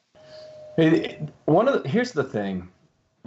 One 1.46 1.68
of 1.68 1.82
the, 1.82 1.90
here's 1.90 2.12
the 2.12 2.24
thing, 2.24 2.70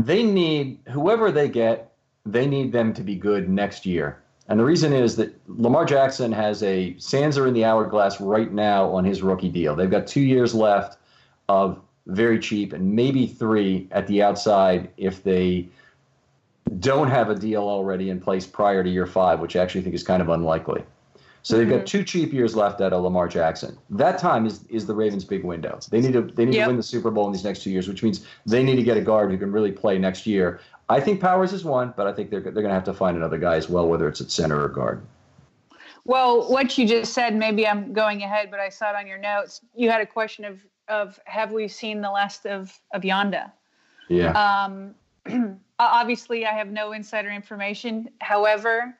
they 0.00 0.22
need 0.22 0.78
whoever 0.88 1.32
they 1.32 1.48
get, 1.48 1.92
they 2.24 2.46
need 2.46 2.70
them 2.70 2.94
to 2.94 3.02
be 3.02 3.16
good 3.16 3.48
next 3.48 3.84
year. 3.84 4.22
And 4.50 4.58
the 4.58 4.64
reason 4.64 4.92
is 4.92 5.14
that 5.16 5.32
Lamar 5.48 5.84
Jackson 5.84 6.32
has 6.32 6.64
a 6.64 6.96
sands 6.98 7.38
are 7.38 7.46
in 7.46 7.54
the 7.54 7.64
hourglass 7.64 8.20
right 8.20 8.52
now 8.52 8.90
on 8.90 9.04
his 9.04 9.22
rookie 9.22 9.48
deal. 9.48 9.76
They've 9.76 9.90
got 9.90 10.08
two 10.08 10.20
years 10.20 10.52
left 10.52 10.98
of 11.48 11.80
very 12.06 12.40
cheap 12.40 12.72
and 12.72 12.92
maybe 12.92 13.28
three 13.28 13.86
at 13.92 14.08
the 14.08 14.24
outside 14.24 14.90
if 14.96 15.22
they 15.22 15.68
don't 16.80 17.08
have 17.08 17.30
a 17.30 17.36
deal 17.36 17.62
already 17.62 18.10
in 18.10 18.20
place 18.20 18.44
prior 18.44 18.82
to 18.82 18.90
year 18.90 19.06
five, 19.06 19.38
which 19.38 19.54
I 19.54 19.62
actually 19.62 19.82
think 19.82 19.94
is 19.94 20.02
kind 20.02 20.20
of 20.20 20.28
unlikely. 20.28 20.82
So 21.42 21.56
they've 21.56 21.68
got 21.68 21.76
mm-hmm. 21.76 21.84
two 21.84 22.04
cheap 22.04 22.32
years 22.32 22.54
left 22.54 22.80
out 22.80 22.92
of 22.92 23.02
Lamar 23.02 23.28
Jackson. 23.28 23.78
That 23.88 24.18
time 24.18 24.46
is 24.46 24.64
is 24.64 24.86
the 24.86 24.94
Ravens' 24.94 25.24
big 25.24 25.44
window. 25.44 25.78
They 25.90 26.00
need 26.00 26.12
to 26.12 26.22
they 26.22 26.44
need 26.44 26.56
yep. 26.56 26.64
to 26.64 26.70
win 26.70 26.76
the 26.76 26.82
Super 26.82 27.10
Bowl 27.10 27.26
in 27.26 27.32
these 27.32 27.44
next 27.44 27.62
two 27.62 27.70
years, 27.70 27.88
which 27.88 28.02
means 28.02 28.26
they 28.46 28.62
need 28.62 28.76
to 28.76 28.82
get 28.82 28.96
a 28.96 29.00
guard 29.00 29.30
who 29.30 29.38
can 29.38 29.52
really 29.52 29.72
play 29.72 29.96
next 29.96 30.26
year. 30.26 30.60
I 30.90 31.00
think 31.00 31.20
Powers 31.20 31.52
is 31.52 31.64
one, 31.64 31.94
but 31.96 32.08
I 32.08 32.12
think 32.12 32.30
they're 32.30 32.40
they're 32.40 32.52
going 32.52 32.66
to 32.66 32.74
have 32.74 32.84
to 32.84 32.94
find 32.94 33.16
another 33.16 33.38
guy 33.38 33.54
as 33.54 33.68
well, 33.68 33.88
whether 33.88 34.08
it's 34.08 34.20
at 34.20 34.30
center 34.30 34.60
or 34.60 34.68
guard. 34.68 35.02
Well, 36.04 36.50
what 36.50 36.76
you 36.76 36.86
just 36.86 37.12
said, 37.12 37.36
maybe 37.36 37.66
I'm 37.66 37.92
going 37.92 38.22
ahead, 38.22 38.50
but 38.50 38.58
I 38.58 38.70
saw 38.70 38.90
it 38.90 38.96
on 38.96 39.06
your 39.06 39.18
notes. 39.18 39.60
You 39.74 39.88
had 39.88 40.00
a 40.00 40.06
question 40.06 40.44
of 40.44 40.60
of 40.88 41.20
have 41.26 41.52
we 41.52 41.68
seen 41.68 42.00
the 42.00 42.10
last 42.10 42.44
of 42.44 42.76
of 42.92 43.02
Yanda? 43.02 43.52
Yeah. 44.08 44.32
Um, 44.32 44.94
obviously, 45.78 46.44
I 46.44 46.52
have 46.52 46.68
no 46.68 46.90
insider 46.90 47.30
information. 47.30 48.08
However, 48.20 48.96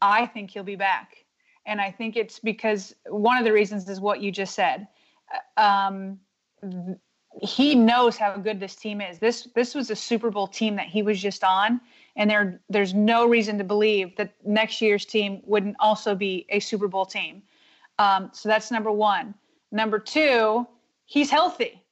I 0.00 0.24
think 0.24 0.50
he'll 0.50 0.62
be 0.62 0.76
back, 0.76 1.16
and 1.66 1.82
I 1.82 1.90
think 1.90 2.16
it's 2.16 2.38
because 2.38 2.94
one 3.08 3.36
of 3.36 3.44
the 3.44 3.52
reasons 3.52 3.86
is 3.90 4.00
what 4.00 4.22
you 4.22 4.32
just 4.32 4.54
said. 4.54 4.88
Um, 5.58 6.18
he 7.42 7.74
knows 7.74 8.16
how 8.16 8.36
good 8.36 8.60
this 8.60 8.76
team 8.76 9.00
is. 9.00 9.18
This 9.18 9.48
this 9.54 9.74
was 9.74 9.90
a 9.90 9.96
Super 9.96 10.30
Bowl 10.30 10.46
team 10.46 10.76
that 10.76 10.86
he 10.86 11.02
was 11.02 11.20
just 11.20 11.44
on, 11.44 11.80
and 12.16 12.30
there 12.30 12.60
there's 12.70 12.94
no 12.94 13.26
reason 13.26 13.58
to 13.58 13.64
believe 13.64 14.16
that 14.16 14.34
next 14.44 14.80
year's 14.80 15.04
team 15.04 15.42
wouldn't 15.44 15.76
also 15.78 16.14
be 16.14 16.46
a 16.48 16.60
Super 16.60 16.88
Bowl 16.88 17.04
team. 17.04 17.42
Um, 17.98 18.30
so 18.32 18.48
that's 18.48 18.70
number 18.70 18.90
one. 18.90 19.34
Number 19.72 19.98
two, 19.98 20.66
he's 21.04 21.30
healthy. 21.30 21.82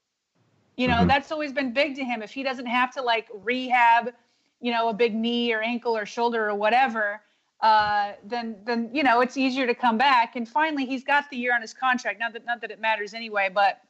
You 0.77 0.89
know, 0.89 0.95
mm-hmm. 0.95 1.09
that's 1.09 1.31
always 1.31 1.53
been 1.53 1.73
big 1.73 1.95
to 1.97 2.05
him. 2.05 2.23
If 2.23 2.33
he 2.33 2.43
doesn't 2.43 2.67
have 2.67 2.93
to 2.95 3.03
like 3.03 3.29
rehab, 3.43 4.13
you 4.61 4.73
know, 4.73 4.89
a 4.89 4.95
big 4.95 5.15
knee 5.15 5.53
or 5.53 5.63
ankle 5.63 5.97
or 5.97 6.07
shoulder 6.07 6.49
or 6.49 6.55
whatever, 6.55 7.21
uh, 7.61 8.13
then 8.25 8.57
then 8.65 8.91
you 8.93 9.03
know 9.03 9.21
it's 9.21 9.37
easier 9.37 9.67
to 9.67 9.75
come 9.75 9.99
back. 9.99 10.37
And 10.37 10.49
finally, 10.49 10.87
he's 10.87 11.05
got 11.05 11.31
the 11.31 11.37
year 11.37 11.55
on 11.55 11.61
his 11.61 11.75
contract. 11.75 12.19
Not 12.19 12.33
that 12.33 12.47
not 12.47 12.61
that 12.63 12.71
it 12.71 12.81
matters 12.81 13.13
anyway, 13.13 13.51
but 13.53 13.83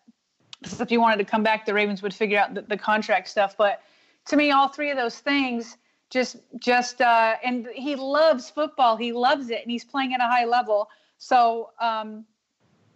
if 0.65 0.89
he 0.89 0.99
wanted 0.99 1.19
to 1.19 1.25
come 1.25 1.43
back, 1.43 1.67
the 1.67 1.75
Ravens 1.75 2.03
would 2.03 2.15
figure 2.15 2.39
out 2.39 2.55
the, 2.55 2.63
the 2.63 2.77
contract 2.77 3.29
stuff. 3.29 3.57
But 3.57 3.83
to 4.27 4.37
me, 4.37 4.51
all 4.51 4.69
three 4.69 4.91
of 4.91 4.97
those 4.97 5.19
things 5.19 5.77
just 6.11 6.37
just 6.59 7.01
uh, 7.01 7.35
and 7.43 7.67
he 7.75 7.97
loves 7.97 8.49
football. 8.49 8.97
He 8.97 9.13
loves 9.13 9.51
it, 9.51 9.63
and 9.63 9.71
he's 9.71 9.85
playing 9.85 10.15
at 10.15 10.21
a 10.21 10.25
high 10.25 10.45
level. 10.45 10.89
So 11.19 11.71
um, 11.81 12.25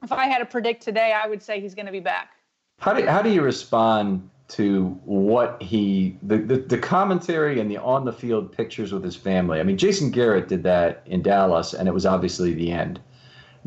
if 0.02 0.12
I 0.12 0.26
had 0.26 0.38
to 0.38 0.46
predict 0.46 0.82
today, 0.82 1.12
I 1.12 1.26
would 1.26 1.42
say 1.42 1.60
he's 1.60 1.74
going 1.74 1.86
to 1.86 1.92
be 1.92 2.00
back. 2.00 2.30
How 2.78 2.92
do 2.94 3.04
how 3.06 3.22
do 3.22 3.30
you 3.30 3.42
respond 3.42 4.30
to 4.48 4.98
what 5.04 5.60
he 5.60 6.16
the, 6.22 6.38
the, 6.38 6.56
the 6.56 6.78
commentary 6.78 7.60
and 7.60 7.70
the 7.70 7.78
on 7.78 8.04
the 8.04 8.12
field 8.12 8.52
pictures 8.52 8.92
with 8.92 9.02
his 9.02 9.16
family? 9.16 9.58
I 9.58 9.62
mean, 9.64 9.76
Jason 9.76 10.10
Garrett 10.10 10.48
did 10.48 10.62
that 10.62 11.02
in 11.06 11.22
Dallas, 11.22 11.74
and 11.74 11.88
it 11.88 11.92
was 11.92 12.06
obviously 12.06 12.54
the 12.54 12.70
end. 12.70 13.00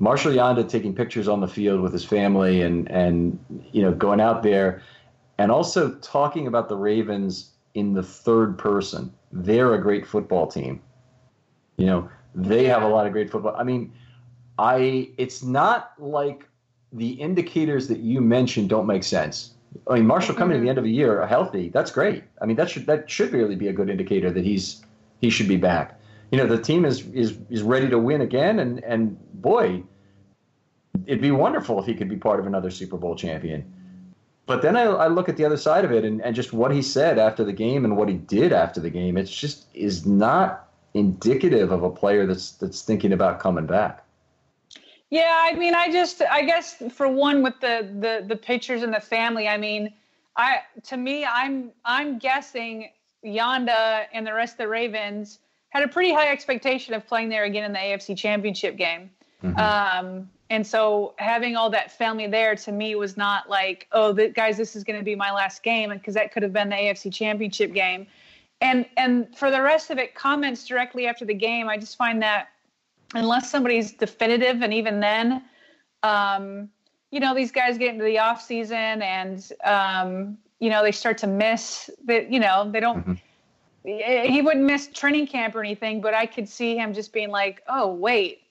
Marshal 0.01 0.31
Yanda 0.31 0.67
taking 0.67 0.95
pictures 0.95 1.27
on 1.27 1.41
the 1.41 1.47
field 1.47 1.79
with 1.79 1.93
his 1.93 2.03
family 2.03 2.63
and 2.63 2.89
and 2.89 3.37
you 3.71 3.83
know 3.83 3.93
going 3.93 4.19
out 4.19 4.41
there 4.41 4.81
and 5.37 5.51
also 5.51 5.91
talking 5.99 6.47
about 6.47 6.69
the 6.69 6.75
Ravens 6.75 7.51
in 7.75 7.93
the 7.93 8.01
third 8.01 8.57
person. 8.57 9.13
They're 9.31 9.75
a 9.75 9.81
great 9.81 10.07
football 10.07 10.47
team. 10.47 10.81
You 11.77 11.85
know, 11.85 12.09
they 12.33 12.65
have 12.65 12.81
a 12.81 12.87
lot 12.87 13.05
of 13.05 13.13
great 13.13 13.29
football. 13.29 13.55
I 13.55 13.63
mean, 13.63 13.93
I 14.57 15.11
it's 15.17 15.43
not 15.43 15.93
like 15.99 16.49
the 16.91 17.11
indicators 17.11 17.87
that 17.87 17.99
you 17.99 18.21
mentioned 18.21 18.69
don't 18.69 18.87
make 18.87 19.03
sense. 19.03 19.53
I 19.87 19.93
mean, 19.93 20.07
Marshal 20.07 20.33
coming 20.33 20.55
mm-hmm. 20.55 20.61
to 20.61 20.65
the 20.65 20.69
end 20.69 20.77
of 20.79 20.83
the 20.83 20.91
year 20.91 21.25
healthy, 21.27 21.69
that's 21.69 21.91
great. 21.91 22.23
I 22.41 22.47
mean, 22.47 22.55
that 22.55 22.71
should 22.71 22.87
that 22.87 23.07
should 23.07 23.33
really 23.33 23.55
be 23.55 23.67
a 23.67 23.73
good 23.73 23.87
indicator 23.87 24.31
that 24.31 24.43
he's 24.43 24.83
he 25.21 25.29
should 25.29 25.47
be 25.47 25.57
back 25.57 26.01
you 26.31 26.37
know 26.37 26.47
the 26.47 26.61
team 26.61 26.85
is 26.85 27.05
is 27.07 27.37
is 27.49 27.61
ready 27.61 27.89
to 27.89 27.99
win 27.99 28.21
again, 28.21 28.59
and 28.59 28.83
and 28.83 29.17
boy, 29.41 29.83
it'd 31.07 31.21
be 31.21 31.31
wonderful 31.31 31.79
if 31.79 31.85
he 31.85 31.93
could 31.93 32.09
be 32.09 32.17
part 32.17 32.39
of 32.39 32.47
another 32.47 32.69
Super 32.69 32.97
Bowl 32.97 33.15
champion. 33.15 33.71
But 34.45 34.61
then 34.61 34.75
I, 34.75 34.83
I 34.83 35.07
look 35.07 35.29
at 35.29 35.37
the 35.37 35.45
other 35.45 35.57
side 35.57 35.85
of 35.85 35.91
it, 35.91 36.03
and, 36.03 36.21
and 36.21 36.35
just 36.35 36.51
what 36.51 36.71
he 36.71 36.81
said 36.81 37.17
after 37.17 37.43
the 37.43 37.53
game 37.53 37.85
and 37.85 37.95
what 37.95 38.09
he 38.09 38.15
did 38.15 38.51
after 38.51 38.79
the 38.79 38.89
game, 38.89 39.17
it's 39.17 39.31
just 39.31 39.65
is 39.73 40.05
not 40.05 40.67
indicative 40.93 41.71
of 41.71 41.83
a 41.83 41.89
player 41.89 42.25
that's 42.25 42.51
that's 42.53 42.81
thinking 42.81 43.13
about 43.13 43.39
coming 43.39 43.65
back. 43.65 44.03
Yeah, 45.09 45.37
I 45.41 45.53
mean, 45.53 45.75
I 45.75 45.91
just, 45.91 46.21
I 46.21 46.43
guess, 46.43 46.81
for 46.93 47.07
one, 47.07 47.43
with 47.43 47.59
the 47.59 47.89
the 47.99 48.25
the 48.27 48.35
pictures 48.35 48.81
and 48.81 48.93
the 48.93 48.99
family, 48.99 49.47
I 49.47 49.57
mean, 49.57 49.93
I 50.35 50.59
to 50.83 50.97
me, 50.97 51.25
I'm 51.25 51.71
I'm 51.85 52.17
guessing 52.17 52.89
Yanda 53.25 54.05
and 54.13 54.25
the 54.25 54.33
rest 54.33 54.53
of 54.53 54.57
the 54.59 54.67
Ravens 54.67 55.39
had 55.69 55.83
a 55.83 55.87
pretty 55.87 56.13
high 56.13 56.29
expectation 56.29 56.93
of 56.93 57.05
playing 57.07 57.29
there 57.29 57.43
again 57.43 57.63
in 57.63 57.71
the 57.71 57.79
AFC 57.79 58.17
Championship 58.17 58.77
game. 58.77 59.09
Mm-hmm. 59.43 59.59
Um, 59.59 60.29
and 60.51 60.67
so 60.67 61.13
having 61.17 61.55
all 61.55 61.69
that 61.69 61.93
family 61.93 62.27
there 62.27 62.57
to 62.57 62.73
me 62.73 62.93
was 62.95 63.15
not 63.15 63.49
like, 63.49 63.87
oh, 63.93 64.11
the, 64.11 64.27
guys, 64.27 64.57
this 64.57 64.75
is 64.75 64.83
going 64.83 64.99
to 64.99 65.03
be 65.03 65.15
my 65.15 65.31
last 65.31 65.63
game, 65.63 65.91
because 65.91 66.13
that 66.15 66.33
could 66.33 66.43
have 66.43 66.51
been 66.51 66.67
the 66.67 66.75
AFC 66.75 67.11
Championship 67.11 67.73
game. 67.73 68.05
And 68.59 68.85
and 68.97 69.33
for 69.35 69.49
the 69.49 69.61
rest 69.61 69.91
of 69.91 69.97
it, 69.97 70.13
comments 70.13 70.67
directly 70.67 71.07
after 71.07 71.23
the 71.23 71.33
game, 71.33 71.69
I 71.69 71.77
just 71.77 71.95
find 71.95 72.21
that 72.21 72.49
unless 73.15 73.49
somebody's 73.49 73.93
definitive, 73.93 74.61
and 74.61 74.73
even 74.73 74.99
then, 74.99 75.41
um, 76.03 76.69
you 77.11 77.21
know, 77.21 77.33
these 77.33 77.51
guys 77.51 77.77
get 77.77 77.93
into 77.93 78.03
the 78.03 78.19
off 78.19 78.41
season 78.41 79.01
and 79.01 79.53
um, 79.63 80.37
you 80.59 80.69
know 80.69 80.83
they 80.83 80.91
start 80.91 81.17
to 81.19 81.27
miss 81.27 81.89
that. 82.05 82.29
You 82.29 82.41
know, 82.41 82.69
they 82.69 82.81
don't. 82.81 82.99
Mm-hmm 82.99 83.13
he 83.83 84.43
wouldn't 84.43 84.63
miss 84.63 84.89
training 84.93 85.25
camp 85.25 85.55
or 85.55 85.59
anything, 85.61 86.01
but 86.01 86.13
I 86.13 86.27
could 86.27 86.47
see 86.47 86.77
him 86.77 86.93
just 86.93 87.11
being 87.11 87.29
like, 87.29 87.63
"Oh, 87.67 87.91
wait, 87.91 88.43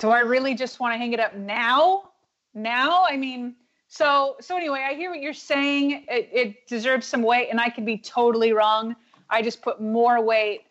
do 0.00 0.08
I 0.08 0.20
really 0.20 0.54
just 0.54 0.80
want 0.80 0.94
to 0.94 0.98
hang 0.98 1.12
it 1.12 1.20
up 1.20 1.36
now? 1.36 2.10
Now? 2.54 3.04
I 3.08 3.16
mean, 3.16 3.54
so 3.86 4.36
so 4.40 4.56
anyway, 4.56 4.84
I 4.88 4.94
hear 4.94 5.10
what 5.10 5.20
you're 5.20 5.32
saying. 5.32 6.06
It, 6.08 6.28
it 6.32 6.66
deserves 6.66 7.06
some 7.06 7.22
weight, 7.22 7.48
and 7.50 7.60
I 7.60 7.68
could 7.68 7.86
be 7.86 7.98
totally 7.98 8.52
wrong. 8.52 8.96
I 9.28 9.42
just 9.42 9.62
put 9.62 9.80
more 9.80 10.20
weight 10.22 10.62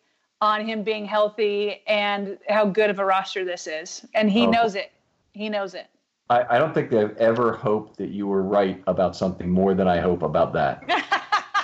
on 0.42 0.66
him 0.66 0.82
being 0.82 1.04
healthy 1.04 1.82
and 1.86 2.38
how 2.48 2.66
good 2.66 2.90
of 2.90 2.98
a 2.98 3.04
roster 3.04 3.44
this 3.44 3.66
is, 3.66 4.04
and 4.14 4.30
he 4.30 4.46
oh. 4.46 4.50
knows 4.50 4.74
it. 4.74 4.90
He 5.32 5.48
knows 5.48 5.74
it. 5.74 5.86
I, 6.28 6.56
I 6.56 6.58
don't 6.58 6.74
think 6.74 6.90
they've 6.90 7.16
ever 7.16 7.52
hoped 7.52 7.98
that 7.98 8.10
you 8.10 8.26
were 8.26 8.42
right 8.42 8.82
about 8.86 9.16
something 9.16 9.48
more 9.48 9.74
than 9.74 9.86
I 9.86 10.00
hope 10.00 10.22
about 10.22 10.52
that. 10.54 10.82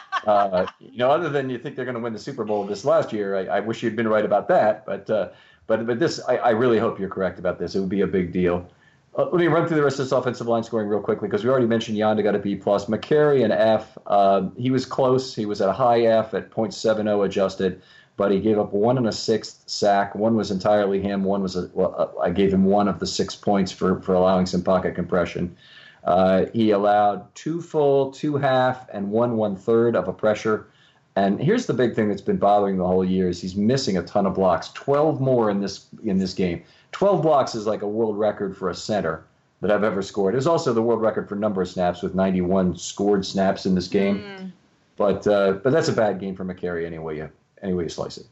uh, 0.27 0.67
you 0.79 0.99
know, 0.99 1.11
other 1.11 1.29
than 1.29 1.49
you 1.51 1.59
think 1.59 1.77
they're 1.77 1.85
going 1.85 1.97
to 1.97 2.01
win 2.01 2.13
the 2.13 2.19
Super 2.19 2.45
Bowl 2.45 2.65
this 2.65 2.85
last 2.85 3.13
year, 3.13 3.37
I, 3.37 3.57
I 3.57 3.61
wish 3.61 3.83
you'd 3.83 3.97
been 3.97 4.09
right 4.09 4.25
about 4.25 4.49
that. 4.49 4.85
But 4.85 5.09
uh, 5.09 5.29
but 5.67 5.87
but 5.87 5.99
this, 5.99 6.21
I, 6.29 6.37
I, 6.37 6.51
really 6.51 6.79
hope 6.79 6.99
you're 6.99 7.09
correct 7.09 7.39
about 7.39 7.59
this. 7.59 7.75
It 7.75 7.81
would 7.81 7.89
be 7.89 8.03
a 8.03 8.07
big 8.07 8.33
deal. 8.33 8.69
Uh, 9.17 9.25
let 9.25 9.35
me 9.35 9.47
run 9.47 9.67
through 9.67 9.77
the 9.77 9.83
rest 9.83 9.99
of 9.99 10.05
this 10.05 10.13
offensive 10.13 10.47
line 10.47 10.63
scoring 10.63 10.89
real 10.89 11.01
quickly 11.01 11.27
because 11.27 11.43
we 11.43 11.51
already 11.51 11.67
mentioned 11.67 11.97
Yanda 11.97 12.23
got 12.23 12.35
a 12.35 12.39
B 12.39 12.55
plus. 12.55 12.87
Mekari 12.87 13.45
an 13.45 13.53
F. 13.53 13.97
Uh, 14.07 14.49
he 14.57 14.71
was 14.71 14.85
close. 14.85 15.35
He 15.35 15.47
was 15.47 15.61
at 15.61 15.69
a 15.69 15.73
high 15.73 16.03
F 16.03 16.35
at 16.35 16.51
.70 16.51 17.25
adjusted, 17.25 17.83
but 18.17 18.31
he 18.31 18.41
gave 18.41 18.59
up 18.59 18.73
one 18.73 18.99
and 18.99 19.09
a 19.09 19.13
sixth 19.13 19.63
sack. 19.67 20.15
One 20.15 20.37
was 20.37 20.51
entirely 20.51 21.01
him. 21.01 21.25
One 21.25 21.43
was 21.43 21.57
a, 21.57 21.71
well, 21.73 21.95
uh, 21.97 22.21
I 22.21 22.31
gave 22.31 22.53
him 22.53 22.65
one 22.65 22.89
of 22.89 23.01
the 23.01 23.07
six 23.07 23.35
points 23.35 23.73
for 23.73 24.01
for 24.01 24.15
allowing 24.15 24.47
some 24.47 24.63
pocket 24.63 24.95
compression. 24.95 25.57
Uh, 26.05 26.45
he 26.53 26.71
allowed 26.71 27.35
two 27.35 27.61
full, 27.61 28.13
two 28.13 28.37
half, 28.37 28.87
and 28.93 29.11
one 29.11 29.37
one 29.37 29.57
third 29.57 29.97
of 29.97 30.07
a 30.07 30.13
pressure. 30.13 30.69
And 31.17 31.41
here's 31.41 31.65
the 31.65 31.73
big 31.73 31.95
thing 31.95 32.09
that's 32.09 32.21
been 32.21 32.37
bothering 32.37 32.77
the 32.77 32.87
whole 32.87 33.05
year 33.05 33.29
is 33.29 33.41
he's 33.41 33.57
missing 33.57 33.97
a 33.97 34.03
ton 34.03 34.27
of 34.27 34.35
blocks. 34.35 34.69
Twelve 34.69 35.21
more 35.21 35.51
in 35.51 35.61
this 35.61 35.87
in 36.05 36.19
this 36.19 36.35
game. 36.35 36.63
Twelve 36.93 37.23
blocks 37.23 37.55
is 37.55 37.67
like 37.67 37.83
a 37.83 37.89
world 37.89 38.19
record 38.19 38.57
for 38.57 38.69
a 38.69 38.75
center 38.75 39.25
that 39.63 39.71
I've 39.71 39.85
ever 39.85 40.03
scored. 40.03 40.35
It 40.35 40.37
was 40.37 40.47
also 40.47 40.73
the 40.73 40.83
world 40.83 41.01
record 41.01 41.29
for 41.29 41.35
number 41.35 41.63
of 41.63 41.69
snaps 41.69 42.03
with 42.03 42.15
91 42.15 42.77
scored 42.77 43.25
snaps 43.25 43.65
in 43.65 43.75
this 43.75 43.89
game. 43.89 44.19
Mm. 44.19 44.53
But 44.97 45.27
uh, 45.27 45.53
but 45.53 45.73
that's 45.73 45.89
a 45.89 45.93
bad 45.93 46.21
game 46.21 46.35
for 46.35 46.45
Mekari 46.45 46.87
anyway. 46.87 47.17
You 47.17 47.31
anyway 47.63 47.85
you 47.85 47.89
slice 47.89 48.19
it. 48.19 48.27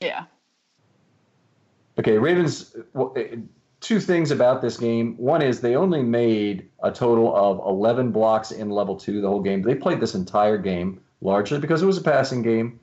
Yeah. 0.00 0.24
Okay, 1.98 2.18
Ravens. 2.18 2.74
Well, 2.92 3.14
two 3.80 4.00
things 4.00 4.30
about 4.30 4.62
this 4.62 4.76
game. 4.76 5.16
One 5.16 5.42
is 5.42 5.60
they 5.60 5.76
only 5.76 6.02
made 6.02 6.68
a 6.82 6.90
total 6.90 7.34
of 7.36 7.58
11 7.58 8.10
blocks 8.10 8.50
in 8.50 8.70
level 8.70 8.96
two 8.96 9.20
the 9.20 9.28
whole 9.28 9.42
game. 9.42 9.62
They 9.62 9.74
played 9.74 10.00
this 10.00 10.14
entire 10.14 10.56
game 10.56 11.00
largely 11.22 11.58
because 11.58 11.82
it 11.82 11.86
was 11.86 11.96
a 11.96 12.02
passing 12.02 12.42
game. 12.42 12.80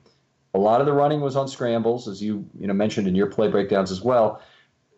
A 0.54 0.58
lot 0.58 0.80
of 0.80 0.86
the 0.86 0.92
running 0.92 1.20
was 1.20 1.36
on 1.36 1.46
scrambles, 1.46 2.08
as 2.08 2.20
you 2.20 2.48
you 2.58 2.66
know 2.66 2.74
mentioned 2.74 3.06
in 3.06 3.14
your 3.14 3.28
play 3.28 3.48
breakdowns 3.48 3.92
as 3.92 4.00
well. 4.00 4.42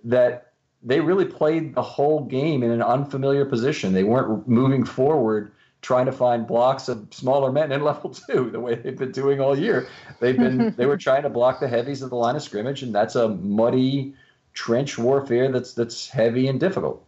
That 0.05 0.53
they 0.83 1.01
really 1.01 1.27
played 1.27 1.75
the 1.75 1.83
whole 1.83 2.25
game 2.25 2.63
in 2.63 2.71
an 2.71 2.83
unfamiliar 2.83 3.45
position. 3.45 3.93
They 3.93 4.05
weren't 4.05 4.49
moving 4.49 4.85
forward 4.85 5.53
trying 5.83 6.07
to 6.07 6.13
find 6.13 6.47
blocks 6.47 6.89
of 6.89 7.09
smaller 7.11 7.53
men 7.53 7.73
in 7.73 7.83
level 7.85 8.11
two 8.11 8.51
the 8.51 8.61
way 8.61 8.77
they've 8.77 8.97
been 8.97 9.13
doing 9.13 9.41
all 9.41 9.59
year. 9.59 9.89
They've 10.21 10.37
been 10.37 10.75
they 10.79 10.87
were 10.87 10.97
trying 10.97 11.25
to 11.25 11.29
block 11.29 11.61
the 11.61 11.69
heavies 11.69 12.03
at 12.03 12.09
the 12.09 12.17
line 12.17 12.37
of 12.37 12.43
scrimmage, 12.43 12.83
and 12.83 12.95
that's 12.95 13.17
a 13.17 13.29
muddy 13.29 14.15
trench 14.55 14.97
warfare 14.97 15.51
that's 15.51 15.75
that's 15.75 16.09
heavy 16.09 16.49
and 16.49 16.59
difficult. 16.59 17.05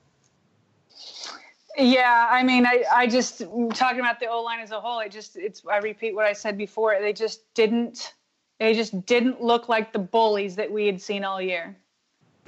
Yeah, 1.77 2.29
I 2.31 2.43
mean, 2.43 2.67
I, 2.67 2.85
I 2.93 3.07
just 3.07 3.39
talking 3.39 4.01
about 4.01 4.21
the 4.21 4.27
O 4.27 4.43
line 4.43 4.61
as 4.61 4.71
a 4.71 4.81
whole. 4.81 4.99
I 4.99 5.09
just 5.09 5.37
it's 5.37 5.63
I 5.67 5.79
repeat 5.79 6.15
what 6.15 6.25
I 6.25 6.33
said 6.33 6.57
before. 6.57 6.97
They 7.01 7.13
just 7.13 7.53
didn't 7.55 8.15
they 8.61 8.75
just 8.75 9.05
didn't 9.07 9.43
look 9.43 9.69
like 9.69 9.93
the 9.93 9.99
bullies 9.99 10.57
that 10.57 10.71
we 10.71 10.87
had 10.87 11.01
seen 11.01 11.25
all 11.25 11.41
year. 11.43 11.77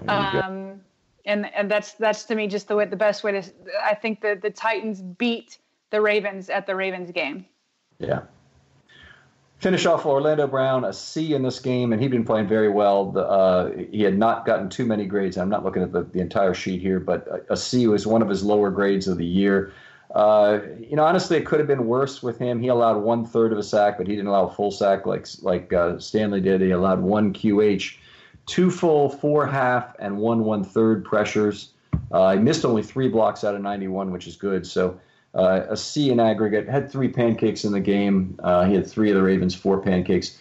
Um, 0.08 0.80
and 1.24 1.52
and 1.54 1.70
that's 1.70 1.92
that's 1.94 2.24
to 2.24 2.34
me 2.34 2.46
just 2.46 2.68
the 2.68 2.76
way 2.76 2.84
the 2.84 2.96
best 2.96 3.24
way 3.24 3.32
to. 3.32 3.42
I 3.82 3.94
think 3.94 4.20
the 4.20 4.38
the 4.40 4.50
Titans 4.50 5.00
beat 5.00 5.58
the 5.90 6.00
Ravens 6.00 6.48
at 6.48 6.66
the 6.66 6.76
Ravens 6.76 7.10
game. 7.10 7.46
Yeah, 7.98 8.22
Finish 9.58 9.86
off 9.86 10.04
Orlando 10.04 10.46
Brown, 10.46 10.84
a 10.84 10.92
C 10.92 11.32
in 11.34 11.42
this 11.42 11.60
game, 11.60 11.92
and 11.92 12.02
he'd 12.02 12.10
been 12.10 12.24
playing 12.24 12.46
very 12.46 12.68
well. 12.68 13.10
The, 13.10 13.26
uh, 13.26 13.70
he 13.90 14.02
had 14.02 14.18
not 14.18 14.44
gotten 14.44 14.68
too 14.68 14.84
many 14.84 15.06
grades. 15.06 15.38
I'm 15.38 15.48
not 15.48 15.64
looking 15.64 15.82
at 15.82 15.92
the, 15.92 16.02
the 16.02 16.20
entire 16.20 16.52
sheet 16.52 16.82
here, 16.82 17.00
but 17.00 17.26
a, 17.28 17.54
a 17.54 17.56
C 17.56 17.86
was 17.86 18.06
one 18.06 18.20
of 18.20 18.28
his 18.28 18.44
lower 18.44 18.70
grades 18.70 19.08
of 19.08 19.16
the 19.16 19.24
year. 19.24 19.72
Uh, 20.14 20.60
you 20.78 20.94
know, 20.94 21.04
honestly, 21.04 21.38
it 21.38 21.46
could 21.46 21.58
have 21.58 21.66
been 21.66 21.86
worse 21.86 22.22
with 22.22 22.38
him. 22.38 22.60
He 22.60 22.68
allowed 22.68 22.98
one 22.98 23.24
third 23.24 23.52
of 23.52 23.58
a 23.58 23.62
sack, 23.62 23.96
but 23.98 24.06
he 24.06 24.14
didn't 24.14 24.28
allow 24.28 24.46
a 24.46 24.52
full 24.52 24.70
sack 24.70 25.06
like 25.06 25.26
like 25.42 25.72
uh, 25.72 25.98
Stanley 25.98 26.40
did. 26.40 26.60
He 26.60 26.70
allowed 26.70 27.00
one 27.00 27.32
QH, 27.32 27.96
two 28.44 28.70
full, 28.70 29.08
four 29.08 29.46
half, 29.46 29.94
and 29.98 30.18
one 30.18 30.44
one 30.44 30.64
third 30.64 31.04
pressures. 31.04 31.70
Uh, 32.12 32.34
he 32.34 32.38
missed 32.38 32.64
only 32.64 32.82
three 32.82 33.08
blocks 33.08 33.42
out 33.42 33.54
of 33.54 33.62
91, 33.62 34.12
which 34.12 34.26
is 34.26 34.36
good. 34.36 34.66
So 34.66 35.00
uh, 35.36 35.66
a 35.68 35.76
C 35.76 36.10
in 36.10 36.18
aggregate. 36.18 36.68
Had 36.68 36.90
three 36.90 37.08
pancakes 37.08 37.64
in 37.64 37.72
the 37.72 37.80
game. 37.80 38.38
Uh, 38.42 38.64
he 38.64 38.74
had 38.74 38.86
three 38.86 39.10
of 39.10 39.16
the 39.16 39.22
Ravens, 39.22 39.54
four 39.54 39.80
pancakes. 39.80 40.38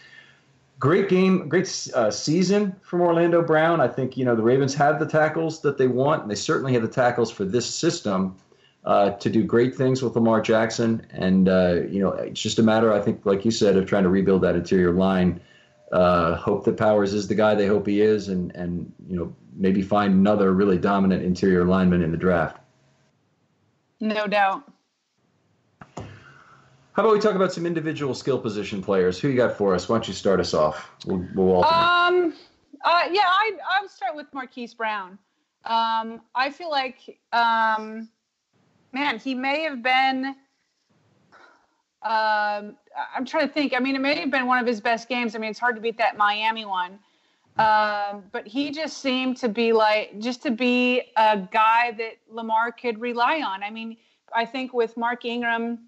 Great 0.79 1.09
game, 1.09 1.47
great 1.47 1.89
uh, 1.93 2.11
season 2.11 2.75
from 2.81 3.01
Orlando 3.01 3.41
Brown. 3.41 3.81
I 3.81 3.87
think 3.87 4.17
you 4.17 4.25
know 4.25 4.35
the 4.35 4.43
Ravens 4.43 4.73
have 4.75 4.99
the 4.99 5.05
tackles 5.05 5.61
that 5.61 5.77
they 5.77 5.87
want, 5.87 6.23
and 6.23 6.31
they 6.31 6.35
certainly 6.35 6.73
have 6.73 6.81
the 6.81 6.87
tackles 6.87 7.31
for 7.31 7.45
this 7.45 7.65
system 7.65 8.35
uh, 8.85 9.11
to 9.11 9.29
do 9.29 9.43
great 9.43 9.75
things 9.75 10.01
with 10.01 10.15
Lamar 10.15 10.41
Jackson. 10.41 11.05
And 11.11 11.49
uh, 11.49 11.81
you 11.89 12.01
know, 12.01 12.11
it's 12.11 12.41
just 12.41 12.59
a 12.59 12.63
matter, 12.63 12.93
I 12.93 13.01
think, 13.01 13.25
like 13.25 13.45
you 13.45 13.51
said, 13.51 13.77
of 13.77 13.85
trying 13.85 14.03
to 14.03 14.09
rebuild 14.09 14.41
that 14.43 14.55
interior 14.55 14.91
line. 14.91 15.41
Uh, 15.91 16.35
hope 16.35 16.65
that 16.65 16.77
Powers 16.77 17.13
is 17.13 17.27
the 17.27 17.35
guy 17.35 17.55
they 17.55 17.67
hope 17.67 17.87
he 17.87 18.01
is, 18.01 18.27
and 18.27 18.53
and 18.55 18.91
you 19.07 19.17
know 19.17 19.35
maybe 19.55 19.81
find 19.81 20.13
another 20.13 20.51
really 20.51 20.77
dominant 20.77 21.23
interior 21.23 21.63
lineman 21.63 22.01
in 22.01 22.11
the 22.11 22.17
draft. 22.17 22.57
No 24.01 24.27
doubt. 24.27 24.63
How 26.95 27.01
about 27.01 27.11
we 27.11 27.19
talk 27.19 27.35
about 27.35 27.51
some 27.51 27.65
individual 27.65 28.13
skill 28.13 28.39
position 28.39 28.81
players? 28.81 29.19
Who 29.19 29.27
you 29.27 29.35
got 29.35 29.57
for 29.57 29.75
us? 29.75 29.89
Why 29.89 29.97
don't 29.97 30.07
you 30.07 30.13
start 30.13 30.39
us 30.39 30.53
off? 30.53 30.91
We'll, 31.05 31.27
we'll 31.35 31.65
um, 31.65 32.33
uh, 32.85 33.03
yeah, 33.11 33.23
I 33.25 33.51
I'll 33.69 33.89
start 33.89 34.15
with 34.15 34.27
Marquise 34.33 34.73
Brown. 34.73 35.19
Um, 35.65 36.21
I 36.35 36.49
feel 36.51 36.69
like, 36.69 37.19
um, 37.33 38.07
man, 38.93 39.19
he 39.19 39.35
may 39.35 39.63
have 39.63 39.83
been. 39.83 40.35
Um, 42.01 42.77
I'm 43.13 43.25
trying 43.25 43.49
to 43.49 43.53
think. 43.53 43.73
I 43.75 43.79
mean, 43.79 43.97
it 43.97 44.01
may 44.01 44.17
have 44.21 44.31
been 44.31 44.45
one 44.45 44.59
of 44.59 44.67
his 44.67 44.79
best 44.79 45.09
games. 45.09 45.35
I 45.35 45.39
mean, 45.39 45.49
it's 45.49 45.59
hard 45.59 45.75
to 45.75 45.81
beat 45.81 45.97
that 45.97 46.15
Miami 46.15 46.63
one. 46.63 46.97
Um, 47.57 48.23
but 48.31 48.47
he 48.47 48.71
just 48.71 49.01
seemed 49.01 49.35
to 49.37 49.49
be 49.49 49.73
like, 49.73 50.17
just 50.19 50.43
to 50.43 50.51
be 50.51 51.11
a 51.17 51.45
guy 51.51 51.91
that 51.97 52.13
Lamar 52.29 52.71
could 52.71 53.01
rely 53.01 53.41
on. 53.41 53.63
I 53.63 53.69
mean, 53.69 53.97
I 54.33 54.45
think 54.45 54.73
with 54.73 54.95
Mark 54.95 55.25
Ingram 55.25 55.79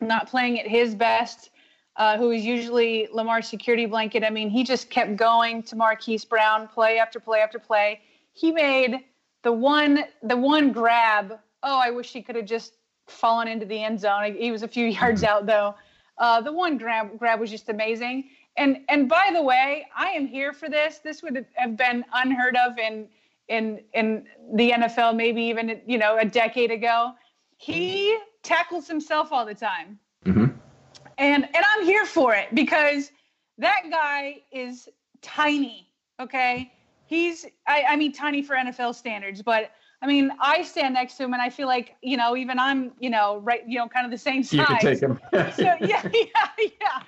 not 0.00 0.28
playing 0.28 0.58
at 0.60 0.66
his 0.66 0.94
best, 0.94 1.50
uh, 1.96 2.16
who 2.16 2.30
is 2.30 2.44
usually 2.44 3.08
Lamar's 3.12 3.48
security 3.48 3.86
blanket. 3.86 4.24
I 4.24 4.30
mean, 4.30 4.50
he 4.50 4.64
just 4.64 4.90
kept 4.90 5.16
going 5.16 5.62
to 5.64 5.76
Marquise 5.76 6.24
Brown, 6.24 6.68
play 6.68 6.98
after 6.98 7.20
play 7.20 7.40
after 7.40 7.58
play. 7.58 8.00
He 8.32 8.52
made 8.52 9.00
the 9.42 9.52
one 9.52 10.04
the 10.22 10.36
one 10.36 10.72
grab. 10.72 11.38
Oh, 11.62 11.78
I 11.82 11.90
wish 11.90 12.12
he 12.12 12.22
could 12.22 12.36
have 12.36 12.46
just 12.46 12.74
fallen 13.06 13.48
into 13.48 13.66
the 13.66 13.82
end 13.82 14.00
zone. 14.00 14.34
He 14.34 14.50
was 14.50 14.62
a 14.62 14.68
few 14.68 14.86
yards 15.00 15.24
out 15.24 15.46
though. 15.46 15.74
Uh, 16.18 16.40
the 16.40 16.52
one 16.52 16.78
grab 16.78 17.18
grab 17.18 17.40
was 17.40 17.50
just 17.50 17.68
amazing. 17.68 18.30
And 18.56 18.78
and 18.88 19.08
by 19.08 19.30
the 19.32 19.42
way, 19.42 19.86
I 19.96 20.10
am 20.10 20.26
here 20.26 20.52
for 20.52 20.68
this. 20.68 20.98
This 20.98 21.22
would 21.22 21.46
have 21.54 21.76
been 21.76 22.04
unheard 22.12 22.56
of 22.56 22.78
in 22.78 23.08
in 23.48 23.80
in 23.94 24.26
the 24.54 24.70
NFL, 24.70 25.16
maybe 25.16 25.42
even 25.42 25.80
you 25.86 25.98
know 25.98 26.18
a 26.18 26.24
decade 26.24 26.70
ago. 26.70 27.12
He 27.56 28.16
tackles 28.42 28.86
himself 28.86 29.32
all 29.32 29.44
the 29.44 29.54
time. 29.54 29.98
Mm-hmm. 30.24 30.46
And 31.18 31.44
and 31.44 31.64
I'm 31.70 31.84
here 31.84 32.06
for 32.06 32.34
it 32.34 32.54
because 32.54 33.10
that 33.58 33.82
guy 33.90 34.42
is 34.52 34.88
tiny. 35.22 35.90
Okay. 36.18 36.72
He's 37.06 37.46
I, 37.66 37.84
I 37.90 37.96
mean 37.96 38.12
tiny 38.12 38.42
for 38.42 38.54
NFL 38.54 38.94
standards, 38.94 39.42
but 39.42 39.72
I 40.02 40.06
mean, 40.06 40.30
I 40.40 40.62
stand 40.62 40.94
next 40.94 41.16
to 41.16 41.24
him 41.24 41.34
and 41.34 41.42
I 41.42 41.50
feel 41.50 41.66
like, 41.66 41.94
you 42.00 42.16
know, 42.16 42.34
even 42.34 42.58
I'm, 42.58 42.92
you 42.98 43.10
know, 43.10 43.38
right, 43.38 43.60
you 43.68 43.78
know, 43.78 43.86
kind 43.86 44.06
of 44.06 44.10
the 44.10 44.16
same 44.16 44.42
size. 44.42 44.58
You 44.58 44.64
can 44.64 44.78
take 44.78 45.00
him. 45.00 45.20
so 45.32 45.74
yeah, 45.80 46.08
yeah, 46.14 46.48
yeah. 46.58 47.02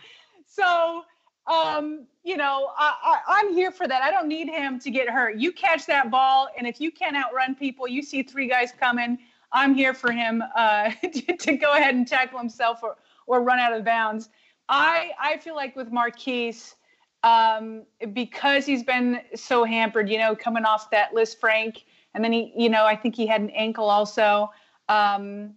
So 0.47 1.05
um, 1.47 2.07
you 2.23 2.37
know, 2.37 2.71
I, 2.79 2.95
I, 3.03 3.21
I'm 3.41 3.53
here 3.53 3.73
for 3.73 3.89
that. 3.89 4.03
I 4.03 4.11
don't 4.11 4.29
need 4.29 4.49
him 4.49 4.79
to 4.81 4.91
get 4.91 5.09
hurt. 5.09 5.37
You 5.37 5.53
catch 5.53 5.87
that 5.87 6.11
ball, 6.11 6.49
and 6.57 6.67
if 6.67 6.81
you 6.81 6.93
can't 6.93 7.17
outrun 7.17 7.55
people, 7.55 7.89
you 7.89 8.03
see 8.03 8.23
three 8.23 8.49
guys 8.49 8.73
coming, 8.79 9.19
I'm 9.53 9.75
here 9.75 9.95
for 9.95 10.13
him 10.13 10.43
uh, 10.57 10.91
to, 11.03 11.37
to, 11.37 11.57
go 11.57 11.73
ahead 11.75 11.95
and 11.95 12.07
tackle 12.07 12.39
himself 12.39 12.83
or, 12.83 12.97
or 13.27 13.43
run 13.43 13.59
out 13.59 13.73
of 13.73 13.85
bounds. 13.85 14.29
I, 14.69 15.11
I 15.21 15.37
feel 15.39 15.55
like 15.55 15.77
with 15.77 15.93
Marquise, 15.93 16.75
um, 17.23 17.83
because 18.13 18.67
he's 18.67 18.83
been 18.83 19.21
so 19.35 19.65
hampered, 19.65 20.09
you 20.09 20.19
know, 20.19 20.35
coming 20.35 20.65
off 20.65 20.91
that 20.91 21.15
Lisfranc, 21.15 21.83
and 22.15 22.25
then 22.25 22.33
he, 22.33 22.53
you 22.57 22.69
know, 22.69 22.85
I 22.85 22.97
think 22.97 23.15
he 23.15 23.27
had 23.27 23.41
an 23.41 23.51
ankle 23.51 23.89
also. 23.89 24.51
Um, 24.89 25.55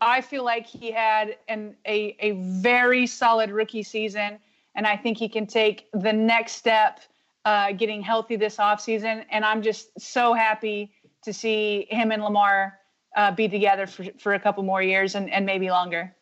I 0.00 0.20
feel 0.20 0.44
like 0.44 0.66
he 0.66 0.90
had 0.90 1.36
an, 1.48 1.76
a, 1.86 2.16
a 2.20 2.32
very 2.60 3.06
solid 3.06 3.50
rookie 3.50 3.82
season, 3.82 4.38
and 4.74 4.86
I 4.86 4.96
think 4.96 5.18
he 5.18 5.28
can 5.28 5.46
take 5.46 5.88
the 5.92 6.12
next 6.12 6.52
step 6.52 7.00
uh, 7.44 7.72
getting 7.72 8.02
healthy 8.02 8.36
this 8.36 8.56
offseason. 8.56 9.24
And 9.30 9.44
I'm 9.44 9.62
just 9.62 9.98
so 10.00 10.34
happy 10.34 10.92
to 11.22 11.32
see 11.32 11.86
him 11.90 12.12
and 12.12 12.22
Lamar 12.22 12.78
uh, 13.16 13.32
be 13.32 13.48
together 13.48 13.86
for, 13.86 14.06
for 14.18 14.34
a 14.34 14.40
couple 14.40 14.62
more 14.62 14.82
years 14.82 15.14
and, 15.14 15.30
and 15.30 15.46
maybe 15.46 15.70
longer. 15.70 16.14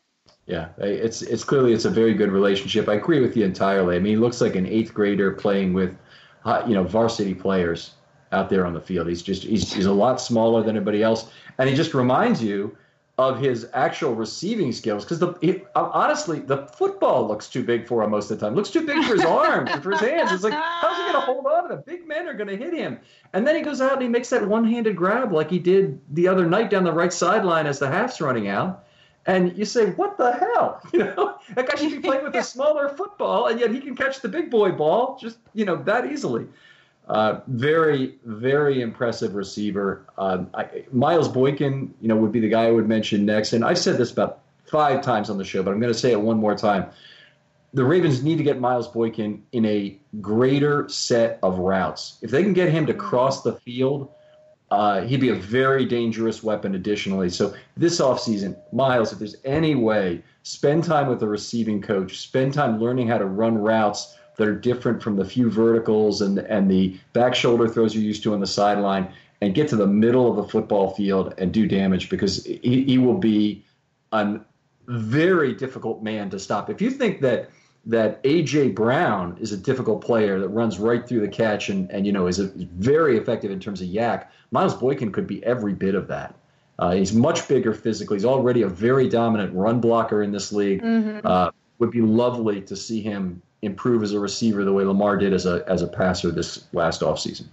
Yeah, 0.47 0.69
it's 0.79 1.23
it's 1.23 1.43
clearly 1.43 1.73
it's 1.73 1.87
a 1.87 1.91
very 1.91 2.15
good 2.15 2.31
relationship. 2.31 2.89
I 2.89 2.95
agree 2.95 3.21
with 3.21 3.37
you 3.37 3.45
entirely. 3.45 3.97
I 3.97 3.99
mean, 3.99 4.15
he 4.15 4.17
looks 4.17 4.41
like 4.41 4.55
an 4.55 4.67
eighth 4.67 4.95
grader 4.95 5.33
playing 5.33 5.73
with, 5.73 5.97
uh, 6.45 6.63
you 6.67 6.75
know, 6.75 6.85
varsity 6.85 7.35
players 7.35 7.93
out 8.31 8.49
there 8.49 8.65
on 8.65 8.73
the 8.73 8.81
field. 8.81 9.09
He's 9.09 9.23
just 9.23 9.43
he's 9.43 9.73
he's 9.73 9.87
a 9.87 9.93
lot 9.93 10.21
smaller 10.21 10.63
than 10.63 10.77
everybody 10.77 11.03
else, 11.03 11.31
and 11.59 11.69
he 11.69 11.75
just 11.75 11.95
reminds 11.95 12.43
you 12.43 12.77
of 13.19 13.41
his 13.41 13.67
actual 13.73 14.15
receiving 14.15 14.73
skills 14.73 15.03
because 15.03 15.19
the 15.19 15.33
he, 15.41 15.63
uh, 15.75 15.89
honestly 15.93 16.39
the 16.39 16.67
football 16.67 17.27
looks 17.27 17.49
too 17.49 17.63
big 17.63 17.87
for 17.87 18.03
him 18.03 18.11
most 18.11 18.31
of 18.31 18.39
the 18.39 18.47
time. 18.47 18.55
Looks 18.55 18.71
too 18.71 18.87
big 18.87 19.03
for 19.05 19.15
his 19.15 19.25
arms 19.25 19.71
and 19.73 19.83
for 19.83 19.93
his 19.93 20.01
hands. 20.01 20.33
It's 20.33 20.45
like 20.45 20.53
how's 20.53 20.97
he 20.97 21.03
going 21.03 21.15
to 21.15 21.21
hold 21.21 21.47
on 21.47 21.69
to 21.69 21.77
the 21.77 21.83
Big 21.83 22.07
men 22.07 22.29
are 22.29 22.35
going 22.35 22.49
to 22.49 22.57
hit 22.57 22.75
him. 22.75 22.99
And 23.33 23.47
then 23.47 23.57
he 23.57 23.63
goes 23.63 23.81
out 23.81 23.95
and 23.95 24.03
he 24.03 24.09
makes 24.09 24.29
that 24.31 24.47
one-handed 24.47 24.97
grab 24.97 25.33
like 25.33 25.51
he 25.51 25.59
did 25.59 25.99
the 26.15 26.29
other 26.29 26.47
night 26.47 26.69
down 26.69 26.85
the 26.85 26.93
right 26.93 27.13
sideline 27.13 27.67
as 27.67 27.79
the 27.79 27.89
half's 27.89 28.21
running 28.21 28.49
out. 28.49 28.85
And 29.25 29.57
you 29.59 29.65
say, 29.65 29.91
what 29.93 30.19
the 30.19 30.33
hell? 30.33 30.83
You 30.93 31.01
know, 31.01 31.39
that 31.55 31.69
guy 31.69 31.77
should 31.77 31.91
be 31.91 31.99
playing 31.99 32.25
with 32.25 32.35
a 32.37 32.43
smaller 32.55 32.89
football, 32.91 33.47
and 33.47 33.59
yet 33.59 33.71
he 33.71 33.81
can 33.81 33.97
catch 33.97 34.21
the 34.21 34.29
big 34.29 34.51
boy 34.51 34.73
ball 34.73 35.19
just 35.21 35.39
you 35.53 35.65
know 35.65 35.77
that 35.83 36.11
easily. 36.11 36.47
Uh, 37.09 37.41
very, 37.47 38.17
very 38.25 38.81
impressive 38.81 39.35
receiver. 39.35 40.07
Um, 40.19 40.51
I, 40.55 40.85
Miles 40.91 41.29
Boykin, 41.29 41.95
you 42.01 42.09
know, 42.09 42.17
would 42.17 42.33
be 42.33 42.41
the 42.41 42.49
guy 42.49 42.65
I 42.65 42.73
would 42.73 42.89
mention 42.89 43.25
next. 43.25 43.53
And 43.53 43.65
I've 43.65 43.79
said 43.79 43.97
this 43.97 44.11
about 44.11 44.41
five 44.65 45.03
times 45.03 45.31
on 45.31 45.39
the 45.39 45.45
show, 45.45 45.63
but 45.63 45.71
I'm 45.71 45.79
going 45.79 45.93
to 45.93 45.99
say 45.99 46.11
it 46.11 46.21
one 46.21 46.39
more 46.39 46.57
time. 46.57 46.87
The 47.75 47.85
Ravens 47.85 48.25
need 48.25 48.39
to 48.39 48.45
get 48.45 48.59
Miles 48.59 48.89
Boykin 48.89 49.43
in 49.53 49.65
a 49.67 49.97
greater 50.21 50.89
set 50.89 51.39
of 51.43 51.59
routes. 51.59 52.19
If 52.23 52.31
they 52.33 52.43
can 52.43 52.55
get 52.55 52.71
him 52.71 52.87
to 52.87 52.95
cross 52.95 53.43
the 53.43 53.53
field, 53.53 54.11
uh, 54.73 55.03
he'd 55.03 55.21
be 55.21 55.29
a 55.29 55.35
very 55.35 55.85
dangerous 55.85 56.43
weapon 56.43 56.75
additionally. 56.75 57.31
So 57.31 57.55
this 57.77 58.01
offseason, 58.01 58.57
Miles, 58.73 59.13
if 59.13 59.21
there's 59.21 59.37
any 59.45 59.77
way, 59.77 60.23
spend 60.43 60.83
time 60.83 61.07
with 61.07 61.21
the 61.21 61.29
receiving 61.29 61.81
coach, 61.81 62.19
spend 62.19 62.53
time 62.53 62.81
learning 62.81 63.07
how 63.07 63.19
to 63.19 63.27
run 63.27 63.59
routes 63.59 64.17
that 64.37 64.49
are 64.49 64.55
different 64.55 65.03
from 65.03 65.17
the 65.17 65.25
few 65.25 65.51
verticals 65.51 66.21
and 66.21 66.39
and 66.39 66.71
the 66.71 66.99
back 67.13 67.35
shoulder 67.35 67.69
throws 67.69 67.95
you're 67.95 68.05
used 68.05 68.23
to 68.23 68.35
on 68.35 68.41
the 68.41 68.47
sideline, 68.47 69.13
and 69.41 69.55
get 69.55 69.69
to 69.69 69.77
the 69.77 69.87
middle 69.87 70.31
of 70.31 70.37
the 70.37 70.45
football 70.45 70.91
field 70.91 71.35
and 71.39 71.53
do 71.53 71.67
damage 71.67 72.09
because 72.09 72.45
he, 72.45 72.85
he 72.85 72.99
will 72.99 73.19
be 73.19 73.65
a 74.13 74.41
very 74.87 75.55
difficult 75.55 76.03
man 76.03 76.31
to 76.31 76.39
stop. 76.39 76.71
If 76.71 76.81
you 76.81 76.91
think 76.91 77.21
that 77.21 77.51
that 77.89 78.21
AJ 78.25 78.75
Brown 78.75 79.37
is 79.41 79.53
a 79.53 79.57
difficult 79.57 80.05
player 80.05 80.41
that 80.41 80.49
runs 80.49 80.79
right 80.79 81.07
through 81.07 81.21
the 81.21 81.29
catch 81.29 81.69
and, 81.69 81.89
and 81.91 82.05
you 82.05 82.13
know 82.13 82.27
is 82.27 82.41
a, 82.41 82.51
very 82.75 83.17
effective 83.17 83.51
in 83.51 83.61
terms 83.61 83.81
of 83.81 83.89
YAC. 83.89 84.27
Miles 84.51 84.75
Boykin 84.75 85.13
could 85.13 85.27
be 85.27 85.45
every 85.45 85.73
bit 85.73 85.95
of 85.95 86.09
that. 86.09 86.35
Uh, 86.79 86.93
he's 86.93 87.13
much 87.13 87.47
bigger 87.49 87.73
physically. 87.73 88.17
He's 88.17 88.25
already 88.25 88.63
a 88.63 88.69
very 88.69 89.09
dominant 89.09 89.55
run 89.55 89.81
blocker 89.81 90.23
in 90.23 90.33
this 90.33 90.53
league. 90.53 90.83
Mm-hmm. 90.83 91.27
Uh, 91.27 91.51
would 91.79 91.91
be 91.91 92.01
lovely 92.01 92.61
to 92.63 92.75
see 92.75 93.03
him 93.03 93.43
improve 93.63 94.03
as 94.03 94.13
a 94.13 94.21
receiver 94.21 94.65
the 94.65 94.73
way 94.73 94.85
Lamar 94.85 95.17
did 95.17 95.33
as 95.33 95.47
a 95.47 95.65
as 95.67 95.83
a 95.83 95.87
passer 95.87 96.31
this 96.31 96.65
last 96.73 97.01
offseason. 97.01 97.47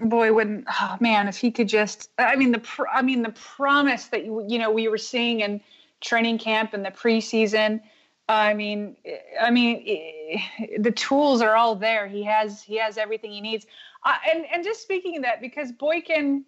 Boy, 0.00 0.32
wouldn't 0.32 0.64
oh, 0.80 0.96
man 1.00 1.28
if 1.28 1.36
he 1.36 1.50
could 1.50 1.68
just 1.68 2.10
I 2.18 2.36
mean 2.36 2.52
the 2.52 2.62
I 2.92 3.02
mean 3.02 3.22
the 3.22 3.30
promise 3.32 4.06
that 4.06 4.24
you 4.24 4.44
you 4.48 4.58
know 4.58 4.70
we 4.70 4.88
were 4.88 4.98
seeing 4.98 5.40
in 5.40 5.60
training 6.00 6.38
camp 6.38 6.74
and 6.74 6.84
the 6.84 6.90
preseason. 6.90 7.80
I 8.28 8.52
mean, 8.52 8.96
I 9.40 9.50
mean, 9.50 10.42
the 10.78 10.90
tools 10.90 11.40
are 11.40 11.56
all 11.56 11.74
there. 11.74 12.06
He 12.06 12.22
has 12.24 12.62
he 12.62 12.76
has 12.78 12.98
everything 12.98 13.32
he 13.32 13.40
needs. 13.40 13.66
Uh, 14.04 14.14
and 14.30 14.44
and 14.52 14.62
just 14.62 14.82
speaking 14.82 15.16
of 15.16 15.22
that, 15.22 15.40
because 15.40 15.72
Boykin 15.72 16.44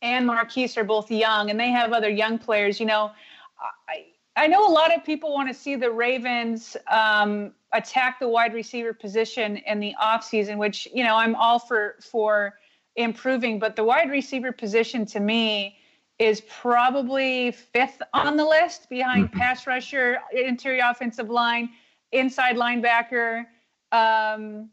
and 0.00 0.26
Marquise 0.26 0.76
are 0.76 0.84
both 0.84 1.10
young, 1.10 1.50
and 1.50 1.58
they 1.58 1.70
have 1.70 1.92
other 1.92 2.08
young 2.08 2.38
players. 2.38 2.78
You 2.78 2.86
know, 2.86 3.10
I 3.88 4.06
I 4.36 4.46
know 4.46 4.66
a 4.66 4.70
lot 4.70 4.94
of 4.94 5.04
people 5.04 5.34
want 5.34 5.48
to 5.48 5.54
see 5.54 5.74
the 5.76 5.90
Ravens 5.90 6.76
um, 6.88 7.52
attack 7.72 8.18
the 8.20 8.28
wide 8.28 8.54
receiver 8.54 8.92
position 8.92 9.56
in 9.58 9.80
the 9.80 9.94
offseason, 10.00 10.58
which, 10.58 10.86
you 10.92 11.04
know, 11.04 11.16
I'm 11.16 11.34
all 11.34 11.58
for 11.58 11.96
for 12.00 12.54
improving, 12.96 13.58
but 13.58 13.76
the 13.76 13.84
wide 13.84 14.10
receiver 14.10 14.52
position 14.52 15.06
to 15.06 15.20
me 15.20 15.78
is 16.18 16.42
probably 16.42 17.50
fifth 17.50 18.02
on 18.12 18.36
the 18.36 18.44
list 18.44 18.88
behind 18.88 19.28
mm-hmm. 19.28 19.38
pass 19.38 19.66
rusher, 19.66 20.18
interior 20.32 20.84
offensive 20.88 21.30
line, 21.30 21.70
inside 22.12 22.56
linebacker, 22.56 23.46
um, 23.90 24.70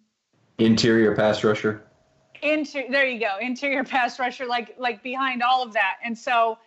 interior 0.58 1.16
pass 1.16 1.44
rusher. 1.44 1.84
Inter- 2.42 2.86
there 2.90 3.08
you 3.08 3.20
go, 3.20 3.38
interior 3.40 3.84
pass 3.96 4.20
rusher, 4.20 4.46
like 4.46 4.76
like 4.78 5.02
behind 5.02 5.42
all 5.42 5.64
of 5.64 5.74
that, 5.74 5.96
and 6.04 6.18
so 6.18 6.58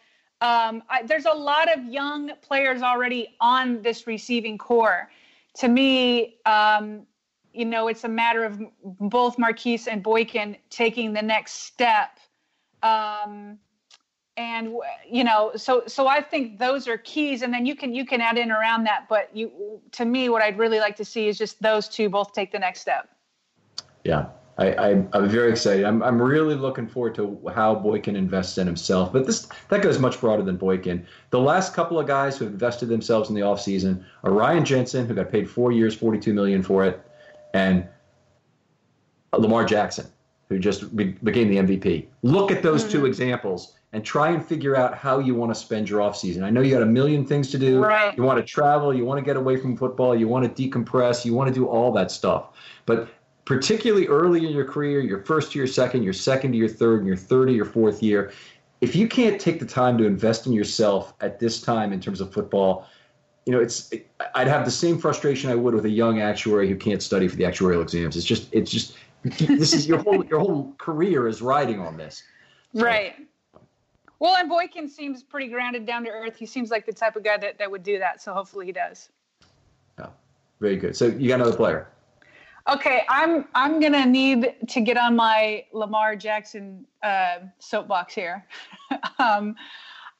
um, 0.41 0.83
I, 0.91 1.05
there's 1.05 1.26
a 1.26 1.33
lot 1.33 1.72
of 1.72 1.85
young 1.85 2.33
players 2.43 2.83
already 2.83 3.37
on 3.41 3.80
this 3.83 4.09
receiving 4.09 4.59
corps. 4.59 5.09
To 5.59 5.68
me, 5.68 6.38
um, 6.46 7.07
you 7.53 7.64
know, 7.64 7.88
it's 7.88 8.05
a 8.05 8.09
matter 8.09 8.44
of 8.44 8.61
both 8.82 9.38
Marquise 9.38 9.86
and 9.86 10.03
Boykin 10.03 10.57
taking 10.70 11.12
the 11.12 11.22
next 11.22 11.64
step. 11.64 12.18
Um, 12.82 13.59
and 14.36 14.74
you 15.07 15.24
know, 15.24 15.53
so 15.57 15.82
so 15.86 16.07
I 16.07 16.22
think 16.22 16.59
those 16.59 16.88
are 16.88 16.96
keys, 16.96 17.42
and 17.42 17.53
then 17.53 17.66
you 17.66 17.76
can 17.76 17.94
you 17.94 18.07
can 18.07 18.20
add 18.22 18.38
in 18.38 18.50
around 18.50 18.84
that. 18.84 19.07
But 19.09 19.34
you, 19.36 19.80
to 19.92 20.07
me, 20.07 20.30
what 20.30 20.40
I'd 20.40 20.59
really 20.59 20.80
like 20.80 20.96
to 20.96 21.05
see 21.05 21.28
is 21.28 21.36
just 21.36 21.61
those 21.61 21.88
two 21.88 22.09
both 22.09 22.32
take 22.32 22.50
the 22.50 22.59
next 22.59 22.80
step. 22.80 23.11
Yeah, 24.05 24.26
I, 24.70 24.90
am 24.90 25.28
very 25.28 25.50
excited. 25.50 25.84
I'm, 25.84 26.02
I'm 26.02 26.20
really 26.20 26.54
looking 26.54 26.86
forward 26.86 27.14
to 27.16 27.40
how 27.54 27.74
Boykin 27.74 28.16
invests 28.16 28.58
in 28.58 28.66
himself. 28.66 29.12
But 29.12 29.26
this 29.26 29.48
that 29.68 29.82
goes 29.82 29.98
much 29.98 30.20
broader 30.20 30.42
than 30.42 30.56
Boykin. 30.56 31.06
The 31.30 31.40
last 31.40 31.74
couple 31.74 31.98
of 31.98 32.06
guys 32.06 32.36
who 32.36 32.44
have 32.44 32.52
invested 32.52 32.88
themselves 32.88 33.28
in 33.28 33.34
the 33.34 33.40
offseason 33.40 34.04
are 34.24 34.32
Ryan 34.32 34.64
Jensen, 34.64 35.06
who 35.06 35.14
got 35.14 35.30
paid 35.30 35.48
four 35.48 35.72
years, 35.72 35.94
42 35.94 36.32
million 36.32 36.62
for 36.62 36.84
it, 36.84 37.00
and 37.54 37.86
Lamar 39.36 39.64
Jackson, 39.64 40.06
who 40.48 40.58
just 40.58 40.94
be, 40.94 41.04
became 41.22 41.48
the 41.48 41.56
MVP. 41.56 42.06
Look 42.22 42.50
at 42.50 42.62
those 42.62 42.82
mm-hmm. 42.82 42.92
two 42.92 43.06
examples 43.06 43.74
and 43.92 44.04
try 44.04 44.30
and 44.30 44.44
figure 44.44 44.74
out 44.76 44.96
how 44.96 45.18
you 45.18 45.34
want 45.34 45.52
to 45.52 45.54
spend 45.54 45.88
your 45.88 46.00
offseason. 46.00 46.42
I 46.42 46.50
know 46.50 46.62
you 46.62 46.72
got 46.72 46.82
a 46.82 46.86
million 46.86 47.26
things 47.26 47.50
to 47.50 47.58
do. 47.58 47.82
Right. 47.82 48.16
You 48.16 48.22
want 48.22 48.38
to 48.38 48.44
travel, 48.44 48.94
you 48.94 49.04
want 49.04 49.18
to 49.18 49.24
get 49.24 49.36
away 49.36 49.56
from 49.56 49.76
football, 49.76 50.16
you 50.16 50.28
want 50.28 50.56
to 50.56 50.68
decompress, 50.68 51.24
you 51.24 51.34
want 51.34 51.48
to 51.48 51.54
do 51.54 51.66
all 51.66 51.92
that 51.92 52.10
stuff. 52.10 52.48
But 52.86 53.08
particularly 53.45 54.07
early 54.07 54.47
in 54.47 54.53
your 54.53 54.64
career, 54.64 55.01
your 55.01 55.22
first 55.24 55.55
year, 55.55 55.66
second, 55.66 56.03
your 56.03 56.12
second 56.12 56.53
to 56.53 56.59
your 56.59 56.68
third, 56.68 57.01
and 57.01 57.07
your 57.07 57.16
third 57.16 57.49
to 57.49 57.53
your 57.53 57.64
fourth 57.64 58.03
year, 58.03 58.32
if 58.80 58.97
you 58.97 59.09
can't 59.09 59.40
take 59.40 59.61
the 59.61 59.66
time 59.66 59.97
to 59.99 60.05
invest 60.05 60.47
in 60.47 60.53
yourself 60.53 61.14
at 61.20 61.38
this 61.38 61.61
time 61.61 61.93
in 61.93 62.01
terms 62.01 62.20
of 62.20 62.32
football, 62.32 62.86
you 63.47 63.53
know, 63.53 63.61
it's 63.61 63.90
it, 63.93 64.09
I'd 64.34 64.49
have 64.49 64.64
the 64.64 64.70
same 64.70 64.99
frustration 64.99 65.51
I 65.51 65.55
would 65.55 65.74
with 65.74 65.84
a 65.84 65.90
young 65.90 66.20
actuary 66.20 66.68
who 66.68 66.76
can't 66.76 67.03
study 67.03 67.26
for 67.28 67.36
the 67.36 67.45
actuarial 67.45 67.82
exams. 67.82 68.16
It's 68.16 68.26
just 68.26 68.53
it's 68.53 68.70
just 68.70 68.97
this 69.24 69.72
is 69.72 69.86
your 69.86 69.99
whole 69.99 70.24
your 70.26 70.40
whole 70.40 70.74
career 70.78 71.26
is 71.26 71.43
riding 71.43 71.80
on 71.80 71.97
this. 71.97 72.22
So, 72.74 72.84
right. 72.84 73.14
Well, 74.20 74.36
and 74.36 74.49
Boykin 74.49 74.88
seems 74.88 75.24
pretty 75.24 75.49
grounded, 75.49 75.84
down 75.84 76.05
to 76.05 76.11
earth. 76.11 76.36
He 76.36 76.47
seems 76.47 76.70
like 76.70 76.86
the 76.86 76.93
type 76.93 77.16
of 77.16 77.24
guy 77.24 77.36
that, 77.38 77.59
that 77.59 77.68
would 77.68 77.82
do 77.82 77.99
that. 77.99 78.22
So 78.22 78.32
hopefully 78.32 78.66
he 78.66 78.72
does. 78.72 79.09
Yeah, 79.99 80.11
very 80.61 80.76
good. 80.76 80.97
So 80.97 81.07
you 81.07 81.26
got 81.26 81.40
another 81.40 81.57
player. 81.57 81.88
Okay, 82.68 83.02
I'm 83.08 83.46
I'm 83.54 83.80
gonna 83.80 84.06
need 84.06 84.54
to 84.68 84.80
get 84.80 84.96
on 84.96 85.16
my 85.16 85.64
Lamar 85.72 86.14
Jackson 86.14 86.86
uh, 87.02 87.38
soapbox 87.58 88.14
here. 88.14 88.46
um, 89.18 89.56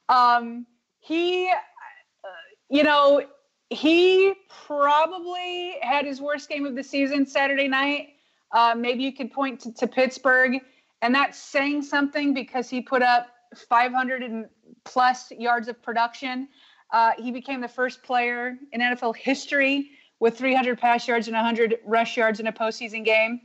um, 0.09 0.65
he, 0.99 1.47
uh, 1.49 2.27
you 2.69 2.83
know, 2.83 3.23
he 3.69 4.33
probably 4.67 5.75
had 5.81 6.05
his 6.05 6.19
worst 6.19 6.49
game 6.49 6.65
of 6.65 6.75
the 6.75 6.83
season 6.83 7.25
Saturday 7.25 7.69
night. 7.69 8.09
Uh, 8.51 8.75
maybe 8.77 9.03
you 9.03 9.13
could 9.13 9.31
point 9.31 9.61
to, 9.61 9.73
to, 9.73 9.87
Pittsburgh, 9.87 10.59
and 11.01 11.15
that's 11.15 11.39
saying 11.39 11.81
something 11.81 12.33
because 12.33 12.69
he 12.69 12.81
put 12.81 13.01
up 13.01 13.27
500 13.69 14.21
and 14.21 14.45
plus 14.83 15.31
yards 15.31 15.69
of 15.69 15.81
production. 15.81 16.49
Uh, 16.91 17.11
he 17.17 17.31
became 17.31 17.61
the 17.61 17.67
first 17.67 18.03
player 18.03 18.57
in 18.73 18.81
NFL 18.81 19.15
history 19.15 19.91
with 20.23 20.37
300 20.37 20.79
pass 20.79 21.05
yards 21.05 21.27
and 21.27 21.35
100 21.35 21.79
rush 21.83 22.15
yards 22.15 22.39
in 22.39 22.47
a 22.47 22.51
postseason 22.53 23.03
game. 23.03 23.41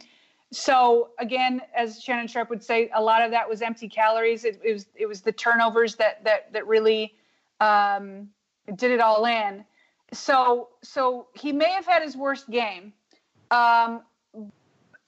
So 0.52 1.10
again, 1.18 1.60
as 1.74 2.00
Shannon 2.00 2.28
Sharpe 2.28 2.50
would 2.50 2.62
say, 2.62 2.88
a 2.94 3.02
lot 3.02 3.20
of 3.20 3.32
that 3.32 3.48
was 3.48 3.62
empty 3.62 3.88
calories. 3.88 4.44
It, 4.44 4.60
it 4.62 4.74
was 4.74 4.86
it 4.94 5.06
was 5.06 5.20
the 5.20 5.32
turnovers 5.32 5.96
that 5.96 6.22
that 6.22 6.52
that 6.52 6.68
really 6.68 7.16
um, 7.58 8.28
did 8.76 8.92
it 8.92 9.00
all 9.00 9.26
in. 9.26 9.64
So 10.12 10.68
so 10.84 11.26
he 11.34 11.50
may 11.50 11.72
have 11.72 11.84
had 11.84 12.00
his 12.00 12.16
worst 12.16 12.48
game, 12.48 12.92
um, 13.50 14.02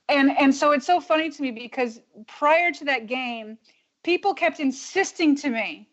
and 0.08 0.36
and 0.40 0.52
so 0.52 0.72
it's 0.72 0.86
so 0.86 1.00
funny 1.00 1.30
to 1.30 1.40
me 1.40 1.52
because 1.52 2.00
prior 2.26 2.72
to 2.72 2.84
that 2.86 3.06
game, 3.06 3.56
people 4.02 4.34
kept 4.34 4.58
insisting 4.58 5.36
to 5.36 5.50
me, 5.50 5.88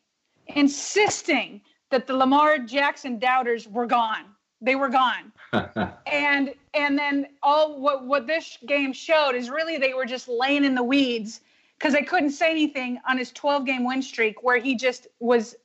insisting 0.47 1.61
that 1.91 2.07
the 2.07 2.15
Lamar 2.15 2.57
Jackson 2.57 3.19
doubters 3.19 3.67
were 3.67 3.85
gone 3.85 4.25
they 4.61 4.75
were 4.75 4.89
gone. 4.89 5.31
and 6.05 6.53
and 6.73 6.97
then 6.97 7.27
all 7.43 7.79
what 7.79 8.05
what 8.05 8.27
this 8.27 8.57
game 8.65 8.93
showed 8.93 9.31
is 9.31 9.49
really 9.49 9.77
they 9.77 9.93
were 9.93 10.05
just 10.05 10.27
laying 10.27 10.63
in 10.63 10.75
the 10.75 10.83
weeds 10.83 11.41
because 11.77 11.93
they 11.93 12.03
couldn't 12.03 12.31
say 12.31 12.49
anything 12.49 12.99
on 13.07 13.17
his 13.17 13.31
12 13.31 13.65
game 13.65 13.85
win 13.85 14.01
streak 14.01 14.43
where 14.43 14.57
he 14.57 14.75
just 14.75 15.07
was 15.19 15.55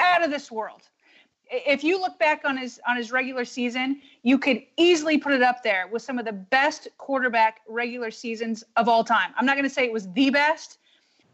out 0.00 0.22
of 0.22 0.30
this 0.30 0.50
world. 0.50 0.82
If 1.48 1.84
you 1.84 2.00
look 2.00 2.18
back 2.18 2.42
on 2.44 2.56
his 2.56 2.80
on 2.88 2.96
his 2.96 3.12
regular 3.12 3.44
season, 3.44 4.00
you 4.22 4.38
could 4.38 4.62
easily 4.76 5.18
put 5.18 5.32
it 5.32 5.42
up 5.42 5.62
there 5.62 5.88
with 5.88 6.02
some 6.02 6.18
of 6.18 6.24
the 6.24 6.32
best 6.32 6.88
quarterback 6.98 7.60
regular 7.68 8.10
seasons 8.10 8.64
of 8.76 8.88
all 8.88 9.04
time. 9.04 9.32
I'm 9.36 9.46
not 9.46 9.56
going 9.56 9.68
to 9.68 9.74
say 9.74 9.84
it 9.84 9.92
was 9.92 10.10
the 10.12 10.30
best, 10.30 10.78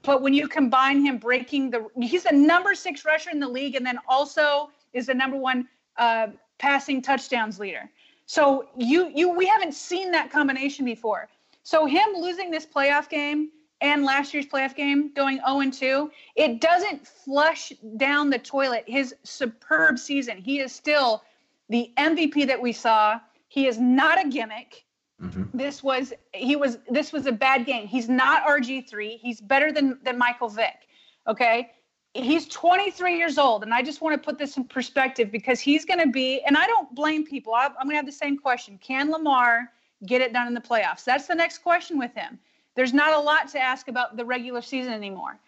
but 0.03 0.21
when 0.23 0.35
you 0.35 0.49
combine 0.49 1.05
him 1.05 1.19
breaking 1.19 1.71
the 1.71 1.89
he's 2.01 2.25
the 2.25 2.33
number 2.33 2.75
6 2.75 3.05
rusher 3.05 3.31
in 3.31 3.41
the 3.41 3.49
league 3.49 3.75
and 3.75 3.87
then 3.87 3.99
also 4.07 4.71
is 4.93 5.07
the 5.07 5.15
number 5.15 5.37
1 5.37 5.67
uh, 5.97 6.27
passing 6.59 7.03
touchdowns 7.03 7.59
leader. 7.59 7.91
So 8.27 8.69
you 8.77 9.11
you 9.15 9.31
we 9.31 9.47
haven't 9.47 9.75
seen 9.75 10.11
that 10.13 10.31
combination 10.31 10.85
before. 10.85 11.29
So 11.63 11.87
him 11.87 12.09
losing 12.17 12.51
this 12.51 12.67
playoff 12.67 13.09
game 13.09 13.51
and 13.81 14.05
last 14.05 14.33
year's 14.33 14.47
playoff 14.47 14.75
game 14.75 15.13
going 15.15 15.39
0 15.39 15.61
and 15.61 15.73
2, 15.73 16.11
it 16.37 16.61
doesn't 16.61 17.07
flush 17.07 17.73
down 17.97 18.31
the 18.31 18.39
toilet 18.39 18.85
his 18.87 19.15
superb 19.25 19.99
season. 19.99 20.39
He 20.39 20.61
is 20.61 20.73
still 20.73 21.23
the 21.69 21.93
MVP 21.99 22.47
that 22.47 22.61
we 22.61 22.73
saw. 22.73 23.21
He 23.49 23.67
is 23.67 23.79
not 23.79 24.25
a 24.25 24.29
gimmick. 24.29 24.85
Mm-hmm. 25.21 25.57
This 25.57 25.83
was 25.83 26.13
he 26.33 26.57
was 26.57 26.79
this 26.89 27.13
was 27.13 27.27
a 27.27 27.33
bad 27.33 27.67
game. 27.67 27.87
He's 27.87 28.09
not 28.09 28.45
RG3. 28.45 29.19
He's 29.19 29.41
better 29.41 29.71
than 29.71 29.99
than 30.03 30.19
Michael 30.19 30.49
Vick. 30.49 30.89
Okay? 31.29 31.71
He's 32.15 32.47
23 32.49 33.17
years 33.17 33.39
old 33.39 33.63
and 33.63 33.73
I 33.73 33.83
just 33.83 34.03
want 34.03 34.21
to 34.21 34.25
put 34.25 34.39
this 34.39 34.57
in 34.57 34.65
perspective 34.65 35.33
because 35.33 35.61
he's 35.61 35.85
going 35.85 36.01
to 36.01 36.09
be 36.09 36.43
and 36.43 36.57
I 36.57 36.67
don't 36.67 36.95
blame 36.95 37.25
people. 37.25 37.55
I, 37.55 37.67
I'm 37.67 37.87
going 37.87 37.91
to 37.91 37.97
have 37.97 38.07
the 38.07 38.13
same 38.13 38.37
question. 38.37 38.79
Can 38.83 39.11
Lamar 39.11 39.73
get 40.07 40.21
it 40.21 40.33
done 40.33 40.47
in 40.47 40.55
the 40.55 40.61
playoffs? 40.61 41.05
That's 41.05 41.27
the 41.27 41.35
next 41.35 41.59
question 41.59 41.99
with 41.99 42.15
him. 42.15 42.39
There's 42.75 42.93
not 42.93 43.15
a 43.15 43.19
lot 43.19 43.49
to 43.49 43.59
ask 43.59 43.89
about 43.89 44.17
the 44.17 44.25
regular 44.25 44.63
season 44.63 44.93
anymore. 44.93 45.39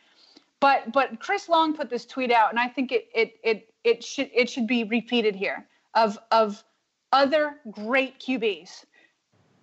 But 0.60 0.92
but 0.92 1.20
Chris 1.20 1.48
Long 1.48 1.76
put 1.76 1.90
this 1.90 2.06
tweet 2.06 2.32
out 2.32 2.50
and 2.50 2.58
I 2.58 2.68
think 2.68 2.92
it 2.92 3.08
it 3.14 3.38
it 3.42 3.74
it 3.84 4.02
should 4.02 4.30
it 4.34 4.48
should 4.48 4.66
be 4.66 4.84
repeated 4.84 5.34
here 5.34 5.66
of 5.94 6.18
of 6.30 6.64
other 7.12 7.56
great 7.70 8.18
QBs 8.18 8.84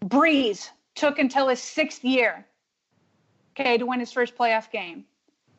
Brees 0.05 0.69
took 0.95 1.19
until 1.19 1.47
his 1.47 1.61
sixth 1.61 2.03
year, 2.03 2.45
okay, 3.51 3.77
to 3.77 3.85
win 3.85 3.99
his 3.99 4.11
first 4.11 4.35
playoff 4.35 4.71
game. 4.71 5.05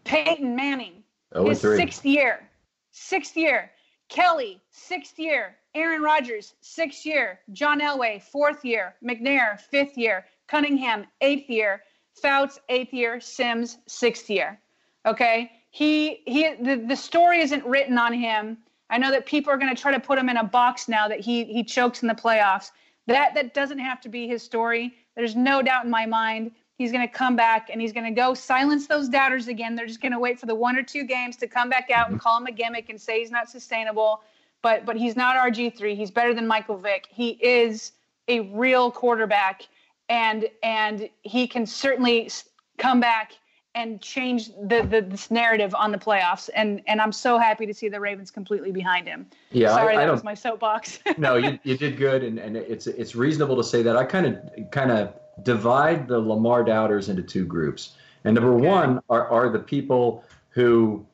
Peyton 0.05 0.57
Manning, 0.57 1.02
oh, 1.35 1.49
his 1.49 1.61
sixth 1.61 2.05
year, 2.05 2.49
sixth 2.91 3.37
year. 3.37 3.71
Kelly, 4.09 4.61
sixth 4.71 5.19
year. 5.19 5.57
Aaron 5.75 6.03
Rodgers, 6.03 6.55
sixth 6.61 7.07
year. 7.07 7.41
John 7.53 7.81
Elway, 7.81 8.21
fourth 8.23 8.65
year. 8.65 8.95
McNair, 9.03 9.59
fifth 9.59 9.97
year. 9.97 10.27
Cunningham, 10.49 11.07
eighth 11.23 11.49
year. 11.49 11.83
Fouts, 12.21 12.61
eighth 12.69 12.93
year. 12.93 13.21
Simms, 13.21 13.79
sixth 13.87 14.29
year. 14.29 14.61
Okay, 15.07 15.51
he 15.71 16.23
he. 16.27 16.55
The, 16.61 16.77
the 16.77 16.97
story 16.97 17.41
isn't 17.41 17.65
written 17.65 17.97
on 17.97 18.13
him. 18.13 18.59
I 18.91 18.99
know 18.99 19.11
that 19.11 19.25
people 19.25 19.51
are 19.51 19.57
going 19.57 19.75
to 19.75 19.81
try 19.81 19.93
to 19.93 20.01
put 20.01 20.19
him 20.19 20.29
in 20.29 20.37
a 20.37 20.45
box 20.45 20.89
now 20.89 21.09
that 21.09 21.21
he 21.21 21.45
he 21.45 21.65
chokes 21.65 22.03
in 22.03 22.09
the 22.09 22.15
playoffs. 22.15 22.71
That 23.07 23.35
that 23.35 23.55
doesn't 23.55 23.79
have 23.79 24.01
to 24.03 24.09
be 24.09 24.29
his 24.29 24.43
story. 24.43 24.95
There's 25.17 25.35
no 25.35 25.63
doubt 25.63 25.87
in 25.87 25.91
my 25.91 26.07
mind 26.07 26.53
he's 26.79 26.93
going 26.93 27.07
to 27.07 27.13
come 27.13 27.37
back 27.37 27.69
and 27.71 27.81
he's 27.81 27.93
going 27.93 28.07
to 28.07 28.19
go 28.19 28.35
silence 28.35 28.87
those 28.87 29.09
doubters 29.09 29.49
again. 29.49 29.75
They're 29.75 29.87
just 29.87 30.01
going 30.01 30.13
to 30.13 30.19
wait 30.19 30.39
for 30.39 30.47
the 30.47 30.55
one 30.55 30.77
or 30.77 30.83
two 30.83 31.05
games 31.05 31.37
to 31.39 31.47
come 31.47 31.69
back 31.69 31.91
out 31.91 32.11
and 32.11 32.21
call 32.21 32.39
him 32.39 32.47
a 32.47 32.53
gimmick 32.53 32.89
and 32.89 33.01
say 33.01 33.21
he's 33.21 33.31
not 33.31 33.49
sustainable. 33.49 34.23
But 34.63 34.87
but 34.87 34.97
he's 34.97 35.17
not 35.17 35.37
RG3. 35.37 35.97
He's 35.97 36.11
better 36.11 36.35
than 36.35 36.47
Michael 36.47 36.77
Vick. 36.77 37.09
He 37.11 37.31
is 37.31 37.93
a 38.29 38.41
real 38.41 38.91
quarterback 38.91 39.67
and 40.09 40.49
and 40.63 41.09
he 41.23 41.49
can 41.49 41.67
certainly 41.67 42.31
come 42.79 43.01
back 43.01 43.33
and 43.75 44.01
change 44.03 44.49
the, 44.49 44.87
the 44.89 45.01
this 45.09 45.31
narrative 45.31 45.75
on 45.75 45.93
the 45.93 45.99
playoffs. 45.99 46.51
And 46.55 46.83
and 46.87 47.01
I'm 47.01 47.13
so 47.13 47.39
happy 47.39 47.67
to 47.67 47.75
see 47.75 47.89
the 47.89 48.01
Ravens 48.01 48.31
completely 48.31 48.71
behind 48.71 49.09
him. 49.09 49.27
Yeah, 49.51 49.69
sorry, 49.69 49.97
I, 49.97 50.03
I 50.03 50.07
that 50.07 50.13
was 50.13 50.25
my 50.25 50.35
soapbox. 50.35 50.99
no, 51.19 51.37
you, 51.37 51.59
you 51.65 51.77
did 51.77 51.97
good, 51.97 52.23
and, 52.23 52.39
and 52.39 52.57
it's 52.57 52.87
it's 52.87 53.15
reasonable 53.15 53.57
to 53.57 53.65
say 53.65 53.83
that. 53.83 53.97
I 53.97 54.05
kind 54.05 54.27
of 54.27 54.71
kind 54.71 54.91
of 54.91 55.15
divide 55.43 56.09
the 56.09 56.19
Lamar 56.19 56.65
doubters 56.65 57.09
into 57.09 57.23
two 57.23 57.45
groups. 57.45 57.97
And 58.25 58.35
number 58.35 58.55
okay. 58.55 58.67
one 58.67 59.01
are 59.09 59.29
are 59.29 59.49
the 59.51 59.59
people 59.59 60.25
who 60.51 61.05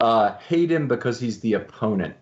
uh, 0.00 0.36
hate 0.38 0.70
him 0.70 0.88
because 0.88 1.20
he's 1.20 1.40
the 1.40 1.54
opponent. 1.54 2.14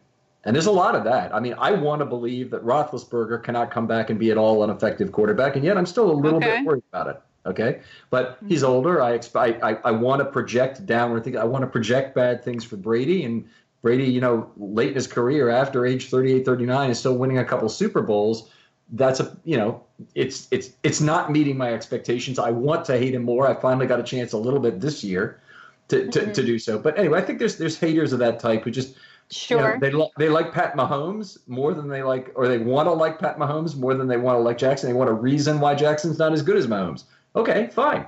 And 0.45 0.55
there's 0.57 0.67
a 0.67 0.73
lot 0.73 0.95
of 0.95 1.05
that. 1.05 1.35
I 1.35 1.41
mean, 1.41 1.55
I 1.59 1.73
want 1.73 2.01
to 2.01 2.07
believe 2.07 2.51
that 2.51 2.65
Roethlisberger 2.65 3.43
cannot 3.43 3.71
come 3.71 3.87
back 3.87 4.09
and 4.09 4.19
be 4.19 4.31
at 4.31 4.39
all 4.39 4.65
an 4.65 4.71
effective 4.71 5.13
quarterback, 5.13 5.57
and 5.57 5.65
yet 5.65 5.77
I'm 5.77 5.87
still 5.87 6.11
a 6.11 6.13
little 6.13 6.39
okay. 6.39 6.59
bit 6.59 6.65
worried 6.65 6.85
about 6.93 7.09
it. 7.09 7.23
Okay, 7.47 7.81
but 8.11 8.37
mm-hmm. 8.37 8.49
he's 8.49 8.63
older. 8.63 9.01
I 9.01 9.13
expect. 9.13 9.63
I, 9.63 9.79
I 9.85 9.91
want 9.91 10.21
to 10.21 10.27
project 10.27 10.85
downward. 10.85 11.25
Think 11.25 11.37
I 11.37 11.45
want 11.45 11.63
to 11.63 11.67
project 11.67 12.15
bad 12.15 12.45
things 12.45 12.65
for 12.65 12.77
Brady, 12.77 13.25
and 13.25 13.47
Brady, 13.83 14.05
you 14.05 14.21
know, 14.21 14.51
late 14.59 14.89
in 14.89 14.95
his 14.95 15.07
career, 15.07 15.49
after 15.49 15.87
age 15.87 16.11
38, 16.11 16.45
39, 16.45 16.91
is 16.91 16.99
still 16.99 17.17
winning 17.17 17.39
a 17.39 17.45
couple 17.45 17.69
Super 17.69 18.03
Bowls. 18.03 18.51
That's 18.93 19.21
a 19.21 19.37
you 19.45 19.57
know, 19.57 19.83
it's 20.15 20.49
it's 20.51 20.71
it's 20.83 21.01
not 21.01 21.31
meeting 21.31 21.57
my 21.57 21.73
expectations. 21.73 22.39
I 22.39 22.51
want 22.51 22.85
to 22.87 22.99
hate 22.99 23.15
him 23.15 23.23
more. 23.23 23.47
I 23.47 23.55
finally 23.55 23.87
got 23.87 24.01
a 24.01 24.03
chance 24.03 24.33
a 24.33 24.39
little 24.39 24.61
bit 24.61 24.81
this 24.81 25.05
year 25.05 25.41
to 25.89 26.09
to, 26.11 26.21
mm-hmm. 26.21 26.33
to 26.33 26.43
do 26.43 26.59
so. 26.59 26.79
But 26.79 26.99
anyway, 26.99 27.21
I 27.21 27.23
think 27.23 27.39
there's 27.39 27.57
there's 27.57 27.79
haters 27.79 28.13
of 28.13 28.19
that 28.19 28.41
type 28.41 28.65
who 28.65 28.71
just 28.71 28.97
Sure. 29.31 29.79
You 29.81 29.93
know, 29.93 30.11
they 30.17 30.25
they 30.25 30.29
like 30.29 30.53
Pat 30.53 30.77
Mahomes 30.77 31.39
more 31.47 31.73
than 31.73 31.89
they 31.89 32.03
like, 32.03 32.33
or 32.35 32.49
they 32.49 32.59
want 32.59 32.89
to 32.89 32.93
like 32.93 33.21
Pat 33.21 33.39
Mahomes 33.39 33.77
more 33.77 33.95
than 33.95 34.09
they 34.09 34.17
want 34.17 34.37
to 34.37 34.41
like 34.41 34.59
Jackson. 34.59 34.89
They 34.89 34.95
want 34.95 35.09
a 35.09 35.13
reason 35.13 35.61
why 35.61 35.77
Jackson's 35.77 36.19
not 36.19 36.33
as 36.33 36.43
good 36.43 36.57
as 36.57 36.67
Mahomes. 36.67 37.05
Okay, 37.37 37.69
fine. 37.69 38.07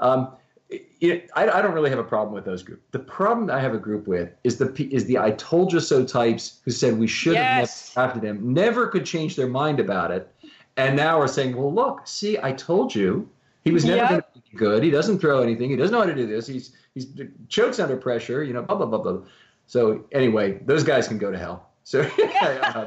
Um, 0.00 0.32
it, 1.00 1.30
I, 1.34 1.48
I, 1.48 1.62
don't 1.62 1.74
really 1.74 1.90
have 1.90 1.98
a 1.98 2.04
problem 2.04 2.34
with 2.34 2.44
those 2.44 2.62
groups. 2.62 2.82
The 2.90 2.98
problem 2.98 3.50
I 3.50 3.60
have 3.60 3.74
a 3.74 3.78
group 3.78 4.06
with 4.06 4.30
is 4.44 4.56
the 4.56 4.72
is 4.90 5.04
the 5.04 5.18
I 5.18 5.32
told 5.32 5.72
you 5.72 5.80
so 5.80 6.04
types 6.04 6.60
who 6.64 6.70
said 6.70 6.98
we 6.98 7.06
should 7.06 7.34
yes. 7.34 7.94
have 7.94 7.94
drafted 7.94 8.24
him, 8.24 8.54
never 8.54 8.88
could 8.88 9.04
change 9.04 9.36
their 9.36 9.46
mind 9.46 9.78
about 9.78 10.10
it, 10.10 10.32
and 10.76 10.96
now 10.96 11.20
are 11.20 11.28
saying, 11.28 11.56
well, 11.56 11.72
look, 11.72 12.06
see, 12.06 12.38
I 12.42 12.52
told 12.52 12.94
you 12.94 13.28
he 13.64 13.72
was 13.72 13.84
never 13.84 13.96
yep. 13.96 14.08
going 14.08 14.22
to 14.22 14.50
be 14.50 14.56
good. 14.56 14.82
He 14.82 14.90
doesn't 14.90 15.18
throw 15.18 15.42
anything. 15.42 15.70
He 15.70 15.76
doesn't 15.76 15.92
know 15.92 16.00
how 16.00 16.06
to 16.06 16.14
do 16.14 16.26
this. 16.26 16.46
He's 16.46 16.72
he's 16.94 17.08
chokes 17.48 17.78
under 17.78 17.96
pressure. 17.96 18.42
You 18.42 18.54
know, 18.54 18.62
blah 18.62 18.76
blah 18.76 18.86
blah 18.86 18.98
blah. 18.98 19.18
So 19.66 20.04
anyway, 20.12 20.60
those 20.64 20.82
guys 20.82 21.08
can 21.08 21.18
go 21.18 21.30
to 21.30 21.38
hell. 21.38 21.70
So. 21.84 22.02
um, 22.02 22.08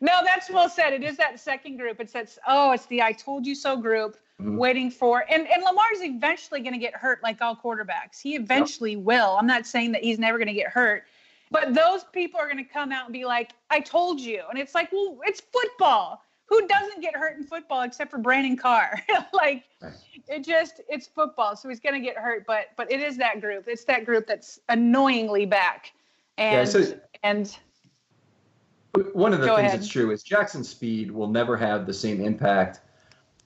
no, 0.00 0.20
that's 0.22 0.50
well 0.50 0.68
said. 0.68 0.92
It 0.92 1.02
is 1.02 1.16
that 1.16 1.40
second 1.40 1.78
group. 1.78 1.98
It's 1.98 2.12
that 2.12 2.36
oh, 2.46 2.72
it's 2.72 2.84
the 2.86 3.00
I 3.00 3.12
told 3.12 3.46
you 3.46 3.54
so 3.54 3.76
group 3.76 4.18
mm-hmm. 4.40 4.56
waiting 4.56 4.90
for 4.90 5.24
and 5.30 5.46
and 5.48 5.62
Lamar's 5.62 6.02
eventually 6.02 6.60
going 6.60 6.72
to 6.72 6.78
get 6.78 6.94
hurt 6.94 7.22
like 7.22 7.40
all 7.40 7.56
quarterbacks. 7.56 8.20
He 8.22 8.34
eventually 8.34 8.92
yep. 8.92 9.02
will. 9.02 9.36
I'm 9.38 9.46
not 9.46 9.66
saying 9.66 9.92
that 9.92 10.02
he's 10.02 10.18
never 10.18 10.38
going 10.38 10.48
to 10.48 10.54
get 10.54 10.68
hurt. 10.68 11.04
But 11.50 11.74
those 11.74 12.04
people 12.12 12.40
are 12.40 12.46
going 12.46 12.64
to 12.64 12.64
come 12.64 12.90
out 12.90 13.04
and 13.04 13.12
be 13.12 13.24
like, 13.24 13.52
"I 13.70 13.80
told 13.80 14.20
you." 14.20 14.42
And 14.50 14.58
it's 14.58 14.74
like, 14.74 14.90
"Well, 14.92 15.18
it's 15.24 15.40
football. 15.40 16.22
Who 16.46 16.66
doesn't 16.66 17.00
get 17.00 17.16
hurt 17.16 17.36
in 17.36 17.44
football 17.44 17.82
except 17.82 18.10
for 18.10 18.18
Brandon 18.18 18.56
Carr?" 18.56 19.00
like 19.32 19.64
it 20.28 20.44
just 20.44 20.80
it's 20.88 21.06
football. 21.06 21.54
So 21.54 21.68
he's 21.68 21.80
going 21.80 21.94
to 21.94 22.00
get 22.00 22.16
hurt, 22.16 22.44
but 22.46 22.68
but 22.76 22.90
it 22.90 23.00
is 23.00 23.16
that 23.18 23.40
group. 23.40 23.68
It's 23.68 23.84
that 23.84 24.04
group 24.04 24.26
that's 24.26 24.58
annoyingly 24.68 25.46
back. 25.46 25.92
And 26.38 26.66
yeah, 26.66 26.82
so- 26.82 26.98
and 27.22 27.56
one 29.12 29.32
of 29.32 29.40
the 29.40 29.46
Go 29.46 29.56
things 29.56 29.68
ahead. 29.68 29.80
that's 29.80 29.88
true 29.88 30.10
is 30.10 30.22
Jackson's 30.22 30.68
speed 30.68 31.10
will 31.10 31.28
never 31.28 31.56
have 31.56 31.86
the 31.86 31.94
same 31.94 32.20
impact 32.20 32.80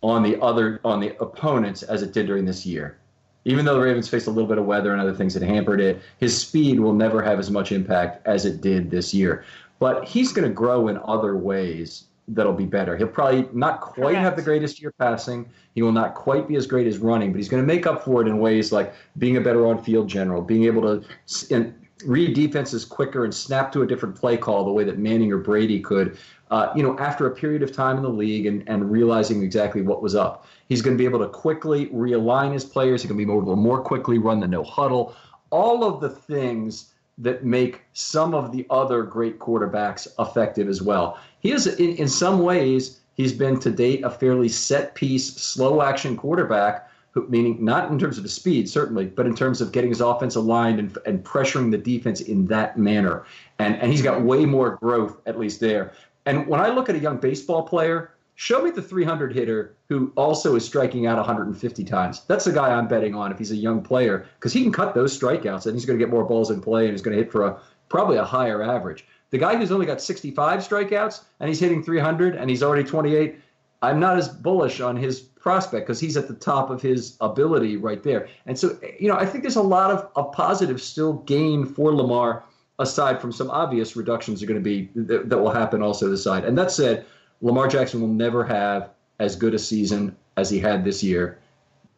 on 0.02 0.22
the 0.22 0.40
other 0.40 0.80
on 0.84 1.00
the 1.00 1.16
opponents 1.20 1.82
as 1.82 2.02
it 2.02 2.12
did 2.12 2.26
during 2.26 2.44
this 2.44 2.64
year. 2.64 2.98
Even 3.44 3.64
though 3.64 3.74
the 3.74 3.80
Ravens 3.80 4.08
faced 4.08 4.26
a 4.26 4.30
little 4.30 4.48
bit 4.48 4.58
of 4.58 4.66
weather 4.66 4.92
and 4.92 5.00
other 5.00 5.14
things 5.14 5.32
that 5.34 5.42
hampered 5.42 5.80
it, 5.80 6.02
his 6.18 6.36
speed 6.36 6.80
will 6.80 6.92
never 6.92 7.22
have 7.22 7.38
as 7.38 7.50
much 7.50 7.72
impact 7.72 8.26
as 8.26 8.44
it 8.44 8.60
did 8.60 8.90
this 8.90 9.14
year. 9.14 9.44
But 9.78 10.04
he's 10.04 10.32
going 10.32 10.46
to 10.46 10.52
grow 10.52 10.88
in 10.88 10.98
other 11.04 11.36
ways 11.36 12.04
that'll 12.28 12.52
be 12.52 12.66
better. 12.66 12.96
He'll 12.96 13.08
probably 13.08 13.48
not 13.52 13.80
quite 13.80 14.12
Correct. 14.12 14.18
have 14.18 14.36
the 14.36 14.42
greatest 14.42 14.82
year 14.82 14.92
passing. 14.98 15.48
He 15.74 15.82
will 15.82 15.92
not 15.92 16.14
quite 16.14 16.46
be 16.46 16.56
as 16.56 16.66
great 16.66 16.86
as 16.86 16.98
running, 16.98 17.32
but 17.32 17.38
he's 17.38 17.48
going 17.48 17.62
to 17.62 17.66
make 17.66 17.86
up 17.86 18.04
for 18.04 18.20
it 18.20 18.28
in 18.28 18.38
ways 18.38 18.70
like 18.70 18.92
being 19.16 19.38
a 19.38 19.40
better 19.40 19.66
on-field 19.66 20.08
general, 20.08 20.42
being 20.42 20.64
able 20.64 20.82
to 20.82 21.72
read 22.04 22.34
defenses 22.34 22.84
quicker 22.84 23.24
and 23.24 23.34
snap 23.34 23.72
to 23.72 23.82
a 23.82 23.86
different 23.86 24.14
play 24.14 24.36
call 24.36 24.64
the 24.64 24.70
way 24.70 24.84
that 24.84 24.98
Manning 24.98 25.32
or 25.32 25.38
Brady 25.38 25.80
could, 25.80 26.18
uh, 26.50 26.72
you 26.74 26.82
know, 26.82 26.98
after 26.98 27.26
a 27.26 27.30
period 27.30 27.62
of 27.62 27.72
time 27.72 27.96
in 27.96 28.02
the 28.02 28.08
league 28.08 28.46
and, 28.46 28.66
and 28.68 28.90
realizing 28.90 29.42
exactly 29.42 29.82
what 29.82 30.02
was 30.02 30.14
up. 30.14 30.46
He's 30.68 30.82
going 30.82 30.96
to 30.96 30.98
be 30.98 31.04
able 31.04 31.20
to 31.20 31.28
quickly 31.28 31.86
realign 31.86 32.52
his 32.52 32.64
players. 32.64 33.02
He 33.02 33.08
can 33.08 33.16
be 33.16 33.22
able 33.22 33.44
to 33.44 33.56
more 33.56 33.80
quickly 33.80 34.18
run 34.18 34.40
the 34.40 34.48
no 34.48 34.62
huddle. 34.62 35.14
All 35.50 35.84
of 35.84 36.00
the 36.00 36.08
things 36.08 36.92
that 37.18 37.44
make 37.44 37.82
some 37.92 38.34
of 38.34 38.52
the 38.52 38.66
other 38.70 39.02
great 39.02 39.38
quarterbacks 39.38 40.06
effective 40.18 40.68
as 40.68 40.80
well. 40.80 41.18
He 41.40 41.52
is, 41.52 41.66
in, 41.66 41.96
in 41.96 42.08
some 42.08 42.40
ways, 42.40 43.00
he's 43.14 43.32
been 43.32 43.58
to 43.60 43.70
date 43.70 44.04
a 44.04 44.10
fairly 44.10 44.48
set 44.48 44.94
piece, 44.94 45.34
slow 45.34 45.82
action 45.82 46.16
quarterback 46.16 46.88
meaning 47.28 47.64
not 47.64 47.90
in 47.90 47.98
terms 47.98 48.18
of 48.18 48.24
his 48.24 48.34
speed, 48.34 48.68
certainly, 48.68 49.06
but 49.06 49.26
in 49.26 49.34
terms 49.34 49.60
of 49.60 49.72
getting 49.72 49.90
his 49.90 50.00
offense 50.00 50.36
aligned 50.36 50.78
and, 50.78 50.98
and 51.06 51.24
pressuring 51.24 51.70
the 51.70 51.78
defense 51.78 52.20
in 52.20 52.46
that 52.46 52.78
manner. 52.78 53.24
And, 53.58 53.76
and 53.76 53.90
he's 53.90 54.02
got 54.02 54.22
way 54.22 54.44
more 54.44 54.76
growth, 54.76 55.18
at 55.26 55.38
least 55.38 55.60
there. 55.60 55.92
And 56.28 56.46
when 56.46 56.60
I 56.60 56.68
look 56.68 56.90
at 56.90 56.94
a 56.94 56.98
young 56.98 57.16
baseball 57.16 57.62
player, 57.62 58.12
show 58.34 58.60
me 58.60 58.70
the 58.70 58.82
300 58.82 59.32
hitter 59.32 59.78
who 59.88 60.12
also 60.14 60.56
is 60.56 60.64
striking 60.64 61.06
out 61.06 61.16
150 61.16 61.84
times. 61.84 62.22
That's 62.28 62.44
the 62.44 62.52
guy 62.52 62.68
I'm 62.68 62.86
betting 62.86 63.14
on 63.14 63.32
if 63.32 63.38
he's 63.38 63.50
a 63.50 63.56
young 63.56 63.80
player 63.80 64.26
because 64.34 64.52
he 64.52 64.62
can 64.62 64.70
cut 64.70 64.94
those 64.94 65.18
strikeouts 65.18 65.64
and 65.64 65.74
he's 65.74 65.86
going 65.86 65.98
to 65.98 66.04
get 66.04 66.12
more 66.12 66.24
balls 66.24 66.50
in 66.50 66.60
play 66.60 66.84
and 66.84 66.92
he's 66.92 67.00
going 67.00 67.16
to 67.16 67.22
hit 67.22 67.32
for 67.32 67.46
a 67.46 67.58
probably 67.88 68.18
a 68.18 68.24
higher 68.24 68.62
average. 68.62 69.06
The 69.30 69.38
guy 69.38 69.56
who's 69.56 69.72
only 69.72 69.86
got 69.86 70.02
65 70.02 70.60
strikeouts 70.60 71.22
and 71.40 71.48
he's 71.48 71.60
hitting 71.60 71.82
300 71.82 72.34
and 72.34 72.50
he's 72.50 72.62
already 72.62 72.84
28, 72.84 73.40
I'm 73.80 73.98
not 73.98 74.18
as 74.18 74.28
bullish 74.28 74.82
on 74.82 74.98
his 74.98 75.20
prospect 75.20 75.86
because 75.86 75.98
he's 75.98 76.18
at 76.18 76.28
the 76.28 76.34
top 76.34 76.68
of 76.68 76.82
his 76.82 77.16
ability 77.22 77.78
right 77.78 78.02
there. 78.02 78.28
And 78.44 78.58
so, 78.58 78.78
you 79.00 79.08
know, 79.08 79.16
I 79.16 79.24
think 79.24 79.44
there's 79.44 79.56
a 79.56 79.62
lot 79.62 79.90
of, 79.90 80.10
of 80.14 80.32
positives 80.32 80.82
still 80.82 81.14
gained 81.14 81.74
for 81.74 81.94
Lamar, 81.94 82.44
aside 82.78 83.20
from 83.20 83.32
some 83.32 83.50
obvious 83.50 83.96
reductions 83.96 84.42
are 84.42 84.46
going 84.46 84.62
to 84.62 84.64
be 84.64 84.90
that, 84.94 85.28
that 85.28 85.38
will 85.38 85.50
happen 85.50 85.82
also 85.82 86.08
this 86.08 86.22
side. 86.22 86.44
And 86.44 86.56
that 86.58 86.70
said, 86.70 87.04
Lamar 87.40 87.68
Jackson 87.68 88.00
will 88.00 88.08
never 88.08 88.44
have 88.44 88.90
as 89.18 89.36
good 89.36 89.54
a 89.54 89.58
season 89.58 90.16
as 90.36 90.48
he 90.50 90.58
had 90.58 90.84
this 90.84 91.02
year. 91.02 91.38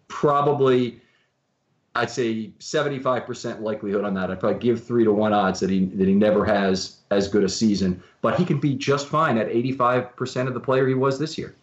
Probably 0.08 1.00
I'd 1.94 2.10
say 2.10 2.52
75% 2.60 3.60
likelihood 3.60 4.04
on 4.04 4.14
that. 4.14 4.30
I'd 4.30 4.40
probably 4.40 4.60
give 4.60 4.84
three 4.84 5.04
to 5.04 5.12
one 5.12 5.32
odds 5.32 5.60
that 5.60 5.70
he 5.70 5.86
that 5.86 6.06
he 6.06 6.14
never 6.14 6.44
has 6.44 6.98
as 7.10 7.26
good 7.26 7.42
a 7.42 7.48
season, 7.48 8.02
but 8.22 8.38
he 8.38 8.44
can 8.44 8.60
be 8.60 8.74
just 8.74 9.08
fine 9.08 9.36
at 9.36 9.48
85% 9.48 10.46
of 10.46 10.54
the 10.54 10.60
player 10.60 10.86
he 10.86 10.94
was 10.94 11.18
this 11.18 11.36
year. 11.36 11.54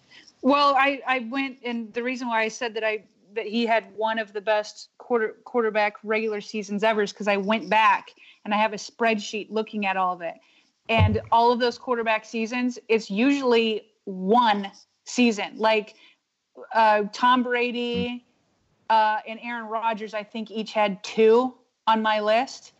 Well, 0.41 0.75
I, 0.77 1.01
I 1.07 1.27
went 1.31 1.59
and 1.63 1.93
the 1.93 2.03
reason 2.03 2.27
why 2.27 2.43
I 2.43 2.49
said 2.49 2.73
that 2.73 2.83
I 2.83 3.03
that 3.35 3.45
he 3.45 3.65
had 3.65 3.85
one 3.95 4.19
of 4.19 4.33
the 4.33 4.41
best 4.41 4.89
quarter 4.97 5.37
quarterback 5.45 5.95
regular 6.03 6.41
seasons 6.41 6.83
ever 6.83 7.03
is 7.03 7.13
because 7.13 7.27
I 7.27 7.37
went 7.37 7.69
back 7.69 8.09
and 8.47 8.53
I 8.53 8.57
have 8.59 8.71
a 8.71 8.77
spreadsheet 8.77 9.47
looking 9.51 9.85
at 9.85 9.97
all 9.97 10.13
of 10.13 10.21
it. 10.21 10.35
And 10.87 11.21
all 11.33 11.51
of 11.51 11.59
those 11.59 11.77
quarterback 11.77 12.23
seasons, 12.23 12.79
it's 12.87 13.11
usually 13.11 13.87
one 14.05 14.71
season. 15.05 15.57
Like 15.57 15.95
uh, 16.73 17.03
Tom 17.11 17.43
Brady 17.43 18.25
uh, 18.89 19.17
and 19.27 19.37
Aaron 19.43 19.65
Rodgers, 19.65 20.13
I 20.13 20.23
think 20.23 20.49
each 20.49 20.71
had 20.71 21.03
two 21.03 21.55
on 21.87 22.01
my 22.01 22.21
list. 22.21 22.71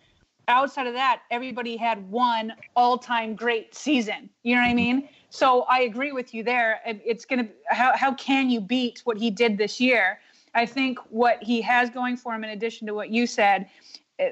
Outside 0.48 0.88
of 0.88 0.94
that, 0.94 1.24
everybody 1.32 1.76
had 1.76 2.10
one 2.10 2.54
all-time 2.78 3.36
great 3.36 3.76
season. 3.76 4.30
You 4.44 4.56
know 4.56 4.62
what 4.62 4.70
I 4.70 4.74
mean? 4.74 5.10
So 5.30 5.64
I 5.64 5.82
agree 5.82 6.14
with 6.14 6.34
you 6.34 6.44
there. 6.44 6.80
It's 6.86 7.26
gonna 7.26 7.50
how 7.68 7.98
how 7.98 8.14
can 8.14 8.50
you 8.50 8.62
beat 8.62 9.02
what 9.04 9.18
he 9.18 9.30
did 9.30 9.58
this 9.58 9.82
year? 9.82 10.22
I 10.56 10.66
think 10.66 10.98
what 11.10 11.44
he 11.44 11.62
has 11.64 11.90
going 11.90 12.16
for 12.16 12.34
him, 12.34 12.46
in 12.46 12.52
addition 12.52 12.88
to 12.88 12.94
what 12.94 13.10
you 13.10 13.28
said, 13.28 13.68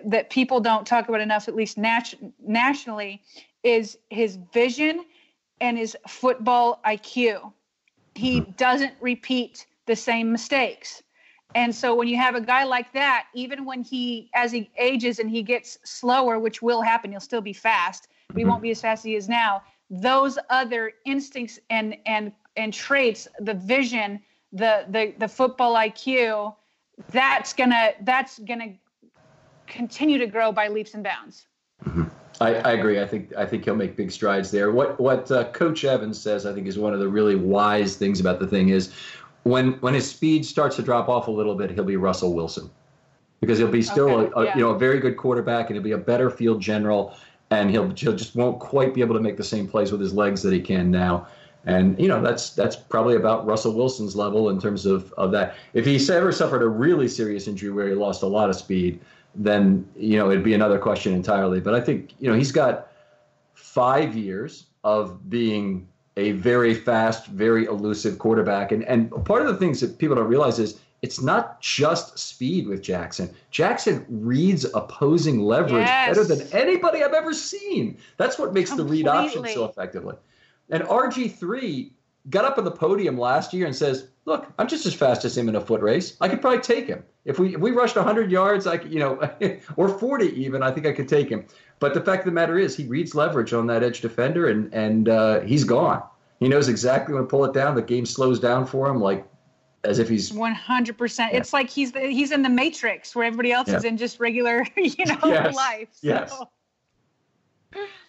that 0.05 0.29
people 0.29 0.59
don't 0.59 0.85
talk 0.85 1.09
about 1.09 1.21
enough, 1.21 1.47
at 1.47 1.55
least 1.55 1.77
nat- 1.77 2.13
nationally, 2.39 3.21
is 3.63 3.97
his 4.09 4.37
vision 4.53 5.05
and 5.61 5.77
his 5.77 5.95
football 6.07 6.79
IQ. 6.85 7.51
He 8.15 8.41
mm-hmm. 8.41 8.51
doesn't 8.51 8.93
repeat 8.99 9.67
the 9.85 9.95
same 9.95 10.31
mistakes. 10.31 11.03
And 11.53 11.73
so 11.73 11.95
when 11.95 12.07
you 12.07 12.17
have 12.17 12.35
a 12.35 12.41
guy 12.41 12.65
like 12.65 12.91
that, 12.93 13.27
even 13.33 13.63
when 13.63 13.81
he, 13.81 14.29
as 14.33 14.51
he 14.51 14.69
ages 14.77 15.19
and 15.19 15.29
he 15.29 15.41
gets 15.41 15.77
slower, 15.85 16.37
which 16.37 16.61
will 16.61 16.81
happen, 16.81 17.11
he'll 17.11 17.19
still 17.19 17.41
be 17.41 17.53
fast, 17.53 18.07
but 18.27 18.35
he 18.35 18.41
mm-hmm. 18.41 18.49
won't 18.51 18.61
be 18.61 18.71
as 18.71 18.81
fast 18.81 19.01
as 19.01 19.03
he 19.05 19.15
is 19.15 19.29
now. 19.29 19.61
Those 19.89 20.37
other 20.49 20.93
instincts 21.05 21.59
and 21.69 21.95
and 22.07 22.31
and 22.57 22.73
traits, 22.73 23.27
the 23.39 23.53
vision, 23.53 24.19
the 24.51 24.85
the 24.89 25.13
the 25.19 25.27
football 25.27 25.75
IQ, 25.75 26.55
that's 27.11 27.53
gonna 27.53 27.91
that's 28.01 28.39
gonna 28.39 28.73
continue 29.67 30.17
to 30.17 30.27
grow 30.27 30.51
by 30.51 30.67
leaps 30.67 30.93
and 30.93 31.03
bounds. 31.03 31.47
Mm-hmm. 31.83 32.03
I, 32.41 32.55
I, 32.55 32.71
agree. 32.73 32.99
I 32.99 33.07
think 33.07 33.33
I 33.37 33.45
think 33.45 33.63
he'll 33.63 33.75
make 33.75 33.95
big 33.95 34.11
strides 34.11 34.51
there. 34.51 34.71
What 34.71 34.99
what 34.99 35.31
uh, 35.31 35.45
Coach 35.51 35.85
Evans 35.85 36.19
says, 36.21 36.45
I 36.45 36.53
think, 36.53 36.67
is 36.67 36.77
one 36.77 36.93
of 36.93 36.99
the 36.99 37.07
really 37.07 37.35
wise 37.35 37.95
things 37.95 38.19
about 38.19 38.39
the 38.39 38.47
thing 38.47 38.69
is 38.69 38.93
when 39.43 39.73
when 39.73 39.93
his 39.93 40.09
speed 40.09 40.45
starts 40.45 40.75
to 40.77 40.81
drop 40.81 41.07
off 41.07 41.27
a 41.27 41.31
little 41.31 41.55
bit, 41.55 41.71
he'll 41.71 41.85
be 41.85 41.95
Russell 41.95 42.33
Wilson 42.33 42.69
because 43.39 43.57
he'll 43.57 43.67
be 43.67 43.81
still 43.81 44.09
okay, 44.09 44.31
a, 44.35 44.39
a 44.39 44.45
yeah. 44.45 44.55
you 44.55 44.61
know 44.61 44.71
a 44.71 44.77
very 44.77 44.99
good 44.99 45.17
quarterback 45.17 45.69
and 45.69 45.75
he'll 45.75 45.83
be 45.83 45.91
a 45.91 45.97
better 45.97 46.29
field 46.29 46.61
general 46.61 47.15
and 47.51 47.69
he'll 47.69 47.89
he'll 47.91 48.15
just 48.15 48.35
won't 48.35 48.59
quite 48.59 48.93
be 48.93 49.01
able 49.01 49.15
to 49.15 49.21
make 49.21 49.37
the 49.37 49.43
same 49.43 49.67
plays 49.67 49.91
with 49.91 50.01
his 50.01 50.13
legs 50.13 50.41
that 50.41 50.53
he 50.53 50.59
can 50.59 50.91
now. 50.91 51.27
And 51.65 51.99
you 51.99 52.07
know 52.07 52.21
that's 52.21 52.51
that's 52.51 52.75
probably 52.75 53.15
about 53.15 53.45
Russell 53.45 53.73
Wilson's 53.73 54.15
level 54.15 54.49
in 54.49 54.59
terms 54.59 54.85
of 54.85 55.11
of 55.13 55.31
that. 55.31 55.55
If 55.73 55.85
he 55.85 55.95
ever 56.13 56.31
suffered 56.31 56.61
a 56.61 56.67
really 56.67 57.07
serious 57.07 57.47
injury 57.47 57.71
where 57.71 57.87
he 57.87 57.95
lost 57.95 58.23
a 58.23 58.27
lot 58.27 58.49
of 58.49 58.55
speed, 58.55 58.99
then 59.35 59.87
you 59.95 60.17
know 60.17 60.29
it'd 60.31 60.43
be 60.43 60.53
another 60.53 60.79
question 60.79 61.13
entirely. 61.13 61.59
But 61.59 61.75
I 61.75 61.81
think 61.81 62.13
you 62.19 62.29
know 62.29 62.37
he's 62.37 62.51
got 62.51 62.87
five 63.53 64.15
years 64.15 64.65
of 64.83 65.29
being 65.29 65.87
a 66.17 66.31
very 66.31 66.73
fast, 66.73 67.27
very 67.27 67.65
elusive 67.65 68.19
quarterback, 68.19 68.71
and 68.71 68.83
and 68.83 69.11
part 69.25 69.41
of 69.41 69.47
the 69.47 69.55
things 69.55 69.81
that 69.81 69.97
people 69.97 70.15
don't 70.15 70.27
realize 70.27 70.59
is 70.59 70.79
it's 71.01 71.21
not 71.21 71.61
just 71.61 72.17
speed 72.17 72.67
with 72.67 72.81
Jackson. 72.81 73.29
Jackson 73.51 74.05
reads 74.09 74.65
opposing 74.73 75.41
leverage 75.41 75.85
yes. 75.85 76.17
better 76.17 76.23
than 76.23 76.47
anybody 76.51 77.03
I've 77.03 77.13
ever 77.13 77.33
seen. 77.33 77.97
That's 78.17 78.39
what 78.39 78.53
makes 78.53 78.71
Completely. 78.71 79.03
the 79.03 79.11
read 79.11 79.25
option 79.25 79.45
so 79.53 79.65
effectively. 79.65 80.15
And 80.69 80.81
RG3 80.83 81.91
got 82.29 82.45
up 82.45 82.57
on 82.57 82.63
the 82.63 82.71
podium 82.71 83.17
last 83.17 83.53
year 83.53 83.65
and 83.65 83.75
says, 83.75 84.07
"Look, 84.25 84.47
I'm 84.57 84.67
just 84.67 84.85
as 84.85 84.93
fast 84.93 85.25
as 85.25 85.37
him 85.37 85.49
in 85.49 85.55
a 85.55 85.61
foot 85.61 85.81
race. 85.81 86.17
I 86.21 86.29
could 86.29 86.41
probably 86.41 86.61
take 86.61 86.87
him 86.87 87.03
if 87.25 87.39
we 87.39 87.55
if 87.55 87.61
we 87.61 87.71
rushed 87.71 87.95
100 87.95 88.31
yards, 88.31 88.67
I 88.67 88.77
could, 88.77 88.93
you 88.93 88.99
know, 88.99 89.19
or 89.75 89.89
40 89.89 90.27
even. 90.41 90.63
I 90.63 90.71
think 90.71 90.85
I 90.85 90.93
could 90.93 91.09
take 91.09 91.27
him. 91.27 91.45
But 91.79 91.93
the 91.93 92.01
fact 92.01 92.21
of 92.21 92.25
the 92.25 92.31
matter 92.31 92.57
is, 92.57 92.77
he 92.77 92.85
reads 92.85 93.15
leverage 93.15 93.51
on 93.51 93.67
that 93.67 93.83
edge 93.83 94.01
defender, 94.01 94.47
and 94.47 94.73
and 94.73 95.09
uh, 95.09 95.41
he's 95.41 95.63
gone. 95.63 96.03
He 96.39 96.47
knows 96.47 96.69
exactly 96.69 97.13
when 97.13 97.23
to 97.23 97.27
pull 97.27 97.43
it 97.45 97.53
down. 97.53 97.75
The 97.75 97.81
game 97.81 98.05
slows 98.05 98.39
down 98.39 98.65
for 98.65 98.87
him, 98.87 99.01
like 99.01 99.27
as 99.83 99.99
if 99.99 100.07
he's 100.07 100.31
100. 100.31 100.97
percent 100.97 101.33
It's 101.33 101.51
like 101.51 101.69
he's 101.69 101.91
the, 101.91 102.01
he's 102.01 102.31
in 102.31 102.43
the 102.43 102.49
Matrix, 102.49 103.15
where 103.15 103.25
everybody 103.25 103.51
else 103.51 103.67
yeah. 103.67 103.77
is 103.77 103.83
in 103.83 103.97
just 103.97 104.19
regular, 104.19 104.65
you 104.77 105.05
know, 105.05 105.17
yes. 105.23 105.55
life. 105.55 105.89
So. 105.91 106.07
Yes. 106.07 106.41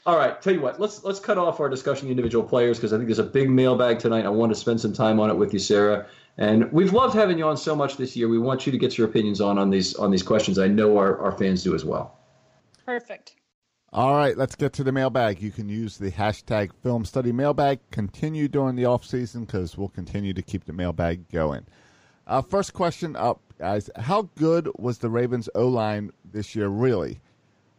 All 0.07 0.17
right, 0.17 0.41
tell 0.41 0.53
you 0.53 0.61
what, 0.61 0.79
let's 0.79 1.03
let's 1.03 1.19
cut 1.19 1.37
off 1.37 1.59
our 1.59 1.69
discussion 1.69 2.07
of 2.07 2.13
individual 2.13 2.47
players 2.47 2.79
because 2.79 2.93
I 2.93 2.97
think 2.97 3.09
there's 3.09 3.19
a 3.19 3.25
big 3.25 3.51
mailbag 3.51 3.99
tonight. 3.99 4.25
I 4.25 4.29
want 4.29 4.53
to 4.53 4.57
spend 4.57 4.81
some 4.81 4.93
time 4.93 5.19
on 5.19 5.31
it 5.31 5.35
with 5.35 5.53
you, 5.53 5.59
Sarah. 5.59 6.07
And 6.39 6.71
we've 6.71 6.93
loved 6.93 7.15
having 7.15 7.39
you 7.39 7.49
on 7.49 7.57
so 7.57 7.75
much 7.75 7.97
this 7.97 8.15
year. 8.15 8.29
We 8.29 8.39
want 8.39 8.67
you 8.67 8.73
to 8.73 8.79
get 8.79 8.97
your 8.97 9.09
opinions 9.09 9.41
on 9.41 9.59
on 9.59 9.69
these 9.69 9.97
on 9.97 10.13
these 10.13 10.23
questions. 10.23 10.61
I 10.61 10.69
know 10.69 10.97
our, 10.97 11.19
our 11.19 11.33
fans 11.33 11.65
do 11.65 11.75
as 11.75 11.85
well. 11.85 12.19
Perfect. 12.85 13.35
All 13.93 14.15
right, 14.15 14.37
let's 14.37 14.55
get 14.55 14.73
to 14.75 14.85
the 14.85 14.93
mailbag. 14.93 15.43
You 15.43 15.51
can 15.51 15.69
use 15.69 15.99
the 15.99 16.13
hashtag 16.13 16.71
film 16.85 17.05
study 17.05 17.33
mailbag. 17.33 17.81
Continue 17.91 18.47
during 18.47 18.77
the 18.77 18.85
off 18.85 19.05
season 19.05 19.45
because 19.45 19.77
we'll 19.77 19.89
continue 19.89 20.35
to 20.35 20.43
keep 20.43 20.67
the 20.67 20.73
mailbag 20.73 21.29
going. 21.31 21.67
Uh, 22.29 22.43
first 22.43 22.75
question 22.75 23.17
up, 23.17 23.41
guys. 23.59 23.91
How 23.97 24.29
good 24.37 24.71
was 24.77 24.99
the 24.99 25.09
Ravens 25.09 25.49
O 25.57 25.67
line 25.67 26.11
this 26.31 26.55
year, 26.55 26.69
really? 26.69 27.21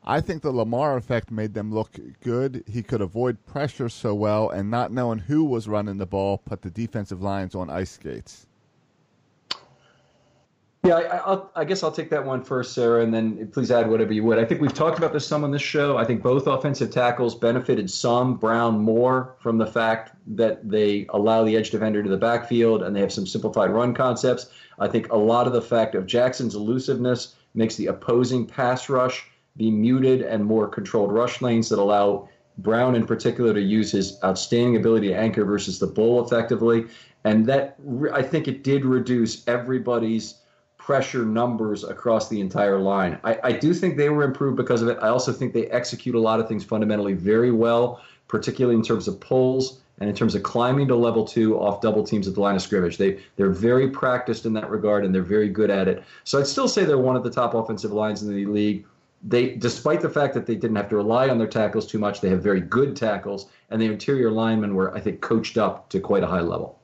I 0.09 0.21
think 0.21 0.41
the 0.41 0.53
Lamar 0.53 0.95
effect 0.95 1.31
made 1.31 1.53
them 1.53 1.73
look 1.73 1.99
good. 2.21 2.63
He 2.65 2.81
could 2.81 3.01
avoid 3.01 3.45
pressure 3.45 3.89
so 3.89 4.15
well, 4.15 4.49
and 4.49 4.71
not 4.71 4.89
knowing 4.89 5.19
who 5.19 5.43
was 5.43 5.67
running 5.67 5.97
the 5.97 6.05
ball 6.05 6.37
put 6.37 6.61
the 6.61 6.69
defensive 6.69 7.21
lines 7.21 7.53
on 7.55 7.69
ice 7.69 7.91
skates. 7.91 8.47
Yeah, 10.85 10.95
I, 10.95 11.61
I, 11.61 11.65
guess 11.65 11.83
I'll 11.83 11.91
take 11.91 12.09
that 12.11 12.25
one 12.25 12.41
first, 12.41 12.73
Sarah, 12.73 13.03
and 13.03 13.13
then 13.13 13.49
please 13.49 13.69
add 13.69 13.89
whatever 13.89 14.13
you 14.13 14.23
would. 14.23 14.39
I 14.39 14.45
think 14.45 14.61
we've 14.61 14.73
talked 14.73 14.97
about 14.97 15.11
this 15.11 15.27
some 15.27 15.43
on 15.43 15.51
this 15.51 15.61
show. 15.61 15.97
I 15.97 16.05
think 16.05 16.23
both 16.23 16.47
offensive 16.47 16.89
tackles 16.89 17.35
benefited 17.35 17.89
some, 17.89 18.37
Brown 18.37 18.79
more, 18.79 19.35
from 19.39 19.57
the 19.57 19.67
fact 19.67 20.11
that 20.37 20.69
they 20.69 21.05
allow 21.09 21.43
the 21.43 21.57
edge 21.57 21.71
defender 21.71 22.01
to 22.01 22.09
the 22.09 22.15
backfield 22.15 22.81
and 22.81 22.95
they 22.95 23.01
have 23.01 23.11
some 23.11 23.27
simplified 23.27 23.71
run 23.71 23.93
concepts. 23.93 24.47
I 24.79 24.87
think 24.87 25.11
a 25.11 25.17
lot 25.17 25.47
of 25.47 25.51
the 25.51 25.61
fact 25.61 25.95
of 25.95 26.05
Jackson's 26.05 26.55
elusiveness 26.55 27.35
makes 27.53 27.75
the 27.75 27.87
opposing 27.87 28.45
pass 28.45 28.87
rush 28.87 29.25
be 29.57 29.71
muted 29.71 30.21
and 30.21 30.45
more 30.45 30.67
controlled 30.67 31.11
rush 31.11 31.41
lanes 31.41 31.69
that 31.69 31.79
allow 31.79 32.29
Brown 32.59 32.95
in 32.95 33.05
particular 33.05 33.53
to 33.53 33.61
use 33.61 33.91
his 33.91 34.17
outstanding 34.23 34.77
ability 34.77 35.09
to 35.09 35.13
anchor 35.13 35.45
versus 35.45 35.79
the 35.79 35.87
bull 35.87 36.25
effectively. 36.25 36.85
And 37.23 37.45
that 37.47 37.75
I 38.13 38.21
think 38.21 38.47
it 38.47 38.63
did 38.63 38.85
reduce 38.85 39.47
everybody's 39.47 40.35
pressure 40.77 41.25
numbers 41.25 41.83
across 41.83 42.29
the 42.29 42.39
entire 42.39 42.79
line. 42.79 43.19
I, 43.23 43.39
I 43.43 43.51
do 43.51 43.73
think 43.73 43.97
they 43.97 44.09
were 44.09 44.23
improved 44.23 44.55
because 44.55 44.81
of 44.81 44.87
it. 44.87 44.97
I 45.01 45.09
also 45.09 45.33
think 45.33 45.53
they 45.53 45.67
execute 45.67 46.15
a 46.15 46.19
lot 46.19 46.39
of 46.39 46.47
things 46.47 46.63
fundamentally 46.63 47.13
very 47.13 47.51
well, 47.51 48.01
particularly 48.27 48.77
in 48.77 48.83
terms 48.83 49.07
of 49.07 49.19
pulls 49.19 49.81
and 49.99 50.09
in 50.09 50.15
terms 50.15 50.33
of 50.33 50.43
climbing 50.43 50.87
to 50.87 50.95
level 50.95 51.25
two 51.25 51.59
off 51.59 51.81
double 51.81 52.03
teams 52.03 52.27
at 52.27 52.35
the 52.35 52.39
line 52.39 52.55
of 52.55 52.61
scrimmage. 52.61 52.97
They 52.97 53.19
they're 53.35 53.49
very 53.49 53.89
practiced 53.89 54.45
in 54.45 54.53
that 54.53 54.69
regard 54.69 55.03
and 55.03 55.13
they're 55.13 55.21
very 55.23 55.49
good 55.49 55.69
at 55.69 55.87
it. 55.87 56.03
So 56.23 56.39
I'd 56.39 56.47
still 56.47 56.67
say 56.67 56.85
they're 56.85 56.97
one 56.97 57.15
of 57.15 57.23
the 57.23 57.31
top 57.31 57.53
offensive 57.53 57.91
lines 57.91 58.23
in 58.23 58.33
the 58.33 58.45
league 58.45 58.85
they, 59.27 59.55
despite 59.55 59.99
the 59.99 60.09
fact 60.09 60.33
that 60.35 60.45
they 60.45 60.55
didn't 60.55 60.77
have 60.77 60.89
to 60.89 60.95
rely 60.95 61.27
on 61.27 61.37
their 61.37 61.47
tackles 61.47 61.85
too 61.85 61.99
much, 61.99 62.21
they 62.21 62.29
have 62.29 62.41
very 62.41 62.61
good 62.61 62.95
tackles, 62.95 63.47
and 63.69 63.81
the 63.81 63.85
interior 63.85 64.31
linemen 64.31 64.73
were, 64.73 64.95
I 64.95 65.01
think, 65.01 65.19
coached 65.21 65.57
up 65.57 65.89
to 65.89 65.99
quite 65.99 66.23
a 66.23 66.27
high 66.27 66.41
level. 66.41 66.79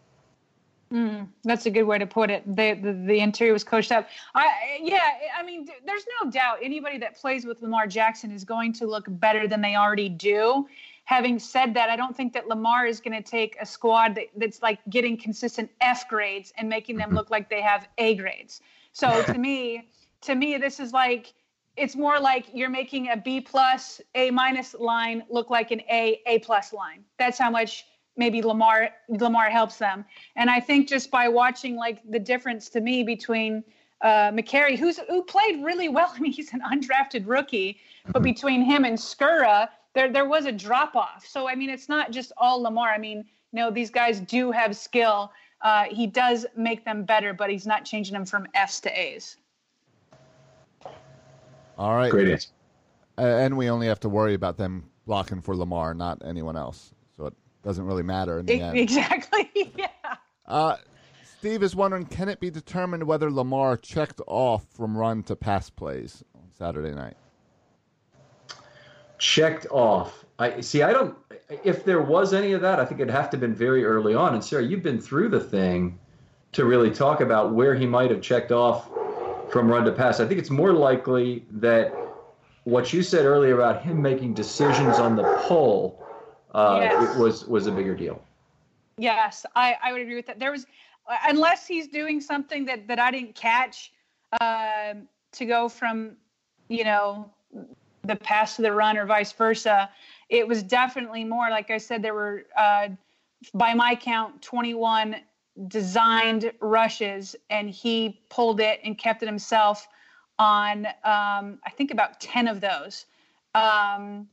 Mm, 0.92 1.28
that's 1.44 1.66
a 1.66 1.72
good 1.72 1.84
way 1.84 1.98
to 1.98 2.06
put 2.06 2.30
it. 2.30 2.46
The, 2.46 2.74
the, 2.74 2.94
the 2.94 3.20
interior 3.20 3.54
was 3.54 3.64
coached 3.64 3.92
up. 3.92 4.08
I 4.36 4.78
yeah, 4.82 5.10
I 5.36 5.42
mean, 5.42 5.68
there's 5.86 6.06
no 6.22 6.30
doubt 6.30 6.58
anybody 6.62 6.98
that 7.00 7.16
plays 7.16 7.46
with 7.46 7.62
Lamar 7.62 7.88
Jackson 7.88 8.30
is 8.30 8.44
going 8.44 8.74
to 8.74 8.86
look 8.86 9.06
better 9.08 9.48
than 9.48 9.62
they 9.62 9.76
already 9.76 10.10
do. 10.10 10.68
Having 11.06 11.40
said 11.40 11.74
that, 11.74 11.90
I 11.90 11.96
don't 11.96 12.16
think 12.16 12.34
that 12.34 12.48
Lamar 12.48 12.86
is 12.86 13.00
going 13.00 13.22
to 13.22 13.28
take 13.28 13.58
a 13.60 13.66
squad 13.66 14.16
that, 14.16 14.26
that's 14.38 14.62
like 14.62 14.80
getting 14.90 15.18
consistent 15.18 15.72
F 15.82 16.08
grades 16.08 16.54
and 16.58 16.70
making 16.70 16.98
them 16.98 17.08
mm-hmm. 17.08 17.18
look 17.18 17.32
like 17.32 17.50
they 17.50 17.62
have 17.62 17.88
A 17.98 18.16
grades. 18.16 18.62
So 18.92 19.24
to 19.24 19.38
me, 19.38 19.88
to 20.22 20.36
me, 20.36 20.58
this 20.58 20.80
is 20.80 20.94
like 20.94 21.34
it's 21.76 21.96
more 21.96 22.20
like 22.20 22.46
you're 22.54 22.70
making 22.70 23.10
a 23.10 23.18
B 23.18 23.42
plus, 23.42 24.02
A 24.16 24.32
minus 24.32 24.76
line 24.76 25.24
look 25.30 25.50
like 25.50 25.72
an 25.72 25.82
A, 25.90 26.22
A 26.28 26.40
plus 26.40 26.74
line. 26.74 27.04
That's 27.18 27.38
how 27.38 27.50
much 27.50 27.86
maybe 28.16 28.42
Lamar 28.42 28.90
Lamar 29.10 29.50
helps 29.50 29.78
them. 29.78 30.06
And 30.36 30.50
I 30.50 30.60
think 30.60 30.88
just 30.88 31.10
by 31.10 31.28
watching 31.28 31.76
like 31.76 32.00
the 32.10 32.20
difference 32.20 32.70
to 32.70 32.82
me 32.82 33.04
between 33.04 33.64
uh, 34.02 34.32
Mekari, 34.32 34.78
who's 34.78 35.00
who 35.10 35.24
played 35.24 35.64
really 35.64 35.90
well. 35.90 36.12
I 36.16 36.20
mean, 36.20 36.32
he's 36.32 36.54
an 36.54 36.62
undrafted 36.62 37.24
rookie, 37.26 37.80
but 38.06 38.16
mm-hmm. 38.16 38.24
between 38.24 38.62
him 38.62 38.86
and 38.86 38.98
Skura, 38.98 39.70
there 39.96 40.12
there 40.12 40.26
was 40.26 40.46
a 40.46 40.52
drop 40.52 40.96
off. 40.96 41.26
So 41.28 41.50
I 41.50 41.56
mean, 41.56 41.70
it's 41.70 41.90
not 41.90 42.12
just 42.12 42.32
all 42.38 42.62
Lamar. 42.62 42.90
I 42.90 42.98
mean, 42.98 43.20
you 43.52 43.60
know, 43.60 43.72
these 43.72 43.90
guys 43.90 44.20
do 44.20 44.52
have 44.52 44.76
skill. 44.76 45.32
Uh, 45.62 45.86
he 45.86 46.06
does 46.06 46.46
make 46.58 46.84
them 46.84 47.06
better, 47.06 47.34
but 47.34 47.50
he's 47.50 47.66
not 47.66 47.86
changing 47.86 48.14
them 48.14 48.26
from 48.26 48.46
Fs 48.54 48.82
to 48.82 49.00
As. 49.00 49.38
All 51.78 51.96
right. 51.96 52.12
Great 52.12 52.30
answer. 52.30 52.50
and 53.18 53.58
we 53.58 53.70
only 53.70 53.88
have 53.88 54.00
to 54.02 54.10
worry 54.10 54.34
about 54.34 54.58
them 54.58 54.90
blocking 55.06 55.42
for 55.42 55.56
Lamar, 55.56 55.94
not 55.94 56.22
anyone 56.26 56.56
else. 56.56 56.94
So 57.18 57.28
it 57.28 57.34
doesn't 57.64 57.86
really 57.86 58.04
matter 58.04 58.40
in 58.40 58.46
the 58.46 58.62
end. 58.62 58.78
Exactly. 58.78 59.50
yeah. 59.78 59.88
Uh, 60.46 60.78
Steve 61.40 61.64
is 61.64 61.76
wondering, 61.76 62.06
can 62.06 62.30
it 62.30 62.40
be 62.40 62.50
determined 62.50 63.04
whether 63.04 63.30
Lamar 63.30 63.78
checked 63.78 64.22
off 64.28 64.66
from 64.76 64.98
run 64.98 65.24
to 65.24 65.36
pass 65.36 65.70
plays 65.70 66.24
on 66.36 66.50
Saturday 66.58 66.94
night? 66.94 67.18
checked 69.24 69.66
off. 69.72 70.26
I 70.38 70.60
see. 70.62 70.84
I 70.84 70.92
don't. 70.92 71.16
If 71.64 71.86
there 71.86 72.02
was 72.02 72.34
any 72.34 72.52
of 72.54 72.62
that, 72.62 72.80
I 72.80 72.86
think 72.86 73.00
it'd 73.00 73.14
have 73.14 73.30
to 73.30 73.38
have 73.38 73.42
been 73.42 73.56
very 73.56 73.86
early 73.86 74.14
on. 74.14 74.34
And 74.34 74.44
Sarah, 74.44 74.64
you've 74.64 74.84
been 74.84 75.00
through 75.00 75.30
the 75.30 75.40
thing 75.40 75.98
to 76.52 76.66
really 76.66 76.92
talk 76.92 77.22
about 77.22 77.54
where 77.54 77.74
he 77.74 77.86
might 77.86 78.12
have 78.12 78.22
checked 78.22 78.52
off 78.52 78.90
from 79.54 79.70
run 79.70 79.86
to 79.86 79.92
pass. 79.92 80.20
I 80.20 80.26
think 80.26 80.40
it's 80.40 80.50
more 80.50 80.74
likely 80.74 81.46
that 81.52 81.94
what 82.64 82.92
you 82.92 83.04
said 83.04 83.26
earlier 83.26 83.54
about 83.54 83.84
him 83.84 84.02
making 84.02 84.34
decisions 84.34 84.98
on 84.98 85.16
the 85.16 85.24
pull 85.48 86.04
uh, 86.56 86.80
Yes. 86.82 87.18
was 87.18 87.46
was 87.46 87.68
a 87.68 87.72
bigger 87.72 87.96
deal. 87.96 88.22
Yes, 88.98 89.46
I, 89.56 89.76
I 89.84 89.92
would 89.92 90.02
agree 90.02 90.16
with 90.16 90.26
that. 90.26 90.40
There 90.40 90.52
was, 90.52 90.66
unless 91.28 91.68
he's 91.68 91.88
doing 91.88 92.20
something 92.20 92.66
that, 92.66 92.88
that 92.88 93.00
I 93.00 93.12
didn't 93.12 93.36
catch, 93.36 93.92
um, 94.42 95.08
to 95.32 95.46
go 95.46 95.68
from, 95.68 96.16
you 96.70 96.84
know, 96.84 97.30
the 98.04 98.16
pass 98.16 98.56
to 98.58 98.62
the 98.62 98.72
run 98.72 98.98
or 98.98 99.06
vice 99.06 99.32
versa. 99.32 99.90
It 100.30 100.48
was 100.48 100.62
definitely 100.62 101.24
more, 101.24 101.50
like 101.50 101.72
I 101.72 101.78
said, 101.80 102.04
there 102.04 102.14
were, 102.14 102.46
uh, 102.56 102.90
by 103.54 103.74
my 103.74 103.96
count, 103.96 104.42
21 104.42 105.16
designed 105.68 106.52
rushes, 106.60 107.36
and 107.50 107.70
he 107.70 108.22
pulled 108.30 108.60
it 108.60 108.80
and 108.84 108.98
kept 108.98 109.24
it 109.24 109.28
himself 109.28 109.88
on, 110.40 110.88
um, 111.04 111.60
I 111.66 111.70
think, 111.76 111.92
about 111.92 112.20
10 112.20 112.48
of 112.48 112.60
those. 112.62 113.06
Um, 113.54 114.28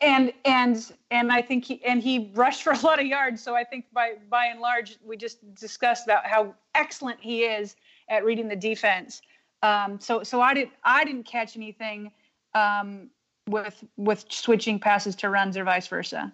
and 0.00 0.32
and 0.44 0.92
and 1.10 1.32
I 1.32 1.42
think 1.42 1.64
he 1.64 1.84
and 1.84 2.02
he 2.02 2.30
rushed 2.34 2.62
for 2.62 2.72
a 2.72 2.78
lot 2.80 2.98
of 2.98 3.06
yards. 3.06 3.42
So 3.42 3.54
I 3.54 3.64
think 3.64 3.86
by 3.92 4.14
by 4.28 4.46
and 4.46 4.60
large, 4.60 4.98
we 5.04 5.16
just 5.16 5.54
discussed 5.54 6.06
about 6.06 6.26
how 6.26 6.54
excellent 6.74 7.20
he 7.20 7.42
is 7.42 7.76
at 8.08 8.24
reading 8.24 8.48
the 8.48 8.56
defense. 8.56 9.22
Um, 9.62 10.00
so 10.00 10.22
so 10.22 10.40
I 10.40 10.54
didn't 10.54 10.72
I 10.84 11.04
didn't 11.04 11.24
catch 11.24 11.56
anything 11.56 12.12
um, 12.54 13.10
with 13.48 13.84
with 13.96 14.24
switching 14.30 14.78
passes 14.78 15.14
to 15.16 15.28
runs 15.28 15.56
or 15.56 15.64
vice 15.64 15.88
versa. 15.88 16.32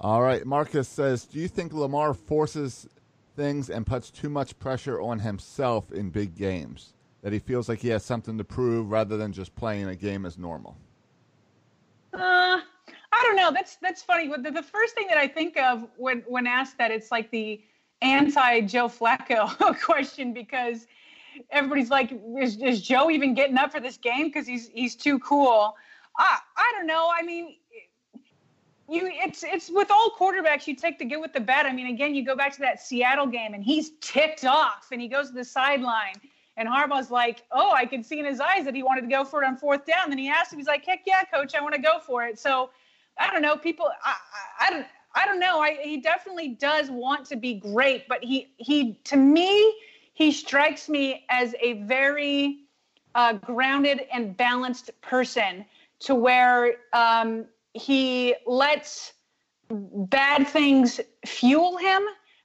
All 0.00 0.22
right. 0.22 0.46
Marcus 0.46 0.88
says, 0.88 1.26
do 1.26 1.38
you 1.38 1.46
think 1.46 1.74
Lamar 1.74 2.14
forces 2.14 2.88
things 3.36 3.68
and 3.68 3.86
puts 3.86 4.10
too 4.10 4.30
much 4.30 4.58
pressure 4.58 4.98
on 4.98 5.18
himself 5.18 5.92
in 5.92 6.08
big 6.08 6.34
games? 6.36 6.94
That 7.22 7.34
he 7.34 7.38
feels 7.38 7.68
like 7.68 7.80
he 7.80 7.88
has 7.88 8.02
something 8.02 8.38
to 8.38 8.44
prove 8.44 8.90
rather 8.90 9.18
than 9.18 9.30
just 9.30 9.54
playing 9.54 9.88
a 9.88 9.94
game 9.94 10.24
as 10.24 10.38
normal? 10.38 10.74
Uh, 12.14 12.60
I 13.12 13.22
don't 13.22 13.36
know. 13.36 13.52
That's 13.52 13.76
that's 13.76 14.02
funny. 14.02 14.26
The, 14.26 14.50
the 14.50 14.62
first 14.62 14.94
thing 14.94 15.06
that 15.08 15.18
I 15.18 15.28
think 15.28 15.58
of 15.58 15.86
when 15.98 16.24
when 16.26 16.46
asked 16.46 16.78
that, 16.78 16.90
it's 16.90 17.10
like 17.10 17.30
the 17.30 17.62
anti 18.00 18.62
Joe 18.62 18.88
Flacco 18.88 19.78
question 19.84 20.32
because 20.32 20.86
everybody's 21.50 21.90
like, 21.90 22.18
is, 22.40 22.56
is 22.56 22.80
Joe 22.80 23.10
even 23.10 23.34
getting 23.34 23.58
up 23.58 23.70
for 23.70 23.80
this 23.80 23.98
game 23.98 24.28
because 24.28 24.46
he's 24.46 24.70
he's 24.72 24.96
too 24.96 25.18
cool? 25.18 25.76
I 26.16 26.38
I 26.56 26.72
don't 26.78 26.86
know. 26.86 27.10
I 27.14 27.22
mean. 27.22 27.56
You, 28.90 29.08
it's 29.12 29.44
it's 29.44 29.70
with 29.70 29.88
all 29.92 30.10
quarterbacks. 30.18 30.66
You 30.66 30.74
take 30.74 30.98
the 30.98 31.04
good 31.04 31.20
with 31.20 31.32
the 31.32 31.40
bad. 31.40 31.64
I 31.64 31.72
mean, 31.72 31.86
again, 31.86 32.12
you 32.12 32.24
go 32.24 32.34
back 32.34 32.52
to 32.54 32.60
that 32.60 32.80
Seattle 32.80 33.26
game, 33.26 33.54
and 33.54 33.62
he's 33.62 33.92
ticked 34.00 34.44
off, 34.44 34.88
and 34.90 35.00
he 35.00 35.06
goes 35.06 35.28
to 35.28 35.34
the 35.34 35.44
sideline, 35.44 36.14
and 36.56 36.68
Harbaugh's 36.68 37.08
like, 37.10 37.44
"Oh, 37.52 37.70
I 37.70 37.86
could 37.86 38.04
see 38.04 38.18
in 38.18 38.24
his 38.24 38.40
eyes 38.40 38.64
that 38.64 38.74
he 38.74 38.82
wanted 38.82 39.02
to 39.02 39.06
go 39.06 39.24
for 39.24 39.44
it 39.44 39.46
on 39.46 39.56
fourth 39.56 39.86
down." 39.86 40.10
Then 40.10 40.18
he 40.18 40.28
asked 40.28 40.52
him, 40.52 40.58
he's 40.58 40.66
like, 40.66 40.84
"Heck 40.84 41.02
yeah, 41.06 41.22
coach, 41.22 41.54
I 41.54 41.60
want 41.62 41.74
to 41.76 41.80
go 41.80 42.00
for 42.00 42.24
it." 42.24 42.36
So, 42.36 42.70
I 43.16 43.30
don't 43.30 43.42
know. 43.42 43.56
People, 43.56 43.86
I, 44.04 44.14
I, 44.60 44.66
I 44.66 44.70
don't, 44.70 44.86
I 45.14 45.26
don't 45.26 45.38
know. 45.38 45.60
I, 45.60 45.78
he 45.82 46.00
definitely 46.00 46.48
does 46.48 46.90
want 46.90 47.26
to 47.26 47.36
be 47.36 47.54
great, 47.54 48.08
but 48.08 48.24
he, 48.24 48.48
he, 48.56 48.94
to 49.04 49.16
me, 49.16 49.72
he 50.14 50.32
strikes 50.32 50.88
me 50.88 51.26
as 51.30 51.54
a 51.60 51.74
very 51.84 52.64
uh, 53.14 53.34
grounded 53.34 54.02
and 54.12 54.36
balanced 54.36 54.90
person, 55.00 55.64
to 56.00 56.14
where 56.14 56.74
um, 56.92 57.44
he 57.74 58.34
lets 58.46 59.12
bad 59.70 60.46
things 60.48 61.00
fuel 61.24 61.76
him, 61.76 62.02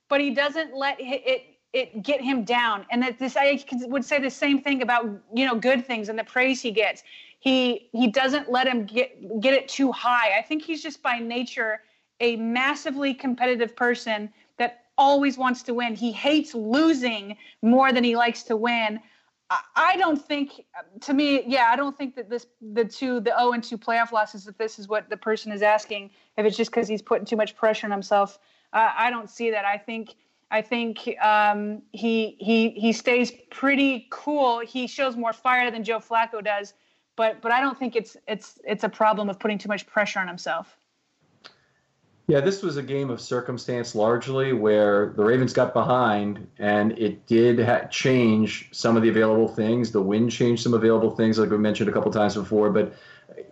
but 0.09 0.21
he 0.21 0.31
doesn't 0.31 0.75
let 0.75 0.97
it, 0.99 1.57
it 1.73 2.03
get 2.03 2.21
him 2.21 2.43
down. 2.43 2.85
And 2.91 3.01
that 3.03 3.19
this 3.19 3.35
I 3.35 3.63
would 3.71 4.05
say 4.05 4.19
the 4.19 4.29
same 4.29 4.61
thing 4.61 4.81
about 4.81 5.05
you 5.33 5.45
know 5.45 5.55
good 5.55 5.85
things 5.85 6.09
and 6.09 6.17
the 6.17 6.23
praise 6.23 6.61
he 6.61 6.71
gets. 6.71 7.03
He 7.39 7.89
he 7.91 8.07
doesn't 8.07 8.49
let 8.49 8.67
him 8.67 8.85
get 8.85 9.41
get 9.41 9.53
it 9.53 9.67
too 9.67 9.91
high. 9.91 10.37
I 10.37 10.41
think 10.41 10.63
he's 10.63 10.81
just 10.81 11.01
by 11.01 11.19
nature 11.19 11.81
a 12.21 12.37
massively 12.37 13.13
competitive 13.13 13.75
person 13.75 14.31
that 14.57 14.85
always 14.97 15.37
wants 15.37 15.63
to 15.63 15.73
win. 15.73 15.95
He 15.95 16.11
hates 16.11 16.55
losing 16.55 17.35
more 17.61 17.91
than 17.91 18.03
he 18.03 18.15
likes 18.15 18.43
to 18.43 18.55
win. 18.55 18.99
I- 19.49 19.97
don't 19.97 20.21
think, 20.21 20.65
to 21.01 21.13
me, 21.13 21.43
yeah, 21.47 21.69
I 21.71 21.75
don't 21.75 21.97
think 21.97 22.15
that 22.15 22.29
this, 22.29 22.47
the 22.61 22.85
two, 22.85 23.19
the 23.19 23.33
0 23.37 23.53
and 23.53 23.63
2 23.63 23.77
playoff 23.77 24.11
losses, 24.11 24.47
if 24.47 24.57
this 24.57 24.77
is 24.79 24.87
what 24.87 25.09
the 25.09 25.17
person 25.17 25.51
is 25.51 25.61
asking, 25.61 26.11
if 26.37 26.45
it's 26.45 26.57
just 26.57 26.71
because 26.71 26.87
he's 26.87 27.01
putting 27.01 27.25
too 27.25 27.35
much 27.35 27.55
pressure 27.55 27.87
on 27.87 27.91
himself, 27.91 28.39
uh, 28.73 28.91
I 28.95 29.09
don't 29.09 29.29
see 29.29 29.51
that. 29.51 29.65
I 29.65 29.77
think, 29.77 30.15
I 30.51 30.61
think 30.61 31.09
um, 31.21 31.81
he 31.91 32.37
he 32.39 32.69
he 32.71 32.93
stays 32.93 33.31
pretty 33.49 34.07
cool. 34.11 34.59
He 34.59 34.85
shows 34.87 35.15
more 35.17 35.33
fire 35.33 35.71
than 35.71 35.83
Joe 35.83 35.99
Flacco 35.99 36.43
does, 36.43 36.73
but 37.15 37.41
but 37.41 37.51
I 37.51 37.61
don't 37.61 37.77
think 37.77 37.95
it's 37.95 38.15
it's 38.27 38.59
it's 38.63 38.83
a 38.83 38.89
problem 38.89 39.29
of 39.29 39.39
putting 39.39 39.57
too 39.57 39.69
much 39.69 39.87
pressure 39.87 40.19
on 40.19 40.27
himself. 40.27 40.77
Yeah, 42.27 42.39
this 42.39 42.63
was 42.63 42.77
a 42.77 42.83
game 42.83 43.11
of 43.11 43.21
circumstance 43.21 43.93
largely 43.93 44.51
where 44.51 45.13
the 45.15 45.23
Ravens 45.23 45.53
got 45.53 45.73
behind 45.73 46.47
and 46.57 46.97
it 46.97 47.27
did 47.27 47.59
ha- 47.59 47.87
change 47.91 48.69
some 48.71 48.97
of 48.97 49.03
the 49.03 49.09
available 49.09 49.47
things. 49.47 49.91
The 49.91 50.01
wind 50.01 50.31
changed 50.31 50.63
some 50.63 50.73
available 50.73 51.15
things, 51.15 51.37
like 51.37 51.51
we 51.51 51.59
mentioned 51.59 51.87
a 51.87 51.93
couple 51.93 52.11
times 52.11 52.33
before. 52.33 52.71
But, 52.71 52.95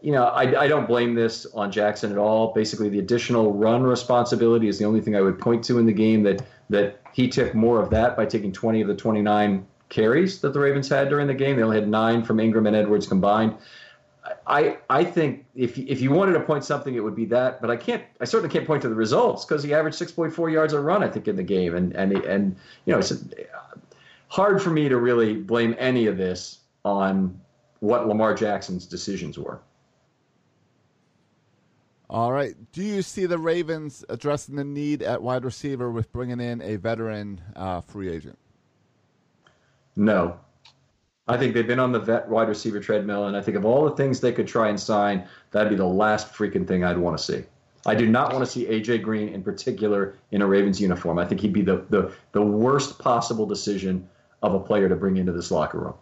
you 0.02 0.12
know, 0.12 0.26
I, 0.26 0.64
I 0.64 0.68
don't 0.68 0.88
blame 0.88 1.14
this 1.14 1.45
on 1.54 1.72
Jackson 1.72 2.12
at 2.12 2.18
all. 2.18 2.52
Basically, 2.54 2.90
the 2.90 2.98
additional 2.98 3.54
run 3.54 3.84
responsibility 3.84 4.68
is 4.68 4.80
the 4.80 4.86
only 4.86 5.02
thing 5.02 5.16
I 5.16 5.22
would 5.22 5.38
point 5.38 5.64
to 5.66 5.78
in 5.78 5.86
the 5.86 5.94
game 5.94 6.24
that, 6.24 6.44
that 6.72 7.00
he 7.14 7.28
took 7.28 7.54
more 7.54 7.80
of 7.80 7.91
that 7.91 8.18
by 8.18 8.26
taking 8.26 8.52
20 8.52 8.82
of 8.82 8.88
the 8.88 8.95
29 8.95 9.68
carries 9.90 10.41
that 10.41 10.54
the 10.54 10.60
Ravens 10.60 10.90
had 10.90 11.10
during 11.10 11.28
the 11.28 11.36
game. 11.36 11.58
They 11.58 11.64
only 11.64 11.80
had 11.80 11.88
nine 11.88 12.24
from 12.24 12.40
Ingram 12.40 12.66
and 12.66 12.76
Edwards 12.76 13.06
combined. 13.06 13.56
I 14.48 14.78
I 14.90 15.04
think 15.04 15.45
if 15.56 15.78
if 15.78 16.02
you 16.02 16.12
wanted 16.12 16.34
to 16.34 16.40
point 16.41 16.64
something, 16.64 16.95
it 16.95 17.04
would 17.04 17.16
be 17.16 17.26
that. 17.26 17.62
But 17.62 17.70
I 17.70 17.76
can't. 17.76 18.04
I 18.22 18.26
certainly 18.26 18.54
can't 18.54 18.66
point 18.66 18.82
to 18.84 18.90
the 18.90 18.95
results 18.95 19.45
because 19.45 19.64
he 19.64 19.74
averaged 19.74 20.00
6.4 20.00 20.52
yards 20.52 20.74
a 20.74 20.80
run, 20.80 21.04
I 21.04 21.08
think, 21.10 21.28
in 21.28 21.36
the 21.36 21.44
game, 21.44 21.76
and 21.76 21.94
and 21.94 22.14
and 22.14 22.56
you 22.86 22.94
know 22.94 23.00
it's 23.00 23.14
hard 24.28 24.62
for 24.62 24.70
me 24.70 24.90
to 24.90 24.98
really 24.98 25.36
blame 25.36 25.76
any 25.78 26.08
of 26.08 26.18
this 26.18 26.60
on 26.86 27.40
what 27.80 28.08
Lamar 28.08 28.34
Jackson's 28.34 28.86
decisions 28.86 29.38
were. 29.38 29.62
All 32.10 32.32
right. 32.32 32.54
Do 32.72 32.84
you 32.84 33.02
see 33.02 33.26
the 33.26 33.38
Ravens 33.38 34.06
addressing 34.08 34.56
the 34.56 34.64
need 34.64 35.02
at 35.02 35.22
wide 35.22 35.44
receiver 35.44 35.90
with 35.91 36.12
bringing 36.14 36.40
in 36.40 36.62
a 36.62 36.76
veteran 36.76 37.41
uh, 37.56 37.82
free 37.82 38.10
agent? 38.10 38.38
No. 39.95 40.40
I 41.28 41.38
think 41.38 41.54
they've 41.54 41.68
been 41.68 41.80
on 41.80 41.91
the 41.91 42.00
vet 42.00 42.28
wide 42.28 42.50
receiver 42.50 42.80
treadmill, 42.80 43.28
and 43.28 43.38
I 43.38 43.41
think 43.41 43.56
of 43.56 43.64
all 43.64 43.86
the 43.90 43.95
things 43.95 44.20
they 44.20 44.34
could 44.34 44.48
try 44.48 44.70
and 44.70 44.80
sign, 44.80 45.28
that'd 45.52 45.70
be 45.70 45.76
the 45.76 45.86
last 45.86 46.34
freaking 46.34 46.68
thing 46.68 46.84
I'd 46.84 46.98
want 46.98 47.18
to 47.18 47.24
see. 47.24 47.44
I 47.86 47.95
do 47.95 48.08
not 48.08 48.34
want 48.34 48.45
to 48.45 48.50
see 48.50 48.66
AJ 48.66 49.04
Green 49.04 49.30
in 49.30 49.44
particular 49.44 50.18
in 50.32 50.41
a 50.41 50.48
Ravens 50.48 50.80
uniform. 50.80 51.20
I 51.20 51.26
think 51.26 51.41
he'd 51.41 51.54
be 51.54 51.62
the, 51.62 51.86
the, 51.90 52.14
the 52.32 52.41
worst 52.41 53.00
possible 53.00 53.45
decision 53.45 54.08
of 54.41 54.54
a 54.54 54.60
player 54.60 54.90
to 54.90 54.95
bring 54.95 55.18
into 55.18 55.32
this 55.32 55.52
locker 55.52 55.80
room. 55.80 55.94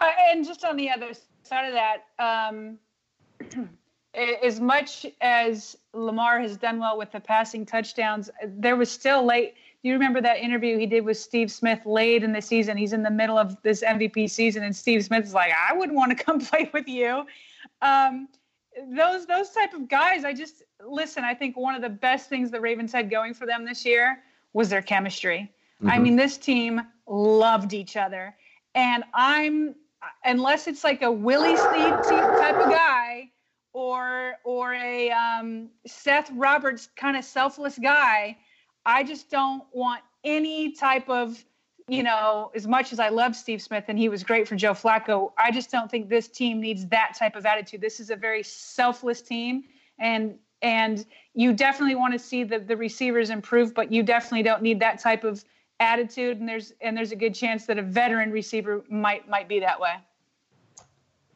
And 0.00 0.44
just 0.44 0.64
on 0.64 0.76
the 0.76 0.90
other 0.90 1.12
side 1.42 1.68
of 1.68 1.74
that, 1.74 2.06
um, 2.18 2.78
as 4.42 4.60
much 4.60 5.06
as 5.20 5.76
Lamar 5.92 6.40
has 6.40 6.56
done 6.56 6.78
well 6.78 6.98
with 6.98 7.12
the 7.12 7.20
passing 7.20 7.66
touchdowns, 7.66 8.30
there 8.46 8.76
was 8.76 8.90
still 8.90 9.24
late. 9.24 9.54
Do 9.82 9.88
you 9.88 9.94
remember 9.94 10.20
that 10.20 10.38
interview 10.38 10.78
he 10.78 10.86
did 10.86 11.04
with 11.04 11.16
Steve 11.16 11.50
Smith 11.50 11.84
late 11.84 12.22
in 12.22 12.32
the 12.32 12.40
season? 12.40 12.76
He's 12.76 12.92
in 12.92 13.02
the 13.02 13.10
middle 13.10 13.36
of 13.36 13.60
this 13.62 13.82
MVP 13.82 14.30
season, 14.30 14.62
and 14.62 14.74
Steve 14.74 15.04
Smith 15.04 15.24
is 15.24 15.34
like, 15.34 15.52
"I 15.68 15.72
wouldn't 15.72 15.96
want 15.96 16.16
to 16.16 16.24
come 16.24 16.38
play 16.38 16.70
with 16.72 16.86
you." 16.86 17.26
Um, 17.80 18.28
those 18.96 19.26
those 19.26 19.50
type 19.50 19.74
of 19.74 19.88
guys, 19.88 20.24
I 20.24 20.34
just 20.34 20.62
listen. 20.86 21.24
I 21.24 21.34
think 21.34 21.56
one 21.56 21.74
of 21.74 21.82
the 21.82 21.88
best 21.88 22.28
things 22.28 22.50
the 22.50 22.60
Ravens 22.60 22.92
had 22.92 23.10
going 23.10 23.34
for 23.34 23.44
them 23.44 23.64
this 23.64 23.84
year 23.84 24.22
was 24.52 24.68
their 24.68 24.82
chemistry. 24.82 25.52
I 25.84 25.98
mean, 25.98 26.14
this 26.14 26.38
team 26.38 26.80
loved 27.08 27.72
each 27.72 27.96
other, 27.96 28.36
and 28.76 29.02
I'm 29.14 29.74
unless 30.24 30.68
it's 30.68 30.84
like 30.84 31.02
a 31.02 31.10
Willie 31.10 31.56
Snead 31.56 32.04
type 32.36 32.60
of 32.60 32.70
guy 32.70 33.30
or 33.72 34.34
or 34.44 34.74
a 34.74 35.10
um, 35.10 35.70
Seth 35.86 36.30
Roberts 36.32 36.88
kind 36.94 37.16
of 37.16 37.24
selfless 37.24 37.78
guy. 37.78 38.38
I 38.84 39.04
just 39.04 39.30
don't 39.30 39.64
want 39.72 40.02
any 40.24 40.72
type 40.72 41.08
of 41.08 41.44
you 41.88 42.02
know, 42.02 42.50
as 42.54 42.66
much 42.66 42.92
as 42.92 43.00
I 43.00 43.08
love 43.08 43.34
Steve 43.34 43.60
Smith 43.60 43.84
and 43.88 43.98
he 43.98 44.08
was 44.08 44.22
great 44.22 44.46
for 44.46 44.54
Joe 44.54 44.72
Flacco, 44.72 45.32
I 45.36 45.50
just 45.50 45.70
don't 45.70 45.90
think 45.90 46.08
this 46.08 46.28
team 46.28 46.60
needs 46.60 46.86
that 46.86 47.14
type 47.18 47.36
of 47.36 47.44
attitude. 47.44 47.80
This 47.80 48.00
is 48.00 48.10
a 48.10 48.16
very 48.16 48.42
selfless 48.42 49.20
team, 49.20 49.64
and 49.98 50.38
and 50.62 51.04
you 51.34 51.52
definitely 51.52 51.96
want 51.96 52.12
to 52.12 52.18
see 52.18 52.44
the 52.44 52.60
the 52.60 52.76
receivers 52.76 53.30
improve, 53.30 53.74
but 53.74 53.92
you 53.92 54.02
definitely 54.02 54.42
don't 54.42 54.62
need 54.62 54.80
that 54.80 55.00
type 55.00 55.24
of 55.24 55.44
attitude. 55.80 56.38
And 56.38 56.48
there's 56.48 56.72
and 56.80 56.96
there's 56.96 57.12
a 57.12 57.16
good 57.16 57.34
chance 57.34 57.66
that 57.66 57.78
a 57.78 57.82
veteran 57.82 58.30
receiver 58.30 58.84
might 58.88 59.28
might 59.28 59.48
be 59.48 59.60
that 59.60 59.80
way. 59.80 59.94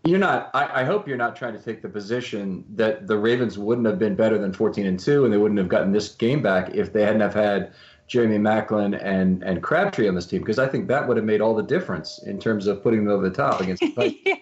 You're 0.07 0.19
not. 0.19 0.51
I, 0.55 0.83
I, 0.83 0.85
hope 0.85 1.09
you're 1.09 1.17
not 1.17 1.35
trying 1.35 1.55
to 1.55 1.59
take 1.59 1.83
the 1.83 1.89
position 1.89 2.65
that 2.75 3.07
the 3.07 3.19
Ravens 3.19 3.59
wouldn't 3.59 3.87
have 3.87 3.99
been 3.99 4.15
better 4.15 4.39
than 4.39 4.53
14 4.53 4.87
and 4.87 4.99
two, 4.99 5.25
and 5.25 5.33
they 5.33 5.37
wouldn't 5.37 5.59
have 5.59 5.69
gotten 5.69 5.93
this 5.93 6.15
game 6.15 6.43
back 6.43 6.75
if 6.75 6.93
they 6.93 7.03
hadn't 7.03 7.21
have 7.21 7.35
had 7.35 7.73
Jeremy 8.07 8.39
Maclin 8.39 8.99
and 9.03 9.43
and 9.43 9.63
Crabtree 9.63 10.09
on 10.09 10.15
this 10.15 10.27
team, 10.27 10.43
because 10.43 10.59
I 10.59 10.69
think 10.69 10.87
that 10.89 11.07
would 11.07 11.17
have 11.17 11.27
made 11.27 11.41
all 11.41 11.55
the 11.55 11.63
difference 11.63 12.23
in 12.25 12.39
terms 12.39 12.67
of 12.67 12.83
putting 12.83 13.05
them 13.05 13.13
over 13.13 13.29
the 13.29 13.35
top 13.35 13.61
against. 13.61 13.83
The 13.83 14.17
yeah. 14.25 14.37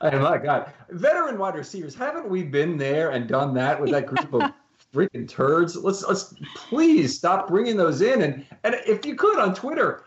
Oh 0.00 0.18
my 0.18 0.38
God, 0.38 0.72
veteran 0.90 1.38
wide 1.38 1.54
receivers, 1.54 1.94
haven't 1.94 2.28
we 2.28 2.42
been 2.42 2.76
there 2.76 3.10
and 3.10 3.28
done 3.28 3.54
that 3.54 3.80
with 3.80 3.90
that 3.90 4.06
group 4.06 4.32
of 4.34 4.52
freaking 4.94 5.28
turds? 5.28 5.76
Let's 5.76 6.04
let's 6.04 6.34
please 6.54 7.16
stop 7.16 7.48
bringing 7.48 7.76
those 7.76 8.00
in, 8.00 8.22
and 8.22 8.46
and 8.64 8.74
if 8.86 9.04
you 9.04 9.14
could 9.14 9.38
on 9.38 9.54
Twitter, 9.54 10.04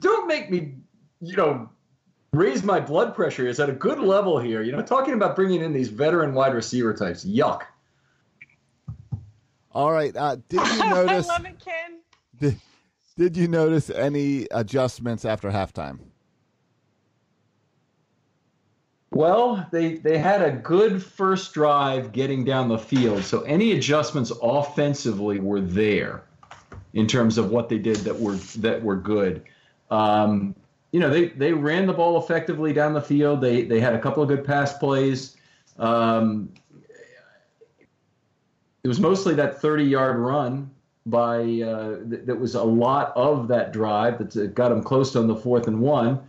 don't 0.00 0.26
make 0.26 0.50
me, 0.50 0.74
you 1.20 1.36
know 1.36 1.70
raise 2.36 2.62
my 2.62 2.80
blood 2.80 3.14
pressure 3.14 3.46
is 3.48 3.58
at 3.58 3.68
a 3.68 3.72
good 3.72 3.98
level 3.98 4.38
here. 4.38 4.62
You 4.62 4.72
know, 4.72 4.82
talking 4.82 5.14
about 5.14 5.34
bringing 5.36 5.62
in 5.62 5.72
these 5.72 5.88
veteran 5.88 6.34
wide 6.34 6.54
receiver 6.54 6.94
types, 6.94 7.24
yuck. 7.24 7.62
All 9.72 9.92
right. 9.92 10.14
Uh, 10.16 10.36
did 10.48 10.60
you 10.60 10.90
notice? 10.90 11.28
I 11.30 11.32
love 11.32 11.46
it, 11.46 11.58
Ken. 11.62 12.00
Did, 12.38 12.60
did 13.16 13.36
you 13.36 13.48
notice 13.48 13.90
any 13.90 14.46
adjustments 14.50 15.24
after 15.24 15.50
halftime? 15.50 15.98
Well, 19.10 19.66
they 19.72 19.94
they 19.94 20.18
had 20.18 20.42
a 20.42 20.50
good 20.50 21.02
first 21.02 21.54
drive 21.54 22.12
getting 22.12 22.44
down 22.44 22.68
the 22.68 22.78
field, 22.78 23.22
so 23.22 23.40
any 23.42 23.72
adjustments 23.72 24.30
offensively 24.42 25.40
were 25.40 25.60
there 25.60 26.24
in 26.92 27.06
terms 27.06 27.38
of 27.38 27.50
what 27.50 27.68
they 27.68 27.78
did 27.78 27.96
that 27.98 28.18
were 28.18 28.34
that 28.58 28.82
were 28.82 28.96
good. 28.96 29.44
Um, 29.90 30.54
you 30.92 31.00
know, 31.00 31.10
they, 31.10 31.28
they 31.28 31.52
ran 31.52 31.86
the 31.86 31.92
ball 31.92 32.18
effectively 32.18 32.72
down 32.72 32.94
the 32.94 33.02
field. 33.02 33.40
They 33.40 33.62
they 33.62 33.80
had 33.80 33.94
a 33.94 33.98
couple 33.98 34.22
of 34.22 34.28
good 34.28 34.44
pass 34.44 34.76
plays. 34.78 35.36
Um, 35.78 36.52
it 38.82 38.88
was 38.88 39.00
mostly 39.00 39.34
that 39.34 39.60
30 39.60 39.84
yard 39.84 40.18
run 40.18 40.70
by 41.06 41.38
uh, 41.38 41.98
th- 42.08 42.24
that 42.24 42.38
was 42.38 42.54
a 42.54 42.62
lot 42.62 43.12
of 43.16 43.48
that 43.48 43.72
drive 43.72 44.18
that 44.18 44.54
got 44.54 44.68
them 44.68 44.82
close 44.82 45.14
on 45.16 45.26
the 45.26 45.36
fourth 45.36 45.66
and 45.66 45.80
one. 45.80 46.20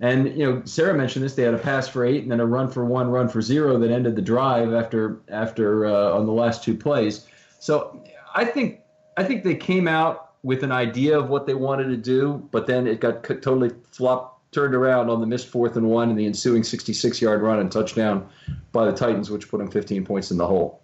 And 0.00 0.36
you 0.36 0.44
know, 0.44 0.62
Sarah 0.64 0.94
mentioned 0.94 1.24
this. 1.24 1.34
They 1.34 1.42
had 1.42 1.54
a 1.54 1.58
pass 1.58 1.88
for 1.88 2.04
eight 2.04 2.22
and 2.22 2.32
then 2.32 2.40
a 2.40 2.46
run 2.46 2.68
for 2.70 2.84
one, 2.84 3.10
run 3.10 3.28
for 3.28 3.40
zero 3.40 3.78
that 3.78 3.90
ended 3.90 4.16
the 4.16 4.22
drive 4.22 4.72
after 4.72 5.20
after 5.28 5.86
uh, 5.86 6.10
on 6.12 6.26
the 6.26 6.32
last 6.32 6.64
two 6.64 6.76
plays. 6.76 7.26
So 7.60 8.02
I 8.34 8.44
think 8.44 8.80
I 9.16 9.24
think 9.24 9.44
they 9.44 9.54
came 9.54 9.86
out 9.86 10.23
with 10.44 10.62
an 10.62 10.70
idea 10.70 11.18
of 11.18 11.30
what 11.30 11.46
they 11.46 11.54
wanted 11.54 11.88
to 11.88 11.96
do, 11.96 12.46
but 12.52 12.66
then 12.66 12.86
it 12.86 13.00
got 13.00 13.24
totally 13.24 13.70
flopped, 13.90 14.52
turned 14.52 14.74
around 14.74 15.08
on 15.08 15.20
the 15.20 15.26
missed 15.26 15.48
fourth 15.48 15.74
and 15.76 15.88
one 15.88 16.10
and 16.10 16.18
the 16.18 16.26
ensuing 16.26 16.62
66 16.62 17.20
yard 17.22 17.40
run 17.40 17.58
and 17.58 17.72
touchdown 17.72 18.28
by 18.70 18.84
the 18.84 18.92
Titans, 18.92 19.30
which 19.30 19.48
put 19.48 19.58
them 19.58 19.70
15 19.70 20.04
points 20.04 20.30
in 20.30 20.36
the 20.36 20.46
hole. 20.46 20.82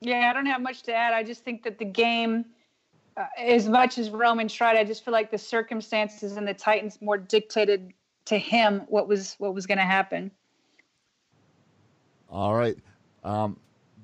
Yeah, 0.00 0.30
I 0.30 0.32
don't 0.32 0.46
have 0.46 0.62
much 0.62 0.82
to 0.84 0.94
add. 0.94 1.12
I 1.12 1.22
just 1.22 1.44
think 1.44 1.62
that 1.64 1.78
the 1.78 1.84
game, 1.84 2.46
uh, 3.18 3.26
as 3.38 3.68
much 3.68 3.98
as 3.98 4.08
Roman 4.08 4.48
tried, 4.48 4.78
I 4.78 4.84
just 4.84 5.04
feel 5.04 5.12
like 5.12 5.30
the 5.30 5.38
circumstances 5.38 6.38
and 6.38 6.48
the 6.48 6.54
Titans 6.54 7.02
more 7.02 7.18
dictated 7.18 7.92
to 8.24 8.38
him 8.38 8.84
what 8.88 9.08
was 9.08 9.34
what 9.36 9.54
was 9.54 9.66
going 9.66 9.76
to 9.76 9.84
happen. 9.84 10.30
All 12.30 12.54
right. 12.54 12.78
Um, 13.24 13.58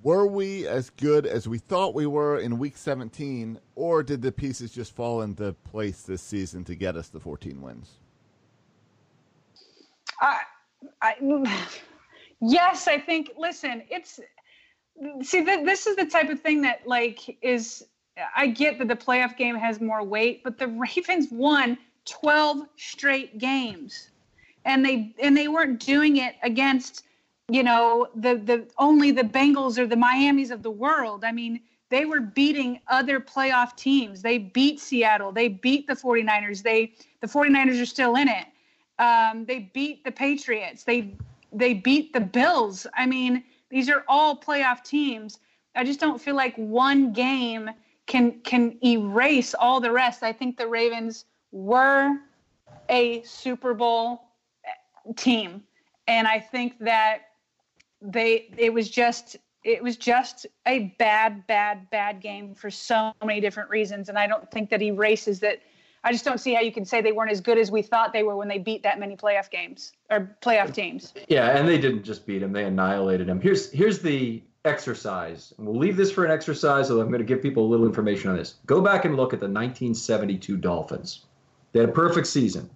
were 0.06 0.24
we 0.24 0.68
as 0.68 0.88
good 0.90 1.26
as 1.26 1.48
we 1.48 1.58
thought 1.58 1.92
we 1.92 2.06
were 2.06 2.38
in 2.38 2.58
week 2.58 2.76
17, 2.76 3.58
or 3.74 4.04
did 4.04 4.22
the 4.22 4.30
pieces 4.30 4.70
just 4.70 4.94
fall 4.94 5.22
into 5.22 5.52
place 5.64 6.02
this 6.02 6.22
season 6.22 6.62
to 6.62 6.76
get 6.76 6.94
us 6.94 7.08
the 7.08 7.18
14 7.18 7.60
wins? 7.60 7.90
I, 10.20 10.42
I, 11.02 11.14
yes, 12.40 12.86
I 12.86 13.00
think, 13.00 13.32
listen, 13.36 13.82
it's, 13.90 14.20
see, 15.22 15.44
th- 15.44 15.64
this 15.64 15.88
is 15.88 15.96
the 15.96 16.06
type 16.06 16.30
of 16.30 16.40
thing 16.40 16.62
that, 16.62 16.86
like, 16.86 17.36
is, 17.42 17.84
I 18.36 18.46
get 18.46 18.78
that 18.78 18.86
the 18.86 18.94
playoff 18.94 19.36
game 19.36 19.56
has 19.56 19.80
more 19.80 20.04
weight, 20.04 20.44
but 20.44 20.56
the 20.56 20.68
Ravens 20.96 21.32
won 21.32 21.76
12 22.04 22.60
straight 22.76 23.38
games. 23.38 24.10
And 24.64 24.84
they 24.84 25.14
and 25.20 25.36
they 25.36 25.46
weren't 25.46 25.78
doing 25.78 26.16
it 26.16 26.34
against 26.42 27.05
you 27.48 27.62
know 27.62 28.08
the 28.14 28.36
the 28.36 28.66
only 28.78 29.10
the 29.10 29.22
Bengals 29.22 29.78
or 29.78 29.86
the 29.86 29.96
Miamis 29.96 30.50
of 30.50 30.62
the 30.62 30.70
world. 30.70 31.24
I 31.24 31.32
mean, 31.32 31.60
they 31.90 32.04
were 32.04 32.20
beating 32.20 32.80
other 32.88 33.20
playoff 33.20 33.76
teams. 33.76 34.22
They 34.22 34.38
beat 34.38 34.80
Seattle. 34.80 35.32
They 35.32 35.48
beat 35.48 35.86
the 35.86 35.94
49ers. 35.94 36.62
They 36.62 36.92
the 37.20 37.26
49ers 37.26 37.80
are 37.80 37.86
still 37.86 38.16
in 38.16 38.28
it. 38.28 38.46
Um, 38.98 39.44
they 39.44 39.70
beat 39.72 40.04
the 40.04 40.12
Patriots. 40.12 40.84
They 40.84 41.14
they 41.52 41.74
beat 41.74 42.12
the 42.12 42.20
Bills. 42.20 42.86
I 42.94 43.06
mean, 43.06 43.44
these 43.70 43.88
are 43.88 44.04
all 44.08 44.36
playoff 44.36 44.82
teams. 44.82 45.38
I 45.74 45.84
just 45.84 46.00
don't 46.00 46.20
feel 46.20 46.34
like 46.34 46.56
one 46.56 47.12
game 47.12 47.70
can 48.06 48.40
can 48.40 48.78
erase 48.84 49.54
all 49.54 49.80
the 49.80 49.92
rest. 49.92 50.22
I 50.22 50.32
think 50.32 50.56
the 50.56 50.66
Ravens 50.66 51.26
were 51.52 52.16
a 52.88 53.22
Super 53.22 53.74
Bowl 53.74 54.22
team. 55.16 55.62
And 56.08 56.26
I 56.26 56.38
think 56.38 56.78
that 56.80 57.25
they 58.00 58.48
it 58.56 58.72
was 58.72 58.90
just 58.90 59.36
it 59.64 59.82
was 59.82 59.96
just 59.96 60.46
a 60.66 60.94
bad 60.98 61.46
bad 61.46 61.88
bad 61.90 62.20
game 62.20 62.54
for 62.54 62.70
so 62.70 63.12
many 63.24 63.40
different 63.40 63.70
reasons. 63.70 64.08
And 64.08 64.18
i 64.18 64.26
don't 64.26 64.50
think 64.50 64.70
that 64.70 64.82
erases 64.82 65.40
that 65.40 65.60
i 66.04 66.12
just 66.12 66.24
don't 66.24 66.38
see 66.38 66.54
how 66.54 66.60
you 66.60 66.72
can 66.72 66.84
say 66.84 67.00
they 67.00 67.12
weren't 67.12 67.30
as 67.30 67.40
good 67.40 67.58
as 67.58 67.70
we 67.70 67.82
thought 67.82 68.12
they 68.12 68.22
were 68.22 68.36
when 68.36 68.48
they 68.48 68.58
beat 68.58 68.82
that 68.82 69.00
many 69.00 69.16
playoff 69.16 69.50
games 69.50 69.92
or 70.10 70.36
playoff 70.42 70.72
teams. 70.72 71.14
Yeah 71.28 71.56
and 71.58 71.68
they 71.68 71.78
didn't 71.78 72.04
just 72.04 72.26
beat 72.26 72.38
them 72.38 72.52
they 72.52 72.64
annihilated 72.64 73.26
them 73.26 73.40
here's 73.40 73.70
here's 73.70 74.00
the 74.00 74.42
exercise. 74.64 75.54
And 75.58 75.66
we'll 75.66 75.78
leave 75.78 75.96
this 75.96 76.10
for 76.10 76.24
an 76.24 76.30
exercise 76.30 76.90
although 76.90 77.02
i'm 77.02 77.08
going 77.08 77.20
to 77.20 77.24
give 77.24 77.42
people 77.42 77.64
a 77.64 77.68
little 77.68 77.86
information 77.86 78.30
on 78.30 78.36
this. 78.36 78.56
Go 78.66 78.80
back 78.80 79.04
and 79.04 79.16
look 79.16 79.32
at 79.32 79.40
the 79.40 79.46
1972 79.46 80.56
dolphins. 80.56 81.26
They 81.72 81.80
had 81.80 81.88
a 81.88 81.92
perfect 81.92 82.26
season 82.26 82.70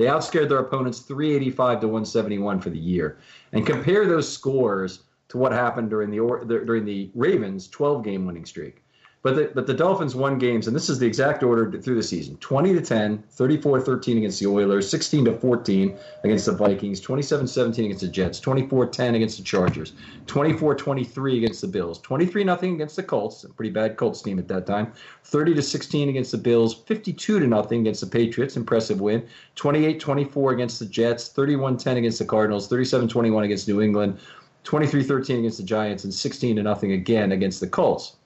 they 0.00 0.06
outscared 0.06 0.48
their 0.48 0.60
opponents 0.60 1.00
385 1.00 1.80
to 1.80 1.86
171 1.86 2.58
for 2.58 2.70
the 2.70 2.78
year. 2.78 3.18
And 3.52 3.66
compare 3.66 4.06
those 4.06 4.32
scores 4.32 5.00
to 5.28 5.36
what 5.36 5.52
happened 5.52 5.90
during 5.90 6.10
the 6.10 6.16
during 6.46 6.86
the 6.86 7.10
Ravens 7.14 7.68
12 7.68 8.02
game 8.02 8.24
winning 8.24 8.46
streak. 8.46 8.82
But 9.22 9.36
the, 9.36 9.50
but 9.54 9.66
the 9.66 9.74
Dolphins 9.74 10.14
won 10.14 10.38
games, 10.38 10.66
and 10.66 10.74
this 10.74 10.88
is 10.88 10.98
the 10.98 11.06
exact 11.06 11.42
order 11.42 11.70
through 11.78 11.96
the 11.96 12.02
season 12.02 12.38
20 12.38 12.72
to 12.72 12.80
10, 12.80 13.22
34 13.28 13.82
13 13.82 14.16
against 14.16 14.40
the 14.40 14.46
Oilers, 14.46 14.88
16 14.88 15.26
to 15.26 15.34
14 15.34 15.98
against 16.24 16.46
the 16.46 16.52
Vikings, 16.52 17.00
27 17.00 17.46
17 17.46 17.84
against 17.84 18.00
the 18.00 18.08
Jets, 18.08 18.40
24 18.40 18.86
10 18.86 19.14
against 19.16 19.36
the 19.36 19.44
Chargers, 19.44 19.92
24 20.26 20.74
23 20.74 21.36
against 21.36 21.60
the 21.60 21.66
Bills, 21.68 21.98
23 22.00 22.44
0 22.44 22.58
against 22.62 22.96
the 22.96 23.02
Colts, 23.02 23.44
a 23.44 23.50
pretty 23.50 23.70
bad 23.70 23.98
Colts 23.98 24.22
team 24.22 24.38
at 24.38 24.48
that 24.48 24.64
time, 24.64 24.90
30 25.24 25.52
to 25.54 25.62
16 25.62 26.08
against 26.08 26.32
the 26.32 26.38
Bills, 26.38 26.72
52 26.72 27.40
to 27.40 27.46
nothing 27.46 27.82
against 27.82 28.00
the 28.00 28.06
Patriots, 28.06 28.56
impressive 28.56 29.02
win, 29.02 29.26
28 29.54 30.00
24 30.00 30.52
against 30.52 30.78
the 30.78 30.86
Jets, 30.86 31.28
31 31.28 31.76
10 31.76 31.98
against 31.98 32.18
the 32.20 32.24
Cardinals, 32.24 32.68
37 32.68 33.06
21 33.06 33.44
against 33.44 33.68
New 33.68 33.82
England, 33.82 34.18
23 34.64 35.02
13 35.02 35.40
against 35.40 35.58
the 35.58 35.64
Giants, 35.64 36.04
and 36.04 36.14
16 36.14 36.56
to 36.56 36.62
nothing 36.62 36.92
again 36.92 37.32
against 37.32 37.60
the 37.60 37.68
Colts 37.68 38.16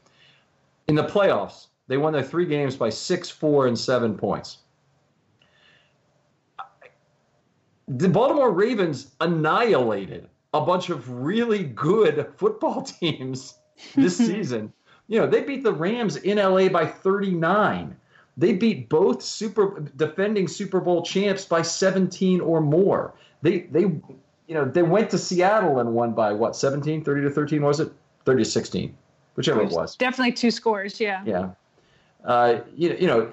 in 0.89 0.94
the 0.94 1.05
playoffs, 1.05 1.69
they 1.86 1.97
won 1.97 2.12
their 2.12 2.23
three 2.23 2.47
games 2.47 2.77
by 2.77 2.90
six, 2.90 3.31
four, 3.31 3.66
and 3.66 3.78
seven 3.78 4.16
points. 4.16 4.59
The 7.89 8.09
Baltimore 8.09 8.51
Ravens 8.51 9.15
annihilated 9.20 10.28
a 10.55 10.61
bunch 10.61 10.89
of 10.89 11.11
really 11.11 11.65
good 11.65 12.28
football 12.36 12.82
teams 13.01 13.55
this 13.94 14.16
season. 14.19 14.73
You 15.09 15.20
know, 15.20 15.27
they 15.27 15.43
beat 15.43 15.62
the 15.62 15.73
Rams 15.73 16.16
in 16.16 16.39
LA 16.39 16.69
by 16.69 16.86
39. 16.86 17.94
They 18.36 18.52
beat 18.55 18.89
both 18.89 19.23
super 19.23 19.81
defending 19.97 20.48
Super 20.48 20.81
Bowl 20.81 21.02
champs 21.02 21.44
by 21.44 21.62
17 21.62 22.40
or 22.40 22.61
more. 22.61 23.15
They 23.43 23.61
they 23.70 23.82
you 23.82 24.55
know, 24.55 24.65
they 24.65 24.82
went 24.82 25.11
to 25.11 25.19
Seattle 25.19 25.78
and 25.78 25.94
won 25.94 26.12
by 26.12 26.32
what, 26.32 26.56
17, 26.56 27.05
30 27.05 27.23
to 27.23 27.31
13 27.31 27.62
was 27.62 27.81
it? 27.81 27.93
30 28.24 28.44
to 28.44 28.51
16 28.51 28.97
whichever 29.35 29.62
it 29.62 29.70
was. 29.70 29.97
Definitely 29.97 30.32
two 30.32 30.51
scores. 30.51 31.01
Yeah. 31.01 31.23
Yeah. 31.24 31.51
Uh, 32.24 32.61
you, 32.74 32.97
you 32.98 33.06
know, 33.06 33.31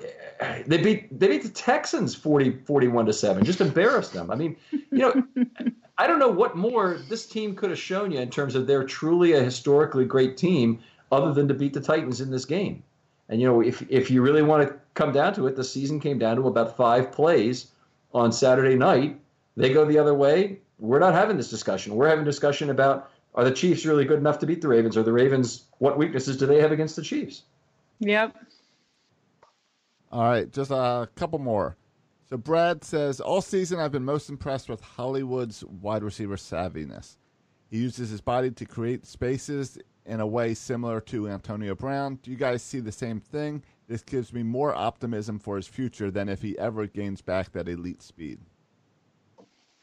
they 0.68 0.78
beat 0.78 1.18
they 1.18 1.28
beat 1.28 1.44
the 1.44 1.50
Texans 1.50 2.14
40, 2.14 2.58
41 2.66 3.06
to 3.06 3.14
seven. 3.14 3.46
Just 3.46 3.62
embarrassed 3.62 4.14
them. 4.14 4.30
I 4.30 4.36
mean, 4.36 4.58
you 4.72 4.84
know, 4.92 5.24
I 5.98 6.08
don't 6.08 6.20
know 6.20 6.30
what 6.30 6.58
more 6.58 7.00
this 7.08 7.26
team 7.26 7.56
could 7.56 7.70
have 7.70 7.80
shown 7.80 8.12
you 8.12 8.20
in 8.20 8.30
terms 8.30 8.56
of 8.56 8.68
they're 8.68 8.84
truly 8.84 9.34
a 9.34 9.44
historically 9.44 10.04
great 10.04 10.36
team, 10.36 10.80
other 11.12 11.34
than 11.34 11.48
to 11.48 11.54
beat 11.54 11.74
the 11.74 11.80
Titans 11.80 12.22
in 12.22 12.32
this 12.32 12.44
game. 12.44 12.84
And 13.30 13.40
you 13.40 13.48
know, 13.48 13.62
if 13.62 13.86
if 13.90 14.12
you 14.12 14.22
really 14.22 14.42
want 14.42 14.68
to 14.68 14.76
come 14.94 15.14
down 15.14 15.34
to 15.36 15.48
it, 15.48 15.56
the 15.56 15.64
season 15.64 16.00
came 16.00 16.18
down 16.18 16.36
to 16.38 16.48
about 16.48 16.76
five 16.76 17.12
plays 17.12 17.68
on 18.14 18.32
Saturday 18.32 18.76
night. 18.76 19.18
They 19.56 19.72
go 19.72 19.86
the 19.86 20.00
other 20.00 20.14
way. 20.14 20.60
We're 20.80 21.00
not 21.00 21.14
having 21.14 21.38
this 21.38 21.50
discussion. 21.50 21.96
We're 21.96 22.10
having 22.10 22.26
discussion 22.26 22.72
about 22.72 23.11
are 23.34 23.44
the 23.44 23.52
Chiefs 23.52 23.86
really 23.86 24.06
good 24.06 24.20
enough 24.20 24.40
to 24.40 24.46
beat 24.46 24.62
the 24.62 24.68
Ravens? 24.68 24.98
Are 24.98 25.04
the 25.04 25.14
Ravens 25.14 25.66
what 25.78 25.98
weaknesses 25.98 26.38
do 26.38 26.46
they 26.46 26.60
have 26.62 26.72
against 26.72 26.96
the 26.96 27.02
Chiefs? 27.02 27.44
Yep. 28.00 28.36
All 30.12 30.24
right, 30.24 30.52
just 30.52 30.72
a 30.72 31.08
couple 31.16 31.40
more. 31.40 31.78
So 32.30 32.38
Brad 32.38 32.84
says, 32.84 33.20
all 33.20 33.42
season 33.42 33.80
I've 33.80 33.92
been 33.92 34.06
most 34.06 34.30
impressed 34.30 34.70
with 34.70 34.82
Hollywood's 34.82 35.64
wide 35.66 36.04
receiver 36.04 36.36
savviness. 36.36 37.18
He 37.70 37.78
uses 37.78 38.10
his 38.10 38.22
body 38.22 38.52
to 38.52 38.66
create 38.66 39.06
spaces 39.06 39.78
in 40.06 40.20
a 40.20 40.28
way 40.28 40.54
similar 40.54 41.00
to 41.02 41.30
Antonio 41.30 41.76
Brown. 41.76 42.20
Do 42.22 42.32
you 42.32 42.38
guys 42.38 42.62
see 42.62 42.80
the 42.80 42.92
same 42.92 43.20
thing? 43.20 43.64
This 43.88 44.02
gives 44.02 44.34
me 44.34 44.44
more 44.44 44.74
optimism 44.74 45.40
for 45.40 45.56
his 45.56 45.68
future 45.68 46.12
than 46.12 46.30
if 46.30 46.42
he 46.42 46.58
ever 46.58 46.88
gains 46.88 47.22
back 47.22 47.52
that 47.52 47.70
elite 47.70 48.02
speed. 48.02 48.40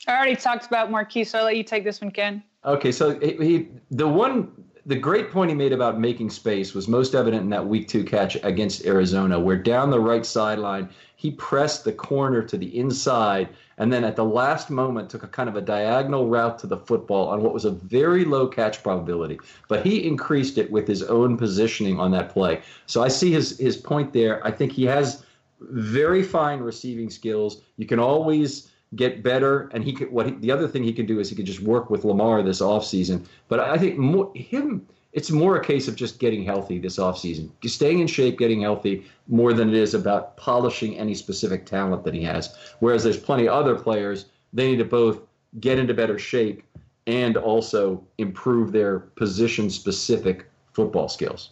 I 0.07 0.17
already 0.17 0.37
talked 0.37 0.67
about 0.67 0.91
Marquise, 0.91 1.31
so 1.31 1.39
I'll 1.39 1.45
let 1.45 1.57
you 1.57 1.65
take 1.65 1.85
this 1.85 2.01
one, 2.01 2.11
Ken. 2.11 2.43
Okay, 2.65 2.93
so 2.93 3.19
he, 3.19 3.33
he 3.33 3.69
the 3.91 4.07
one 4.07 4.53
the 4.89 4.97
great 4.97 5.31
point 5.31 5.51
he 5.51 5.55
made 5.55 5.75
about 5.75 6.01
making 6.01 6.31
space 6.31 6.73
was 6.73 6.89
most 6.89 7.15
evident 7.15 7.43
in 7.43 7.51
that 7.51 7.67
week 7.67 7.89
two 7.89 8.03
catch 8.03 8.37
against 8.43 8.87
Arizona, 8.87 9.39
where 9.39 9.59
down 9.59 9.91
the 9.91 10.01
right 10.01 10.25
sideline, 10.25 10.89
he 11.15 11.31
pressed 11.33 11.85
the 11.85 11.93
corner 11.93 12.43
to 12.43 12.57
the 12.57 12.79
inside 12.79 13.51
and 13.77 13.93
then 13.93 14.03
at 14.03 14.17
the 14.17 14.25
last 14.25 14.71
moment 14.71 15.11
took 15.11 15.25
a 15.25 15.29
kind 15.29 15.47
of 15.47 15.57
a 15.57 15.61
diagonal 15.61 16.27
route 16.27 16.59
to 16.61 16.67
the 16.67 16.79
football 16.79 17.29
on 17.29 17.43
what 17.43 17.53
was 17.53 17.67
a 17.67 17.71
very 17.71 18.25
low 18.25 18.49
catch 18.49 18.83
probability. 18.83 19.39
But 19.69 19.85
he 19.85 20.07
increased 20.07 20.57
it 20.57 20.71
with 20.71 20.89
his 20.89 21.03
own 21.03 21.37
positioning 21.37 22.01
on 22.01 22.11
that 22.13 22.31
play. 22.31 22.63
So 22.87 23.03
I 23.03 23.09
see 23.09 23.31
his, 23.31 23.59
his 23.59 23.77
point 23.77 24.15
there. 24.15 24.45
I 24.47 24.51
think 24.51 24.73
he 24.73 24.85
has 24.87 25.23
very 25.61 26.23
fine 26.23 26.61
receiving 26.61 27.11
skills. 27.11 27.61
You 27.77 27.87
can 27.87 27.99
always 27.99 28.71
get 28.95 29.23
better. 29.23 29.69
And 29.73 29.85
he 29.85 29.93
could, 29.93 30.11
what 30.11 30.27
he, 30.27 30.33
the 30.33 30.51
other 30.51 30.69
thing 30.69 30.83
he 30.83 30.93
can 30.93 31.07
do 31.07 31.21
is 31.21 31.29
he 31.29 31.37
could 31.37 31.47
just 31.47 31.61
work 31.61 31.91
with 31.91 32.05
Lamar 32.05 32.43
this 32.43 32.61
offseason. 32.61 33.27
But 33.49 33.61
I 33.61 33.77
think 33.79 33.99
more, 33.99 34.33
him, 34.35 34.87
it's 35.13 35.31
more 35.31 35.57
a 35.57 35.65
case 35.65 35.89
of 35.89 35.97
just 35.97 36.19
getting 36.19 36.45
healthy 36.45 36.79
this 36.79 36.99
offseason, 36.99 37.51
staying 37.67 38.01
in 38.01 38.07
shape, 38.07 38.39
getting 38.39 38.61
healthy, 38.61 39.05
more 39.27 39.53
than 39.53 39.69
it 39.69 39.75
is 39.75 39.95
about 39.95 40.37
polishing 40.37 40.99
any 40.99 41.15
specific 41.15 41.67
talent 41.67 42.05
that 42.05 42.15
he 42.15 42.23
has. 42.23 42.57
Whereas 42.81 43.05
there's 43.05 43.19
plenty 43.19 43.49
of 43.49 43.55
other 43.55 43.75
players, 43.75 44.27
they 44.53 44.71
need 44.71 44.79
to 44.79 44.85
both 44.85 45.21
get 45.61 45.79
into 45.79 45.95
better 45.95 46.19
shape 46.19 46.63
and 47.07 47.37
also 47.37 48.05
improve 48.19 48.71
their 48.71 48.99
position 49.01 49.71
specific 49.71 50.47
football 50.73 51.09
skills. 51.09 51.51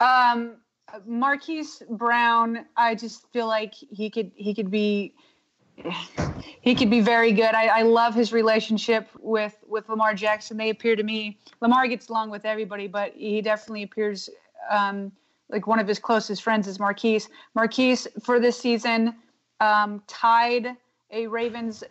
Um, 0.00 0.56
Marquise 1.06 1.82
Brown, 1.90 2.66
I 2.76 2.94
just 2.94 3.30
feel 3.32 3.46
like 3.46 3.74
he 3.74 4.10
could 4.10 4.30
he 4.34 4.54
could 4.54 4.70
be 4.70 5.14
he 6.60 6.74
could 6.74 6.90
be 6.90 7.00
very 7.00 7.32
good. 7.32 7.54
I, 7.54 7.66
I 7.66 7.82
love 7.82 8.14
his 8.14 8.32
relationship 8.32 9.08
with 9.18 9.56
with 9.66 9.88
Lamar 9.88 10.14
Jackson. 10.14 10.56
They 10.56 10.70
appear 10.70 10.96
to 10.96 11.02
me 11.02 11.38
Lamar 11.60 11.86
gets 11.88 12.08
along 12.08 12.30
with 12.30 12.44
everybody, 12.44 12.86
but 12.86 13.12
he 13.14 13.40
definitely 13.42 13.82
appears 13.82 14.30
um, 14.70 15.12
like 15.48 15.66
one 15.66 15.78
of 15.78 15.86
his 15.86 15.98
closest 15.98 16.42
friends 16.42 16.66
is 16.66 16.78
Marquise. 16.78 17.28
Marquise 17.54 18.06
for 18.22 18.40
this 18.40 18.58
season 18.58 19.14
um, 19.60 20.02
tied 20.06 20.76
a 21.10 21.26
Ravens 21.26 21.84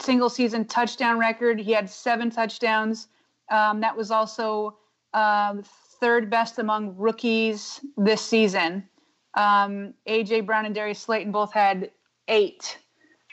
single 0.00 0.30
season 0.30 0.64
touchdown 0.64 1.18
record. 1.18 1.60
He 1.60 1.72
had 1.72 1.88
seven 1.88 2.30
touchdowns. 2.30 3.08
Um, 3.50 3.80
that 3.80 3.96
was 3.96 4.10
also 4.10 4.76
um, 5.14 5.62
third 6.00 6.30
best 6.30 6.58
among 6.58 6.96
rookies 6.96 7.80
this 7.96 8.20
season. 8.20 8.88
Um, 9.34 9.94
AJ 10.08 10.46
Brown 10.46 10.64
and 10.66 10.74
Darius 10.74 11.00
Slayton 11.00 11.32
both 11.32 11.52
had 11.52 11.90
eight 12.28 12.78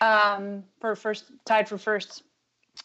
um, 0.01 0.63
for 0.79 0.95
first, 0.95 1.31
tied 1.45 1.67
for 1.69 1.77
first 1.77 2.23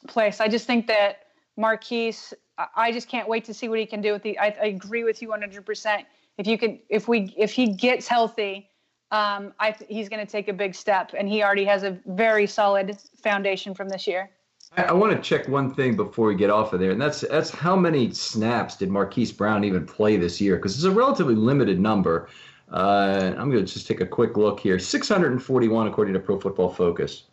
place. 0.06 0.40
I 0.40 0.48
just 0.48 0.66
think 0.66 0.86
that 0.86 1.18
Marquise, 1.56 2.32
I 2.76 2.92
just 2.92 3.08
can't 3.08 3.28
wait 3.28 3.44
to 3.46 3.54
see 3.54 3.68
what 3.68 3.78
he 3.78 3.86
can 3.86 4.00
do 4.00 4.12
with 4.12 4.22
the. 4.22 4.38
I, 4.38 4.54
I 4.62 4.66
agree 4.66 5.04
with 5.04 5.20
you 5.20 5.28
100. 5.28 5.64
percent 5.64 6.06
If 6.38 6.46
you 6.46 6.58
can, 6.58 6.78
if 6.88 7.08
we, 7.08 7.34
if 7.36 7.52
he 7.52 7.72
gets 7.72 8.06
healthy, 8.06 8.70
um, 9.10 9.52
I, 9.58 9.74
he's 9.88 10.08
going 10.08 10.24
to 10.24 10.30
take 10.30 10.48
a 10.48 10.52
big 10.52 10.74
step, 10.74 11.12
and 11.16 11.28
he 11.28 11.42
already 11.42 11.64
has 11.64 11.82
a 11.82 11.98
very 12.06 12.46
solid 12.46 12.96
foundation 13.22 13.74
from 13.74 13.88
this 13.88 14.06
year. 14.06 14.30
I, 14.76 14.84
I 14.84 14.92
want 14.92 15.16
to 15.16 15.20
check 15.20 15.48
one 15.48 15.74
thing 15.74 15.96
before 15.96 16.28
we 16.28 16.34
get 16.34 16.50
off 16.50 16.72
of 16.72 16.80
there, 16.80 16.90
and 16.90 17.00
that's 17.00 17.22
that's 17.22 17.50
how 17.50 17.76
many 17.76 18.12
snaps 18.12 18.76
did 18.76 18.90
Marquise 18.90 19.32
Brown 19.32 19.64
even 19.64 19.86
play 19.86 20.16
this 20.16 20.40
year? 20.40 20.56
Because 20.56 20.74
it's 20.74 20.84
a 20.84 20.90
relatively 20.90 21.34
limited 21.34 21.80
number. 21.80 22.28
Uh, 22.70 23.34
I'm 23.38 23.50
going 23.50 23.64
to 23.64 23.72
just 23.72 23.86
take 23.86 24.00
a 24.00 24.06
quick 24.06 24.36
look 24.36 24.60
here. 24.60 24.78
641 24.78 25.86
according 25.86 26.14
to 26.14 26.20
Pro 26.20 26.38
Football 26.38 26.68
Focus. 26.68 27.24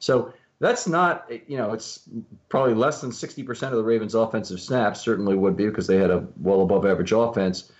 So 0.00 0.34
that's 0.58 0.86
not, 0.86 1.30
you 1.48 1.56
know, 1.56 1.72
it's 1.72 2.08
probably 2.48 2.74
less 2.74 3.00
than 3.00 3.10
60% 3.10 3.62
of 3.68 3.72
the 3.72 3.82
Ravens' 3.82 4.14
offensive 4.14 4.60
snaps. 4.60 5.00
Certainly 5.00 5.36
would 5.36 5.56
be 5.56 5.66
because 5.66 5.86
they 5.86 5.96
had 5.96 6.10
a 6.10 6.26
well 6.40 6.60
above 6.60 6.84
average 6.84 7.12
offense. 7.12 7.72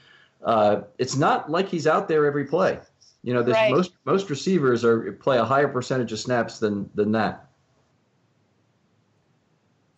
Uh, 0.42 0.82
it's 0.98 1.16
not 1.16 1.50
like 1.50 1.68
he's 1.68 1.86
out 1.86 2.08
there 2.08 2.26
every 2.26 2.44
play. 2.44 2.80
You 3.22 3.34
know, 3.34 3.42
right. 3.44 3.70
most 3.70 3.92
most 4.04 4.30
receivers 4.30 4.84
are 4.84 5.12
play 5.12 5.38
a 5.38 5.44
higher 5.44 5.68
percentage 5.68 6.10
of 6.12 6.18
snaps 6.18 6.58
than 6.58 6.90
than 6.94 7.12
that. 7.12 7.48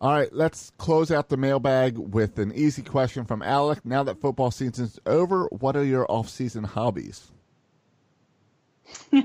All 0.01 0.11
right, 0.11 0.31
let's 0.33 0.71
close 0.77 1.09
out 1.09 1.29
the 1.29 1.37
mailbag 1.37 1.97
with 1.97 2.37
an 2.37 2.51
easy 2.53 2.81
question 2.81 3.23
from 3.23 3.41
Alec. 3.41 3.85
Now 3.85 4.03
that 4.03 4.19
football 4.19 4.51
season's 4.51 4.99
over, 5.05 5.45
what 5.45 5.77
are 5.77 5.85
your 5.85 6.05
off-season 6.11 6.65
hobbies? 6.65 7.31
you, 9.11 9.23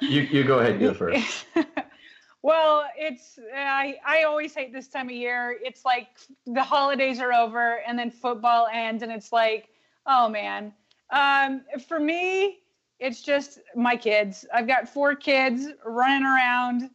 you 0.00 0.44
go 0.44 0.58
ahead, 0.58 0.78
go 0.80 0.92
first. 0.92 1.46
well, 2.42 2.84
it's 2.96 3.38
I 3.56 3.96
I 4.06 4.24
always 4.24 4.54
hate 4.54 4.72
this 4.72 4.86
time 4.86 5.08
of 5.08 5.14
year. 5.14 5.58
It's 5.62 5.84
like 5.84 6.08
the 6.46 6.62
holidays 6.62 7.18
are 7.18 7.32
over 7.32 7.80
and 7.86 7.98
then 7.98 8.10
football 8.10 8.68
ends, 8.72 9.02
and 9.02 9.10
it's 9.10 9.32
like, 9.32 9.70
oh 10.06 10.28
man. 10.28 10.72
Um, 11.10 11.62
for 11.88 11.98
me, 11.98 12.58
it's 13.00 13.22
just 13.22 13.58
my 13.74 13.96
kids. 13.96 14.44
I've 14.54 14.68
got 14.68 14.88
four 14.88 15.16
kids 15.16 15.68
running 15.84 16.24
around 16.24 16.90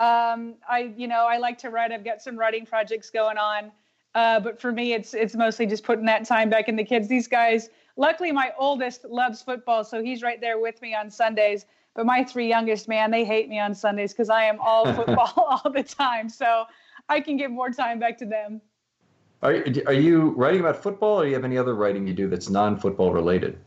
um, 0.00 0.54
I, 0.68 0.92
you 0.96 1.06
know, 1.06 1.26
I 1.28 1.36
like 1.36 1.58
to 1.58 1.70
write. 1.70 1.92
I've 1.92 2.04
got 2.04 2.22
some 2.22 2.36
writing 2.36 2.64
projects 2.64 3.10
going 3.10 3.36
on. 3.36 3.70
Uh, 4.14 4.40
but 4.40 4.60
for 4.60 4.72
me, 4.72 4.94
it's 4.94 5.14
it's 5.14 5.36
mostly 5.36 5.66
just 5.66 5.84
putting 5.84 6.06
that 6.06 6.24
time 6.24 6.50
back 6.50 6.68
in 6.68 6.74
the 6.74 6.82
kids. 6.82 7.06
These 7.06 7.28
guys, 7.28 7.68
luckily, 7.96 8.32
my 8.32 8.52
oldest 8.58 9.04
loves 9.04 9.42
football, 9.42 9.84
so 9.84 10.02
he's 10.02 10.22
right 10.22 10.40
there 10.40 10.58
with 10.58 10.80
me 10.82 10.94
on 10.94 11.10
Sundays. 11.10 11.66
But 11.94 12.06
my 12.06 12.24
three 12.24 12.48
youngest, 12.48 12.88
man, 12.88 13.10
they 13.10 13.24
hate 13.24 13.48
me 13.48 13.58
on 13.60 13.74
Sundays 13.74 14.12
because 14.12 14.30
I 14.30 14.44
am 14.44 14.58
all 14.60 14.92
football 14.94 15.32
all 15.64 15.70
the 15.70 15.82
time. 15.82 16.28
So 16.28 16.64
I 17.08 17.20
can 17.20 17.36
give 17.36 17.50
more 17.50 17.70
time 17.70 18.00
back 18.00 18.18
to 18.18 18.26
them. 18.26 18.60
Are 19.42 19.54
you, 19.54 19.82
are 19.86 19.92
you 19.92 20.30
writing 20.30 20.60
about 20.60 20.82
football, 20.82 21.20
or 21.20 21.24
do 21.24 21.28
you 21.28 21.34
have 21.34 21.44
any 21.44 21.56
other 21.56 21.74
writing 21.74 22.06
you 22.06 22.14
do 22.14 22.28
that's 22.28 22.50
non-football 22.50 23.12
related? 23.12 23.58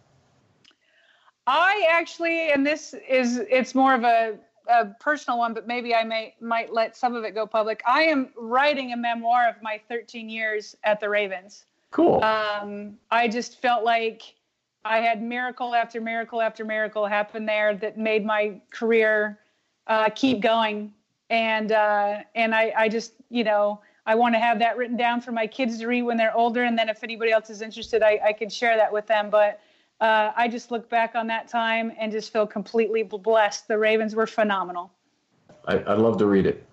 I 1.46 1.86
actually, 1.90 2.52
and 2.52 2.66
this 2.66 2.96
is 3.08 3.38
it's 3.50 3.76
more 3.76 3.94
of 3.94 4.04
a 4.04 4.38
a 4.74 4.96
personal 5.00 5.40
one, 5.40 5.54
but 5.54 5.68
maybe 5.68 5.94
I 5.94 6.04
may 6.04 6.36
might 6.42 6.74
let 6.74 6.98
some 6.98 7.16
of 7.16 7.24
it 7.24 7.34
go 7.34 7.46
public. 7.46 7.82
I 7.86 8.04
am 8.04 8.30
writing 8.36 8.92
a 8.94 8.98
memoir 8.98 9.48
of 9.48 9.56
my 9.62 9.80
13 9.88 10.30
years 10.30 10.76
at 10.84 11.00
the 11.00 11.10
Ravens. 11.10 11.66
Cool. 11.92 12.24
Um, 12.24 12.98
I 13.12 13.28
just 13.28 13.62
felt 13.62 13.84
like 13.84 14.36
I 14.84 14.98
had 14.98 15.22
miracle 15.22 15.76
after 15.76 16.02
miracle 16.02 16.42
after 16.42 16.66
miracle 16.66 17.06
happen 17.06 17.46
there 17.46 17.76
that 17.76 17.98
made 17.98 18.26
my 18.26 18.60
career 18.72 19.40
uh, 19.88 20.10
keep 20.10 20.42
going, 20.42 20.94
and 21.30 21.72
uh, 21.72 22.18
and 22.36 22.56
I, 22.56 22.74
I 22.76 22.90
just 22.90 23.14
you 23.30 23.44
know 23.44 23.80
I 24.06 24.16
want 24.16 24.36
to 24.36 24.40
have 24.40 24.60
that 24.60 24.76
written 24.76 24.98
down 24.98 25.22
for 25.22 25.32
my 25.32 25.48
kids 25.48 25.78
to 25.80 25.88
read 25.88 26.02
when 26.02 26.18
they're 26.18 26.36
older, 26.36 26.64
and 26.64 26.78
then 26.78 26.90
if 26.90 27.04
anybody 27.04 27.32
else 27.32 27.50
is 27.50 27.62
interested, 27.62 28.02
I, 28.02 28.20
I 28.26 28.34
can 28.34 28.50
share 28.50 28.76
that 28.76 28.92
with 28.92 29.08
them. 29.08 29.30
But 29.30 29.62
uh, 30.04 30.34
I 30.36 30.50
just 30.50 30.70
look 30.70 30.90
back 30.90 31.16
on 31.16 31.28
that 31.28 31.48
time 31.48 31.94
and 31.98 32.12
just 32.12 32.34
feel 32.34 32.46
completely 32.46 33.04
blessed. 33.04 33.70
The 33.70 33.78
Ravens 33.78 34.14
were 34.14 34.28
phenomenal. 34.28 34.92
I, 35.66 35.76
would 35.76 35.98
love 35.98 36.18
to 36.18 36.26
read 36.26 36.46
it. 36.46 36.66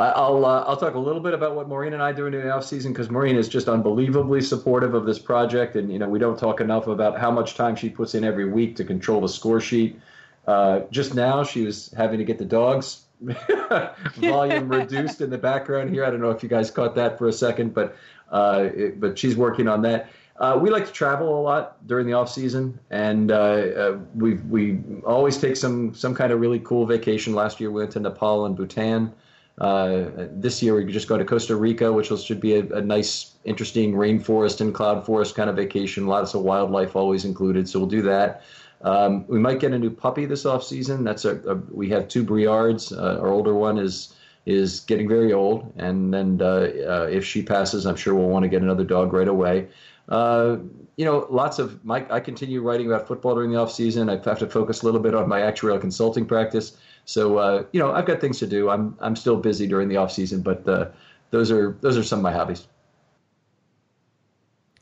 I, 0.00 0.28
will 0.28 0.44
uh, 0.44 0.64
I'll 0.66 0.76
talk 0.76 0.94
a 0.94 0.98
little 0.98 1.20
bit 1.20 1.32
about 1.32 1.54
what 1.54 1.68
Maureen 1.68 1.92
and 1.92 2.02
I 2.02 2.10
do 2.10 2.26
in 2.26 2.32
the 2.32 2.50
off 2.50 2.64
season 2.64 2.92
because 2.92 3.08
Maureen 3.08 3.36
is 3.36 3.48
just 3.48 3.68
unbelievably 3.68 4.40
supportive 4.40 4.94
of 4.94 5.06
this 5.06 5.20
project, 5.20 5.76
and 5.76 5.92
you 5.92 6.00
know 6.00 6.08
we 6.08 6.18
don't 6.18 6.36
talk 6.36 6.60
enough 6.60 6.88
about 6.88 7.20
how 7.20 7.30
much 7.30 7.54
time 7.54 7.76
she 7.76 7.88
puts 7.88 8.16
in 8.16 8.24
every 8.24 8.50
week 8.50 8.74
to 8.76 8.84
control 8.84 9.20
the 9.20 9.28
score 9.28 9.60
sheet. 9.60 10.00
Uh, 10.44 10.80
just 10.90 11.14
now, 11.14 11.44
she 11.44 11.64
was 11.64 11.94
having 11.96 12.18
to 12.18 12.24
get 12.24 12.38
the 12.38 12.44
dogs 12.44 13.02
volume 14.16 14.68
reduced 14.80 15.20
in 15.20 15.30
the 15.30 15.38
background 15.38 15.90
here. 15.90 16.04
I 16.04 16.10
don't 16.10 16.20
know 16.20 16.30
if 16.30 16.42
you 16.42 16.48
guys 16.48 16.72
caught 16.72 16.96
that 16.96 17.16
for 17.16 17.28
a 17.28 17.32
second, 17.32 17.74
but 17.74 17.96
uh, 18.32 18.70
it, 18.74 18.98
but 18.98 19.16
she's 19.16 19.36
working 19.36 19.68
on 19.68 19.82
that. 19.82 20.10
Uh, 20.36 20.58
we 20.60 20.68
like 20.68 20.84
to 20.84 20.92
travel 20.92 21.38
a 21.38 21.42
lot 21.42 21.86
during 21.86 22.06
the 22.06 22.12
off 22.12 22.28
season, 22.28 22.78
and 22.90 23.30
uh, 23.30 23.34
uh, 23.34 23.98
we 24.16 24.34
we 24.34 24.80
always 25.06 25.38
take 25.38 25.56
some 25.56 25.94
some 25.94 26.14
kind 26.14 26.32
of 26.32 26.40
really 26.40 26.58
cool 26.60 26.86
vacation. 26.86 27.34
Last 27.34 27.60
year 27.60 27.70
we 27.70 27.82
went 27.82 27.92
to 27.92 28.00
Nepal 28.00 28.46
and 28.46 28.56
Bhutan. 28.56 29.12
Uh, 29.58 30.06
this 30.32 30.60
year 30.60 30.74
we 30.74 30.90
just 30.92 31.06
go 31.06 31.16
to 31.16 31.24
Costa 31.24 31.54
Rica, 31.54 31.92
which 31.92 32.08
should 32.08 32.40
be 32.40 32.54
a, 32.54 32.66
a, 32.74 32.80
nice, 32.80 33.34
interesting 33.44 33.92
rainforest 33.92 34.60
and 34.60 34.74
cloud 34.74 35.06
forest 35.06 35.36
kind 35.36 35.48
of 35.48 35.54
vacation. 35.54 36.08
Lots 36.08 36.34
of 36.34 36.42
wildlife 36.42 36.96
always 36.96 37.24
included, 37.24 37.68
so 37.68 37.78
we'll 37.78 37.88
do 37.88 38.02
that. 38.02 38.42
Um, 38.82 39.24
we 39.28 39.38
might 39.38 39.60
get 39.60 39.72
a 39.72 39.78
new 39.78 39.90
puppy 39.90 40.26
this 40.26 40.44
off 40.44 40.64
season. 40.64 41.04
That's 41.04 41.24
a, 41.24 41.36
a 41.48 41.54
we 41.70 41.88
have 41.90 42.08
two 42.08 42.24
Briards. 42.24 42.92
Uh, 42.92 43.20
our 43.20 43.28
older 43.28 43.54
one 43.54 43.78
is 43.78 44.14
is 44.46 44.80
getting 44.80 45.08
very 45.08 45.32
old, 45.32 45.72
and 45.76 46.12
then 46.12 46.42
uh, 46.42 46.70
uh, 46.86 47.08
if 47.10 47.24
she 47.24 47.42
passes, 47.42 47.86
I'm 47.86 47.96
sure 47.96 48.14
we'll 48.14 48.28
want 48.28 48.42
to 48.42 48.48
get 48.48 48.60
another 48.60 48.84
dog 48.84 49.12
right 49.12 49.28
away. 49.28 49.68
Uh, 50.08 50.56
you 50.96 51.04
know, 51.04 51.26
lots 51.30 51.58
of 51.58 51.84
my. 51.84 52.06
I 52.10 52.20
continue 52.20 52.60
writing 52.60 52.86
about 52.86 53.08
football 53.08 53.34
during 53.34 53.50
the 53.50 53.58
off 53.58 53.72
season. 53.72 54.10
I 54.10 54.20
have 54.22 54.38
to 54.38 54.46
focus 54.46 54.82
a 54.82 54.84
little 54.84 55.00
bit 55.00 55.14
on 55.14 55.28
my 55.28 55.40
actuarial 55.40 55.80
consulting 55.80 56.26
practice. 56.26 56.76
So 57.04 57.38
uh, 57.38 57.64
you 57.72 57.80
know, 57.80 57.92
I've 57.92 58.06
got 58.06 58.20
things 58.20 58.38
to 58.40 58.46
do. 58.46 58.68
I'm 58.68 58.96
I'm 59.00 59.16
still 59.16 59.36
busy 59.36 59.66
during 59.66 59.88
the 59.88 59.96
off 59.96 60.12
season, 60.12 60.42
but 60.42 60.66
uh, 60.68 60.88
those 61.30 61.50
are 61.50 61.76
those 61.80 61.96
are 61.96 62.02
some 62.02 62.18
of 62.18 62.22
my 62.22 62.32
hobbies. 62.32 62.68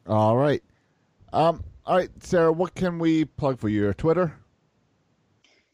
All 0.09 0.36
right, 0.36 0.62
um, 1.32 1.62
all 1.86 1.97
right, 1.97 2.11
Sarah. 2.23 2.53
What 2.53 2.74
can 2.74 2.99
we 2.99 3.24
plug 3.24 3.59
for 3.59 3.69
you? 3.69 3.82
Your 3.82 3.94
Twitter? 3.94 4.35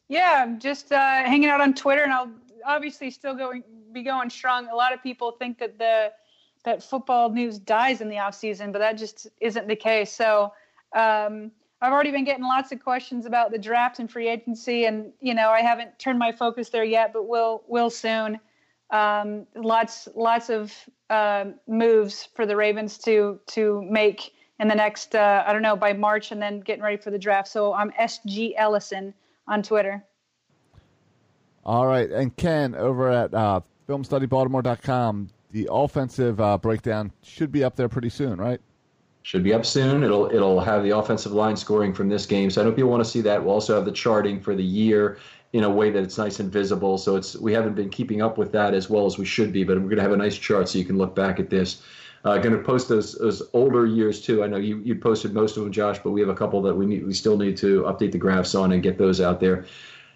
Yeah, 0.08 0.42
I'm 0.42 0.58
just 0.58 0.92
uh, 0.92 0.98
hanging 1.24 1.48
out 1.48 1.60
on 1.60 1.74
Twitter, 1.74 2.02
and 2.02 2.12
I'll 2.12 2.30
obviously 2.66 3.10
still 3.10 3.34
going 3.34 3.64
be 3.92 4.02
going 4.02 4.28
strong. 4.28 4.68
A 4.68 4.74
lot 4.74 4.92
of 4.92 5.02
people 5.02 5.32
think 5.32 5.58
that 5.58 5.78
the 5.78 6.12
that 6.68 6.82
football 6.82 7.30
news 7.30 7.58
dies 7.58 8.02
in 8.02 8.10
the 8.10 8.18
off 8.18 8.34
season, 8.34 8.72
but 8.72 8.78
that 8.80 8.98
just 8.98 9.26
isn't 9.40 9.66
the 9.66 9.76
case. 9.76 10.12
So 10.12 10.52
um, 10.94 11.50
I've 11.80 11.92
already 11.92 12.10
been 12.10 12.24
getting 12.24 12.44
lots 12.44 12.72
of 12.72 12.82
questions 12.82 13.24
about 13.24 13.50
the 13.52 13.58
draft 13.58 14.00
and 14.00 14.10
free 14.10 14.28
agency, 14.28 14.84
and 14.84 15.12
you 15.20 15.34
know 15.34 15.48
I 15.48 15.62
haven't 15.62 15.98
turned 15.98 16.18
my 16.18 16.30
focus 16.30 16.68
there 16.68 16.84
yet, 16.84 17.12
but 17.12 17.26
will 17.26 17.62
will 17.68 17.90
soon. 17.90 18.38
Um, 18.90 19.46
lots 19.54 20.08
lots 20.14 20.50
of 20.50 20.74
uh, 21.08 21.46
moves 21.66 22.28
for 22.34 22.44
the 22.44 22.54
Ravens 22.54 22.98
to 22.98 23.40
to 23.48 23.82
make 23.88 24.32
in 24.60 24.68
the 24.68 24.74
next 24.74 25.14
uh, 25.14 25.44
I 25.46 25.52
don't 25.54 25.62
know 25.62 25.76
by 25.76 25.94
March, 25.94 26.32
and 26.32 26.42
then 26.42 26.60
getting 26.60 26.82
ready 26.82 26.98
for 26.98 27.10
the 27.10 27.18
draft. 27.18 27.48
So 27.48 27.72
I'm 27.72 27.92
SG 27.92 28.52
Ellison 28.58 29.14
on 29.46 29.62
Twitter. 29.62 30.04
All 31.64 31.86
right, 31.86 32.10
and 32.10 32.36
Ken 32.36 32.74
over 32.74 33.10
at 33.10 33.32
uh, 33.32 33.60
FilmStudyBaltimore.com, 33.88 35.30
the 35.50 35.68
offensive 35.70 36.40
uh, 36.40 36.58
breakdown 36.58 37.12
should 37.22 37.52
be 37.52 37.64
up 37.64 37.76
there 37.76 37.88
pretty 37.88 38.10
soon, 38.10 38.38
right? 38.38 38.60
should 39.28 39.44
be 39.44 39.52
up 39.52 39.66
soon. 39.66 40.02
It'll 40.02 40.34
it'll 40.34 40.58
have 40.60 40.82
the 40.82 40.96
offensive 40.96 41.32
line 41.32 41.54
scoring 41.54 41.92
from 41.92 42.08
this 42.08 42.24
game. 42.24 42.48
So 42.48 42.62
I 42.62 42.64
hope 42.64 42.78
you 42.78 42.86
want 42.86 43.04
to 43.04 43.10
see 43.10 43.20
that. 43.20 43.44
We'll 43.44 43.52
also 43.52 43.74
have 43.74 43.84
the 43.84 43.92
charting 43.92 44.40
for 44.40 44.54
the 44.54 44.64
year 44.64 45.18
in 45.52 45.64
a 45.64 45.70
way 45.70 45.90
that 45.90 46.02
it's 46.02 46.16
nice 46.16 46.40
and 46.40 46.50
visible. 46.50 46.96
So 46.96 47.16
it's 47.16 47.36
we 47.36 47.52
haven't 47.52 47.74
been 47.74 47.90
keeping 47.90 48.22
up 48.22 48.38
with 48.38 48.52
that 48.52 48.72
as 48.72 48.88
well 48.88 49.04
as 49.04 49.18
we 49.18 49.26
should 49.26 49.52
be, 49.52 49.64
but 49.64 49.76
we're 49.76 49.84
going 49.84 49.96
to 49.96 50.02
have 50.02 50.12
a 50.12 50.16
nice 50.16 50.38
chart 50.38 50.70
so 50.70 50.78
you 50.78 50.84
can 50.86 50.96
look 50.96 51.14
back 51.14 51.38
at 51.38 51.50
this. 51.50 51.82
Uh, 52.24 52.38
going 52.38 52.56
to 52.56 52.62
post 52.62 52.88
those, 52.88 53.16
those 53.16 53.42
older 53.52 53.84
years 53.84 54.22
too. 54.22 54.42
I 54.42 54.46
know 54.46 54.56
you 54.56 54.78
you 54.78 54.94
posted 54.94 55.34
most 55.34 55.58
of 55.58 55.62
them, 55.62 55.72
Josh, 55.72 55.98
but 55.98 56.12
we 56.12 56.20
have 56.20 56.30
a 56.30 56.34
couple 56.34 56.62
that 56.62 56.74
we 56.74 56.86
need 56.86 57.06
we 57.06 57.12
still 57.12 57.36
need 57.36 57.58
to 57.58 57.82
update 57.82 58.12
the 58.12 58.18
graphs 58.18 58.54
on 58.54 58.72
and 58.72 58.82
get 58.82 58.96
those 58.96 59.20
out 59.20 59.40
there. 59.40 59.66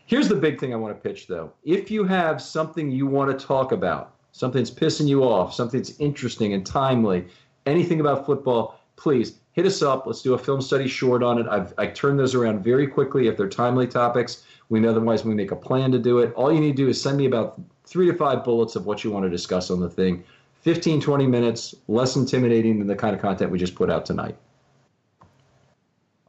Here's 0.06 0.28
the 0.28 0.36
big 0.36 0.58
thing 0.58 0.72
I 0.72 0.76
want 0.76 0.96
to 0.96 1.00
pitch 1.06 1.26
though. 1.26 1.52
If 1.64 1.90
you 1.90 2.04
have 2.04 2.40
something 2.40 2.90
you 2.90 3.06
want 3.06 3.38
to 3.38 3.46
talk 3.46 3.72
about, 3.72 4.11
something's 4.32 4.70
pissing 4.70 5.06
you 5.06 5.22
off, 5.22 5.54
something's 5.54 5.98
interesting 5.98 6.52
and 6.52 6.66
timely, 6.66 7.26
anything 7.66 8.00
about 8.00 8.26
football 8.26 8.78
please 9.02 9.38
hit 9.52 9.66
us 9.66 9.82
up. 9.82 10.06
Let's 10.06 10.22
do 10.22 10.34
a 10.34 10.38
film 10.38 10.60
study 10.62 10.86
short 10.86 11.22
on 11.22 11.38
it. 11.38 11.46
I've 11.48 11.74
I 11.76 11.86
turn 11.88 12.16
those 12.16 12.34
around 12.34 12.62
very 12.62 12.86
quickly 12.86 13.26
if 13.26 13.36
they're 13.36 13.48
timely 13.48 13.86
topics. 13.86 14.44
We 14.68 14.80
know 14.80 14.90
otherwise 14.90 15.24
we 15.24 15.34
make 15.34 15.50
a 15.50 15.56
plan 15.56 15.90
to 15.92 15.98
do 15.98 16.18
it. 16.18 16.32
All 16.34 16.52
you 16.52 16.60
need 16.60 16.76
to 16.76 16.82
do 16.84 16.88
is 16.88 17.00
send 17.00 17.18
me 17.18 17.26
about 17.26 17.60
three 17.84 18.06
to 18.06 18.14
five 18.14 18.44
bullets 18.44 18.76
of 18.76 18.86
what 18.86 19.02
you 19.02 19.10
want 19.10 19.24
to 19.24 19.30
discuss 19.30 19.70
on 19.70 19.80
the 19.80 19.90
thing. 19.90 20.24
15, 20.60 21.00
20 21.00 21.26
minutes, 21.26 21.74
less 21.88 22.14
intimidating 22.14 22.78
than 22.78 22.86
the 22.86 22.94
kind 22.94 23.14
of 23.16 23.20
content 23.20 23.50
we 23.50 23.58
just 23.58 23.74
put 23.74 23.90
out 23.90 24.06
tonight. 24.06 24.36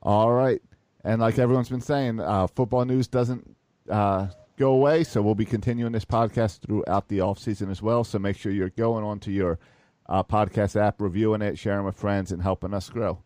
All 0.01 0.31
right. 0.31 0.61
And 1.03 1.21
like 1.21 1.37
everyone's 1.37 1.69
been 1.69 1.81
saying, 1.81 2.19
uh, 2.19 2.47
football 2.47 2.83
news 2.85 3.07
doesn't 3.07 3.55
uh, 3.87 4.27
go 4.57 4.71
away. 4.71 5.03
So 5.03 5.21
we'll 5.21 5.35
be 5.35 5.45
continuing 5.45 5.91
this 5.91 6.05
podcast 6.05 6.59
throughout 6.59 7.07
the 7.07 7.21
off 7.21 7.39
season 7.39 7.69
as 7.69 7.81
well. 7.81 8.03
So 8.03 8.19
make 8.19 8.37
sure 8.37 8.51
you're 8.51 8.69
going 8.69 9.03
on 9.03 9.19
to 9.21 9.31
your 9.31 9.59
uh, 10.07 10.23
podcast 10.23 10.79
app, 10.79 11.01
reviewing 11.01 11.41
it, 11.41 11.57
sharing 11.57 11.85
with 11.85 11.95
friends, 11.95 12.31
and 12.31 12.41
helping 12.41 12.73
us 12.73 12.89
grow. 12.89 13.21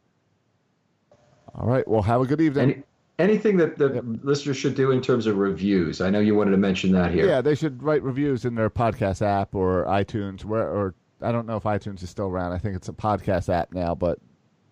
All 1.56 1.68
right. 1.68 1.88
Well, 1.88 2.02
have 2.04 2.22
a 2.22 2.26
good 2.26 2.42
evening. 2.42 2.72
Any, 2.72 2.84
anything 3.20 3.58
that 3.58 3.78
the 3.78 3.96
yep. 3.96 4.04
listeners 4.24 4.58
should 4.58 4.76
do 4.76 4.92
in 4.92 5.02
terms 5.02 5.26
of 5.26 5.38
reviews? 5.38 6.02
I 6.02 6.10
know 6.10 6.20
you 6.20 6.36
wanted 6.36 6.52
to 6.52 6.58
mention 6.58 6.92
that 6.94 7.12
here. 7.12 7.28
Yeah, 7.28 7.42
they 7.42 7.56
should 7.56 7.82
write 7.82 8.04
reviews 8.04 8.46
in 8.46 8.56
their 8.56 8.70
podcast 8.70 9.22
app 9.22 9.56
or 9.56 9.86
iTunes, 9.86 10.46
where 10.46 10.68
or 10.68 10.96
I 11.22 11.32
don't 11.32 11.48
know 11.48 11.58
if 11.58 11.64
iTunes 11.64 12.04
is 12.04 12.10
still 12.10 12.28
around. 12.28 12.52
I 12.52 12.60
think 12.60 12.76
it's 12.76 12.90
a 12.90 12.94
podcast 12.94 13.50
app 13.50 13.74
now, 13.74 13.96
but 13.96 14.20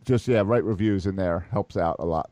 just 0.05 0.27
yeah, 0.27 0.43
write 0.45 0.63
reviews 0.63 1.07
in 1.07 1.15
there 1.15 1.47
helps 1.51 1.75
out 1.75 1.95
a 1.99 2.05
lot. 2.05 2.29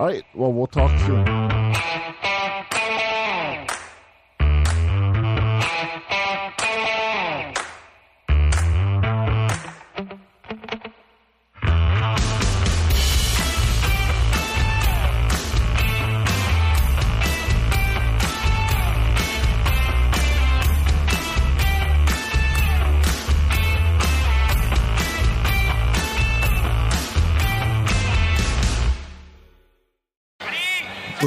All 0.00 0.06
right. 0.06 0.24
Well, 0.34 0.50
we'll 0.50 0.66
talk 0.66 0.98
soon. 1.00 1.59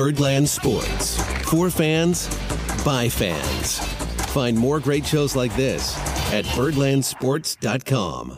Birdland 0.03 0.49
Sports. 0.49 1.15
For 1.49 1.69
fans, 1.69 2.27
by 2.83 3.07
fans. 3.07 3.79
Find 4.33 4.57
more 4.57 4.81
great 4.81 5.05
shows 5.05 5.33
like 5.33 5.55
this 5.55 5.97
at 6.33 6.43
birdlandsports.com. 6.43 8.37